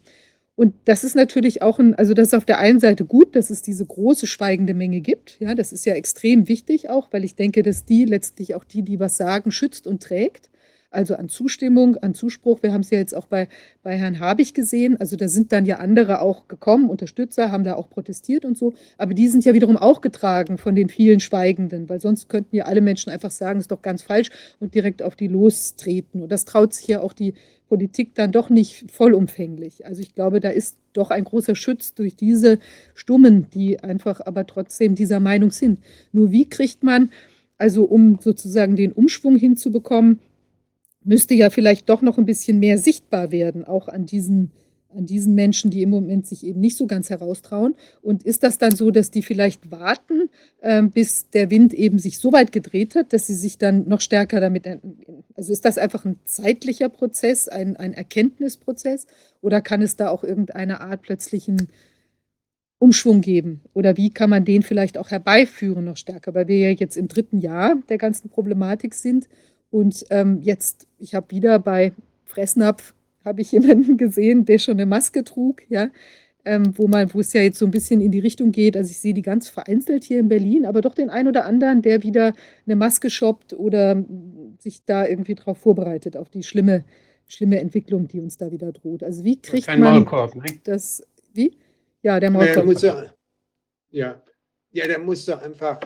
[0.58, 3.50] Und das ist natürlich auch ein, also das ist auf der einen Seite gut, dass
[3.50, 5.38] es diese große schweigende Menge gibt.
[5.40, 8.82] Ja, das ist ja extrem wichtig auch, weil ich denke, dass die letztlich auch die,
[8.82, 10.50] die was sagen, schützt und trägt.
[10.96, 12.64] Also an Zustimmung, an Zuspruch.
[12.64, 13.48] Wir haben es ja jetzt auch bei,
[13.84, 15.00] bei Herrn Habig gesehen.
[15.00, 18.74] Also da sind dann ja andere auch gekommen, Unterstützer, haben da auch protestiert und so.
[18.98, 22.66] Aber die sind ja wiederum auch getragen von den vielen Schweigenden, weil sonst könnten ja
[22.66, 26.24] alle Menschen einfach sagen, ist doch ganz falsch und direkt auf die lostreten.
[26.24, 27.34] Und das traut sich ja auch die
[27.68, 29.86] Politik dann doch nicht vollumfänglich.
[29.86, 32.60] Also ich glaube, da ist doch ein großer Schutz durch diese
[32.94, 35.80] Stummen, die einfach aber trotzdem dieser Meinung sind.
[36.12, 37.12] Nur wie kriegt man,
[37.58, 40.20] also um sozusagen den Umschwung hinzubekommen,
[41.06, 44.52] müsste ja vielleicht doch noch ein bisschen mehr sichtbar werden, auch an diesen
[44.96, 47.76] an diesen Menschen, die im Moment sich eben nicht so ganz heraustrauen?
[48.02, 50.30] Und ist das dann so, dass die vielleicht warten,
[50.62, 54.02] äh, bis der Wind eben sich so weit gedreht hat, dass sie sich dann noch
[54.02, 54.66] stärker damit,
[55.36, 59.06] also ist das einfach ein zeitlicher Prozess, ein, ein Erkenntnisprozess
[59.42, 61.68] oder kann es da auch irgendeine Art plötzlichen
[62.80, 63.62] Umschwung geben?
[63.74, 66.34] Oder wie kann man den vielleicht auch herbeiführen noch stärker?
[66.34, 69.28] Weil wir ja jetzt im dritten Jahr der ganzen Problematik sind
[69.70, 71.94] und ähm, jetzt, ich habe wieder bei
[72.26, 75.90] Fressnapf habe ich jemanden gesehen, der schon eine Maske trug, ja,
[76.46, 78.78] ähm, wo man, wo es ja jetzt so ein bisschen in die Richtung geht.
[78.78, 81.82] Also ich sehe die ganz vereinzelt hier in Berlin, aber doch den einen oder anderen,
[81.82, 82.34] der wieder
[82.66, 84.04] eine Maske shoppt oder
[84.60, 86.86] sich da irgendwie darauf vorbereitet, auf die schlimme,
[87.28, 89.04] schlimme Entwicklung, die uns da wieder droht.
[89.04, 90.44] Also wie kriegt Kein man Maulkorb, ne?
[90.64, 91.04] das,
[91.34, 91.58] wie?
[92.04, 92.66] Ja, der Maulkorb.
[94.72, 95.80] ja, der muss doch einfach,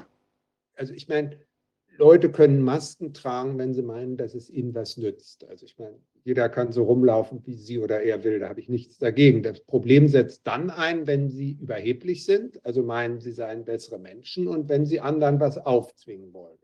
[0.75, 1.37] also ich meine,
[1.99, 5.45] Leute können Masken tragen, wenn sie meinen, dass es ihnen was nützt.
[5.49, 8.69] Also ich meine, jeder kann so rumlaufen, wie sie oder er will, da habe ich
[8.69, 9.43] nichts dagegen.
[9.43, 14.47] Das Problem setzt dann ein, wenn sie überheblich sind, also meinen, sie seien bessere Menschen
[14.47, 16.57] und wenn sie anderen was aufzwingen wollen.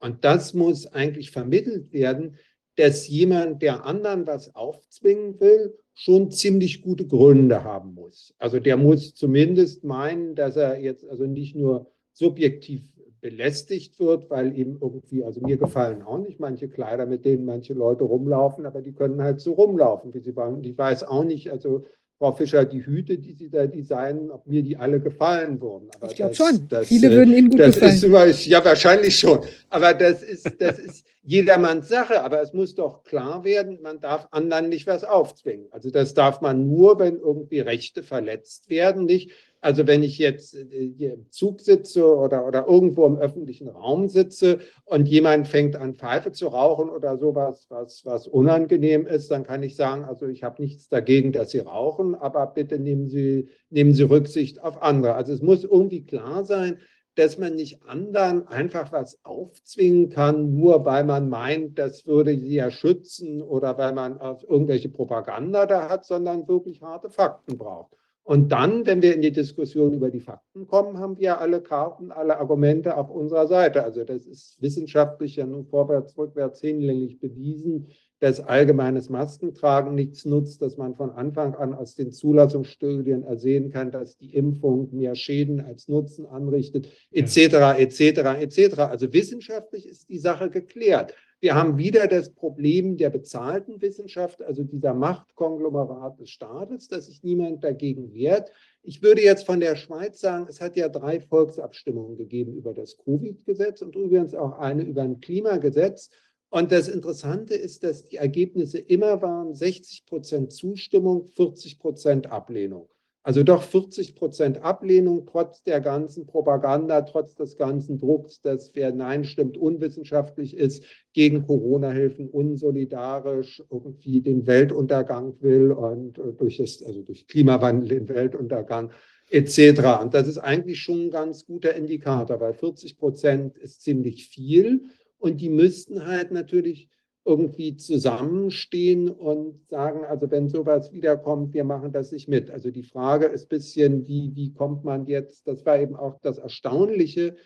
[0.00, 2.36] Und das muss eigentlich vermittelt werden,
[2.74, 8.34] dass jemand, der anderen was aufzwingen will, schon ziemlich gute Gründe haben muss.
[8.38, 12.82] Also der muss zumindest meinen, dass er jetzt also nicht nur subjektiv
[13.20, 17.74] belästigt wird, weil ihm irgendwie, also mir gefallen auch nicht manche Kleider, mit denen manche
[17.74, 20.62] Leute rumlaufen, aber die können halt so rumlaufen, wie sie wollen.
[20.64, 21.84] Ich weiß auch nicht, also
[22.20, 25.88] Frau Fischer, die Hüte, die Sie da designen, ob mir die alle gefallen würden.
[25.96, 26.68] Aber Ich glaube schon.
[26.68, 28.30] das, Viele äh, würden Ihnen gut das gefallen.
[28.30, 29.38] ist ja, wahrscheinlich schon.
[29.70, 32.22] Aber das ist, das ist jedermanns Sache.
[32.22, 35.68] Aber es muss doch klar werden, man darf anderen nicht was aufzwingen.
[35.70, 39.30] Also das darf man nur, wenn irgendwie Rechte verletzt werden, nicht?
[39.62, 44.08] Also wenn ich jetzt äh, hier im Zug sitze oder, oder irgendwo im öffentlichen Raum
[44.08, 49.44] sitze und jemand fängt an, Pfeife zu rauchen oder sowas, was, was unangenehm ist, dann
[49.44, 53.48] kann ich sagen, also ich habe nichts dagegen, dass Sie rauchen, aber bitte nehmen Sie,
[53.68, 55.14] nehmen Sie Rücksicht auf andere.
[55.14, 56.78] Also es muss irgendwie klar sein,
[57.16, 62.54] dass man nicht anderen einfach was aufzwingen kann, nur weil man meint, das würde sie
[62.54, 67.99] ja schützen oder weil man irgendwelche Propaganda da hat, sondern wirklich harte Fakten braucht.
[68.30, 72.12] Und dann, wenn wir in die Diskussion über die Fakten kommen, haben wir alle Karten,
[72.12, 73.82] alle Argumente auf unserer Seite.
[73.82, 77.88] Also das ist wissenschaftlich ja nun vorwärts, rückwärts hinlänglich bewiesen,
[78.20, 83.90] dass allgemeines Maskentragen nichts nutzt, dass man von Anfang an aus den Zulassungsstudien ersehen kann,
[83.90, 88.00] dass die Impfung mehr Schäden als Nutzen anrichtet, etc., etc.,
[88.38, 88.78] etc.
[88.78, 91.14] Also wissenschaftlich ist die Sache geklärt.
[91.42, 97.22] Wir haben wieder das Problem der bezahlten Wissenschaft, also dieser Machtkonglomerat des Staates, dass sich
[97.22, 98.52] niemand dagegen wehrt.
[98.82, 102.98] Ich würde jetzt von der Schweiz sagen, es hat ja drei Volksabstimmungen gegeben über das
[102.98, 106.10] Covid-Gesetz und übrigens auch eine über ein Klimagesetz.
[106.50, 112.86] Und das Interessante ist, dass die Ergebnisse immer waren 60 Prozent Zustimmung, 40 Prozent Ablehnung.
[113.22, 118.92] Also doch 40 Prozent Ablehnung trotz der ganzen Propaganda, trotz des ganzen Drucks, dass wer
[118.92, 126.82] Nein stimmt, unwissenschaftlich ist, gegen Corona-Hilfen, unsolidarisch, irgendwie den Weltuntergang will und äh, durch, das,
[126.82, 128.90] also durch Klimawandel den Weltuntergang
[129.28, 130.00] etc.
[130.00, 134.84] Und das ist eigentlich schon ein ganz guter Indikator, weil 40 Prozent ist ziemlich viel
[135.18, 136.88] und die müssten halt natürlich
[137.30, 142.50] irgendwie zusammenstehen und sagen, also wenn sowas wiederkommt, wir machen das nicht mit.
[142.50, 146.18] Also die Frage ist ein bisschen, wie, wie kommt man jetzt, das war eben auch
[146.20, 147.36] das Erstaunliche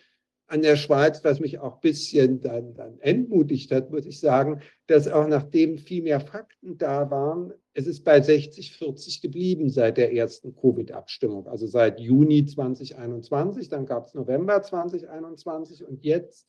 [0.47, 4.61] an der Schweiz, was mich auch ein bisschen dann, dann entmutigt hat, muss ich sagen,
[4.87, 9.97] dass auch nachdem viel mehr Fakten da waren, es ist bei 60, 40 geblieben seit
[9.97, 16.47] der ersten Covid-Abstimmung, also seit Juni 2021, dann gab es November 2021 und jetzt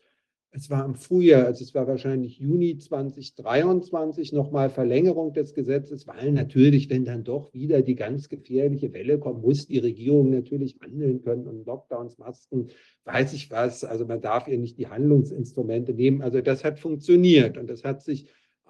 [0.56, 6.32] es war im Frühjahr, also es war wahrscheinlich Juni 2023 nochmal Verlängerung des Gesetzes, weil
[6.32, 11.20] natürlich, wenn dann doch wieder die ganz gefährliche Welle kommt, muss die Regierung natürlich handeln
[11.22, 12.68] können und Lockdowns, Masken,
[13.04, 13.84] weiß ich was.
[13.84, 16.22] Also man darf ihr nicht die Handlungsinstrumente nehmen.
[16.22, 18.26] Also das hat funktioniert und das hat sich,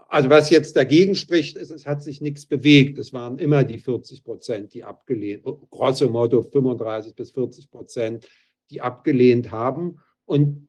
[0.08, 2.98] also was jetzt dagegen spricht, ist, es hat sich nichts bewegt.
[2.98, 8.28] Es waren immer die 40 Prozent, die abgelehnt, grosso modo 35 bis 40 Prozent,
[8.70, 10.00] die abgelehnt haben.
[10.24, 10.65] Und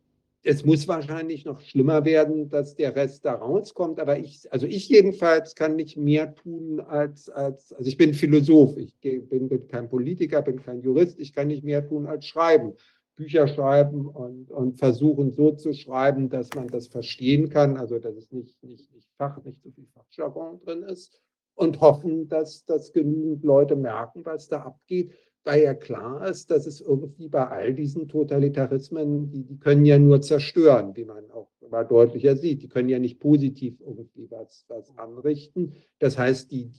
[0.47, 3.99] es muss wahrscheinlich noch schlimmer werden, dass der Rest da rauskommt.
[3.99, 8.77] Aber ich, also ich jedenfalls kann nicht mehr tun als, als also ich bin Philosoph,
[8.77, 12.73] ich bin, bin kein Politiker, bin kein Jurist, ich kann nicht mehr tun als schreiben.
[13.17, 18.15] Bücher schreiben und, und versuchen so zu schreiben, dass man das verstehen kann, also dass
[18.15, 21.19] es nicht, nicht, nicht Fach, nicht so viel Fachjargon drin ist
[21.55, 25.11] und hoffen, dass, dass genügend Leute merken, was da abgeht
[25.47, 29.97] weil ja klar ist, dass es irgendwie bei all diesen Totalitarismen, die, die können ja
[29.97, 32.61] nur zerstören, wie man auch mal deutlicher sieht.
[32.61, 35.73] Die können ja nicht positiv irgendwie was, was anrichten.
[35.99, 36.69] Das heißt, die,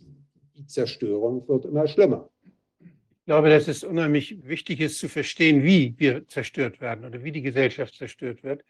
[0.57, 2.29] die Zerstörung wird immer schlimmer.
[2.81, 7.33] Ich glaube, dass es unheimlich wichtig ist zu verstehen, wie wir zerstört werden oder wie
[7.33, 8.65] die Gesellschaft zerstört wird.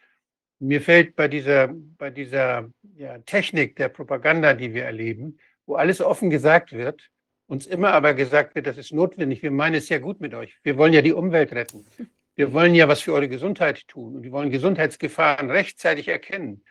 [0.60, 6.00] Mir fällt bei dieser, bei dieser ja, Technik der Propaganda, die wir erleben, wo alles
[6.00, 7.10] offen gesagt wird,
[7.48, 10.56] uns immer aber gesagt wird, das ist notwendig, wir meinen es ja gut mit euch.
[10.62, 11.86] Wir wollen ja die Umwelt retten.
[12.36, 16.62] Wir wollen ja was für eure Gesundheit tun und wir wollen Gesundheitsgefahren rechtzeitig erkennen.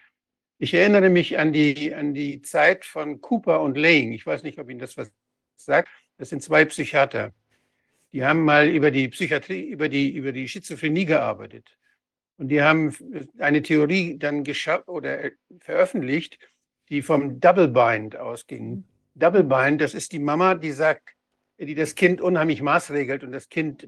[0.60, 4.12] Ich erinnere mich an die, an die Zeit von Cooper und Lang.
[4.12, 5.12] Ich weiß nicht, ob Ihnen das was
[5.58, 5.90] sagt.
[6.18, 7.34] Das sind zwei Psychiater.
[8.14, 11.78] Die haben mal über die Psychiatrie, über die, über die Schizophrenie gearbeitet.
[12.38, 12.96] Und die haben
[13.40, 16.40] eine Theorie dann geschafft oder veröffentlicht,
[16.90, 18.86] die vom Double Bind ausging.
[19.18, 21.16] Double Bind, das ist die Mama, die sagt,
[21.58, 23.88] die das Kind unheimlich maßregelt und das Kind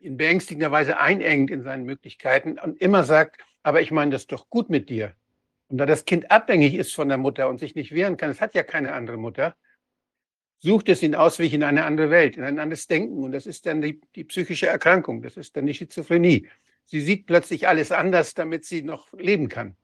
[0.00, 4.48] in beängstigender Weise einengt in seinen Möglichkeiten und immer sagt, aber ich meine das doch
[4.48, 5.12] gut mit dir.
[5.68, 8.40] Und da das Kind abhängig ist von der Mutter und sich nicht wehren kann, es
[8.40, 9.54] hat ja keine andere Mutter,
[10.60, 13.22] sucht es den Ausweg in eine andere Welt, in ein anderes Denken.
[13.22, 16.48] Und das ist dann die, die psychische Erkrankung, das ist dann die Schizophrenie.
[16.86, 19.76] Sie sieht plötzlich alles anders, damit sie noch leben kann.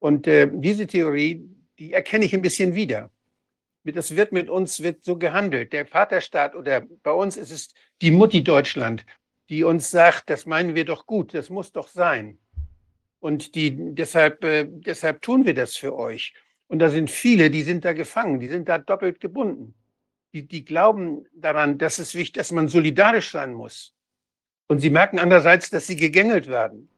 [0.00, 1.48] Und äh, diese Theorie,
[1.78, 3.10] die erkenne ich ein bisschen wieder
[3.92, 5.72] das wird mit uns wird so gehandelt.
[5.72, 7.68] Der Vaterstaat oder bei uns ist es
[8.02, 9.04] die Mutti Deutschland,
[9.48, 12.38] die uns sagt, das meinen wir doch gut, das muss doch sein.
[13.20, 16.34] Und die, deshalb, äh, deshalb tun wir das für euch.
[16.68, 19.74] Und da sind viele, die sind da gefangen, die sind da doppelt gebunden.
[20.32, 23.94] Die, die glauben daran, dass es wichtig, dass man solidarisch sein muss.
[24.68, 26.88] Und sie merken andererseits, dass sie gegängelt werden.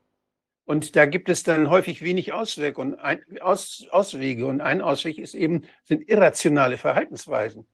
[0.68, 4.44] Und da gibt es dann häufig wenig Ausweg und ein, Aus, Auswege.
[4.44, 7.66] Und ein Ausweg ist eben, sind irrationale Verhaltensweisen.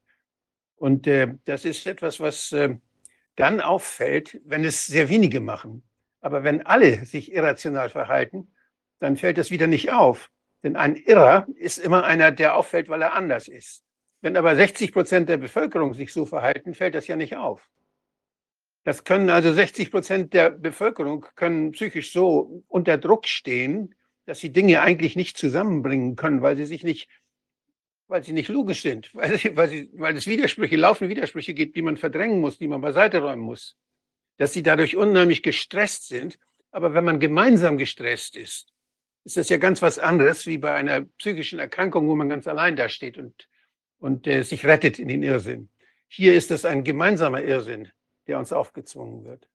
[0.76, 2.76] Und äh, das ist etwas, was äh,
[3.34, 5.82] dann auffällt, wenn es sehr wenige machen.
[6.20, 8.55] Aber wenn alle sich irrational verhalten,
[9.00, 10.31] dann fällt das wieder nicht auf.
[10.62, 13.82] Denn ein Irrer ist immer einer, der auffällt, weil er anders ist.
[14.20, 17.68] Wenn aber 60 Prozent der Bevölkerung sich so verhalten, fällt das ja nicht auf.
[18.84, 23.94] Das können also 60 Prozent der Bevölkerung können psychisch so unter Druck stehen,
[24.26, 27.08] dass sie Dinge eigentlich nicht zusammenbringen können, weil sie sich nicht,
[28.08, 31.76] weil sie nicht logisch sind, weil, sie, weil, sie, weil es Widersprüche, laufende Widersprüche gibt,
[31.76, 33.76] die man verdrängen muss, die man beiseite räumen muss,
[34.36, 36.38] dass sie dadurch unheimlich gestresst sind.
[36.70, 38.72] Aber wenn man gemeinsam gestresst ist,
[39.24, 42.76] ist das ja ganz was anderes wie bei einer psychischen Erkrankung, wo man ganz allein
[42.76, 43.48] da steht und,
[43.98, 45.70] und äh, sich rettet in den Irrsinn.
[46.08, 47.90] Hier ist das ein gemeinsamer Irrsinn
[48.26, 49.48] der uns aufgezwungen wird.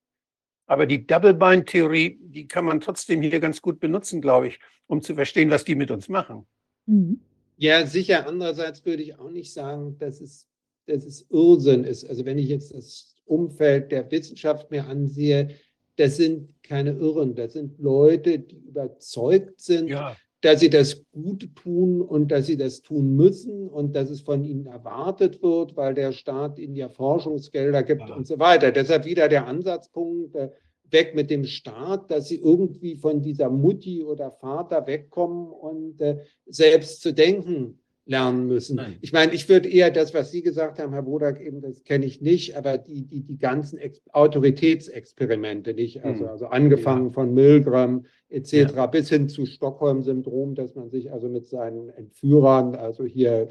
[0.68, 5.16] Aber die Double-Bind-Theorie, die kann man trotzdem hier ganz gut benutzen, glaube ich, um zu
[5.16, 6.46] verstehen, was die mit uns machen.
[6.86, 7.22] Mhm.
[7.58, 8.28] Ja, sicher.
[8.28, 10.48] Andererseits würde ich auch nicht sagen, dass es,
[10.86, 12.08] dass es Irrsinn ist.
[12.08, 15.56] Also wenn ich jetzt das Umfeld der Wissenschaft mir ansehe,
[15.98, 20.16] das sind keine Irren, das sind Leute, die überzeugt sind, ja.
[20.42, 24.44] Dass sie das gut tun und dass sie das tun müssen und dass es von
[24.44, 28.16] ihnen erwartet wird, weil der Staat ihnen ja Forschungsgelder gibt ja.
[28.16, 28.72] und so weiter.
[28.72, 30.50] Deshalb wieder der Ansatzpunkt, äh,
[30.92, 36.20] weg mit dem Staat, dass sie irgendwie von dieser Mutti oder Vater wegkommen und äh,
[36.46, 37.80] selbst zu denken
[38.10, 38.78] lernen müssen.
[38.78, 38.98] Nein.
[39.02, 42.06] Ich meine, ich würde eher das, was Sie gesagt haben, Herr Bodak, eben, das kenne
[42.06, 46.30] ich nicht, aber die, die, die ganzen Ex Autoritätsexperimente nicht, also, hm.
[46.30, 47.14] also angefangen ja.
[47.14, 48.54] von Milgram etc.
[48.76, 48.86] Ja.
[48.88, 53.50] bis hin zu Stockholm-Syndrom, dass man sich also mit seinen Entführern, also hier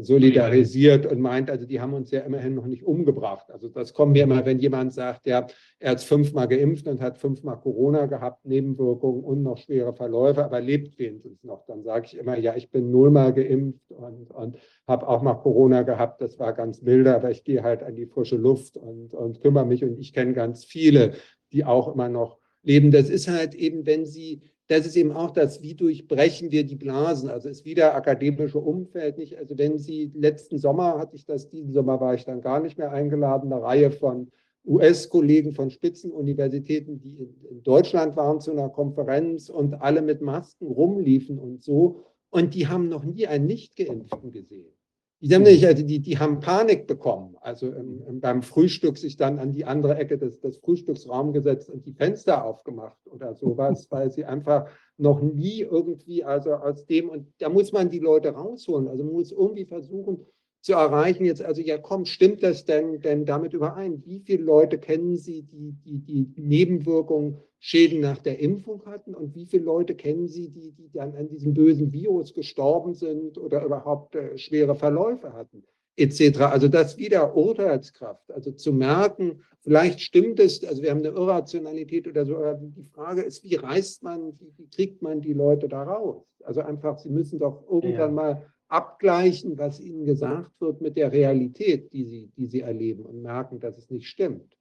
[0.00, 3.50] solidarisiert und meint, also die haben uns ja immerhin noch nicht umgebracht.
[3.50, 5.46] Also das kommt mir immer, wenn jemand sagt, ja,
[5.78, 10.60] er hat fünfmal geimpft und hat fünfmal Corona gehabt, Nebenwirkungen und noch schwere Verläufe, aber
[10.60, 11.64] lebt wenigstens noch.
[11.64, 15.80] Dann sage ich immer, ja, ich bin nullmal geimpft und, und habe auch mal Corona
[15.82, 16.20] gehabt.
[16.20, 19.64] Das war ganz milder, aber ich gehe halt an die frische Luft und, und kümmere
[19.64, 19.82] mich.
[19.82, 21.12] Und ich kenne ganz viele,
[21.52, 22.90] die auch immer noch leben.
[22.90, 26.76] Das ist halt eben, wenn sie das ist eben auch das, wie durchbrechen wir die
[26.76, 27.30] Blasen.
[27.30, 29.38] Also ist wieder akademische Umfeld nicht.
[29.38, 32.76] Also wenn Sie letzten Sommer hatte ich das, diesen Sommer war ich dann gar nicht
[32.76, 34.30] mehr eingeladen, eine Reihe von
[34.66, 37.16] US-Kollegen von Spitzenuniversitäten, die
[37.50, 42.04] in, Deutschland waren zu einer Konferenz und alle mit Masken rumliefen und so.
[42.30, 44.77] Und die haben noch nie einen Nicht-Geimpften gesehen.
[45.20, 47.36] Die haben, nicht, also die, die haben Panik bekommen.
[47.40, 51.70] Also im, im, beim Frühstück sich dann an die andere Ecke des, des Frühstücksraums gesetzt
[51.70, 57.08] und die Fenster aufgemacht oder sowas, weil sie einfach noch nie irgendwie, also aus dem,
[57.08, 58.86] und da muss man die Leute rausholen.
[58.86, 60.24] Also man muss irgendwie versuchen,
[60.68, 61.24] zu erreichen.
[61.24, 64.02] Jetzt, also ja, komm, stimmt das denn, denn damit überein?
[64.04, 69.14] Wie viele Leute kennen Sie, die, die, die Nebenwirkungen, Schäden nach der Impfung hatten?
[69.14, 73.38] Und wie viele Leute kennen Sie, die, die dann an diesem bösen Virus gestorben sind
[73.38, 75.64] oder überhaupt äh, schwere Verläufe hatten?
[75.96, 76.38] Etc.
[76.38, 78.30] Also das wieder Urteilskraft.
[78.30, 82.84] Also zu merken, vielleicht stimmt es, also wir haben eine Irrationalität oder so, aber die
[82.92, 86.26] Frage ist, wie reißt man, wie, kriegt man die Leute da raus?
[86.44, 88.22] Also einfach, sie müssen doch irgendwann ja.
[88.22, 93.22] mal abgleichen, was ihnen gesagt wird, mit der Realität, die sie, die sie erleben und
[93.22, 94.56] merken, dass es nicht stimmt.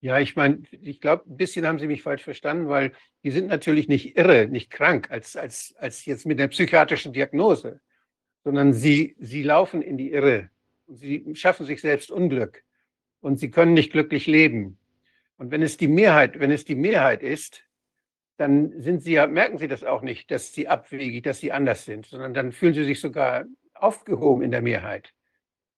[0.00, 2.92] Ja, ich meine, ich glaube, ein bisschen haben Sie mich falsch verstanden, weil
[3.24, 7.80] die sind natürlich nicht irre, nicht krank, als, als, als jetzt mit einer psychiatrischen Diagnose,
[8.44, 10.50] sondern sie, sie laufen in die Irre
[10.86, 12.62] und sie schaffen sich selbst Unglück
[13.20, 14.78] und sie können nicht glücklich leben.
[15.36, 17.64] Und wenn es die Mehrheit, wenn es die Mehrheit ist,
[18.38, 21.84] dann sind sie ja, merken sie das auch nicht, dass sie abwegig, dass sie anders
[21.84, 23.44] sind, sondern dann fühlen sie sich sogar
[23.74, 25.12] aufgehoben in der Mehrheit.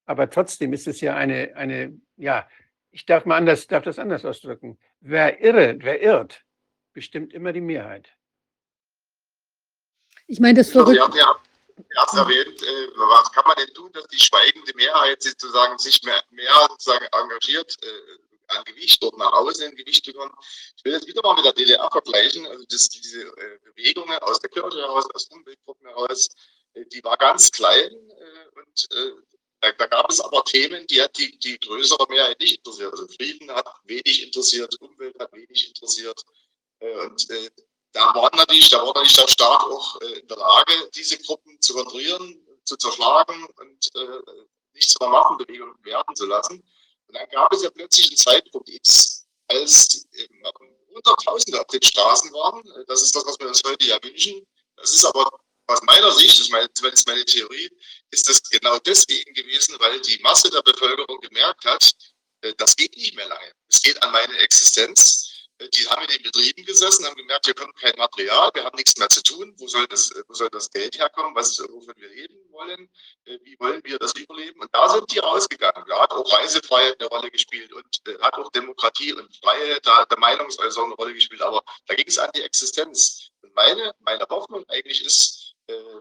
[0.05, 2.47] Aber trotzdem ist es ja eine, eine, ja,
[2.91, 4.79] ich darf mal anders, darf das anders ausdrücken.
[5.01, 6.45] Wer irre, wer irrt,
[6.93, 8.11] bestimmt immer die Mehrheit.
[10.27, 11.01] Ich meine, das verrückt.
[11.01, 15.23] Also, ja, ja, hast erwähnt, äh, was kann man denn tun, dass die schweigende Mehrheit
[15.23, 20.35] sozusagen sich mehr, mehr sozusagen engagiert, äh, an Gewicht dort nach außen in Gewicht bekommen.
[20.77, 22.47] Ich will das wieder mal mit der DDR vergleichen.
[22.47, 26.29] Also das, diese äh, Bewegungen aus der Kirche heraus, aus Umweltgruppen heraus,
[26.75, 29.13] äh, die war ganz klein äh, und äh,
[29.61, 32.93] da, da, gab es aber Themen, die hat die, die größere Mehrheit nicht interessiert.
[32.93, 36.21] Also Frieden hat wenig interessiert, Umwelt hat wenig interessiert.
[36.81, 37.51] Äh, und äh,
[37.93, 41.75] da war natürlich, da war natürlich der Staat auch in der Lage, diese Gruppen zu
[41.75, 43.91] kontrollieren, zu zerschlagen und
[44.75, 46.63] nicht zu einer Massenbewegung werden zu lassen.
[47.11, 50.07] Und dann gab es ja plötzlich einen Zeitpunkt X, als
[50.95, 52.63] Hunderttausende auf den Straßen waren.
[52.87, 54.47] Das ist das, was wir uns heute ja wünschen.
[54.77, 55.29] Das ist aber
[55.67, 57.69] aus meiner Sicht, das ist meine, zumindest meine Theorie,
[58.13, 61.91] ist das genau deswegen gewesen, weil die Masse der Bevölkerung gemerkt hat,
[62.43, 63.53] äh, das geht nicht mehr lange.
[63.69, 65.30] Es geht an meine Existenz.
[65.61, 68.97] Die haben in den Betrieben gesessen, haben gemerkt, hier kommt kein Material, wir haben nichts
[68.97, 69.55] mehr zu tun.
[69.59, 71.35] Wo soll das, wo soll das Geld herkommen?
[71.35, 72.89] Was, wovon wir leben wollen?
[73.27, 74.61] Äh, wie wollen wir das überleben?
[74.61, 75.85] Und da sind die rausgegangen.
[75.87, 80.07] Da hat auch Reisefreiheit eine Rolle gespielt und äh, hat auch Demokratie und Freie der,
[80.07, 81.43] der Meinungsäußerung eine Rolle gespielt.
[81.43, 83.31] Aber da ging es an die Existenz.
[83.43, 86.01] Und meine, meine Hoffnung eigentlich ist, äh,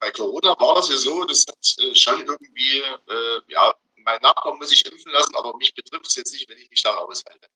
[0.00, 4.58] bei Corona war das ja so, das hat äh, schon irgendwie, äh, ja, mein Nachbarn
[4.58, 7.48] muss sich impfen lassen, aber mich betrifft es jetzt nicht, wenn ich mich da raushalte.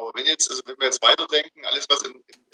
[0.00, 2.46] Aber wenn jetzt, also wenn wir jetzt weiterdenken, alles, was im, im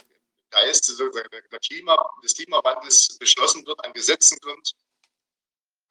[0.51, 4.73] Geist sozusagen der Klima, des Klimawandels beschlossen wird, an Gesetzen kommt,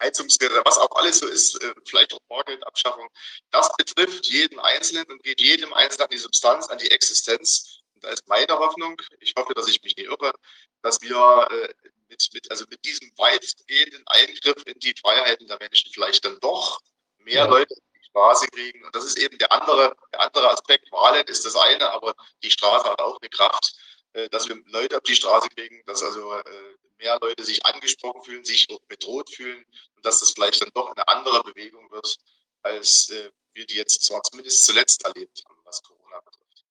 [0.01, 3.07] Heizungsgesetze, was auch alles so ist, äh, vielleicht auch Bargeldabschaffung,
[3.51, 7.79] das betrifft jeden Einzelnen und geht jedem Einzelnen an die Substanz, an die Existenz.
[7.93, 10.33] Und da ist meine Hoffnung, ich hoffe, dass ich mich nicht irre,
[10.81, 11.73] dass wir äh,
[12.09, 16.81] mit, mit, also mit diesem weitgehenden Eingriff in die Freiheiten der Menschen vielleicht dann doch
[17.19, 17.47] mehr.
[17.47, 17.75] Leute
[18.15, 18.83] Straße kriegen.
[18.85, 20.91] Und das ist eben der andere, der andere Aspekt.
[20.91, 23.75] Wahlen ist das eine, aber die Straße hat auch eine Kraft,
[24.13, 26.43] äh, dass wir Leute auf die Straße kriegen, dass also äh,
[26.97, 31.07] mehr Leute sich angesprochen fühlen, sich bedroht fühlen und dass das vielleicht dann doch eine
[31.09, 32.15] andere Bewegung wird,
[32.61, 36.65] als äh, wir die jetzt zwar zumindest zuletzt erlebt haben, was Corona betrifft.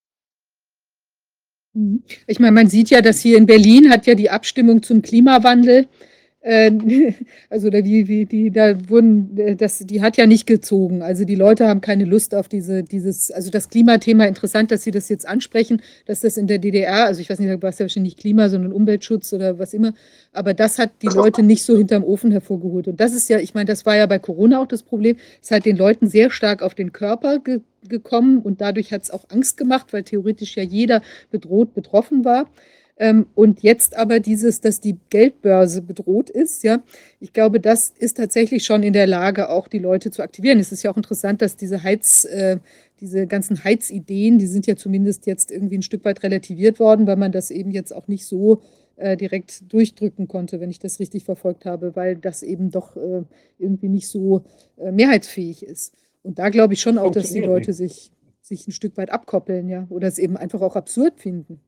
[1.74, 2.05] Mhm.
[2.26, 5.84] Ich meine, man sieht ja, dass hier in Berlin hat ja die Abstimmung zum Klimawandel
[5.84, 6.14] äh,
[7.48, 11.00] also da, wie, wie, die, da wurden, äh, das, die hat ja nicht gezogen.
[11.00, 14.90] Also die Leute haben keine Lust auf diese, dieses, also das Klimathema, interessant, dass Sie
[14.90, 17.78] das jetzt ansprechen, dass das in der DDR, also ich weiß nicht, da war es
[17.78, 19.94] ja wahrscheinlich nicht Klima, sondern Umweltschutz oder was immer,
[20.32, 22.89] aber das hat die Leute nicht so hinterm Ofen hervorgeholt.
[22.89, 25.50] Und das ist ja, ich meine, das war ja bei Corona auch das Problem, es
[25.50, 29.26] hat den Leuten sehr stark auf den Körper ge gekommen und dadurch hat es auch
[29.28, 32.48] Angst gemacht, weil theoretisch ja jeder bedroht betroffen war.
[32.97, 36.82] Ähm, und jetzt aber dieses, dass die Geldbörse bedroht ist, ja,
[37.18, 40.60] ich glaube, das ist tatsächlich schon in der Lage, auch die Leute zu aktivieren.
[40.60, 42.58] Es ist ja auch interessant, dass diese Heiz, äh,
[43.00, 47.16] diese ganzen Heizideen, die sind ja zumindest jetzt irgendwie ein Stück weit relativiert worden, weil
[47.16, 48.62] man das eben jetzt auch nicht so
[48.97, 53.24] äh, direkt durchdrücken konnte, wenn ich das richtig verfolgt habe, weil das eben doch äh,
[53.58, 54.44] irgendwie nicht so
[54.76, 55.94] äh, mehrheitsfähig ist.
[56.23, 59.68] Und da glaube ich schon auch, dass die Leute sich, sich ein Stück weit abkoppeln,
[59.68, 61.60] ja, oder es eben einfach auch absurd finden.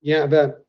[0.00, 0.64] Ja, aber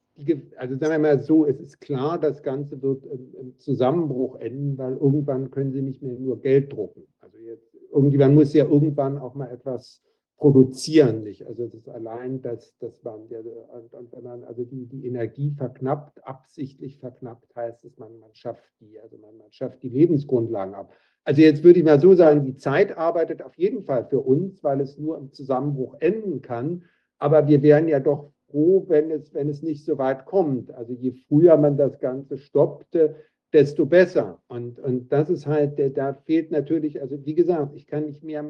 [0.58, 4.98] also sagen wir mal so, es ist klar, das Ganze wird im Zusammenbruch enden, weil
[4.98, 7.08] irgendwann können sie nicht mehr nur Geld drucken.
[7.22, 10.04] Also jetzt irgendwann muss ja irgendwann auch mal etwas
[10.38, 11.46] produzieren, nicht?
[11.46, 15.52] Also das ist allein, dass das man, und, und wenn man also die, die Energie
[15.52, 20.74] verknappt, absichtlich verknappt, heißt es, man, man schafft die, also man, man schafft die Lebensgrundlagen
[20.74, 20.92] ab.
[21.24, 24.64] Also jetzt würde ich mal so sagen, die Zeit arbeitet auf jeden Fall für uns,
[24.64, 26.86] weil es nur im Zusammenbruch enden kann.
[27.20, 30.74] Aber wir wären ja doch froh, wenn es, wenn es nicht so weit kommt.
[30.74, 33.16] Also je früher man das Ganze stoppte,
[33.54, 34.40] desto besser.
[34.48, 38.44] Und, und das ist halt, da fehlt natürlich, also wie gesagt, ich kann nicht mehr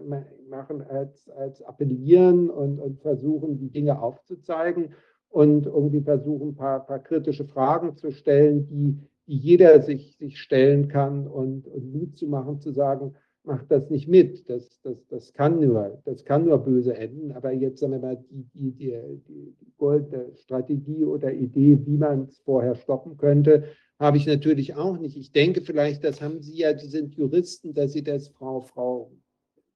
[0.49, 4.93] machen als, als appellieren und, und versuchen, die Dinge aufzuzeigen
[5.29, 8.97] und irgendwie versuchen, ein paar, paar kritische Fragen zu stellen, die,
[9.27, 13.89] die jeder sich, sich stellen kann und, und Mut zu machen, zu sagen, macht das
[13.89, 14.49] nicht mit.
[14.49, 17.31] Das, das, das, kann nur, das kann nur böse enden.
[17.31, 20.31] Aber jetzt sagen wir mal, die, die, die, die goldene
[21.07, 23.65] oder Idee, wie man es vorher stoppen könnte,
[23.99, 25.15] habe ich natürlich auch nicht.
[25.15, 29.11] Ich denke vielleicht, das haben Sie ja, die sind Juristen, dass Sie das, Frau, Frau,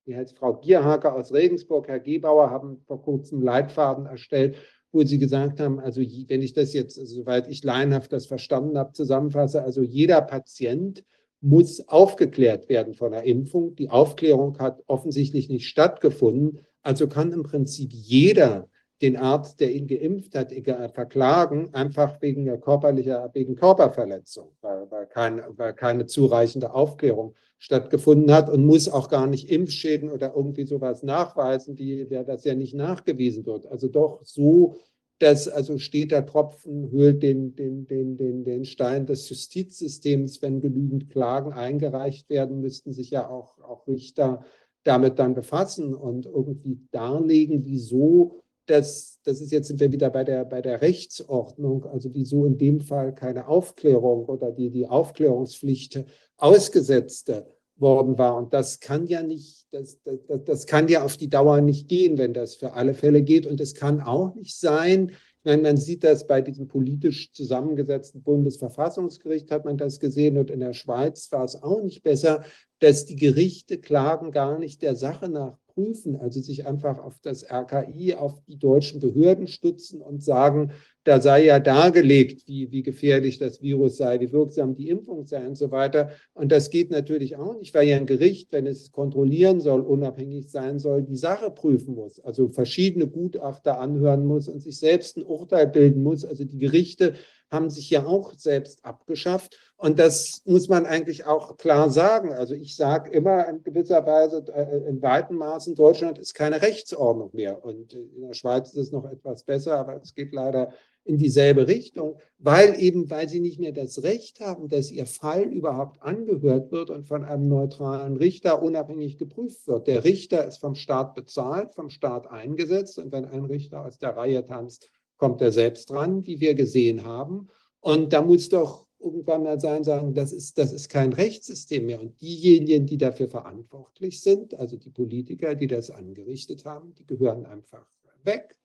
[0.06, 4.58] wie heißt Frau Gierhaker aus Regensburg, Herr Gebauer haben vor kurzem Leitfaden erstellt,
[4.92, 8.94] wo Sie gesagt haben, also wenn ich das jetzt, soweit ich laienhaft das verstanden habe,
[8.94, 11.04] zusammenfasse, also jeder Patient
[11.46, 13.76] muss aufgeklärt werden von der Impfung.
[13.76, 16.66] Die Aufklärung hat offensichtlich nicht stattgefunden.
[16.82, 18.68] Also kann im Prinzip jeder
[19.02, 20.52] den Arzt, der ihn geimpft hat,
[20.94, 28.50] verklagen, einfach wegen körperlicher, wegen Körperverletzung, weil, weil, kein, weil keine zureichende Aufklärung stattgefunden hat
[28.50, 33.46] und muss auch gar nicht Impfschäden oder irgendwie sowas nachweisen, die, das ja nicht nachgewiesen
[33.46, 33.68] wird.
[33.68, 34.78] Also doch so
[35.20, 40.62] dass also steht der Tropfen höhlt den, den, den, den, den Stein des Justizsystems, wenn
[40.62, 44.44] genügend Klagen eingereicht werden, müssten sich ja auch, auch Richter
[44.84, 50.24] damit dann befassen und irgendwie darlegen, wieso das, das ist jetzt sind wir wieder bei
[50.24, 56.04] der, bei der Rechtsordnung, also wieso in dem Fall keine Aufklärung oder die, die Aufklärungspflicht
[56.38, 58.36] ausgesetzte worden war.
[58.38, 62.18] Und das kann ja nicht, das, das, das kann ja auf die Dauer nicht gehen,
[62.18, 63.46] wenn das für alle Fälle geht.
[63.46, 65.12] Und es kann auch nicht sein,
[65.46, 70.60] meine, man sieht das bei diesem politisch zusammengesetzten Bundesverfassungsgericht, hat man das gesehen, und in
[70.60, 72.44] der Schweiz war es auch nicht besser,
[72.80, 77.44] dass die Gerichte Klagen gar nicht der Sache nach prüfen, also sich einfach auf das
[77.44, 80.72] RKI, auf die deutschen Behörden stützen und sagen,
[81.04, 85.46] da sei ja dargelegt, wie, wie gefährlich das Virus sei, wie wirksam die Impfung sei
[85.46, 86.10] und so weiter.
[86.34, 90.50] Und das geht natürlich auch nicht, weil ja ein Gericht, wenn es kontrollieren soll, unabhängig
[90.50, 95.26] sein soll, die Sache prüfen muss, also verschiedene Gutachter anhören muss und sich selbst ein
[95.26, 96.26] Urteil bilden muss.
[96.26, 97.14] Also die Gerichte
[97.52, 99.58] haben sich ja auch selbst abgeschafft.
[99.78, 102.34] Und das muss man eigentlich auch klar sagen.
[102.34, 107.30] Also ich sage immer in gewisser Weise, äh, in weiten Maßen, Deutschland ist keine Rechtsordnung
[107.34, 107.64] mehr.
[107.64, 110.72] Und in der Schweiz ist es noch etwas besser, aber es geht leider
[111.06, 115.44] in dieselbe Richtung, weil eben, weil sie nicht mehr das Recht haben, dass ihr Fall
[115.44, 119.86] überhaupt angehört wird und von einem neutralen Richter unabhängig geprüft wird.
[119.88, 124.18] Der Richter ist vom Staat bezahlt, vom Staat eingesetzt und wenn ein Richter aus der
[124.18, 127.48] Reihe tanzt, kommt er selbst dran, wie wir gesehen haben.
[127.80, 132.02] Und da muss doch irgendwann mal sein, sagen, das ist, das ist kein Rechtssystem mehr.
[132.02, 137.46] Und diejenigen, die dafür verantwortlich sind, also die Politiker, die das angerichtet haben, die gehören
[137.46, 137.86] einfach
[138.24, 138.56] weg.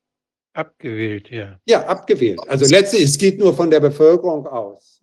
[0.53, 1.61] Abgewählt, ja.
[1.67, 2.41] Ja, abgewählt.
[2.49, 5.03] Also letztlich, es geht nur von der Bevölkerung aus.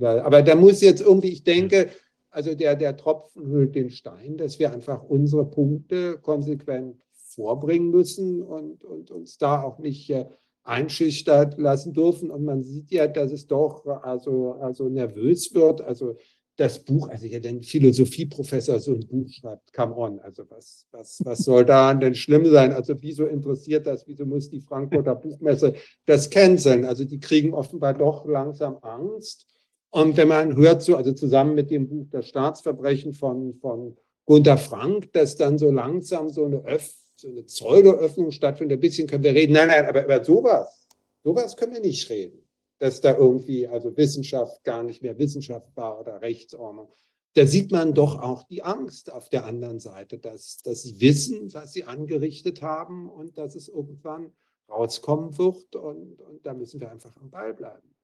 [0.00, 1.90] Aber da muss jetzt irgendwie, ich denke,
[2.30, 8.42] also der, der Tropfen hüllt den Stein, dass wir einfach unsere Punkte konsequent vorbringen müssen
[8.42, 10.26] und, und uns da auch nicht äh,
[10.64, 12.30] einschüchtert lassen dürfen.
[12.30, 15.80] Und man sieht ja, dass es doch also, also nervös wird.
[15.80, 16.16] Also
[16.56, 21.20] das Buch, also hier ein Philosophieprofessor so ein Buch schreibt, come on, also was, was,
[21.24, 22.72] was soll da denn schlimm sein?
[22.72, 25.74] Also wieso interessiert das, wieso muss die Frankfurter Buchmesse
[26.06, 26.84] das canceln?
[26.84, 29.46] Also die kriegen offenbar doch langsam Angst.
[29.90, 34.56] Und wenn man hört so, also zusammen mit dem Buch Das Staatsverbrechen von, von Gunter
[34.56, 39.24] Frank, dass dann so langsam so eine, Öff, so eine Pseudo-Öffnung stattfindet, ein bisschen können
[39.24, 39.54] wir reden.
[39.54, 40.86] Nein, nein, aber über sowas,
[41.24, 42.42] sowas können wir nicht reden
[42.82, 46.92] dass da irgendwie also Wissenschaft gar nicht mehr Wissenschaft war oder Rechtsordnung.
[47.34, 51.54] Da sieht man doch auch die Angst auf der anderen Seite, dass, dass sie wissen,
[51.54, 54.32] was sie angerichtet haben und dass es irgendwann
[54.68, 55.76] rauskommen wird.
[55.76, 57.94] Und, und da müssen wir einfach am Ball bleiben.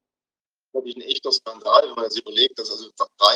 [0.71, 3.35] Glaube ich, ein echter Skandal, wenn man sich überlegt, dass also drei,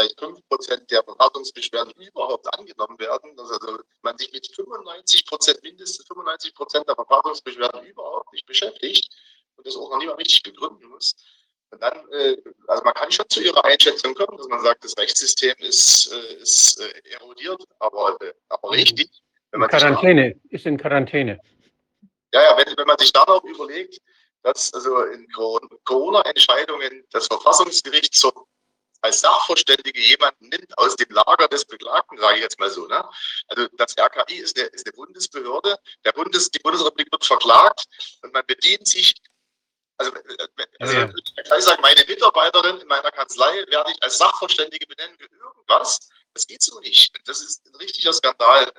[0.00, 5.62] vielleicht fünf Prozent der Verfassungsbeschwerden überhaupt angenommen werden, dass also man sich mit 95 Prozent,
[5.62, 9.12] mindestens 95 Prozent der Verfassungsbeschwerden überhaupt nicht beschäftigt
[9.56, 11.14] und das auch noch nicht mal richtig begründen muss.
[11.70, 14.96] Und dann, äh, also man kann schon zu ihrer Einschätzung kommen, dass man sagt, das
[14.98, 18.16] Rechtssystem ist, äh, ist äh, erodiert, aber,
[18.48, 19.08] aber richtig.
[19.52, 21.38] Wenn man Quarantäne, da, ist in Quarantäne.
[22.32, 23.98] Ja, ja, wenn, wenn man sich dann auch überlegt,
[24.42, 25.28] dass also in
[25.84, 28.32] Corona-Entscheidungen das Verfassungsgericht so
[29.02, 32.86] als Sachverständige jemanden nimmt aus dem Lager des Beklagten, sage ich jetzt mal so.
[32.86, 33.04] Ne?
[33.48, 37.84] Also das RKI ist eine, ist eine Bundesbehörde, der Bundes, die Bundesrepublik wird verklagt
[38.22, 39.14] und man bedient sich
[40.00, 41.10] also, äh, also ja.
[41.58, 46.08] ich sage, meine Mitarbeiterin in meiner Kanzlei werde ich als Sachverständige benennen für irgendwas.
[46.32, 47.14] Das geht so nicht.
[47.26, 48.72] Das ist ein richtiger Skandal.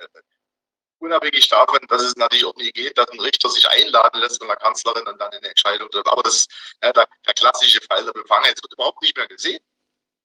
[0.98, 4.48] Unabhängig davon, dass es natürlich auch nie geht, dass ein Richter sich einladen lässt von
[4.48, 6.08] der Kanzlerin und dann eine Entscheidung trifft.
[6.08, 6.48] Aber das
[6.82, 9.60] ja, der, der, klassische Fall der Befangenheit wird überhaupt nicht mehr gesehen.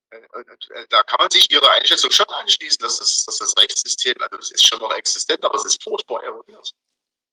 [0.09, 4.15] Äh, äh, da kann man sich Ihrer Einschätzung schon anschließen, dass das, dass das Rechtssystem,
[4.19, 6.73] also das ist schon noch existent, aber es ist furchtbar erodiert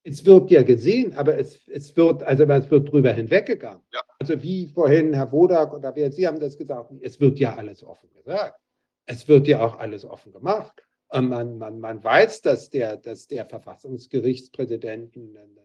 [0.04, 3.82] es wird ja gesehen, aber es, es wird, also es wird drüber hinweggegangen.
[3.92, 4.02] Ja.
[4.18, 7.82] Also wie vorhin Herr Wodak oder wer, Sie haben das gesagt, es wird ja alles
[7.82, 8.60] offen gesagt.
[9.06, 10.82] Es wird ja auch alles offen gemacht.
[11.08, 15.58] Und man, man, man weiß, dass der, dass der Verfassungsgerichtspräsident ein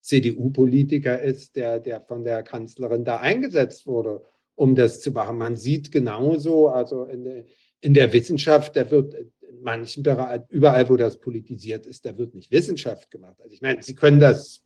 [0.00, 4.24] CDU-Politiker ist, der, der von der Kanzlerin da eingesetzt wurde,
[4.54, 5.38] um das zu machen.
[5.38, 7.44] Man sieht genauso, also in der,
[7.80, 9.14] in der Wissenschaft, da wird
[9.60, 13.36] manchen Bereichen, überall, wo das politisiert ist, da wird nicht Wissenschaft gemacht.
[13.42, 14.62] Also ich meine, Sie können das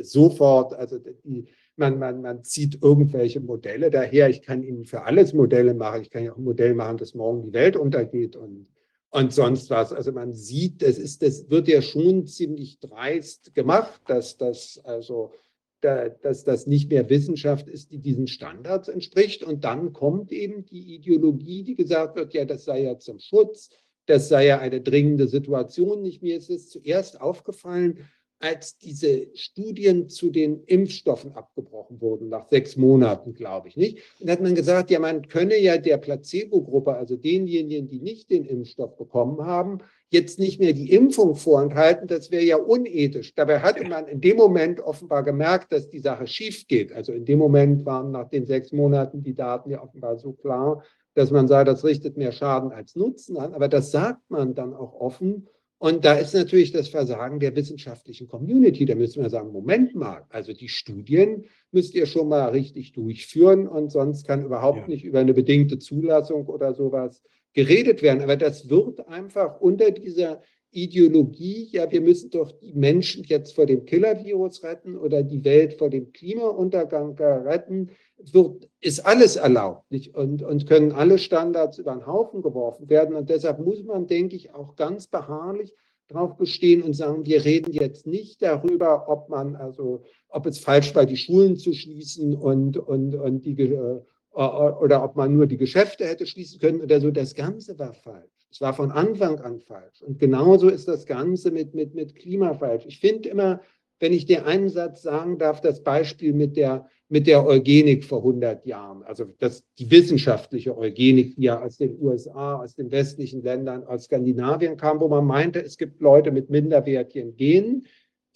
[0.00, 4.28] sofort, also die, man, man, man zieht irgendwelche Modelle daher.
[4.28, 6.02] Ich kann Ihnen für alles Modelle machen.
[6.02, 8.66] Ich kann ja auch ein Modell machen, dass morgen die Welt untergeht und,
[9.10, 9.92] und sonst was.
[9.92, 15.32] Also man sieht, das, ist, das wird ja schon ziemlich dreist gemacht, dass das also
[15.80, 19.42] dass das nicht mehr Wissenschaft ist, die diesen Standards entspricht.
[19.42, 23.70] Und dann kommt eben die Ideologie, die gesagt wird, ja, das sei ja zum Schutz
[24.08, 26.02] das sei ja eine dringende Situation.
[26.02, 28.08] Nicht mir ist es zuerst aufgefallen,
[28.40, 33.98] als diese Studien zu den Impfstoffen abgebrochen wurden, nach sechs Monaten, glaube ich, nicht?
[34.20, 38.44] Und hat man gesagt, ja, man könne ja der Placebo-Gruppe, also denjenigen, die nicht den
[38.44, 39.78] Impfstoff bekommen haben,
[40.10, 43.34] jetzt nicht mehr die Impfung vorenthalten, das wäre ja unethisch.
[43.34, 46.92] Dabei hatte man in dem Moment offenbar gemerkt, dass die Sache schief geht.
[46.92, 50.82] Also in dem Moment waren nach den sechs Monaten die Daten ja offenbar so klar,
[51.14, 54.72] dass man sagt, das richtet mehr Schaden als Nutzen an, aber das sagt man dann
[54.72, 55.48] auch offen.
[55.80, 58.84] Und da ist natürlich das Versagen der wissenschaftlichen Community.
[58.84, 63.68] Da müssen wir sagen, Moment mal, also die Studien müsst ihr schon mal richtig durchführen
[63.68, 64.86] und sonst kann überhaupt ja.
[64.88, 67.22] nicht über eine bedingte Zulassung oder sowas
[67.58, 68.22] geredet werden.
[68.22, 73.66] Aber das wird einfach unter dieser Ideologie, ja, wir müssen doch die Menschen jetzt vor
[73.66, 77.90] dem Killer-Virus retten oder die Welt vor dem Klimauntergang retten,
[78.32, 80.14] wird, ist alles erlaubt nicht?
[80.14, 83.16] Und, und können alle Standards über den Haufen geworfen werden.
[83.16, 85.74] Und deshalb muss man, denke ich, auch ganz beharrlich
[86.06, 90.94] darauf bestehen und sagen, wir reden jetzt nicht darüber, ob man also, ob es falsch
[90.94, 94.00] war, die Schulen zu schließen und, und, und die, äh,
[94.38, 97.10] oder ob man nur die Geschäfte hätte schließen können oder so.
[97.10, 98.30] Das Ganze war falsch.
[98.50, 100.02] Es war von Anfang an falsch.
[100.02, 102.84] Und genauso ist das Ganze mit, mit, mit Klima falsch.
[102.86, 103.60] Ich finde immer,
[103.98, 108.18] wenn ich dir einen Satz sagen darf, das Beispiel mit der, mit der Eugenik vor
[108.18, 113.42] 100 Jahren, also das, die wissenschaftliche Eugenik, die ja aus den USA, aus den westlichen
[113.42, 117.86] Ländern, aus Skandinavien kam, wo man meinte, es gibt Leute mit minderwertigen Genen.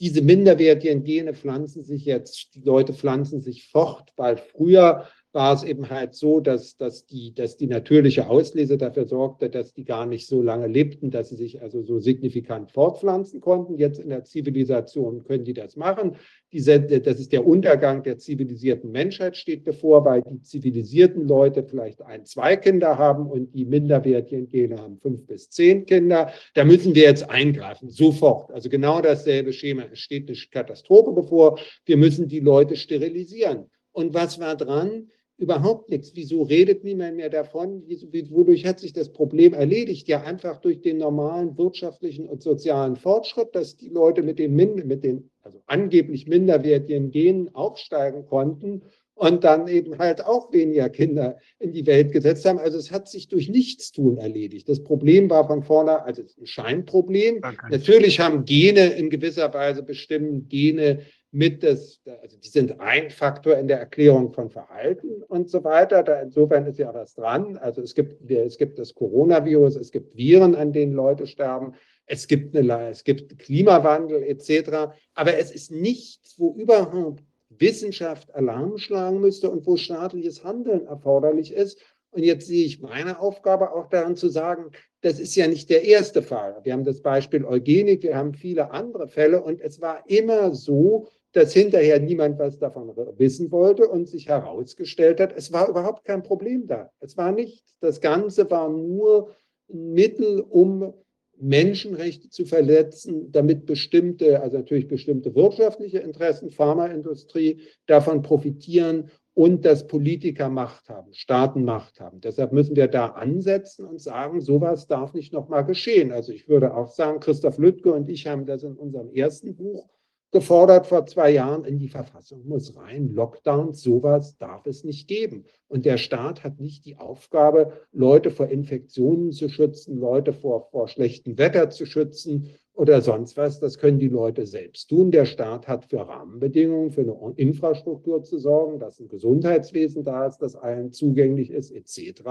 [0.01, 5.63] Diese minderwertigen Gene pflanzen sich jetzt, die Leute pflanzen sich fort, weil früher war es
[5.63, 10.05] eben halt so, dass, dass, die, dass die natürliche Auslese dafür sorgte, dass die gar
[10.05, 13.79] nicht so lange lebten, dass sie sich also so signifikant fortpflanzen konnten.
[13.79, 16.17] Jetzt in der Zivilisation können die das machen.
[16.53, 22.03] Diese, das ist der Untergang der zivilisierten Menschheit steht bevor, weil die zivilisierten Leute vielleicht
[22.03, 26.31] ein, zwei Kinder haben und die minderwertigen Gene haben fünf bis zehn Kinder.
[26.55, 28.51] Da müssen wir jetzt eingreifen, sofort.
[28.51, 29.85] Also genau dasselbe Schema.
[29.91, 31.59] Es steht eine Katastrophe bevor.
[31.87, 33.71] Wir müssen die Leute sterilisieren.
[33.93, 35.09] Und was war dran?
[35.43, 36.13] Überhaupt nichts.
[36.15, 37.83] Wieso redet niemand mehr davon?
[38.31, 40.07] Wodurch hat sich das Problem erledigt?
[40.07, 45.03] Ja, einfach durch den normalen wirtschaftlichen und sozialen Fortschritt, dass die Leute mit den, mit
[45.03, 48.83] den also angeblich minderwertigen Genen aufsteigen konnten
[49.15, 52.61] und dann eben halt auch weniger Kinder in die Welt gesetzt haben.
[52.61, 54.69] Also es hat sich durch Nichtstun erledigt.
[54.69, 57.41] Das Problem war von vorne, also ein Scheinproblem.
[57.69, 61.01] Natürlich haben Gene in gewisser Weise bestimmt Gene
[61.35, 66.03] mit das, also die sind ein Faktor in der Erklärung von Verhalten und so weiter.
[66.03, 67.57] Da insofern ist ja was dran.
[67.57, 72.27] Also es gibt, es gibt das Coronavirus, es gibt Viren, an denen Leute sterben, es
[72.27, 74.93] gibt, eine, es gibt Klimawandel etc.
[75.15, 81.53] Aber es ist nichts, wo überhaupt Wissenschaft Alarm schlagen müsste und wo staatliches Handeln erforderlich
[81.53, 81.79] ist.
[82.11, 84.71] Und jetzt sehe ich meine Aufgabe auch daran zu sagen,
[85.01, 86.61] das ist ja nicht der erste Fall.
[86.63, 91.09] Wir haben das Beispiel Eugenik, wir haben viele andere Fälle und es war immer so,
[91.33, 96.23] dass hinterher niemand was davon wissen wollte und sich herausgestellt hat, es war überhaupt kein
[96.23, 96.91] Problem da.
[97.01, 97.75] Es war nichts.
[97.81, 99.35] Das Ganze war nur
[99.71, 100.93] ein Mittel, um
[101.39, 109.87] Menschenrechte zu verletzen, damit bestimmte, also natürlich bestimmte wirtschaftliche Interessen, Pharmaindustrie davon profitieren und dass
[109.87, 112.21] Politiker Macht haben, Staaten Macht haben.
[112.21, 116.13] Deshalb müssen wir da ansetzen und sagen, sowas darf nicht nochmal geschehen.
[116.13, 119.89] Also ich würde auch sagen, Christoph Lüttke und ich haben das in unserem ersten Buch
[120.33, 123.13] gefordert vor zwei Jahren, in die Verfassung muss rein.
[123.15, 125.45] Lockdowns, sowas darf es nicht geben.
[125.69, 130.89] Und der Staat hat nicht die Aufgabe, Leute vor Infektionen zu schützen, Leute vor, vor
[130.89, 133.61] schlechtem Wetter zu schützen oder sonst was.
[133.61, 135.11] Das können die Leute selbst tun.
[135.11, 140.39] Der Staat hat für Rahmenbedingungen, für eine Infrastruktur zu sorgen, dass ein Gesundheitswesen da ist,
[140.39, 142.23] das allen zugänglich ist, etc.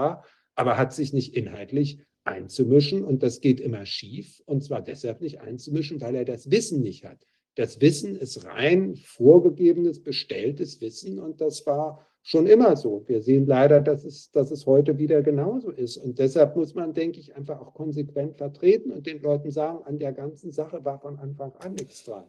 [0.56, 3.04] Aber hat sich nicht inhaltlich einzumischen.
[3.04, 4.42] Und das geht immer schief.
[4.44, 7.24] Und zwar deshalb nicht einzumischen, weil er das Wissen nicht hat.
[7.54, 13.04] Das Wissen ist rein vorgegebenes, bestelltes Wissen und das war schon immer so.
[13.08, 15.96] Wir sehen leider, dass es, dass es heute wieder genauso ist.
[15.96, 19.98] Und deshalb muss man, denke ich, einfach auch konsequent vertreten und den Leuten sagen, an
[19.98, 22.24] der ganzen Sache war von Anfang an nichts dran.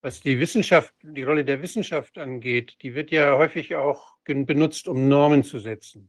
[0.00, 5.08] Was die Wissenschaft, die Rolle der Wissenschaft angeht, die wird ja häufig auch benutzt, um
[5.08, 6.08] Normen zu setzen.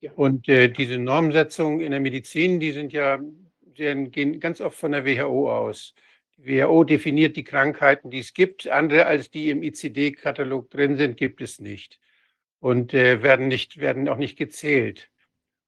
[0.00, 0.12] Ja.
[0.12, 3.18] Und äh, diese Normsetzungen in der Medizin, die sind ja,
[3.60, 5.94] die gehen ganz oft von der WHO aus.
[6.38, 8.68] WHO definiert die Krankheiten, die es gibt.
[8.68, 11.98] Andere als die im ICD-Katalog drin sind, gibt es nicht.
[12.60, 15.10] Und äh, werden, nicht, werden auch nicht gezählt.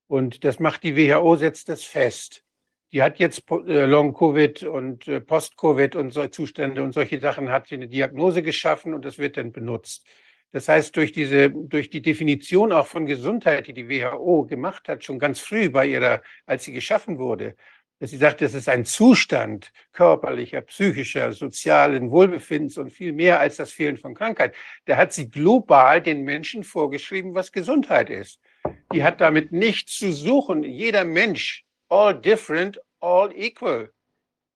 [0.07, 2.45] Und das macht die WHO, setzt das fest.
[2.93, 7.69] Die hat jetzt äh, Long-Covid und äh, Post-Covid und solche Zustände und solche Sachen, hat
[7.69, 10.05] sie eine Diagnose geschaffen und das wird dann benutzt.
[10.53, 15.05] Das heißt, durch diese, durch die Definition auch von Gesundheit, die die WHO gemacht hat,
[15.05, 17.55] schon ganz früh bei ihrer, als sie geschaffen wurde,
[18.01, 23.57] dass sie sagt, das ist ein Zustand körperlicher, psychischer, sozialen Wohlbefindens und viel mehr als
[23.57, 24.55] das Fehlen von Krankheit.
[24.87, 28.41] Da hat sie global den Menschen vorgeschrieben, was Gesundheit ist.
[28.93, 30.63] Die hat damit nichts zu suchen.
[30.65, 33.93] Jeder Mensch, all different, all equal.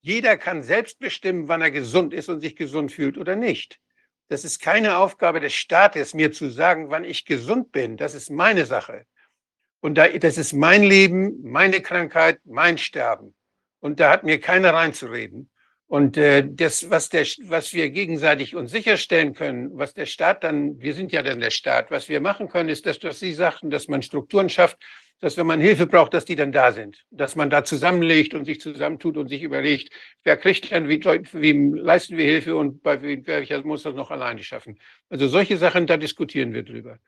[0.01, 3.79] Jeder kann selbst bestimmen, wann er gesund ist und sich gesund fühlt oder nicht.
[4.29, 7.99] Das ist keine Aufgabe des Staates, mir zu sagen, wann ich gesund bin.
[7.99, 9.05] Das ist meine Sache.
[9.85, 13.35] Und da, das ist mein Leben, meine Krankheit, mein Sterben.
[13.81, 15.51] Und da hat mir keiner reinzureden.
[15.87, 20.81] Und äh, das, was, der, was wir gegenseitig uns sicherstellen können, was der Staat dann,
[20.81, 23.69] wir sind ja dann der Staat, was wir machen können, ist, dass, dass Sie sagten,
[23.69, 24.79] dass man Strukturen schafft,
[25.21, 27.05] dass wenn man Hilfe braucht, dass die dann da sind.
[27.11, 31.75] Dass man da zusammenlegt und sich zusammentut und sich überlegt, wer kriegt dann, wie, wem
[31.75, 34.79] leisten wir Hilfe und bei welcher muss das noch alleine schaffen.
[35.11, 36.99] Also solche Sachen, da diskutieren wir drüber.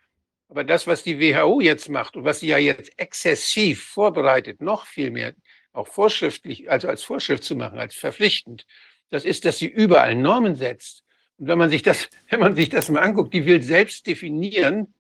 [0.49, 4.86] Aber das, was die WHO jetzt macht und was sie ja jetzt exzessiv vorbereitet, noch
[4.86, 5.34] viel mehr,
[5.73, 8.65] auch vorschriftlich, also als Vorschrift zu machen, als verpflichtend,
[9.10, 11.05] das ist, dass sie überall Normen setzt.
[11.39, 14.94] Und wenn man sich das, wenn man sich das mal anguckt, die will selbst definieren,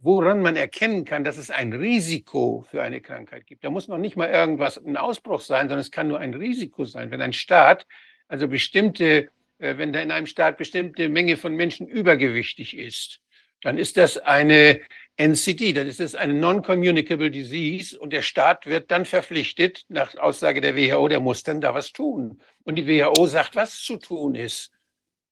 [0.00, 3.62] woran man erkennen kann, dass es ein Risiko für eine Krankheit gibt.
[3.62, 6.84] Da muss noch nicht mal irgendwas ein Ausbruch sein, sondern es kann nur ein Risiko
[6.84, 7.12] sein.
[7.12, 7.86] Wenn ein Staat,
[8.26, 9.28] also bestimmte,
[9.58, 13.20] äh, wenn da in einem Staat bestimmte Menge von Menschen übergewichtig ist,
[13.62, 14.80] dann ist das eine
[15.16, 20.60] NCD, dann ist das eine Non-Communicable Disease und der Staat wird dann verpflichtet, nach Aussage
[20.60, 22.40] der WHO, der muss dann da was tun.
[22.64, 24.70] Und die WHO sagt, was zu tun ist.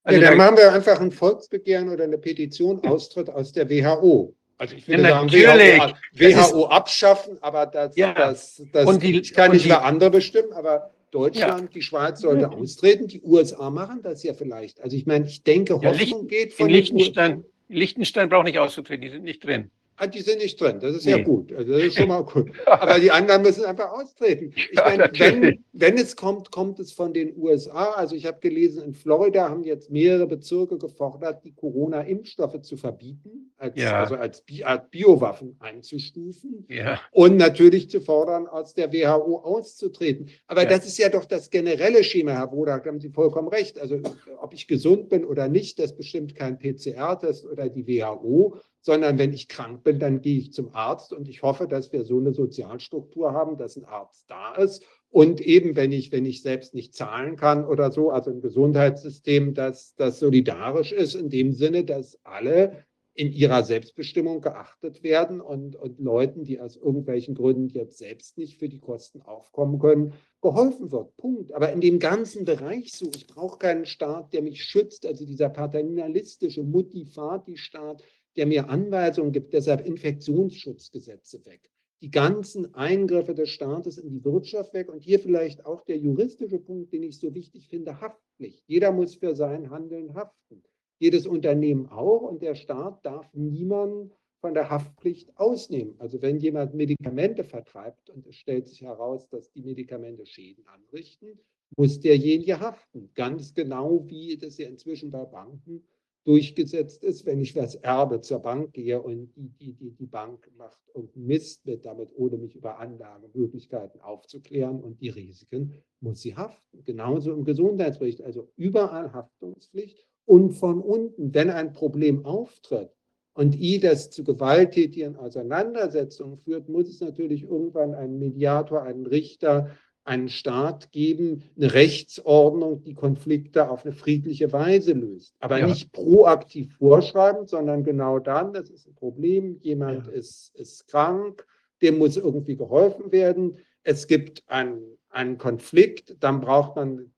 [0.03, 3.69] Also ja, dann da machen wir einfach ein Volksbegehren oder eine Petition, Austritt aus der
[3.69, 4.35] WHO.
[4.57, 8.13] Also ich würde ja, sagen, WHO, WHO abschaffen, aber das, ja.
[8.13, 11.69] das, das und die, kann nicht mehr andere bestimmen, aber Deutschland, ja.
[11.73, 12.53] die Schweiz sollte mhm.
[12.53, 14.79] austreten, die USA machen das ja vielleicht.
[14.81, 19.09] Also ich meine, ich denke, Hoffnung geht von in Liechtenstein, Liechtenstein braucht nicht auszutreten, die
[19.09, 19.71] sind nicht drin.
[20.03, 21.23] Ah, die sind nicht drin, das ist ja Nee.
[21.23, 21.53] gut.
[21.53, 22.49] Also das ist schon mal gut.
[22.65, 24.51] Aber die anderen müssen einfach austreten.
[24.55, 27.91] Ich Ja, meine, wenn, wenn es kommt, kommt es von den USA.
[27.91, 33.51] Also ich habe gelesen, in Florida haben jetzt mehrere Bezirke gefordert, die Corona-Impfstoffe zu verbieten,
[33.57, 33.99] als, Ja.
[34.01, 40.29] also als Bi Art Biowaffen einzustufen Ja, und natürlich zu fordern, aus der WHO auszutreten.
[40.47, 40.69] Aber Ja.
[40.69, 43.79] das ist ja doch das generelle Schema, Herr Broder, da haben Sie vollkommen recht.
[43.79, 43.99] Also
[44.39, 49.33] ob ich gesund bin oder nicht, das bestimmt kein PCR-Test oder die WHO, sondern wenn
[49.33, 52.33] ich krank bin, dann gehe ich zum Arzt und ich hoffe, dass wir so eine
[52.33, 54.83] Sozialstruktur haben, dass ein Arzt da ist.
[55.09, 59.53] Und eben, wenn ich, wenn ich selbst nicht zahlen kann oder so, also ein Gesundheitssystem,
[59.53, 65.75] das, das solidarisch ist, in dem Sinne, dass alle in ihrer Selbstbestimmung geachtet werden und,
[65.75, 70.91] und Leuten, die aus irgendwelchen Gründen jetzt selbst nicht für die Kosten aufkommen können, geholfen
[70.91, 71.15] wird.
[71.17, 71.53] Punkt.
[71.53, 75.49] Aber in dem ganzen Bereich so, ich brauche keinen Staat, der mich schützt, also dieser
[75.49, 78.01] paternalistische Mutti-Fati-Staat,
[78.37, 81.69] der mir Anweisungen gibt, deshalb Infektionsschutzgesetze weg.
[82.01, 86.59] Die ganzen Eingriffe des Staates in die Wirtschaft weg und hier vielleicht auch der juristische
[86.59, 88.63] Punkt, den ich so wichtig finde, Haftpflicht.
[88.67, 90.63] Jeder muss für sein Handeln haften
[91.01, 95.95] jedes Unternehmen auch und der Staat darf niemanden von der Haftpflicht ausnehmen.
[95.97, 101.39] Also wenn jemand Medikamente vertreibt und es stellt sich heraus, dass die Medikamente Schäden anrichten,
[101.75, 103.09] muss derjenige haften.
[103.15, 105.83] Ganz genau wie das ja inzwischen bei Banken
[106.23, 110.51] durchgesetzt ist, wenn ich was erbe zur Bank gehe und die, die, die, die Bank
[110.57, 116.35] macht irgendeinen Mist mit damit, ohne mich über Anlagemöglichkeiten aufzuklären und die Risiken, muss sie
[116.35, 116.83] haften.
[116.85, 122.91] Genauso im Gesundheitsbericht, also überall Haftungspflicht und von unten, wenn ein Problem auftritt
[123.33, 129.71] und I das zu gewalttätigen Auseinandersetzungen führt, muss es natürlich irgendwann einen Mediator, einen Richter,
[130.11, 135.33] einen Staat geben, eine Rechtsordnung, die Konflikte auf eine friedliche Weise löst.
[135.39, 135.67] Aber Ja.
[135.67, 140.11] nicht proaktiv vorschreiben, sondern genau dann, das ist ein Problem, jemand Ja.
[140.11, 141.45] ist, ist krank,
[141.81, 143.57] dem muss irgendwie geholfen werden.
[143.83, 147.11] Es gibt einen, einen Konflikt, dann braucht man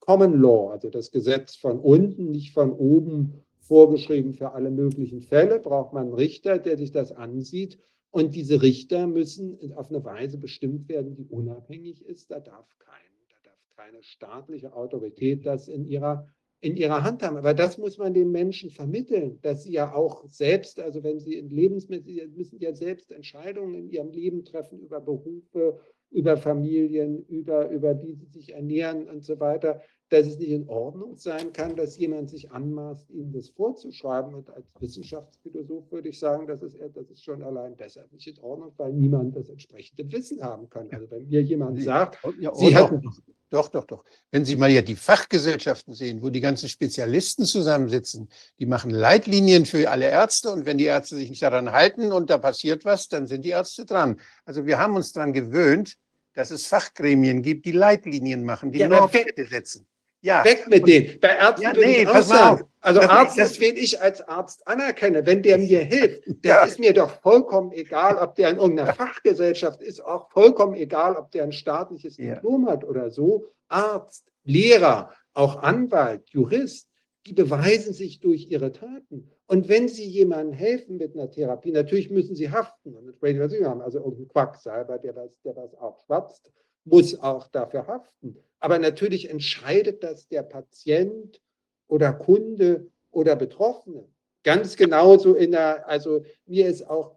[0.00, 5.60] Common Law, also das Gesetz von unten, nicht von oben vorgeschrieben für alle möglichen Fälle,
[5.60, 7.78] braucht man einen Richter, der sich das ansieht.
[8.14, 12.30] Und diese Richter müssen auf eine Weise bestimmt werden, die unabhängig ist.
[12.30, 16.28] Da darf, kein, da darf keine staatliche Autorität das in ihrer,
[16.60, 17.36] in ihrer Hand haben.
[17.36, 21.34] Aber das muss man den Menschen vermitteln, dass sie ja auch selbst, also wenn sie
[21.34, 25.80] in Lebensmittel, sie müssen ja selbst Entscheidungen in ihrem Leben treffen über Berufe,
[26.12, 29.82] über Familien, über, über wie sie sich ernähren und so weiter,
[30.14, 34.34] dass es nicht in Ordnung sein kann, dass jemand sich anmaßt, ihnen das vorzuschreiben.
[34.34, 38.38] Und als Wissenschaftsphilosoph würde ich sagen, das ist, das ist schon allein deshalb nicht in
[38.38, 40.88] Ordnung, weil niemand das entsprechende Wissen haben kann.
[40.92, 43.02] Also wenn mir jemand sagt, Ja, Sie oh, doch, hatten-
[43.50, 44.04] doch, doch, doch.
[44.30, 48.28] Wenn Sie mal ja die Fachgesellschaften sehen, wo die ganzen Spezialisten zusammensitzen,
[48.58, 52.30] die machen Leitlinien für alle Ärzte und wenn die Ärzte sich nicht daran halten und
[52.30, 54.20] da passiert was, dann sind die Ärzte dran.
[54.44, 55.96] Also wir haben uns daran gewöhnt,
[56.34, 59.86] dass es Fachgremien gibt, die Leitlinien machen, die Ja, Norwerte setzen.
[60.24, 61.20] Ja, Weg mit denen.
[61.20, 62.60] Bei Ärzten Ja, nee, ich pass mal auf.
[62.80, 65.26] Also Das- Arzt ist, wen ich als Arzt anerkenne.
[65.26, 66.64] Wenn der mir hilft, dann Ja.
[66.64, 71.30] ist mir doch vollkommen egal, ob der in irgendeiner Fachgesellschaft ist, auch vollkommen egal, ob
[71.32, 72.36] der ein staatliches Ja.
[72.36, 73.46] Diplom hat oder so.
[73.68, 76.88] Arzt, Lehrer, auch Anwalt, Jurist,
[77.26, 79.30] die beweisen sich durch ihre Taten.
[79.46, 82.94] Und wenn sie jemandem helfen mit einer Therapie, natürlich müssen sie haften.
[82.94, 86.50] Und was sie haben, also irgendein Quacksalber, der was, der was auch schwatzt,
[86.84, 88.36] muss auch dafür haften.
[88.60, 91.40] Aber natürlich entscheidet das der Patient
[91.88, 94.06] oder Kunde oder Betroffene.
[94.42, 97.16] Ganz genauso in der, also mir ist auch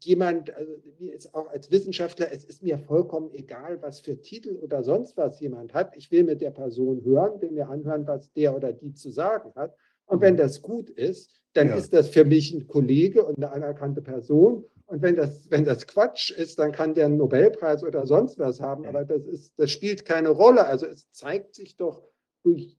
[0.00, 4.56] jemand, also mir ist auch als Wissenschaftler, es ist mir vollkommen egal, was für Titel
[4.56, 5.96] oder sonst was jemand hat.
[5.96, 9.52] Ich will mit der Person hören, will mir anhören, was der oder die zu sagen
[9.54, 9.74] hat.
[10.06, 11.76] Und wenn das gut ist, dann Ja.
[11.76, 14.64] ist das für mich ein Kollege und eine anerkannte Person.
[14.92, 18.60] Und wenn das, wenn das Quatsch ist, dann kann der einen Nobelpreis oder sonst was
[18.60, 18.84] haben.
[18.84, 20.66] Aber das ist, das spielt keine Rolle.
[20.66, 22.02] Also es zeigt sich doch
[22.42, 22.76] durch,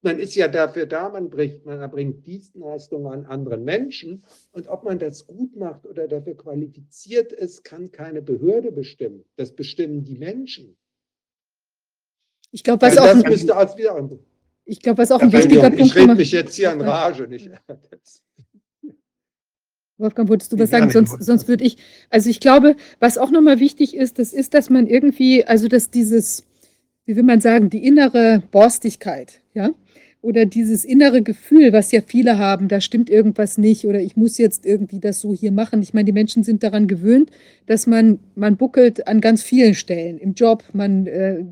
[0.00, 4.24] man ist ja dafür da, man bringt, man erbringt Dienstleistungen an anderen Menschen.
[4.52, 9.26] Und ob man das gut macht oder dafür qualifiziert ist, kann keine Behörde bestimmen.
[9.36, 10.78] Das bestimmen die Menschen.
[12.52, 14.18] Ich glaube, was Also ein, ein
[14.64, 17.28] ich glaube, was auch ein Ja, wichtiger Punkt ich rede mich jetzt hier in Rage.
[17.28, 17.50] Nicht?
[20.00, 20.90] Wolfgang, wolltest du was sagen?
[20.90, 21.76] Sonst, sonst würde ich,
[22.08, 25.90] also ich glaube, was auch nochmal wichtig ist, das ist, dass man irgendwie, also dass
[25.90, 26.44] dieses,
[27.04, 29.70] wie will man sagen, die innere Borstigkeit, ja,
[30.22, 34.36] oder dieses innere Gefühl, was ja viele haben, da stimmt irgendwas nicht oder ich muss
[34.36, 35.82] jetzt irgendwie das so hier machen.
[35.82, 37.30] Ich meine, die Menschen sind daran gewöhnt,
[37.66, 41.42] dass man, man buckelt an ganz vielen Stellen im Job, man, äh,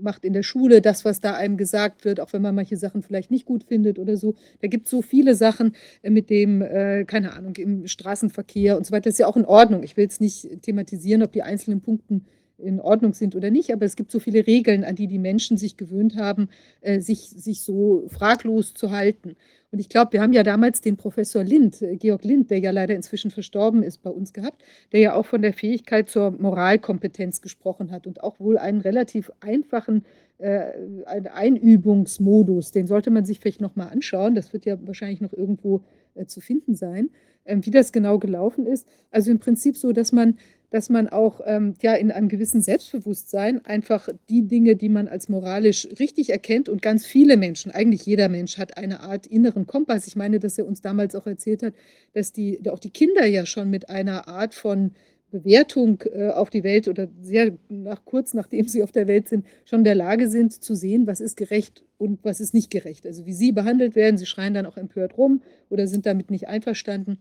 [0.00, 3.02] macht in der Schule, das, was da einem gesagt wird, auch wenn man manche Sachen
[3.02, 4.34] vielleicht nicht gut findet oder so.
[4.60, 8.86] Da gibt es so viele Sachen äh, mit dem, äh, keine Ahnung, im Straßenverkehr und
[8.86, 9.04] so weiter.
[9.04, 9.82] Das ist ja auch in Ordnung.
[9.82, 12.20] Ich will jetzt nicht thematisieren, ob die einzelnen Punkte
[12.58, 15.56] in Ordnung sind oder nicht, aber es gibt so viele Regeln, an die die Menschen
[15.56, 16.48] sich gewöhnt haben,
[16.80, 19.36] äh, sich, sich so fraglos zu halten.
[19.70, 22.70] Und ich glaube, wir haben ja damals den Professor Lind, äh, Georg Lind, der ja
[22.70, 27.42] leider inzwischen verstorben ist, bei uns gehabt, der ja auch von der Fähigkeit zur Moralkompetenz
[27.42, 30.04] gesprochen hat und auch wohl einen relativ einfachen
[30.38, 30.72] äh,
[31.04, 34.34] Einübungsmodus, den sollte man sich vielleicht nochmal anschauen.
[34.34, 35.82] Das wird ja wahrscheinlich noch irgendwo
[36.14, 37.10] äh, zu finden sein,
[37.44, 38.86] äh, wie das genau gelaufen ist.
[39.10, 40.38] Also im Prinzip so, dass man
[40.70, 45.28] dass man auch ähm, ja in einem gewissen Selbstbewusstsein einfach die Dinge, die man als
[45.28, 50.06] moralisch richtig erkennt und ganz viele Menschen, eigentlich jeder Mensch hat eine Art inneren Kompass.
[50.06, 51.74] Ich meine, dass er uns damals auch erzählt hat,
[52.12, 54.92] dass die auch die Kinder ja schon mit einer Art von
[55.30, 59.46] Bewertung äh, auf die Welt oder sehr nach, kurz nachdem sie auf der Welt sind,
[59.64, 63.06] schon in der Lage sind zu sehen, was ist gerecht und was ist nicht gerecht.
[63.06, 66.48] Also wie sie behandelt werden, sie schreien dann auch empört rum oder sind damit nicht
[66.48, 67.18] einverstanden.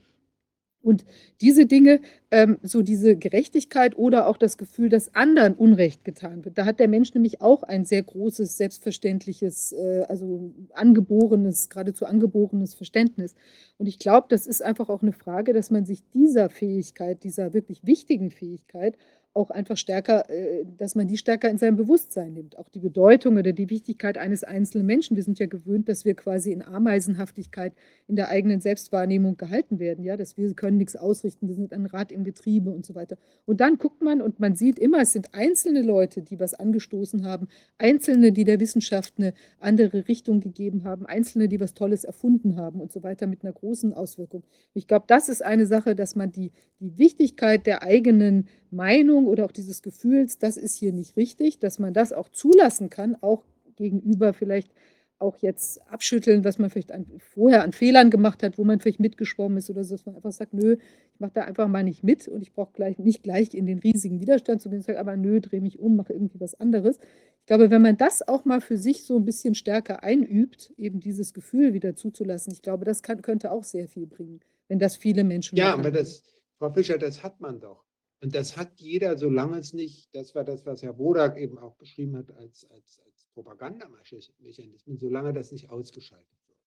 [0.87, 1.03] Und
[1.41, 1.99] diese Dinge,
[2.31, 6.79] ähm, so diese Gerechtigkeit oder auch das Gefühl, dass anderen Unrecht getan wird, da hat
[6.79, 13.35] der Mensch nämlich auch ein sehr großes, selbstverständliches, äh, also angeborenes, geradezu angeborenes Verständnis.
[13.77, 17.53] Und ich glaube, das ist einfach auch eine Frage, dass man sich dieser Fähigkeit, dieser
[17.53, 18.97] wirklich wichtigen Fähigkeit
[19.37, 22.57] auch einfach stärker, äh, dass man die stärker in seinem Bewusstsein nimmt.
[22.57, 25.15] Auch die Bedeutung oder die Wichtigkeit eines einzelnen Menschen.
[25.15, 27.73] Wir sind ja gewöhnt, dass wir quasi in Ameisenhaftigkeit
[28.07, 30.03] in der eigenen Selbstwahrnehmung gehalten werden.
[30.03, 33.17] Ja, dass wir können nichts ausrichten, wir sind ein Rad im Getriebe und so weiter.
[33.45, 37.25] Und dann guckt man und man sieht immer, es sind einzelne Leute, die was angestoßen
[37.25, 42.57] haben, einzelne, die der Wissenschaft eine andere Richtung gegeben haben, einzelne, die was Tolles erfunden
[42.57, 44.43] haben und so weiter mit einer großen Auswirkung.
[44.73, 49.45] Ich glaube, das ist eine Sache, dass man die, die Wichtigkeit der eigenen Meinung oder
[49.45, 53.43] auch dieses Gefühls, das ist hier nicht richtig, dass man das auch zulassen kann, auch
[53.75, 54.71] gegenüber vielleicht
[55.19, 58.99] auch jetzt abschütteln, was man vielleicht an, vorher an Fehlern gemacht hat, wo man vielleicht
[58.99, 60.77] mitgeschwommen ist oder so, dass man einfach sagt, nö,
[61.13, 63.79] ich mache da einfach mal nicht mit und ich brauche gleich nicht gleich in den
[63.79, 66.99] riesigen Widerstand zu gehen, sagt, aber nö, drehe mich um, mache irgendwie was anderes.
[67.39, 70.99] Ich glaube, wenn man das auch mal für sich so ein bisschen stärker einübt, eben
[70.99, 74.97] dieses Gefühl wieder zuzulassen, ich glaube, das kann, könnte auch sehr viel bringen, wenn das
[74.97, 76.23] viele Menschen Ja, aber das,
[76.59, 77.86] Frau Fischer, das hat man doch.
[78.19, 81.75] Und das hat jeder, solange es nicht, das war das, was Herr Bodak eben auch
[81.75, 86.57] beschrieben hat, als, als, als Propagandamechanismen, solange das nicht ausgeschaltet wird.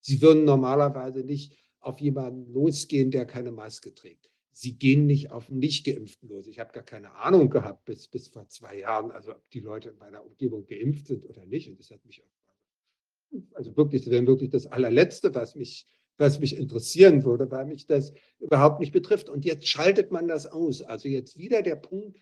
[0.00, 4.30] Sie würden normalerweise nicht auf jemanden losgehen, der keine Maske trägt.
[4.52, 6.46] Sie gehen nicht auf Nicht-Geimpften los.
[6.46, 9.90] Ich habe gar keine Ahnung gehabt bis, bis vor zwei Jahren, also ob die Leute
[9.90, 11.68] in meiner Umgebung geimpft sind oder nicht.
[11.68, 15.86] Und das hat mich auch, also wirklich, das wäre wirklich das allerletzte, was mich
[16.18, 19.28] was mich interessieren würde, weil mich das überhaupt nicht betrifft.
[19.28, 20.82] Und jetzt schaltet man das aus.
[20.82, 22.20] Also jetzt wieder der Punkt,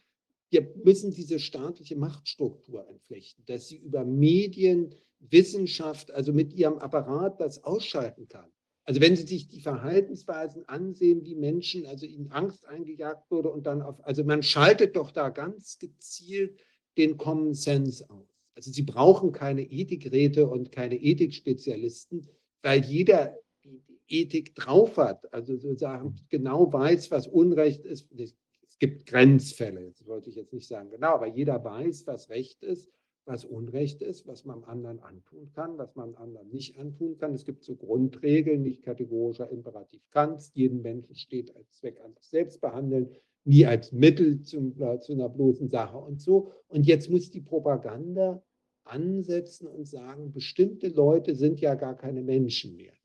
[0.50, 7.40] wir müssen diese staatliche Machtstruktur entflechten, dass sie über Medien, Wissenschaft, also mit ihrem Apparat
[7.40, 8.50] das ausschalten kann.
[8.84, 13.66] Also wenn Sie sich die Verhaltensweisen ansehen, wie Menschen, also ihnen Angst eingejagt wurde und
[13.66, 16.56] dann auf, also man schaltet doch da ganz gezielt
[16.96, 18.28] den Common Sense aus.
[18.54, 22.28] Also Sie brauchen keine Ethikräte und keine Ethikspezialisten,
[22.62, 23.36] weil jeder
[24.08, 28.06] Ethik drauf hat, also sozusagen genau weiß, was Unrecht ist.
[28.18, 32.62] Es gibt Grenzfälle, das wollte ich jetzt nicht sagen genau, aber jeder weiß, was Recht
[32.62, 32.90] ist,
[33.24, 37.34] was Unrecht ist, was man anderen antun kann, was man anderen nicht antun kann.
[37.34, 42.28] Es gibt so Grundregeln, nicht kategorischer Imperativ Kants, jeden Menschen steht als Zweck an sich
[42.28, 43.10] selbst behandeln,
[43.44, 46.52] nie als Mittel zum, äh, zu einer bloßen Sache und so.
[46.68, 48.42] Und jetzt muss die Propaganda
[48.84, 52.95] ansetzen und sagen, bestimmte Leute sind ja gar keine Menschen mehr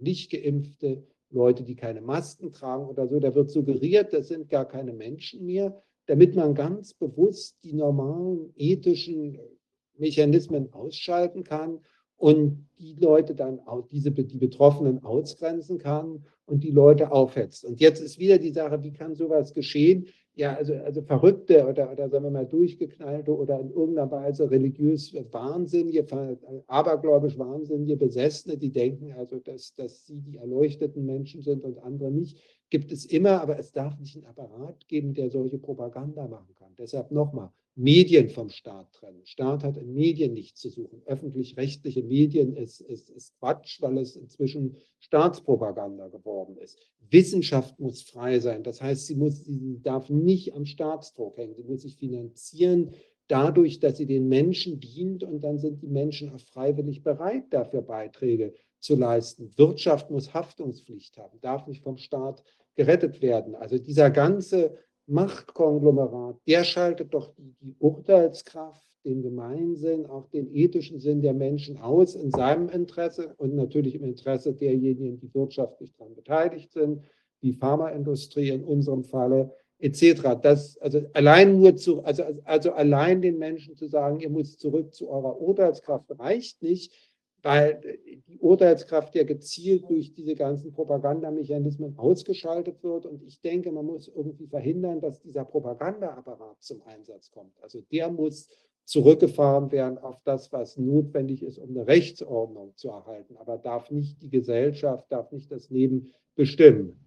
[0.00, 3.20] nicht geimpfte, Leute, die keine Masken tragen oder so.
[3.20, 8.52] Da wird suggeriert, das sind gar keine Menschen mehr, damit man ganz bewusst die normalen
[8.56, 9.38] ethischen
[9.98, 11.80] Mechanismen ausschalten kann
[12.16, 17.64] und die Leute dann auch, diese, die Betroffenen ausgrenzen kann und die Leute aufhetzt.
[17.64, 20.08] Und jetzt ist wieder die Sache, wie kann sowas geschehen?
[20.38, 25.12] Ja, also, also Verrückte oder, oder sagen wir mal Durchgeknallte oder in irgendeiner Weise religiös
[25.32, 26.06] Wahnsinnige,
[26.68, 32.12] abergläubisch Wahnsinnige, Besessene, die denken also, dass, dass sie die erleuchteten Menschen sind und andere
[32.12, 32.38] nicht,
[32.70, 36.72] gibt es immer, aber es darf nicht einen Apparat geben, der solche Propaganda machen kann.
[36.78, 39.24] Deshalb nochmal, Medien vom Staat trennen.
[39.24, 41.00] Staat hat in Medien nichts zu suchen.
[41.06, 46.76] Öffentlich-rechtliche Medien ist, ist, ist Quatsch, weil es inzwischen Staatspropaganda geworden ist.
[47.08, 48.64] Wissenschaft muss frei sein.
[48.64, 51.54] Das heißt, sie, muss, sie darf nicht am Staatsdruck hängen.
[51.54, 52.90] Sie muss sich finanzieren
[53.28, 57.82] dadurch, dass sie den Menschen dient und dann sind die Menschen auch freiwillig bereit, dafür
[57.82, 59.56] Beiträge zu leisten.
[59.56, 62.42] Wirtschaft muss Haftungspflicht haben, darf nicht vom Staat
[62.74, 63.54] gerettet werden.
[63.54, 64.76] Also dieser ganze
[65.08, 72.14] Machtkonglomerat, der schaltet doch die, Urteilskraft den Gemeinsinn, auch den ethischen Sinn der Menschen aus
[72.14, 77.02] in seinem Interesse und natürlich im Interesse derjenigen, die wirtschaftlich daran beteiligt sind,
[77.42, 80.36] die Pharmaindustrie in unserem Falle etc.
[80.42, 84.92] Das, also allein nur zu, also, also allein den Menschen zu sagen, ihr müsst zurück
[84.92, 86.92] zu eurer Urteilskraft reicht nicht,
[87.42, 87.80] weil
[88.28, 93.06] die Urteilskraft ja gezielt durch diese ganzen Propagandamechanismen ausgeschaltet wird.
[93.06, 97.52] Und ich denke, man muss irgendwie verhindern, dass dieser Propagandaapparat zum Einsatz kommt.
[97.62, 98.48] Also der muss
[98.84, 104.22] zurückgefahren werden auf das, was notwendig ist, um eine Rechtsordnung zu erhalten, aber darf nicht
[104.22, 107.06] die Gesellschaft, darf nicht das Leben bestimmen.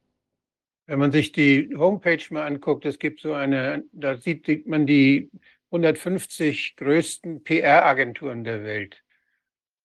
[0.86, 5.32] Wenn man sich die Homepage mal anguckt, es gibt so eine, da sieht man die
[5.72, 9.04] 150 größten PR-Agenturen der Welt.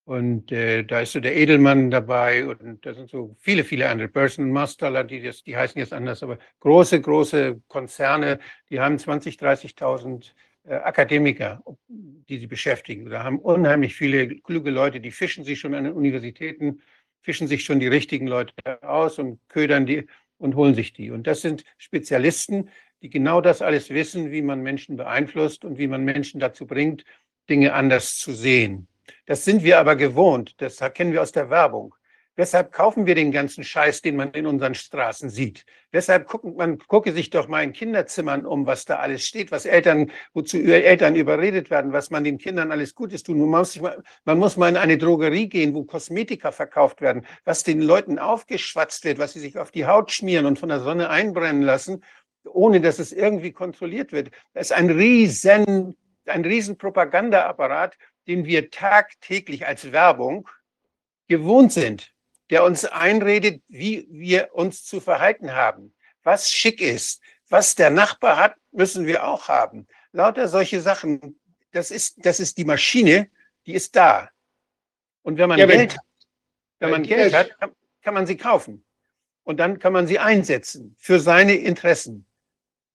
[0.07, 4.07] Und äh, da ist so der Edelmann dabei und da sind so viele, viele andere.
[4.07, 8.39] Burson Masterler, die, das, die heißen jetzt anders, aber große, große Konzerne,
[8.71, 10.31] die haben 20, 30.000
[10.63, 13.11] äh, Akademiker, die sie beschäftigen.
[13.11, 16.83] Da haben unheimlich viele kluge Leute, die fischen sich schon an den Universitäten,
[17.23, 20.07] fischen sich schon die richtigen Leute aus und ködern die
[20.39, 21.11] und holen sich die.
[21.11, 22.71] Und das sind Spezialisten,
[23.03, 27.05] die genau das alles wissen, wie man Menschen beeinflusst und wie man Menschen dazu bringt,
[27.51, 28.87] Dinge anders zu sehen.
[29.27, 30.55] Das sind wir aber gewohnt.
[30.59, 31.95] Das kennen wir aus der Werbung.
[32.39, 35.65] Weshalb kaufen wir den ganzen Scheiß, den man in unseren Straßen sieht?
[35.91, 39.65] Weshalb guckt man, gucke sich doch mal in Kinderzimmern um, was da alles steht, was
[39.65, 43.39] Eltern, wozu Eltern überredet werden, was man den Kindern alles Gutes tun.
[43.39, 43.81] Man muss,
[44.27, 49.07] man muss mal in eine Drogerie gehen, wo Kosmetika verkauft werden, was den Leuten aufgeschwatzt
[49.07, 52.05] wird, was sie sich auf die Haut schmieren und von der Sonne einbrennen lassen,
[52.45, 54.31] ohne dass es irgendwie kontrolliert wird.
[54.53, 60.49] Das ist ein riesen, ein riesen Propagandaapparat, den wir tagtäglich als Werbung
[61.29, 62.13] gewohnt sind
[62.51, 65.95] der uns einredet, wie wir uns zu verhalten haben.
[66.23, 69.87] Was schick ist, was der Nachbar hat, müssen wir auch haben.
[70.13, 71.39] Lauter solche Sachen.
[71.73, 73.31] Das ist, das ist die Maschine,
[73.67, 74.31] die ist da.
[75.23, 75.97] Und wenn man ja, Geld,
[76.79, 77.73] wenn man Geld hat, kann,
[78.03, 78.85] kann man sie kaufen.
[79.43, 82.27] Und dann kann man sie einsetzen für seine Interessen.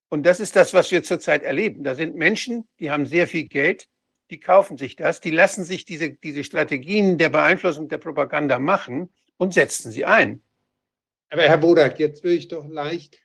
[0.10, 1.84] Und das ist das, was wir zurzeit erleben.
[1.84, 3.88] Da sind Menschen, die haben sehr viel Geld,
[4.32, 9.10] die kaufen sich das, die lassen sich diese, diese Strategien der Beeinflussung der Propaganda machen
[9.38, 10.42] und setzten sie ein.
[11.30, 13.20] Aber Herr Bodak, jetzt würde ich doch leicht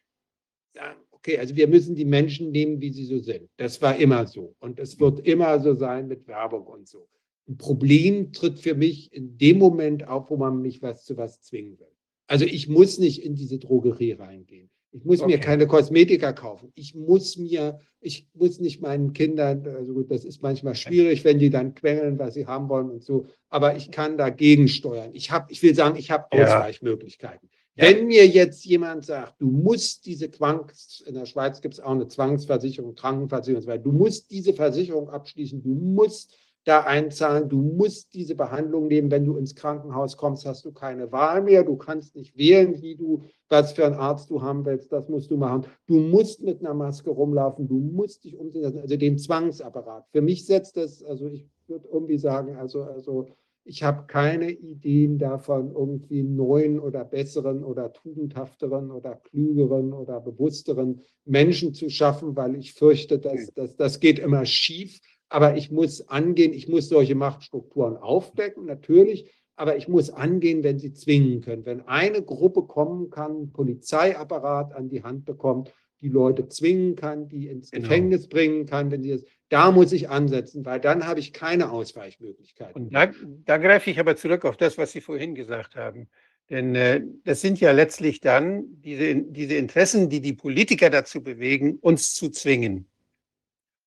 [0.75, 3.49] sagen, okay, also wir müssen die Menschen nehmen, wie sie so sind.
[3.57, 4.55] Das war immer so.
[4.59, 7.09] Und es wird immer so sein mit Werbung und so.
[7.49, 11.41] Ein Problem tritt für mich in dem Moment auf, wo man mich was zu was
[11.43, 11.86] zwingen will.
[12.26, 14.70] Also ich muss nicht in diese Drogerie reingehen.
[14.93, 15.33] Ich muss okay.
[15.33, 16.73] mir keine Kosmetika kaufen.
[16.75, 21.39] Ich muss mir, ich muss nicht meinen Kindern, also gut, das ist manchmal schwierig, wenn
[21.39, 25.11] die dann quengeln, was sie haben wollen und so, aber ich kann dagegen steuern.
[25.13, 27.51] Ich habe, ich will sagen, ich habe Ausweichmöglichkeiten.
[27.77, 27.85] Ja.
[27.85, 31.91] Wenn mir jetzt jemand sagt, du musst diese Zwangs, in der Schweiz gibt es auch
[31.91, 36.35] eine Zwangsversicherung, Krankenversicherung und so weiter, du musst diese Versicherung abschließen, du musst
[36.67, 37.49] da einzahlen.
[37.49, 39.11] Du musst diese Behandlung nehmen.
[39.11, 41.62] Wenn du ins Krankenhaus kommst, hast du keine Wahl mehr.
[41.62, 44.93] Du kannst nicht wählen, wie du, was für einen Arzt du haben willst.
[44.93, 45.67] Das musst du machen.
[45.86, 47.69] Du musst mit einer Maske rumlaufen.
[47.69, 48.81] Du musst dich umsetzen.
[48.81, 50.07] Also den Zwangsapparat.
[50.11, 53.28] Für mich setzt das, also ich würde irgendwie sagen, also, also
[53.65, 61.03] ich habe keine Ideen davon, irgendwie neuen oder besseren oder tugendhafteren oder klügeren oder bewussteren
[61.25, 66.09] Menschen zu schaffen, weil ich fürchte, dass, dass das geht immer schief aber ich muss
[66.09, 71.65] angehen, ich muss solche Machtstrukturen aufdecken, natürlich, aber ich muss angehen, wenn sie zwingen können.
[71.65, 75.73] Wenn eine Gruppe kommen kann, Polizeiapparat an die Hand bekommt,
[76.03, 77.89] die Leute zwingen kann, die ins genau.
[77.89, 81.71] Gefängnis bringen kann, wenn sie das, da muss ich ansetzen, weil dann habe ich keine
[81.71, 82.83] Ausweichmöglichkeiten.
[82.83, 83.11] Und da,
[83.45, 86.09] da greife ich aber zurück auf das, was Sie vorhin gesagt haben.
[86.51, 91.79] Denn äh, das sind ja letztlich dann diese, diese Interessen, die die Politiker dazu bewegen,
[91.81, 92.87] uns zu zwingen.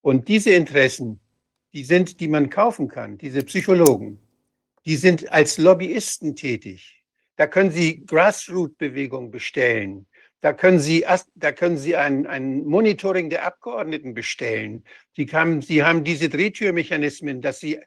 [0.01, 1.19] Und diese Interessen,
[1.73, 4.19] die sind, die man kaufen kann, diese Psychologen,
[4.85, 7.03] die sind als Lobbyisten tätig.
[7.35, 10.07] Da können Sie Grassroot-Bewegungen bestellen.
[10.41, 14.83] Da können Sie, da können Sie ein, ein Monitoring der Abgeordneten bestellen.
[15.15, 17.79] Sie haben, Sie haben diese Drehtürmechanismen, dass Sie,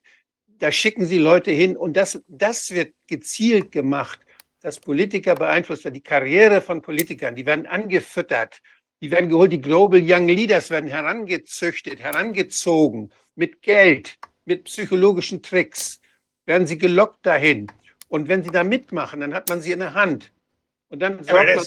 [0.47, 4.21] da schicken Sie Leute hin und das, das wird gezielt gemacht,
[4.61, 5.95] dass Politiker beeinflusst werden.
[5.95, 8.61] Die Karriere von Politikern, die werden angefüttert.
[9.01, 16.01] Die werden geholt, die Global Young Leaders werden herangezüchtet, herangezogen mit Geld, mit psychologischen Tricks,
[16.47, 17.71] werden sie gelockt dahin.
[18.09, 20.33] Und wenn sie da mitmachen, dann hat man sie in der Hand.
[20.89, 21.67] Und dann sorgt man,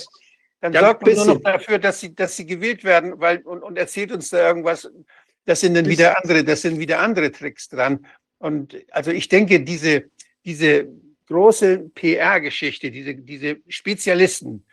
[0.61, 3.77] dann sorgt man nur noch dafür, dass sie, dass sie gewählt werden, weil, und, und
[3.77, 4.91] erzählt uns da irgendwas.
[5.45, 8.05] Das sind dann wieder andere, das sind wieder andere Tricks dran.
[8.37, 10.09] Und also ich denke, diese,
[10.43, 10.87] diese
[11.27, 14.65] große PR-Geschichte, diese, diese Spezialisten,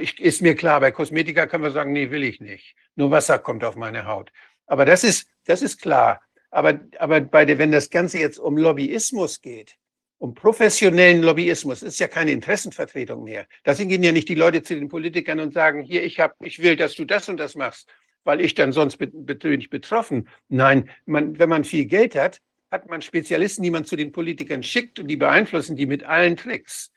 [0.00, 2.74] ich, ist mir klar, bei Kosmetika können wir sagen, nee, will ich nicht.
[2.96, 4.32] Nur Wasser kommt auf meine Haut.
[4.66, 6.20] Aber das ist, das ist klar.
[6.54, 9.74] Aber, aber bei der, wenn das Ganze jetzt um Lobbyismus geht,
[10.18, 13.48] um professionellen Lobbyismus, ist ja keine Interessenvertretung mehr.
[13.66, 16.62] Deswegen gehen ja nicht die Leute zu den Politikern und sagen, hier, ich hab, ich
[16.62, 17.88] will, dass du das und das machst,
[18.22, 20.28] weil ich dann sonst bin ich betroffen.
[20.48, 24.62] Nein, man, wenn man viel Geld hat, hat man Spezialisten, die man zu den Politikern
[24.62, 26.92] schickt und die beeinflussen die mit allen Tricks.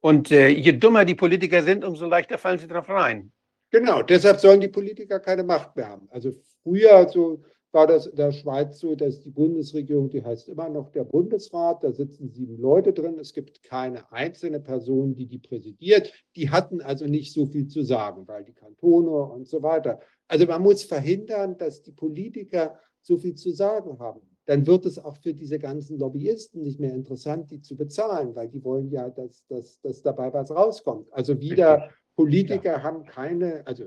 [0.00, 3.30] Und äh, je dummer die Politiker sind, umso leichter fallen sie drauf rein.
[3.70, 6.08] Genau, deshalb sollen die Politiker keine Macht mehr haben.
[6.10, 7.44] Also früher so
[7.76, 11.84] war das in der Schweiz so, dass die Bundesregierung, die heißt immer noch der Bundesrat,
[11.84, 16.10] da sitzen sieben Leute drin, es gibt keine einzelne Person, die die präsidiert.
[16.36, 20.00] Die hatten also nicht so viel zu sagen, weil die Kantone und so weiter.
[20.26, 24.22] Also man muss verhindern, dass die Politiker so viel zu sagen haben.
[24.46, 28.48] Dann wird es auch für diese ganzen Lobbyisten nicht mehr interessant, die zu bezahlen, weil
[28.48, 31.12] die wollen ja, dass, dass, dass dabei was rauskommt.
[31.12, 32.82] Also wieder Politiker ja.
[32.82, 33.84] haben keine, also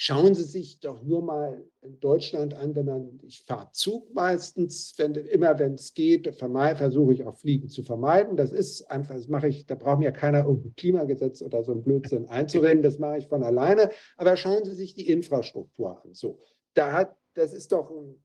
[0.00, 4.94] Schauen Sie sich doch nur mal in Deutschland an, wenn man, ich fahre Zug meistens,
[4.96, 8.36] wenn, immer wenn es geht, versuche ich auch Fliegen zu vermeiden.
[8.36, 11.82] Das ist einfach, das mache ich, da braucht mir keiner irgendein Klimagesetz oder so ein
[11.82, 13.90] Blödsinn einzureden, das mache ich von alleine.
[14.16, 16.14] Aber schauen Sie sich die Infrastruktur an.
[16.14, 16.38] So,
[16.74, 18.22] da hat, das ist doch ein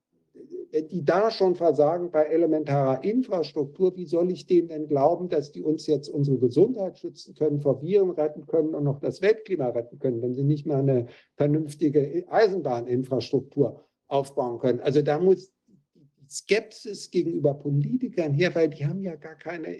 [0.72, 5.52] wenn die da schon versagen bei elementarer Infrastruktur, wie soll ich denen denn glauben, dass
[5.52, 9.68] die uns jetzt unsere Gesundheit schützen können, vor Viren retten können und noch das Weltklima
[9.68, 14.80] retten können, wenn sie nicht mal eine vernünftige Eisenbahninfrastruktur aufbauen können?
[14.80, 15.53] Also da muss
[16.28, 19.78] Skepsis gegenüber Politikern her, weil die haben ja gar keine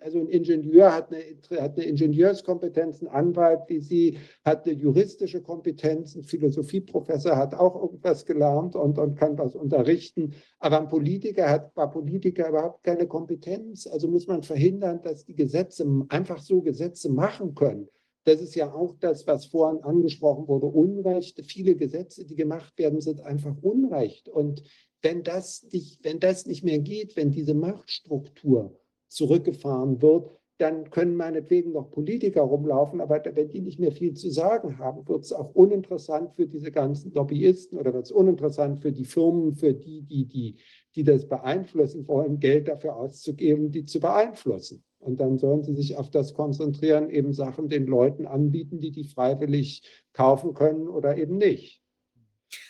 [0.00, 1.22] also ein Ingenieur hat eine,
[1.60, 7.80] hat eine Ingenieurskompetenz, ein Anwalt wie Sie hat eine juristische Kompetenz, ein Philosophieprofessor hat auch
[7.80, 10.34] irgendwas gelernt und, und kann was unterrichten.
[10.58, 13.86] Aber ein Politiker hat bei Politiker überhaupt keine Kompetenz.
[13.86, 17.88] Also muss man verhindern, dass die Gesetze einfach so Gesetze machen können.
[18.24, 21.42] Das ist ja auch das, was vorhin angesprochen wurde, Unrecht.
[21.44, 24.28] Viele Gesetze, die gemacht werden, sind einfach Unrecht.
[24.28, 24.62] Und
[25.02, 28.80] wenn das nicht, wenn das nicht mehr geht, wenn diese Machtstruktur
[29.14, 34.30] zurückgefahren wird, dann können meinetwegen noch Politiker rumlaufen, aber wenn die nicht mehr viel zu
[34.30, 38.92] sagen haben, wird es auch uninteressant für diese ganzen Lobbyisten oder wird es uninteressant für
[38.92, 40.56] die Firmen, für die, die, die,
[40.94, 44.84] die das beeinflussen wollen, Geld dafür auszugeben, die zu beeinflussen.
[45.00, 49.04] Und dann sollen sie sich auf das konzentrieren, eben Sachen den Leuten anbieten, die die
[49.04, 51.82] freiwillig kaufen können oder eben nicht.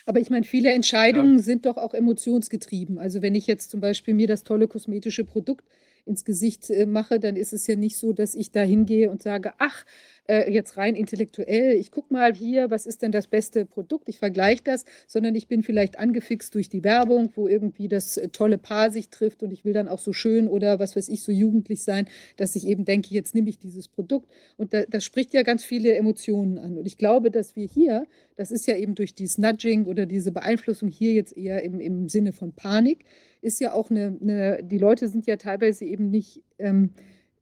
[0.07, 1.43] Aber ich meine, viele Entscheidungen ja.
[1.43, 2.97] sind doch auch emotionsgetrieben.
[2.97, 5.65] Also wenn ich jetzt zum Beispiel mir das tolle kosmetische Produkt
[6.05, 9.23] ins Gesicht äh, mache, dann ist es ja nicht so, dass ich da hingehe und
[9.23, 9.85] sage, ach,
[10.27, 14.19] äh, jetzt rein intellektuell, ich gucke mal hier, was ist denn das beste Produkt, ich
[14.19, 18.57] vergleiche das, sondern ich bin vielleicht angefixt durch die Werbung, wo irgendwie das äh, tolle
[18.57, 21.31] Paar sich trifft und ich will dann auch so schön oder was weiß ich, so
[21.31, 24.29] jugendlich sein, dass ich eben denke, jetzt nehme ich dieses Produkt.
[24.57, 26.77] Und da, das spricht ja ganz viele Emotionen an.
[26.77, 30.31] Und ich glaube, dass wir hier, das ist ja eben durch dieses Nudging oder diese
[30.31, 33.05] Beeinflussung hier jetzt eher im, im Sinne von Panik,
[33.45, 36.91] ist ja auch eine, eine, die Leute sind ja teilweise eben nicht ähm,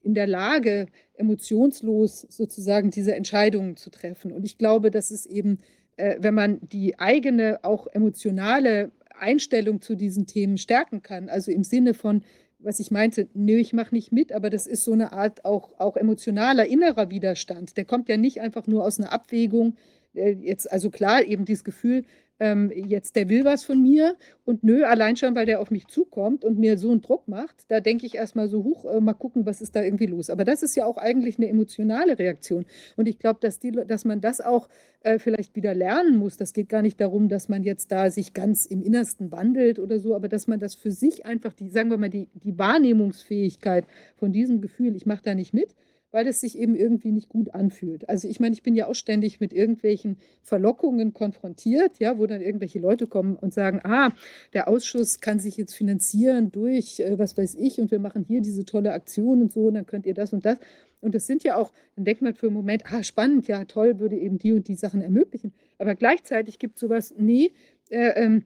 [0.02, 4.32] in der Lage, emotionslos sozusagen diese Entscheidungen zu treffen.
[4.32, 5.60] Und ich glaube, dass es eben,
[5.96, 11.64] äh, wenn man die eigene, auch emotionale Einstellung zu diesen Themen stärken kann, also im
[11.64, 12.24] Sinne von,
[12.60, 15.80] was ich meinte, nö, ich mache nicht mit, aber das ist so eine Art auch,
[15.80, 17.78] auch emotionaler innerer Widerstand.
[17.78, 19.76] Der kommt ja nicht einfach nur aus einer Abwägung,
[20.14, 22.04] äh, jetzt also klar eben dieses Gefühl,
[22.40, 25.88] ähm, jetzt der will was von mir und nö, allein schon, weil der auf mich
[25.88, 29.14] zukommt und mir so einen Druck macht, da denke ich erstmal so, huch, äh, mal
[29.14, 30.30] gucken, was ist da irgendwie los.
[30.30, 32.66] Aber das ist ja auch eigentlich eine emotionale Reaktion.
[32.98, 34.68] Und ich glaube, dass, dass man das auch
[35.04, 36.38] äh, vielleicht wieder lernen muss.
[36.38, 40.00] Das geht gar nicht darum, dass man jetzt da sich ganz im Innersten wandelt oder
[40.00, 43.86] so, aber dass man das für sich einfach, die, sagen wir mal, die, die Wahrnehmungsfähigkeit
[44.18, 45.76] von diesem Gefühl, ich mache da nicht mit,
[46.14, 48.08] weil es sich eben irgendwie nicht gut anfühlt.
[48.08, 52.40] Also ich meine, ich bin ja auch ständig mit irgendwelchen Verlockungen konfrontiert, ja, wo dann
[52.40, 54.14] irgendwelche Leute kommen und sagen, ah,
[54.54, 58.42] der Ausschuss kann sich jetzt finanzieren durch, äh, was weiß ich, und wir machen hier
[58.42, 60.58] diese tolle Aktion und so, und dann könnt ihr das und das.
[61.02, 64.00] Und das sind ja auch, dann denkt man für einen Moment, ah, spannend, ja, toll,
[64.00, 65.52] würde eben die und die Sachen ermöglichen.
[65.80, 67.52] Aber gleichzeitig gibt es sowas, nee,
[67.90, 68.46] äh, ähm,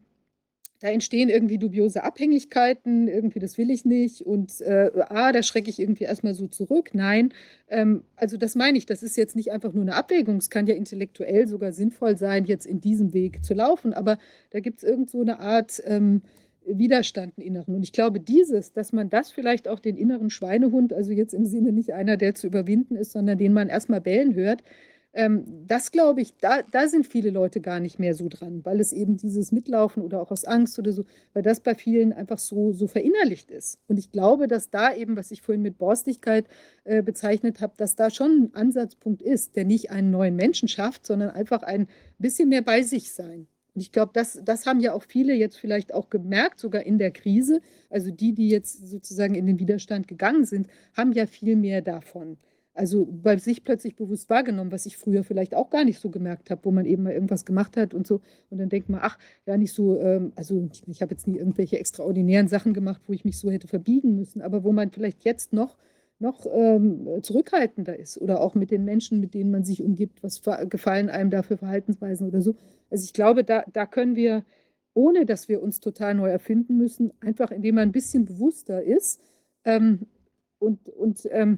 [0.80, 5.70] da entstehen irgendwie dubiose Abhängigkeiten, irgendwie das will ich nicht und äh, ah, da schrecke
[5.70, 6.92] ich irgendwie erstmal so zurück.
[6.94, 7.34] Nein,
[7.70, 10.68] ähm, also das meine ich, das ist jetzt nicht einfach nur eine Abwägung, es kann
[10.68, 14.18] ja intellektuell sogar sinnvoll sein, jetzt in diesem Weg zu laufen, aber
[14.52, 16.22] da gibt es irgend so eine Art ähm,
[16.68, 17.76] Widerstand im Inneren.
[17.76, 21.46] Und ich glaube, dieses, dass man das vielleicht auch den inneren Schweinehund, also jetzt im
[21.46, 24.64] Sinne nicht einer, der zu überwinden ist, sondern den man erstmal bellen hört,
[25.66, 28.94] das glaube ich, da, da sind viele Leute gar nicht mehr so dran, weil es
[28.94, 32.72] eben dieses Mitlaufen oder auch aus Angst oder so, weil das bei vielen einfach so,
[32.72, 33.80] so verinnerlicht ist.
[33.88, 36.46] Und ich glaube, dass da eben, was ich vorhin mit Borstigkeit
[36.84, 41.08] äh, bezeichnet habe, dass da schon ein Ansatzpunkt ist, der nicht einen neuen Menschen schafft,
[41.08, 41.88] sondern einfach ein
[42.20, 43.48] bisschen mehr bei sich sein.
[43.74, 47.00] Und ich glaube, das, das haben ja auch viele jetzt vielleicht auch gemerkt, sogar in
[47.00, 47.62] der Krise.
[47.90, 52.38] Also die, die jetzt sozusagen in den Widerstand gegangen sind, haben ja viel mehr davon.
[52.78, 56.52] Also bei sich plötzlich bewusst wahrgenommen, was ich früher vielleicht auch gar nicht so gemerkt
[56.52, 58.22] habe, wo man eben mal irgendwas gemacht hat und so.
[58.52, 61.38] Und dann denkt man, ach, ja, nicht so, ähm, also ich, ich habe jetzt nie
[61.38, 65.26] irgendwelche extraordinären Sachen gemacht, wo ich mich so hätte verbiegen müssen, aber wo man vielleicht
[65.26, 65.76] jetzt noch,
[66.20, 70.42] noch ähm, zurückhaltender ist oder auch mit den Menschen, mit denen man sich umgibt, was
[70.70, 72.56] gefallen einem da für Verhaltensweisen oder so.
[72.92, 74.46] Also ich glaube, da, da können wir,
[74.94, 79.20] ohne dass wir uns total neu erfinden müssen, einfach indem man ein bisschen bewusster ist
[79.66, 80.06] ähm,
[80.60, 81.58] und, und ähm,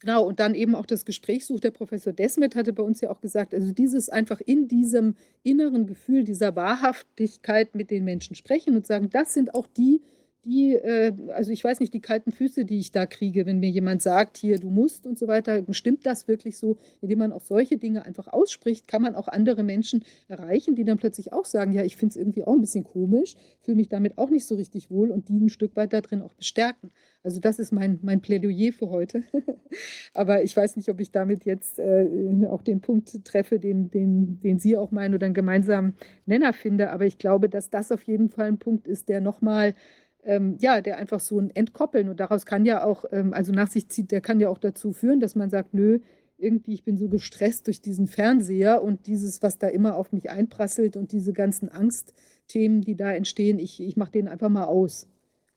[0.00, 1.64] Genau, und dann eben auch das Gespräch sucht.
[1.64, 5.86] Der Professor Desmet hatte bei uns ja auch gesagt, also dieses einfach in diesem inneren
[5.86, 10.00] Gefühl dieser Wahrhaftigkeit mit den Menschen sprechen und sagen, das sind auch die,
[10.44, 13.70] die, äh, also ich weiß nicht, die kalten Füße, die ich da kriege, wenn mir
[13.70, 16.78] jemand sagt, hier, du musst und so weiter, stimmt das wirklich so?
[17.00, 20.98] Indem man auch solche Dinge einfach ausspricht, kann man auch andere Menschen erreichen, die dann
[20.98, 24.16] plötzlich auch sagen, ja, ich finde es irgendwie auch ein bisschen komisch, fühle mich damit
[24.16, 26.90] auch nicht so richtig wohl und die ein Stück weit darin auch bestärken.
[27.24, 29.24] Also das ist mein, mein Plädoyer für heute.
[30.14, 32.06] Aber ich weiß nicht, ob ich damit jetzt äh,
[32.48, 35.94] auch den Punkt treffe, den, den, den Sie auch meinen oder einen gemeinsamen
[36.26, 36.90] Nenner finde.
[36.90, 39.74] Aber ich glaube, dass das auf jeden Fall ein Punkt ist, der nochmal
[40.28, 43.70] ähm, ja, der einfach so ein Entkoppeln und daraus kann ja auch, ähm, also nach
[43.70, 46.00] sich zieht, der kann ja auch dazu führen, dass man sagt, nö,
[46.36, 50.28] irgendwie, ich bin so gestresst durch diesen Fernseher und dieses, was da immer auf mich
[50.28, 55.08] einprasselt und diese ganzen Angstthemen, die da entstehen, ich, ich mache den einfach mal aus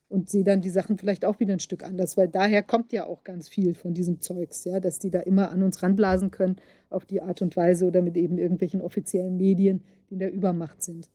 [0.08, 3.04] und sehe dann die Sachen vielleicht auch wieder ein Stück anders, weil daher kommt ja
[3.04, 6.56] auch ganz viel von diesem Zeugs, ja, dass die da immer an uns ranblasen können
[6.88, 10.82] auf die Art und Weise oder mit eben irgendwelchen offiziellen Medien, die in der Übermacht
[10.82, 11.10] sind.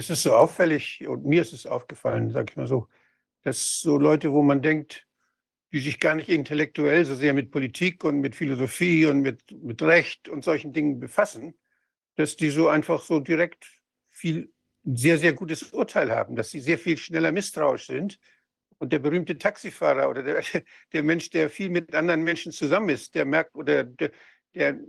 [0.00, 2.88] Es ist so auffällig, und mir ist es aufgefallen, sag ich mal so,
[3.42, 5.06] dass so Leute, wo man denkt,
[5.72, 9.82] die sich gar nicht intellektuell so sehr mit Politik und mit Philosophie und mit, mit
[9.82, 11.52] Recht und solchen Dingen befassen,
[12.16, 13.66] dass die so einfach so direkt
[14.10, 14.50] viel,
[14.84, 18.18] sehr, sehr gutes Urteil haben, dass sie sehr viel schneller misstrauisch sind.
[18.78, 20.42] Und der berühmte Taxifahrer oder der,
[20.94, 24.12] der Mensch, der viel mit anderen Menschen zusammen ist, der merkt oder der,
[24.54, 24.80] der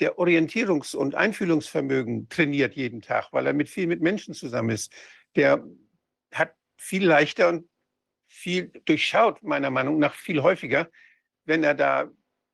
[0.00, 4.92] der Orientierungs- und Einfühlungsvermögen trainiert jeden Tag, weil er mit viel mit Menschen zusammen ist.
[5.36, 5.64] Der
[6.32, 7.68] hat viel leichter und
[8.28, 10.88] viel durchschaut, meiner Meinung nach, viel häufiger,
[11.44, 12.10] wenn er da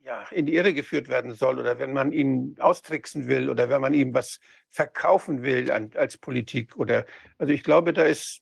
[0.09, 3.81] ja, in die Irre geführt werden soll oder wenn man ihn austricksen will oder wenn
[3.81, 6.77] man ihm was verkaufen will an, als Politik.
[6.77, 7.05] Oder
[7.37, 8.41] also ich glaube, da ist,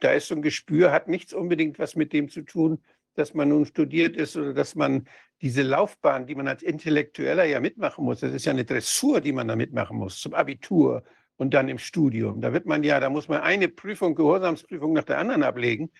[0.00, 2.82] da ist so ein Gespür, hat nichts unbedingt was mit dem zu tun,
[3.14, 5.08] dass man nun studiert ist oder dass man
[5.40, 9.32] diese Laufbahn, die man als Intellektueller ja mitmachen muss, das ist ja eine Dressur, die
[9.32, 11.02] man da mitmachen muss, zum Abitur
[11.36, 12.40] und dann im Studium.
[12.40, 15.90] Da wird man ja, da muss man eine Prüfung, Gehorsamsprüfung nach der anderen ablegen.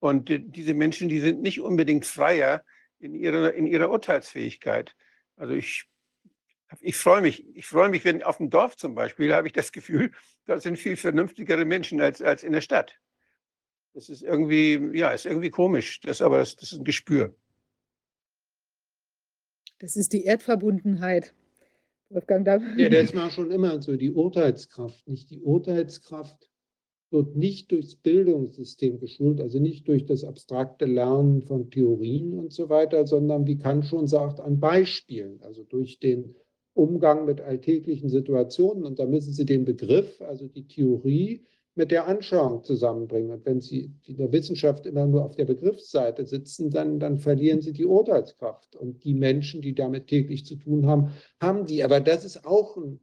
[0.00, 2.64] Und diese Menschen, die sind nicht unbedingt freier
[2.98, 4.96] in ihrer, in ihrer Urteilsfähigkeit.
[5.36, 5.84] Also ich,
[6.80, 9.70] ich freue mich, ich freue mich, wenn auf dem Dorf zum Beispiel, habe ich das
[9.70, 10.10] Gefühl,
[10.46, 12.98] da sind viel vernünftigere Menschen als, als in der Stadt.
[13.94, 17.34] Das ist irgendwie, ja, ist irgendwie komisch, das, aber das, das ist ein Gespür.
[19.78, 21.34] Das ist die Erdverbundenheit.
[22.08, 22.58] Wolfgang, da.
[22.76, 25.06] Ja, das war schon immer so, die Urteilskraft.
[25.08, 26.48] Nicht die Urteilskraft
[27.10, 32.68] wird nicht durchs Bildungssystem geschult, also nicht durch das abstrakte Lernen von Theorien und so
[32.68, 36.34] weiter, sondern wie Kant schon sagt, an Beispielen, also durch den
[36.74, 38.84] Umgang mit alltäglichen Situationen.
[38.84, 43.30] Und da müssen Sie den Begriff, also die Theorie, mit der Anschauung zusammenbringen.
[43.30, 47.62] Und wenn Sie in der Wissenschaft immer nur auf der Begriffsseite sitzen, dann, dann verlieren
[47.62, 48.76] Sie die Urteilskraft.
[48.76, 51.82] Und die Menschen, die damit täglich zu tun haben, haben die.
[51.82, 53.00] Aber das ist auch ein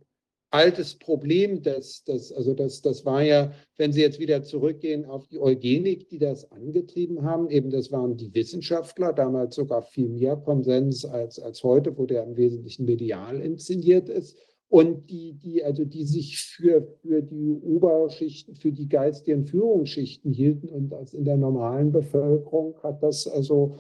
[0.51, 1.64] altes Problem.
[1.64, 6.07] Das, das, also das, das war ja, wenn Sie jetzt wieder zurückgehen auf die Eugenik,
[6.09, 11.39] die das angetrieben haben, eben das waren die Wissenschaftler, damals sogar viel mehr Konsens als,
[11.39, 14.38] als heute, wo der im Wesentlichen medial inszeniert ist
[14.69, 20.69] und die, die, also die sich für, für die Oberschichten, für die geistigen Führungsschichten hielten
[20.69, 23.80] und als in der normalen Bevölkerung hat das also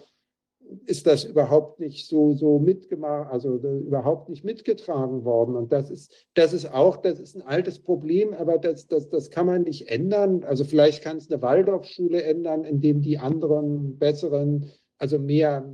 [0.85, 5.55] ist das überhaupt nicht so, so mitgemacht, also überhaupt nicht mitgetragen worden.
[5.55, 9.29] Und das ist, das ist auch, das ist ein altes Problem, aber das, das, das
[9.29, 10.43] kann man nicht ändern.
[10.43, 15.73] Also vielleicht kann es eine Waldorfschule ändern, indem die anderen besseren, also mehr,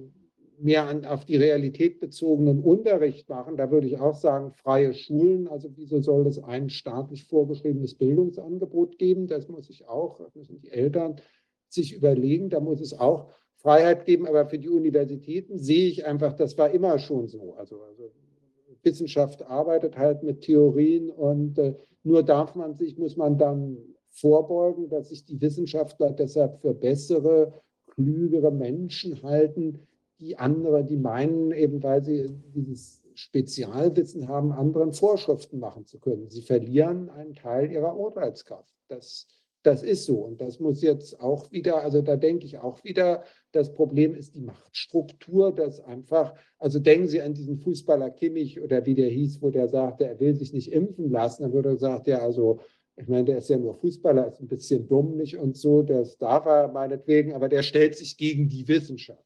[0.60, 3.58] mehr an, auf die Realität bezogenen Unterricht machen.
[3.58, 5.48] Da würde ich auch sagen, freie Schulen.
[5.48, 9.28] Also wieso soll es ein staatlich vorgeschriebenes Bildungsangebot geben?
[9.28, 11.22] Das muss ich auch, das müssen die Eltern
[11.68, 12.50] sich überlegen.
[12.50, 14.28] Da muss es auch Freiheit geben.
[14.28, 17.56] Aber für die Universitäten sehe ich einfach, das war immer schon so.
[17.56, 18.12] Also, also
[18.84, 23.78] Wissenschaft arbeitet halt mit Theorien und äh, nur darf man sich, muss man dann
[24.10, 27.52] vorbeugen, dass sich die Wissenschaftler deshalb für bessere,
[27.88, 29.80] klügere Menschen halten,
[30.20, 36.30] die andere, die meinen eben, weil sie dieses Spezialwissen haben, anderen Vorschriften machen zu können.
[36.30, 38.70] Sie verlieren einen Teil ihrer Urteilskraft.
[38.88, 39.28] Das,
[39.64, 40.20] das ist so.
[40.20, 44.36] Und das muss jetzt auch wieder, also da denke ich auch wieder, das Problem ist
[44.36, 49.42] die Machtstruktur, dass einfach, also denken Sie an diesen Fußballer Kimmich oder wie der hieß,
[49.42, 51.44] wo der sagte, er will sich nicht impfen lassen.
[51.44, 52.60] Dann wurde gesagt, ja, also
[52.98, 56.18] ich meine, der ist ja nur Fußballer, ist ein bisschen dumm nicht und so, das
[56.18, 59.24] darf er meinetwegen, aber der stellt sich gegen die Wissenschaft.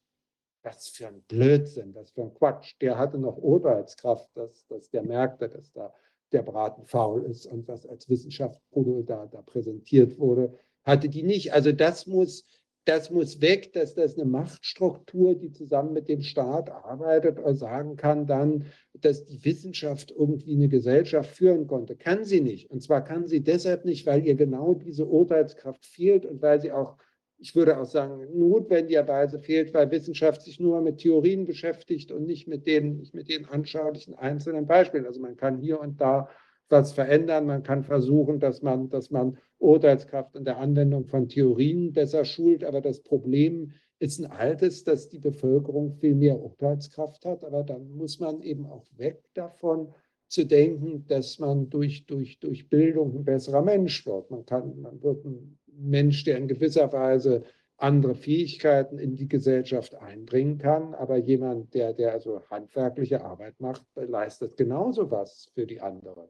[0.62, 2.74] Was für ein Blödsinn, was für ein Quatsch.
[2.80, 5.92] Der hatte noch Urteilskraft, dass, dass der merkte, dass da
[6.32, 11.52] der Braten faul ist und was als Wissenschaft da, da präsentiert wurde, hatte die nicht.
[11.52, 12.44] Also das muss,
[12.84, 17.96] das muss weg, dass das eine Machtstruktur, die zusammen mit dem Staat arbeitet oder sagen
[17.96, 21.96] kann dann, dass die Wissenschaft irgendwie eine Gesellschaft führen konnte.
[21.96, 22.70] Kann sie nicht.
[22.70, 26.72] Und zwar kann sie deshalb nicht, weil ihr genau diese Urteilskraft fehlt und weil sie
[26.72, 26.96] auch
[27.40, 32.46] ich würde auch sagen, notwendigerweise fehlt, weil Wissenschaft sich nur mit Theorien beschäftigt und nicht
[32.46, 35.06] mit den, nicht mit den anschaulichen einzelnen Beispielen.
[35.06, 36.28] Also man kann hier und da
[36.68, 41.92] was verändern, man kann versuchen, dass man, dass man Urteilskraft in der Anwendung von Theorien
[41.92, 47.44] besser schult, aber das Problem ist ein altes, dass die Bevölkerung viel mehr Urteilskraft hat,
[47.44, 49.92] aber dann muss man eben auch weg davon,
[50.30, 54.30] zu denken, dass man durch, durch, durch Bildung ein besserer Mensch wird.
[54.30, 57.44] Man, kann, man wird ein Mensch, der in gewisser Weise
[57.76, 63.84] andere Fähigkeiten in die Gesellschaft einbringen kann, aber jemand, der, der also handwerkliche Arbeit macht,
[63.94, 66.28] leistet genauso was für die anderen.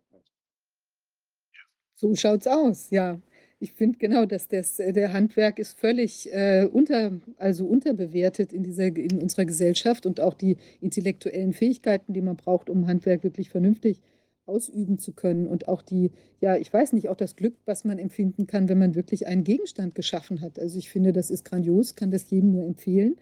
[1.97, 3.21] So schaut's aus, ja.
[3.63, 8.63] Ich finde genau, dass das, äh, der Handwerk ist völlig äh, unter, also unterbewertet in,
[8.63, 13.51] dieser, in unserer Gesellschaft und auch die intellektuellen Fähigkeiten, die man braucht, um Handwerk wirklich
[13.51, 14.01] vernünftig
[14.51, 17.99] ausüben zu können und auch die, ja, ich weiß nicht, auch das Glück, was man
[17.99, 20.59] empfinden kann, wenn man wirklich einen Gegenstand geschaffen hat.
[20.59, 23.17] Also ich finde, das ist grandios, kann das jedem nur empfehlen.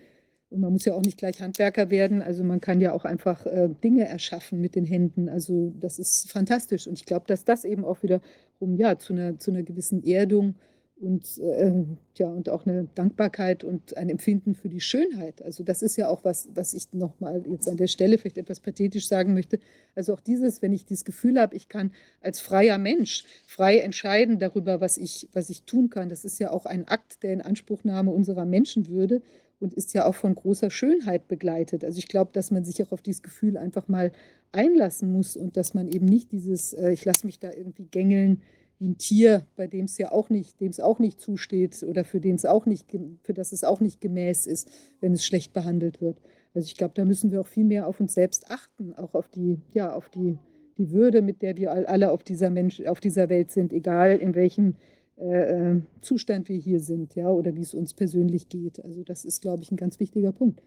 [0.51, 2.23] Und man muss ja auch nicht gleich Handwerker werden.
[2.23, 5.29] Also man kann ja auch einfach äh, Dinge erschaffen mit den Händen.
[5.29, 6.87] Also das ist fantastisch.
[6.87, 10.55] Und ich glaube, dass das eben auch wiederum ja, zu, einer, zu einer gewissen Erdung
[11.01, 11.85] und, äh,
[12.17, 15.43] ja, und auch eine Dankbarkeit und ein Empfinden für die Schönheit.
[15.43, 18.61] Also das ist ja auch was, was ich nochmal jetzt an der Stelle vielleicht etwas
[18.61, 19.61] pathetisch sagen möchte.
[19.95, 24.39] Also auch dieses, wenn ich dieses Gefühl habe, ich kann als freier Mensch frei entscheiden
[24.39, 26.09] darüber, was ich, was ich tun kann.
[26.09, 29.23] Das ist ja auch ein Akt der Inanspruchnahme unserer Menschenwürde
[29.61, 31.85] und ist ja auch von großer Schönheit begleitet.
[31.85, 34.13] Also ich glaube, dass man sich auch auf dieses Gefühl einfach mal
[34.53, 38.43] einlassen muss und dass man eben nicht dieses, äh, ich lasse mich da irgendwie gängeln,
[38.81, 42.21] ein Tier, bei dem es ja auch nicht, dem es auch nicht zusteht oder für
[42.21, 42.87] den es auch nicht,
[43.23, 46.21] für das es auch nicht gemäß ist, wenn es schlecht behandelt wird.
[46.55, 49.29] Also ich glaube, da müssen wir auch viel mehr auf uns selbst achten, auch auf
[49.29, 50.39] die, ja, auf die,
[50.77, 54.35] die Würde, mit der wir alle auf dieser Mensch, auf dieser Welt sind, egal in
[54.35, 54.77] welchem
[55.17, 58.85] äh, äh, Zustand wir hier sind, ja, oder wie es uns persönlich geht.
[58.85, 60.63] Also das ist, glaube ich, ein ganz wichtiger Punkt.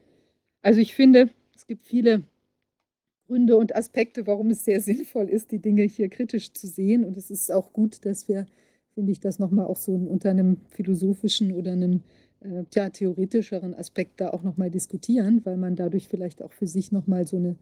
[0.62, 2.24] Also ich finde, es gibt viele
[3.32, 7.06] Gründe und Aspekte, warum es sehr sinnvoll ist, die Dinge hier kritisch zu sehen.
[7.06, 8.46] Und es ist auch gut, dass wir,
[8.94, 12.02] finde ich, das nochmal auch so unter einem philosophischen oder einem
[12.42, 16.92] äh, ja, theoretischeren Aspekt da auch nochmal diskutieren, weil man dadurch vielleicht auch für sich
[16.92, 17.56] nochmal so eine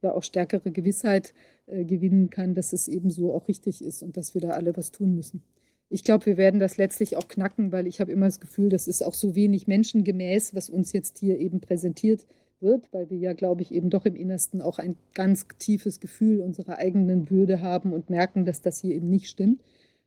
[0.00, 1.34] ja auch stärkere Gewissheit
[1.66, 4.76] äh, gewinnen kann, dass es eben so auch richtig ist und dass wir da alle
[4.76, 5.42] was tun müssen.
[5.88, 8.86] Ich glaube, wir werden das letztlich auch knacken, weil ich habe immer das Gefühl, das
[8.86, 12.24] ist auch so wenig menschengemäß, was uns jetzt hier eben präsentiert
[12.60, 16.40] wird, weil wir ja, glaube ich, eben doch im Innersten auch ein ganz tiefes Gefühl
[16.40, 19.62] unserer eigenen Würde haben und merken, dass das hier eben nicht stimmt.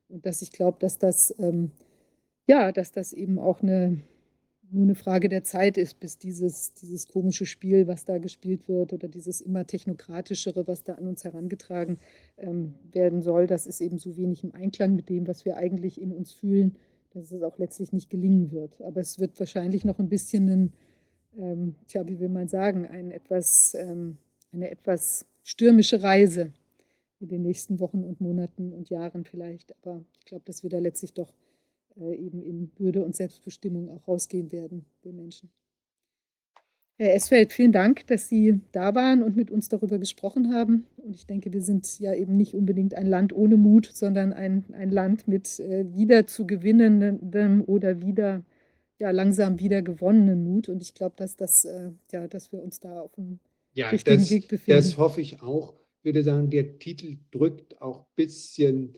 [0.08, 1.72] Und dass ich glaube, dass das, ähm,
[2.48, 4.00] ja, dass das eben auch eine,
[4.72, 8.94] nur eine Frage der Zeit ist, bis dieses, dieses komische Spiel, was da gespielt wird,
[8.94, 12.00] oder dieses immer technokratischere, was da an uns herangetragen
[12.38, 16.02] ähm, werden soll, das ist eben so wenig im Einklang mit dem, was wir eigentlich
[16.02, 16.76] in uns fühlen,
[17.12, 18.82] dass es auch letztlich nicht gelingen wird.
[18.82, 20.74] Aber es wird wahrscheinlich noch ein bisschen ein
[21.38, 24.18] ähm, tja, wie will man sagen, ein etwas, ähm,
[24.52, 26.52] eine etwas stürmische Reise
[27.20, 29.76] in den nächsten Wochen und Monaten und Jahren vielleicht.
[29.78, 31.34] Aber ich glaube, dass wir da letztlich doch
[32.00, 35.50] äh, eben in Würde und Selbstbestimmung auch rausgehen werden, wir Menschen.
[36.98, 40.86] Herr Esfeld, vielen Dank, dass Sie da waren und mit uns darüber gesprochen haben.
[40.98, 44.66] Und ich denke, wir sind ja eben nicht unbedingt ein Land ohne Mut, sondern ein,
[44.74, 48.44] ein Land mit äh, wieder zu gewinnendem oder wieder
[49.00, 50.70] ja, langsam wieder gewonnenen Mut.
[50.70, 53.40] Und ich glaube, dass, das, äh, ja, dass wir uns da auf dem
[53.74, 54.80] ja, richtigen das, Weg befinden.
[54.80, 55.74] Das hoffe ich auch.
[56.00, 58.98] Ich würde sagen, der Titel drückt auch ein bisschen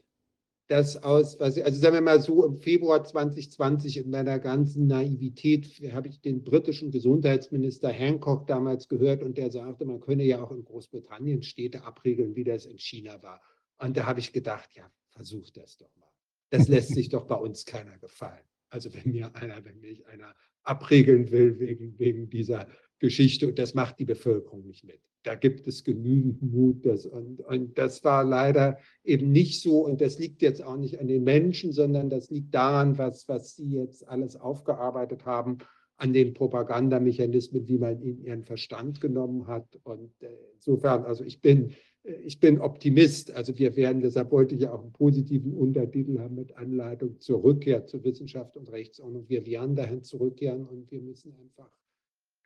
[0.72, 5.68] das aus, was, also sagen wir mal so, im Februar 2020 in meiner ganzen Naivität
[5.92, 10.52] habe ich den britischen Gesundheitsminister Hancock damals gehört und der sagte, man könne ja auch
[10.52, 13.42] in Großbritannien Städte abriegeln, wie das in China war.
[13.80, 16.08] Und da habe ich gedacht, ja, versuch das doch mal.
[16.52, 18.46] Das lässt sich doch bei uns keiner gefallen.
[18.72, 20.34] Also wenn mir einer, wenn mich einer
[20.64, 22.68] abregeln will wegen, wegen dieser
[23.00, 25.00] Geschichte und das macht die Bevölkerung nicht mit.
[25.24, 26.86] Da gibt es genügend Mut.
[26.86, 31.00] Das, und, und das war leider eben nicht so und das liegt jetzt auch nicht
[31.00, 35.60] an den Menschen, sondern das liegt daran, was, was Sie jetzt alles aufgearbeitet haben,
[35.98, 39.68] an den Propagandamechanismen, wie man in ihren Verstand genommen hat.
[39.84, 43.32] Und äh, insofern, also ich bin, ich bin Optimist.
[43.32, 47.44] Also wir werden, deshalb wollte ich ja auch einen positiven Untertitel haben mit Anleitung zur
[47.44, 49.30] Rückkehr zur Wissenschaft und Rechtsordnung.
[49.30, 51.70] Wir werden dahin zurückkehren und wir müssen einfach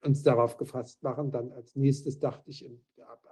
[0.03, 1.31] uns darauf gefasst machen.
[1.31, 2.69] Dann als nächstes dachte ich,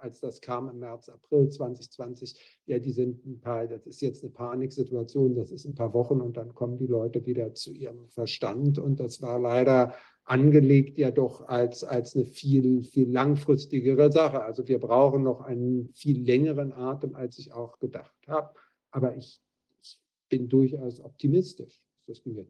[0.00, 4.22] als das kam im März, April 2020, ja, die sind ein paar, das ist jetzt
[4.22, 8.08] eine Paniksituation, das ist ein paar Wochen und dann kommen die Leute wieder zu ihrem
[8.08, 8.78] Verstand.
[8.78, 9.94] Und das war leider
[10.24, 14.42] angelegt ja doch als, als eine viel, viel langfristigere Sache.
[14.42, 18.54] Also wir brauchen noch einen viel längeren Atem, als ich auch gedacht habe.
[18.90, 19.40] Aber ich,
[19.82, 21.80] ich bin durchaus optimistisch.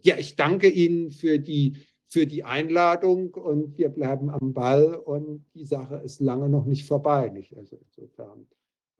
[0.02, 5.44] Ja, ich danke Ihnen für die für die Einladung und wir bleiben am Ball und
[5.54, 7.28] die Sache ist lange noch nicht vorbei.
[7.28, 7.56] Nicht?
[7.56, 8.46] Also insofern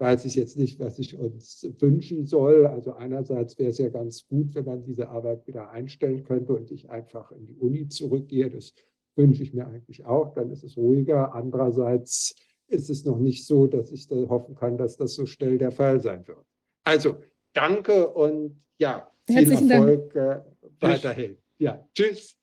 [0.05, 2.67] weiß ich jetzt nicht, was ich uns wünschen soll.
[2.67, 6.71] Also einerseits wäre es ja ganz gut, wenn man diese Arbeit wieder einstellen könnte und
[6.71, 8.51] ich einfach in die Uni zurückgehe.
[8.51, 8.75] Das
[9.17, 11.35] wünsche ich mir eigentlich auch, dann ist es ruhiger.
[11.35, 12.35] Andererseits
[12.69, 15.73] ist es noch nicht so, dass ich da hoffen kann, dass das so schnell der
[15.73, 16.45] Fall sein wird.
[16.85, 17.17] Also
[17.55, 20.45] danke und ja, viel Herzlichen Erfolg Dank.
[20.61, 21.39] Äh, weiterhin.
[21.57, 22.37] Ja, tschüss.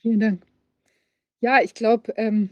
[0.00, 0.46] Vielen Dank.
[1.40, 2.12] Ja, ich glaube.
[2.16, 2.50] Ähm,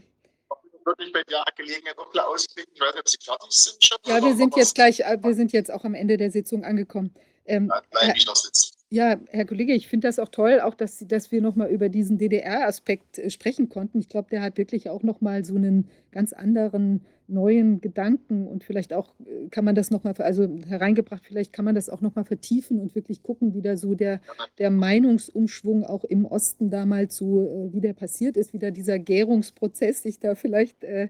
[0.85, 2.71] wirklich bei der Gelegenheit noch ein ausblicken.
[2.73, 3.97] Ich weiß nicht, ob Sie fertig sind schon.
[4.05, 7.13] Ja, wir sind jetzt gleich, äh, wir sind jetzt auch am Ende der Sitzung angekommen.
[7.45, 7.71] Ähm,
[8.33, 8.77] sitzen.
[8.89, 12.17] Ja, Herr Kollege, ich finde das auch toll, auch dass, dass wir nochmal über diesen
[12.17, 13.99] DDR-Aspekt äh, sprechen konnten.
[13.99, 18.93] Ich glaube, der hat wirklich auch nochmal so einen ganz anderen neuen Gedanken und vielleicht
[18.93, 22.79] auch äh, kann man das nochmal, also hereingebracht, vielleicht kann man das auch nochmal vertiefen
[22.79, 24.21] und wirklich gucken, wie da so der,
[24.57, 28.99] der Meinungsumschwung auch im Osten damals so, äh, wie der passiert ist, wie da dieser
[28.99, 31.09] Gärungsprozess sich da vielleicht äh,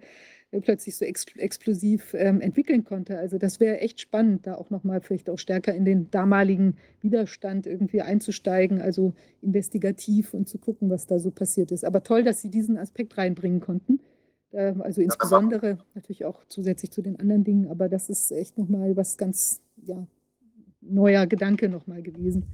[0.59, 3.17] plötzlich so ex explosiv ähm, entwickeln konnte.
[3.17, 7.66] Also das wäre echt spannend, da auch nochmal vielleicht auch stärker in den damaligen Widerstand
[7.66, 11.85] irgendwie einzusteigen, also investigativ und zu gucken, was da so passiert ist.
[11.85, 14.01] Aber toll, dass Sie diesen Aspekt reinbringen konnten.
[14.51, 18.95] Äh, also insbesondere natürlich auch zusätzlich zu den anderen Dingen, aber das ist echt nochmal
[18.95, 20.05] was ganz ja,
[20.81, 22.45] neuer Gedanke nochmal gewesen.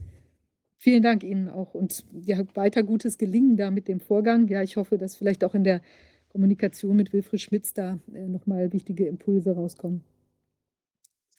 [0.78, 4.48] Vielen Dank Ihnen auch und ja, weiter gutes Gelingen da mit dem Vorgang.
[4.48, 5.82] Ja, ich hoffe, dass vielleicht auch in der
[6.30, 10.04] Kommunikation mit Wilfried Schmitz da äh, nochmal wichtige Impulse rauskommen.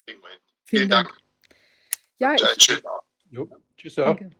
[0.06, 0.20] Vielen,
[0.64, 1.08] Vielen Dank.
[1.08, 1.20] Dank.
[2.18, 2.82] Ja, ich,
[3.30, 3.94] jo, tschüss.
[3.94, 4.30] Danke.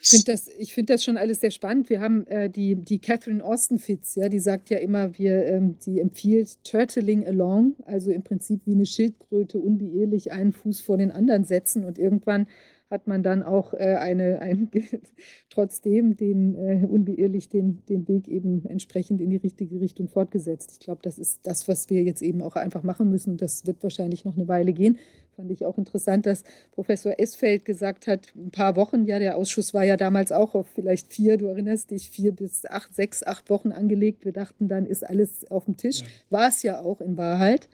[0.00, 1.90] Ich finde das, find das schon alles sehr spannend.
[1.90, 6.00] Wir haben äh, die, die Catherine Austin-Fitz, ja, die sagt ja immer, wir, ähm, die
[6.00, 11.44] empfiehlt Turtling along, also im Prinzip wie eine Schildkröte unbeirrlich einen Fuß vor den anderen
[11.44, 12.46] setzen und irgendwann
[12.90, 14.70] hat man dann auch äh, eine, ein,
[15.50, 20.70] trotzdem den, äh, unbeirrlich den, den Weg eben entsprechend in die richtige Richtung fortgesetzt.
[20.74, 23.36] Ich glaube, das ist das, was wir jetzt eben auch einfach machen müssen.
[23.36, 24.98] Das wird wahrscheinlich noch eine Weile gehen.
[25.36, 29.74] Fand ich auch interessant, dass Professor Esfeld gesagt hat, ein paar Wochen, ja, der Ausschuss
[29.74, 33.50] war ja damals auch auf vielleicht vier, du erinnerst dich, vier bis acht, sechs, acht
[33.50, 34.24] Wochen angelegt.
[34.24, 36.00] Wir dachten, dann ist alles auf dem Tisch.
[36.00, 36.06] Ja.
[36.30, 37.68] War es ja auch in Wahrheit.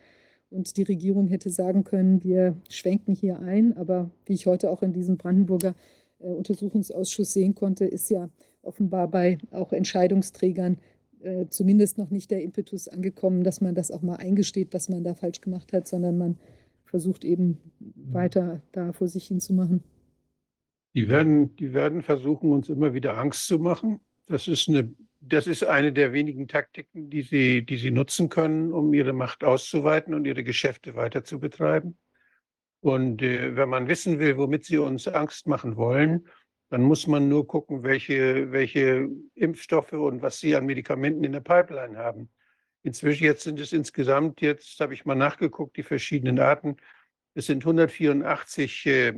[0.51, 3.77] Und die Regierung hätte sagen können, wir schwenken hier ein.
[3.77, 5.77] Aber wie ich heute auch in diesem Brandenburger
[6.19, 8.29] äh, Untersuchungsausschuss sehen konnte, ist ja
[8.63, 10.79] offenbar bei auch Entscheidungsträgern
[11.23, 15.05] äh, zumindest noch nicht der Impetus angekommen, dass man das auch mal eingesteht, was man
[15.05, 16.39] da falsch gemacht hat, sondern man
[16.93, 17.59] versucht eben
[17.97, 19.83] weiter da vor sich hin zu machen.
[20.95, 24.01] Die werden, die werden versuchen, uns immer wieder Angst zu machen.
[24.29, 28.73] Das ist eine das ist eine der wenigen Taktiken, die sie, die sie nutzen können,
[28.73, 31.97] um ihre Macht auszuweiten und ihre Geschäfte weiter zu betreiben.
[32.81, 36.27] Und äh, wenn man wissen will, womit sie uns Angst machen wollen,
[36.71, 41.41] dann muss man nur gucken, welche, welche Impfstoffe und was sie an Medikamenten in der
[41.41, 42.29] Pipeline haben.
[42.83, 46.77] Inzwischen jetzt sind es insgesamt, jetzt habe ich mal nachgeguckt, die verschiedenen Arten.
[47.35, 49.12] Es sind 184 äh,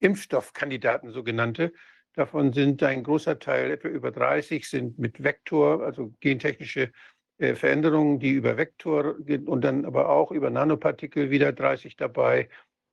[0.00, 1.72] Impfstoffkandidaten, sogenannte.
[2.14, 6.92] Davon sind ein großer Teil, etwa über 30, sind mit Vektor, also gentechnische
[7.38, 12.48] äh, Veränderungen, die über Vektor und dann aber auch über Nanopartikel wieder 30 dabei.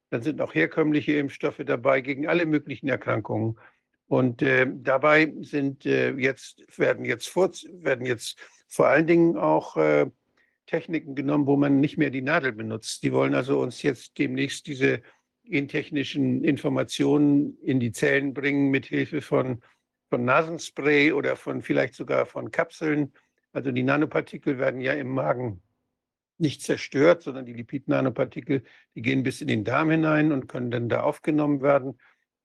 [0.10, 3.58] Dann sind auch herkömmliche Impfstoffe dabei gegen alle möglichen Erkrankungen.
[4.08, 8.38] Und äh, dabei sind äh, jetzt, werden jetzt, vor, werden jetzt
[8.72, 10.10] vor allen Dingen auch äh,
[10.66, 13.04] Techniken genommen, wo man nicht mehr die Nadel benutzt.
[13.04, 15.02] Die wollen also uns jetzt demnächst diese
[15.44, 19.62] gentechnischen Informationen in die Zellen bringen mit Hilfe von,
[20.10, 23.12] von Nasenspray oder von vielleicht sogar von Kapseln.
[23.52, 25.62] Also die Nanopartikel werden ja im Magen
[26.38, 28.64] nicht zerstört, sondern die Lipid-Nanopartikel,
[28.96, 32.00] die gehen bis in den Darm hinein und können dann da aufgenommen werden.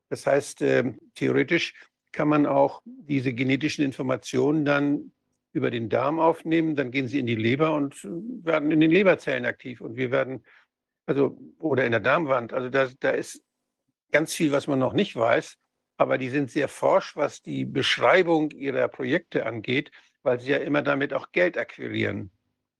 [0.08, 1.74] Das heißt, äh, theoretisch
[2.10, 5.12] kann man auch diese genetischen Informationen dann
[5.56, 9.46] über den Darm aufnehmen, dann gehen sie in die Leber und werden in den Leberzellen
[9.46, 10.44] aktiv und wir werden,
[11.06, 12.52] also, oder in der Darmwand.
[12.52, 13.42] Also da, da ist
[14.12, 15.56] ganz viel, was man noch nicht weiß,
[15.96, 19.90] aber die sind sehr forsch, was die Beschreibung ihrer Projekte angeht,
[20.22, 22.30] weil sie ja immer damit auch Geld akquirieren.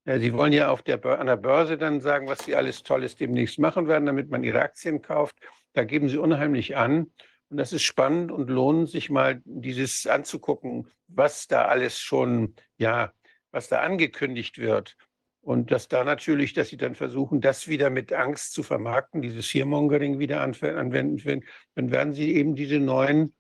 [0.05, 3.17] Ja, sie wollen ja auf der, an der Börse dann sagen, was sie alles Tolles
[3.17, 5.35] demnächst machen werden, damit man ihre Aktien kauft.
[5.73, 7.11] Da geben sie unheimlich an.
[7.49, 13.13] Und das ist spannend und lohnt sich mal dieses anzugucken, was da alles schon, ja,
[13.53, 14.97] was da angekündigt wird.
[15.41, 19.47] Und dass da natürlich, dass sie dann versuchen, das wieder mit Angst zu vermarkten, dieses
[19.47, 21.45] Fearmongering wieder anwenden,
[21.77, 23.33] dann werden sie eben diese neuen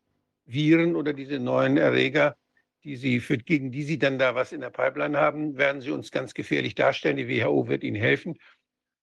[0.44, 2.36] Viren oder diese neuen Erreger,
[2.84, 5.90] die sie für, gegen die sie dann da was in der Pipeline haben, werden sie
[5.90, 7.16] uns ganz gefährlich darstellen.
[7.16, 8.38] Die WHO wird ihnen helfen.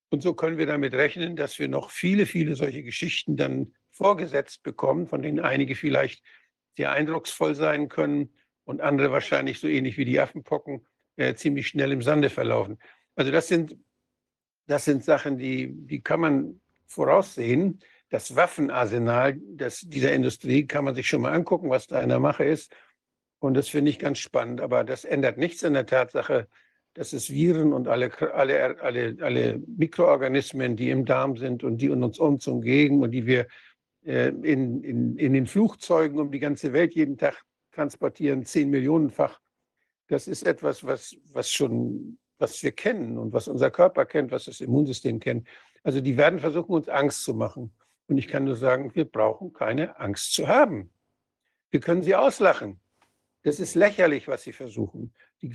[0.09, 4.63] Und so können wir damit rechnen, dass wir noch viele, viele solche Geschichten dann vorgesetzt
[4.63, 6.23] bekommen, von denen einige vielleicht
[6.75, 8.33] sehr eindrucksvoll sein können
[8.65, 12.80] und andere wahrscheinlich so ähnlich wie die Affenpocken äh, ziemlich schnell im Sande verlaufen.
[13.15, 13.77] Also das sind,
[14.67, 17.80] das sind Sachen, die, die kann man voraussehen.
[18.09, 22.19] Das Waffenarsenal das, dieser Industrie kann man sich schon mal angucken, was da in der
[22.19, 22.75] Mache ist.
[23.39, 24.61] Und das finde ich ganz spannend.
[24.61, 26.47] Aber das ändert nichts an der Tatsache,
[26.93, 31.89] dass es Viren und alle, alle, alle, alle Mikroorganismen, die im Darm sind und die
[31.89, 33.47] uns uns umgeben und die wir
[34.03, 37.41] in, in, in den Flugzeugen um die ganze Welt jeden Tag
[37.72, 39.40] transportieren, zehn Millionenfach.
[40.07, 44.45] Das ist etwas, was, was schon, was wir kennen und was unser Körper kennt, was
[44.45, 45.48] das Immunsystem kennt.
[45.83, 47.73] Also die werden versuchen, uns Angst zu machen.
[48.07, 50.91] Und ich kann nur sagen, wir brauchen keine Angst zu haben.
[51.72, 52.80] Wir können sie auslachen.
[53.43, 55.14] Das ist lächerlich, was sie versuchen.
[55.41, 55.53] Die,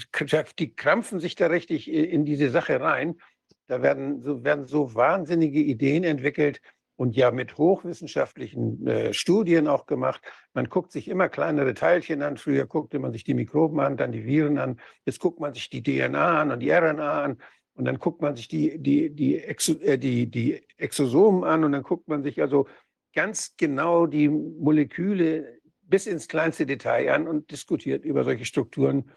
[0.59, 3.21] die krampfen sich da richtig in diese Sache rein.
[3.67, 6.61] Da werden so, werden so wahnsinnige Ideen entwickelt,
[6.99, 10.21] und ja mit hochwissenschaftlichen äh, Studien auch gemacht.
[10.53, 12.37] Man guckt sich immer kleinere Teilchen an.
[12.37, 14.81] Früher guckte man sich die Mikroben an, dann die Viren an.
[15.07, 17.39] Jetzt guckt man sich die DNA an und die RNA an.
[17.75, 21.71] Und dann guckt man sich die, die, die, Exo, äh, die, die Exosomen an und
[21.71, 22.67] dann guckt man sich also
[23.15, 29.13] ganz genau die Moleküle bis ins kleinste Detail an und diskutiert über solche Strukturen,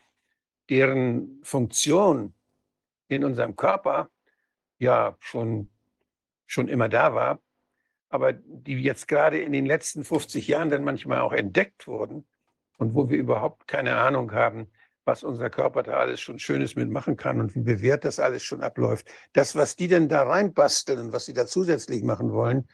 [0.69, 2.35] deren Funktion
[3.07, 4.11] in unserem Körper
[4.77, 5.71] ja schon,
[6.45, 7.39] schon immer da war
[8.11, 12.27] aber die jetzt gerade in den letzten 50 Jahren dann manchmal auch entdeckt wurden
[12.77, 14.67] und wo wir überhaupt keine Ahnung haben,
[15.05, 18.61] was unser Körper da alles schon Schönes mitmachen kann und wie bewährt das alles schon
[18.61, 19.07] abläuft.
[19.33, 22.67] Das, was die denn da reinbasteln und was sie da zusätzlich machen wollen,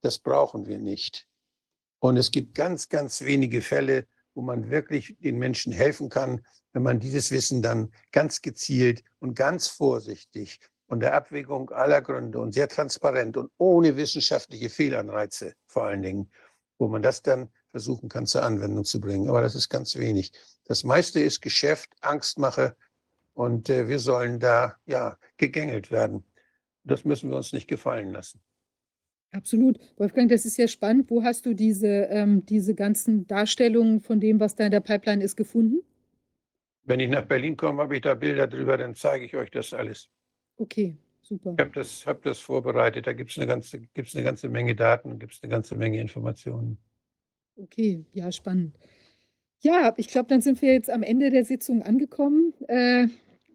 [0.00, 1.26] das brauchen wir nicht.
[1.98, 6.82] Und es gibt ganz, ganz wenige Fälle, wo man wirklich den Menschen helfen kann, wenn
[6.82, 12.52] man dieses Wissen dann ganz gezielt und ganz vorsichtig und der Abwägung aller Gründe und
[12.52, 16.30] sehr transparent und ohne wissenschaftliche Fehlanreize vor allen Dingen,
[16.78, 19.28] wo man das dann versuchen kann zur Anwendung zu bringen.
[19.28, 20.32] Aber das ist ganz wenig.
[20.64, 22.76] Das meiste ist Geschäft, Angstmache
[23.32, 26.24] und äh, wir sollen da ja gegängelt werden.
[26.84, 28.40] Das müssen wir uns nicht gefallen lassen.
[29.32, 29.80] Absolut.
[29.96, 31.10] Wolfgang, das ist ja spannend.
[31.10, 35.24] Wo hast du diese, ähm, diese ganzen Darstellungen von dem, was da in der Pipeline
[35.24, 35.80] ist, gefunden?
[36.84, 39.72] Wenn ich nach Berlin komme, habe ich da Bilder drüber, dann zeige ich euch das
[39.72, 40.08] alles.
[40.56, 41.54] Okay, super.
[41.56, 43.06] Ich habe das, hab das vorbereitet.
[43.06, 46.00] Da gibt es eine, ganze, gibt's eine ganze Menge Daten, gibt es eine ganze Menge
[46.00, 46.78] Informationen.
[47.56, 48.76] Okay, ja, spannend.
[49.60, 52.52] Ja, ich glaube, dann sind wir jetzt am Ende der Sitzung angekommen.
[52.68, 53.06] Äh,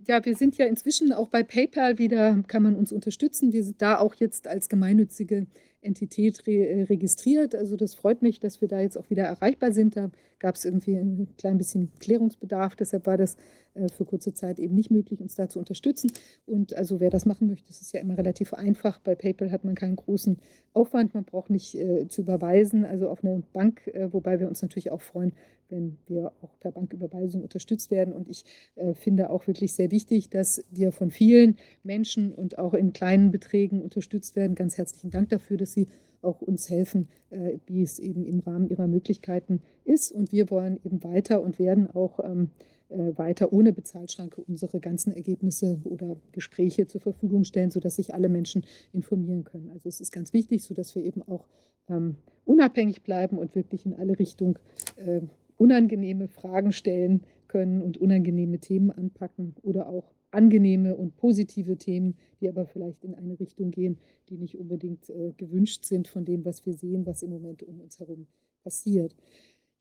[0.07, 3.53] ja, wir sind ja inzwischen auch bei PayPal wieder, kann man uns unterstützen.
[3.53, 5.45] Wir sind da auch jetzt als gemeinnützige
[5.81, 7.53] Entität re äh, registriert.
[7.55, 9.95] Also das freut mich, dass wir da jetzt auch wieder erreichbar sind.
[9.95, 10.09] Da
[10.39, 12.75] gab es irgendwie ein klein bisschen Klärungsbedarf.
[12.75, 13.35] Deshalb war das
[13.75, 16.11] äh, für kurze Zeit eben nicht möglich, uns da zu unterstützen.
[16.45, 18.99] Und also wer das machen möchte, das ist ja immer relativ einfach.
[18.99, 20.37] Bei PayPal hat man keinen großen
[20.73, 21.13] Aufwand.
[21.13, 24.91] Man braucht nicht äh, zu überweisen, also auf eine Bank, äh, wobei wir uns natürlich
[24.91, 25.33] auch freuen,
[25.69, 28.13] wenn wir auch per Banküberweisung unterstützt werden.
[28.13, 28.43] Und ich
[28.75, 33.31] äh, finde auch wirklich sehr wichtig, dass wir von vielen Menschen und auch in kleinen
[33.31, 34.55] Beträgen unterstützt werden.
[34.55, 35.87] Ganz herzlichen Dank dafür, dass Sie
[36.21, 40.11] auch uns helfen, äh, wie es eben im Rahmen Ihrer Möglichkeiten ist.
[40.11, 42.49] Und wir wollen eben weiter und werden auch ähm,
[42.89, 48.29] äh, weiter ohne Bezahlschranke unsere ganzen Ergebnisse oder Gespräche zur Verfügung stellen, sodass sich alle
[48.29, 49.69] Menschen informieren können.
[49.71, 51.45] Also es ist ganz wichtig, sodass wir eben auch
[51.87, 52.15] ähm,
[52.45, 54.57] unabhängig bleiben und wirklich in alle Richtungen
[54.95, 55.21] äh,
[55.57, 62.49] unangenehme Fragen stellen können und unangenehme Themen anpacken oder auch angenehme und positive Themen, die
[62.49, 63.97] aber vielleicht in eine Richtung gehen,
[64.29, 67.81] die nicht unbedingt äh, gewünscht sind von dem, was wir sehen, was im Moment um
[67.81, 68.27] uns herum
[68.63, 69.15] passiert.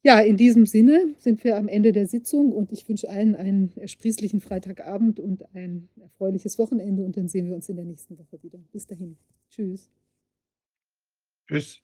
[0.02, 3.72] Ja, in diesem Sinne sind wir am Ende der Sitzung und ich wünsche allen einen
[3.76, 8.40] ersprießlichen Freitagabend und ein erfreuliches Wochenende und dann sehen wir uns in der nächsten Woche
[8.42, 8.58] wieder.
[8.72, 9.16] Bis dahin.
[9.50, 9.90] Tschüss.
[11.48, 11.82] Tschüss.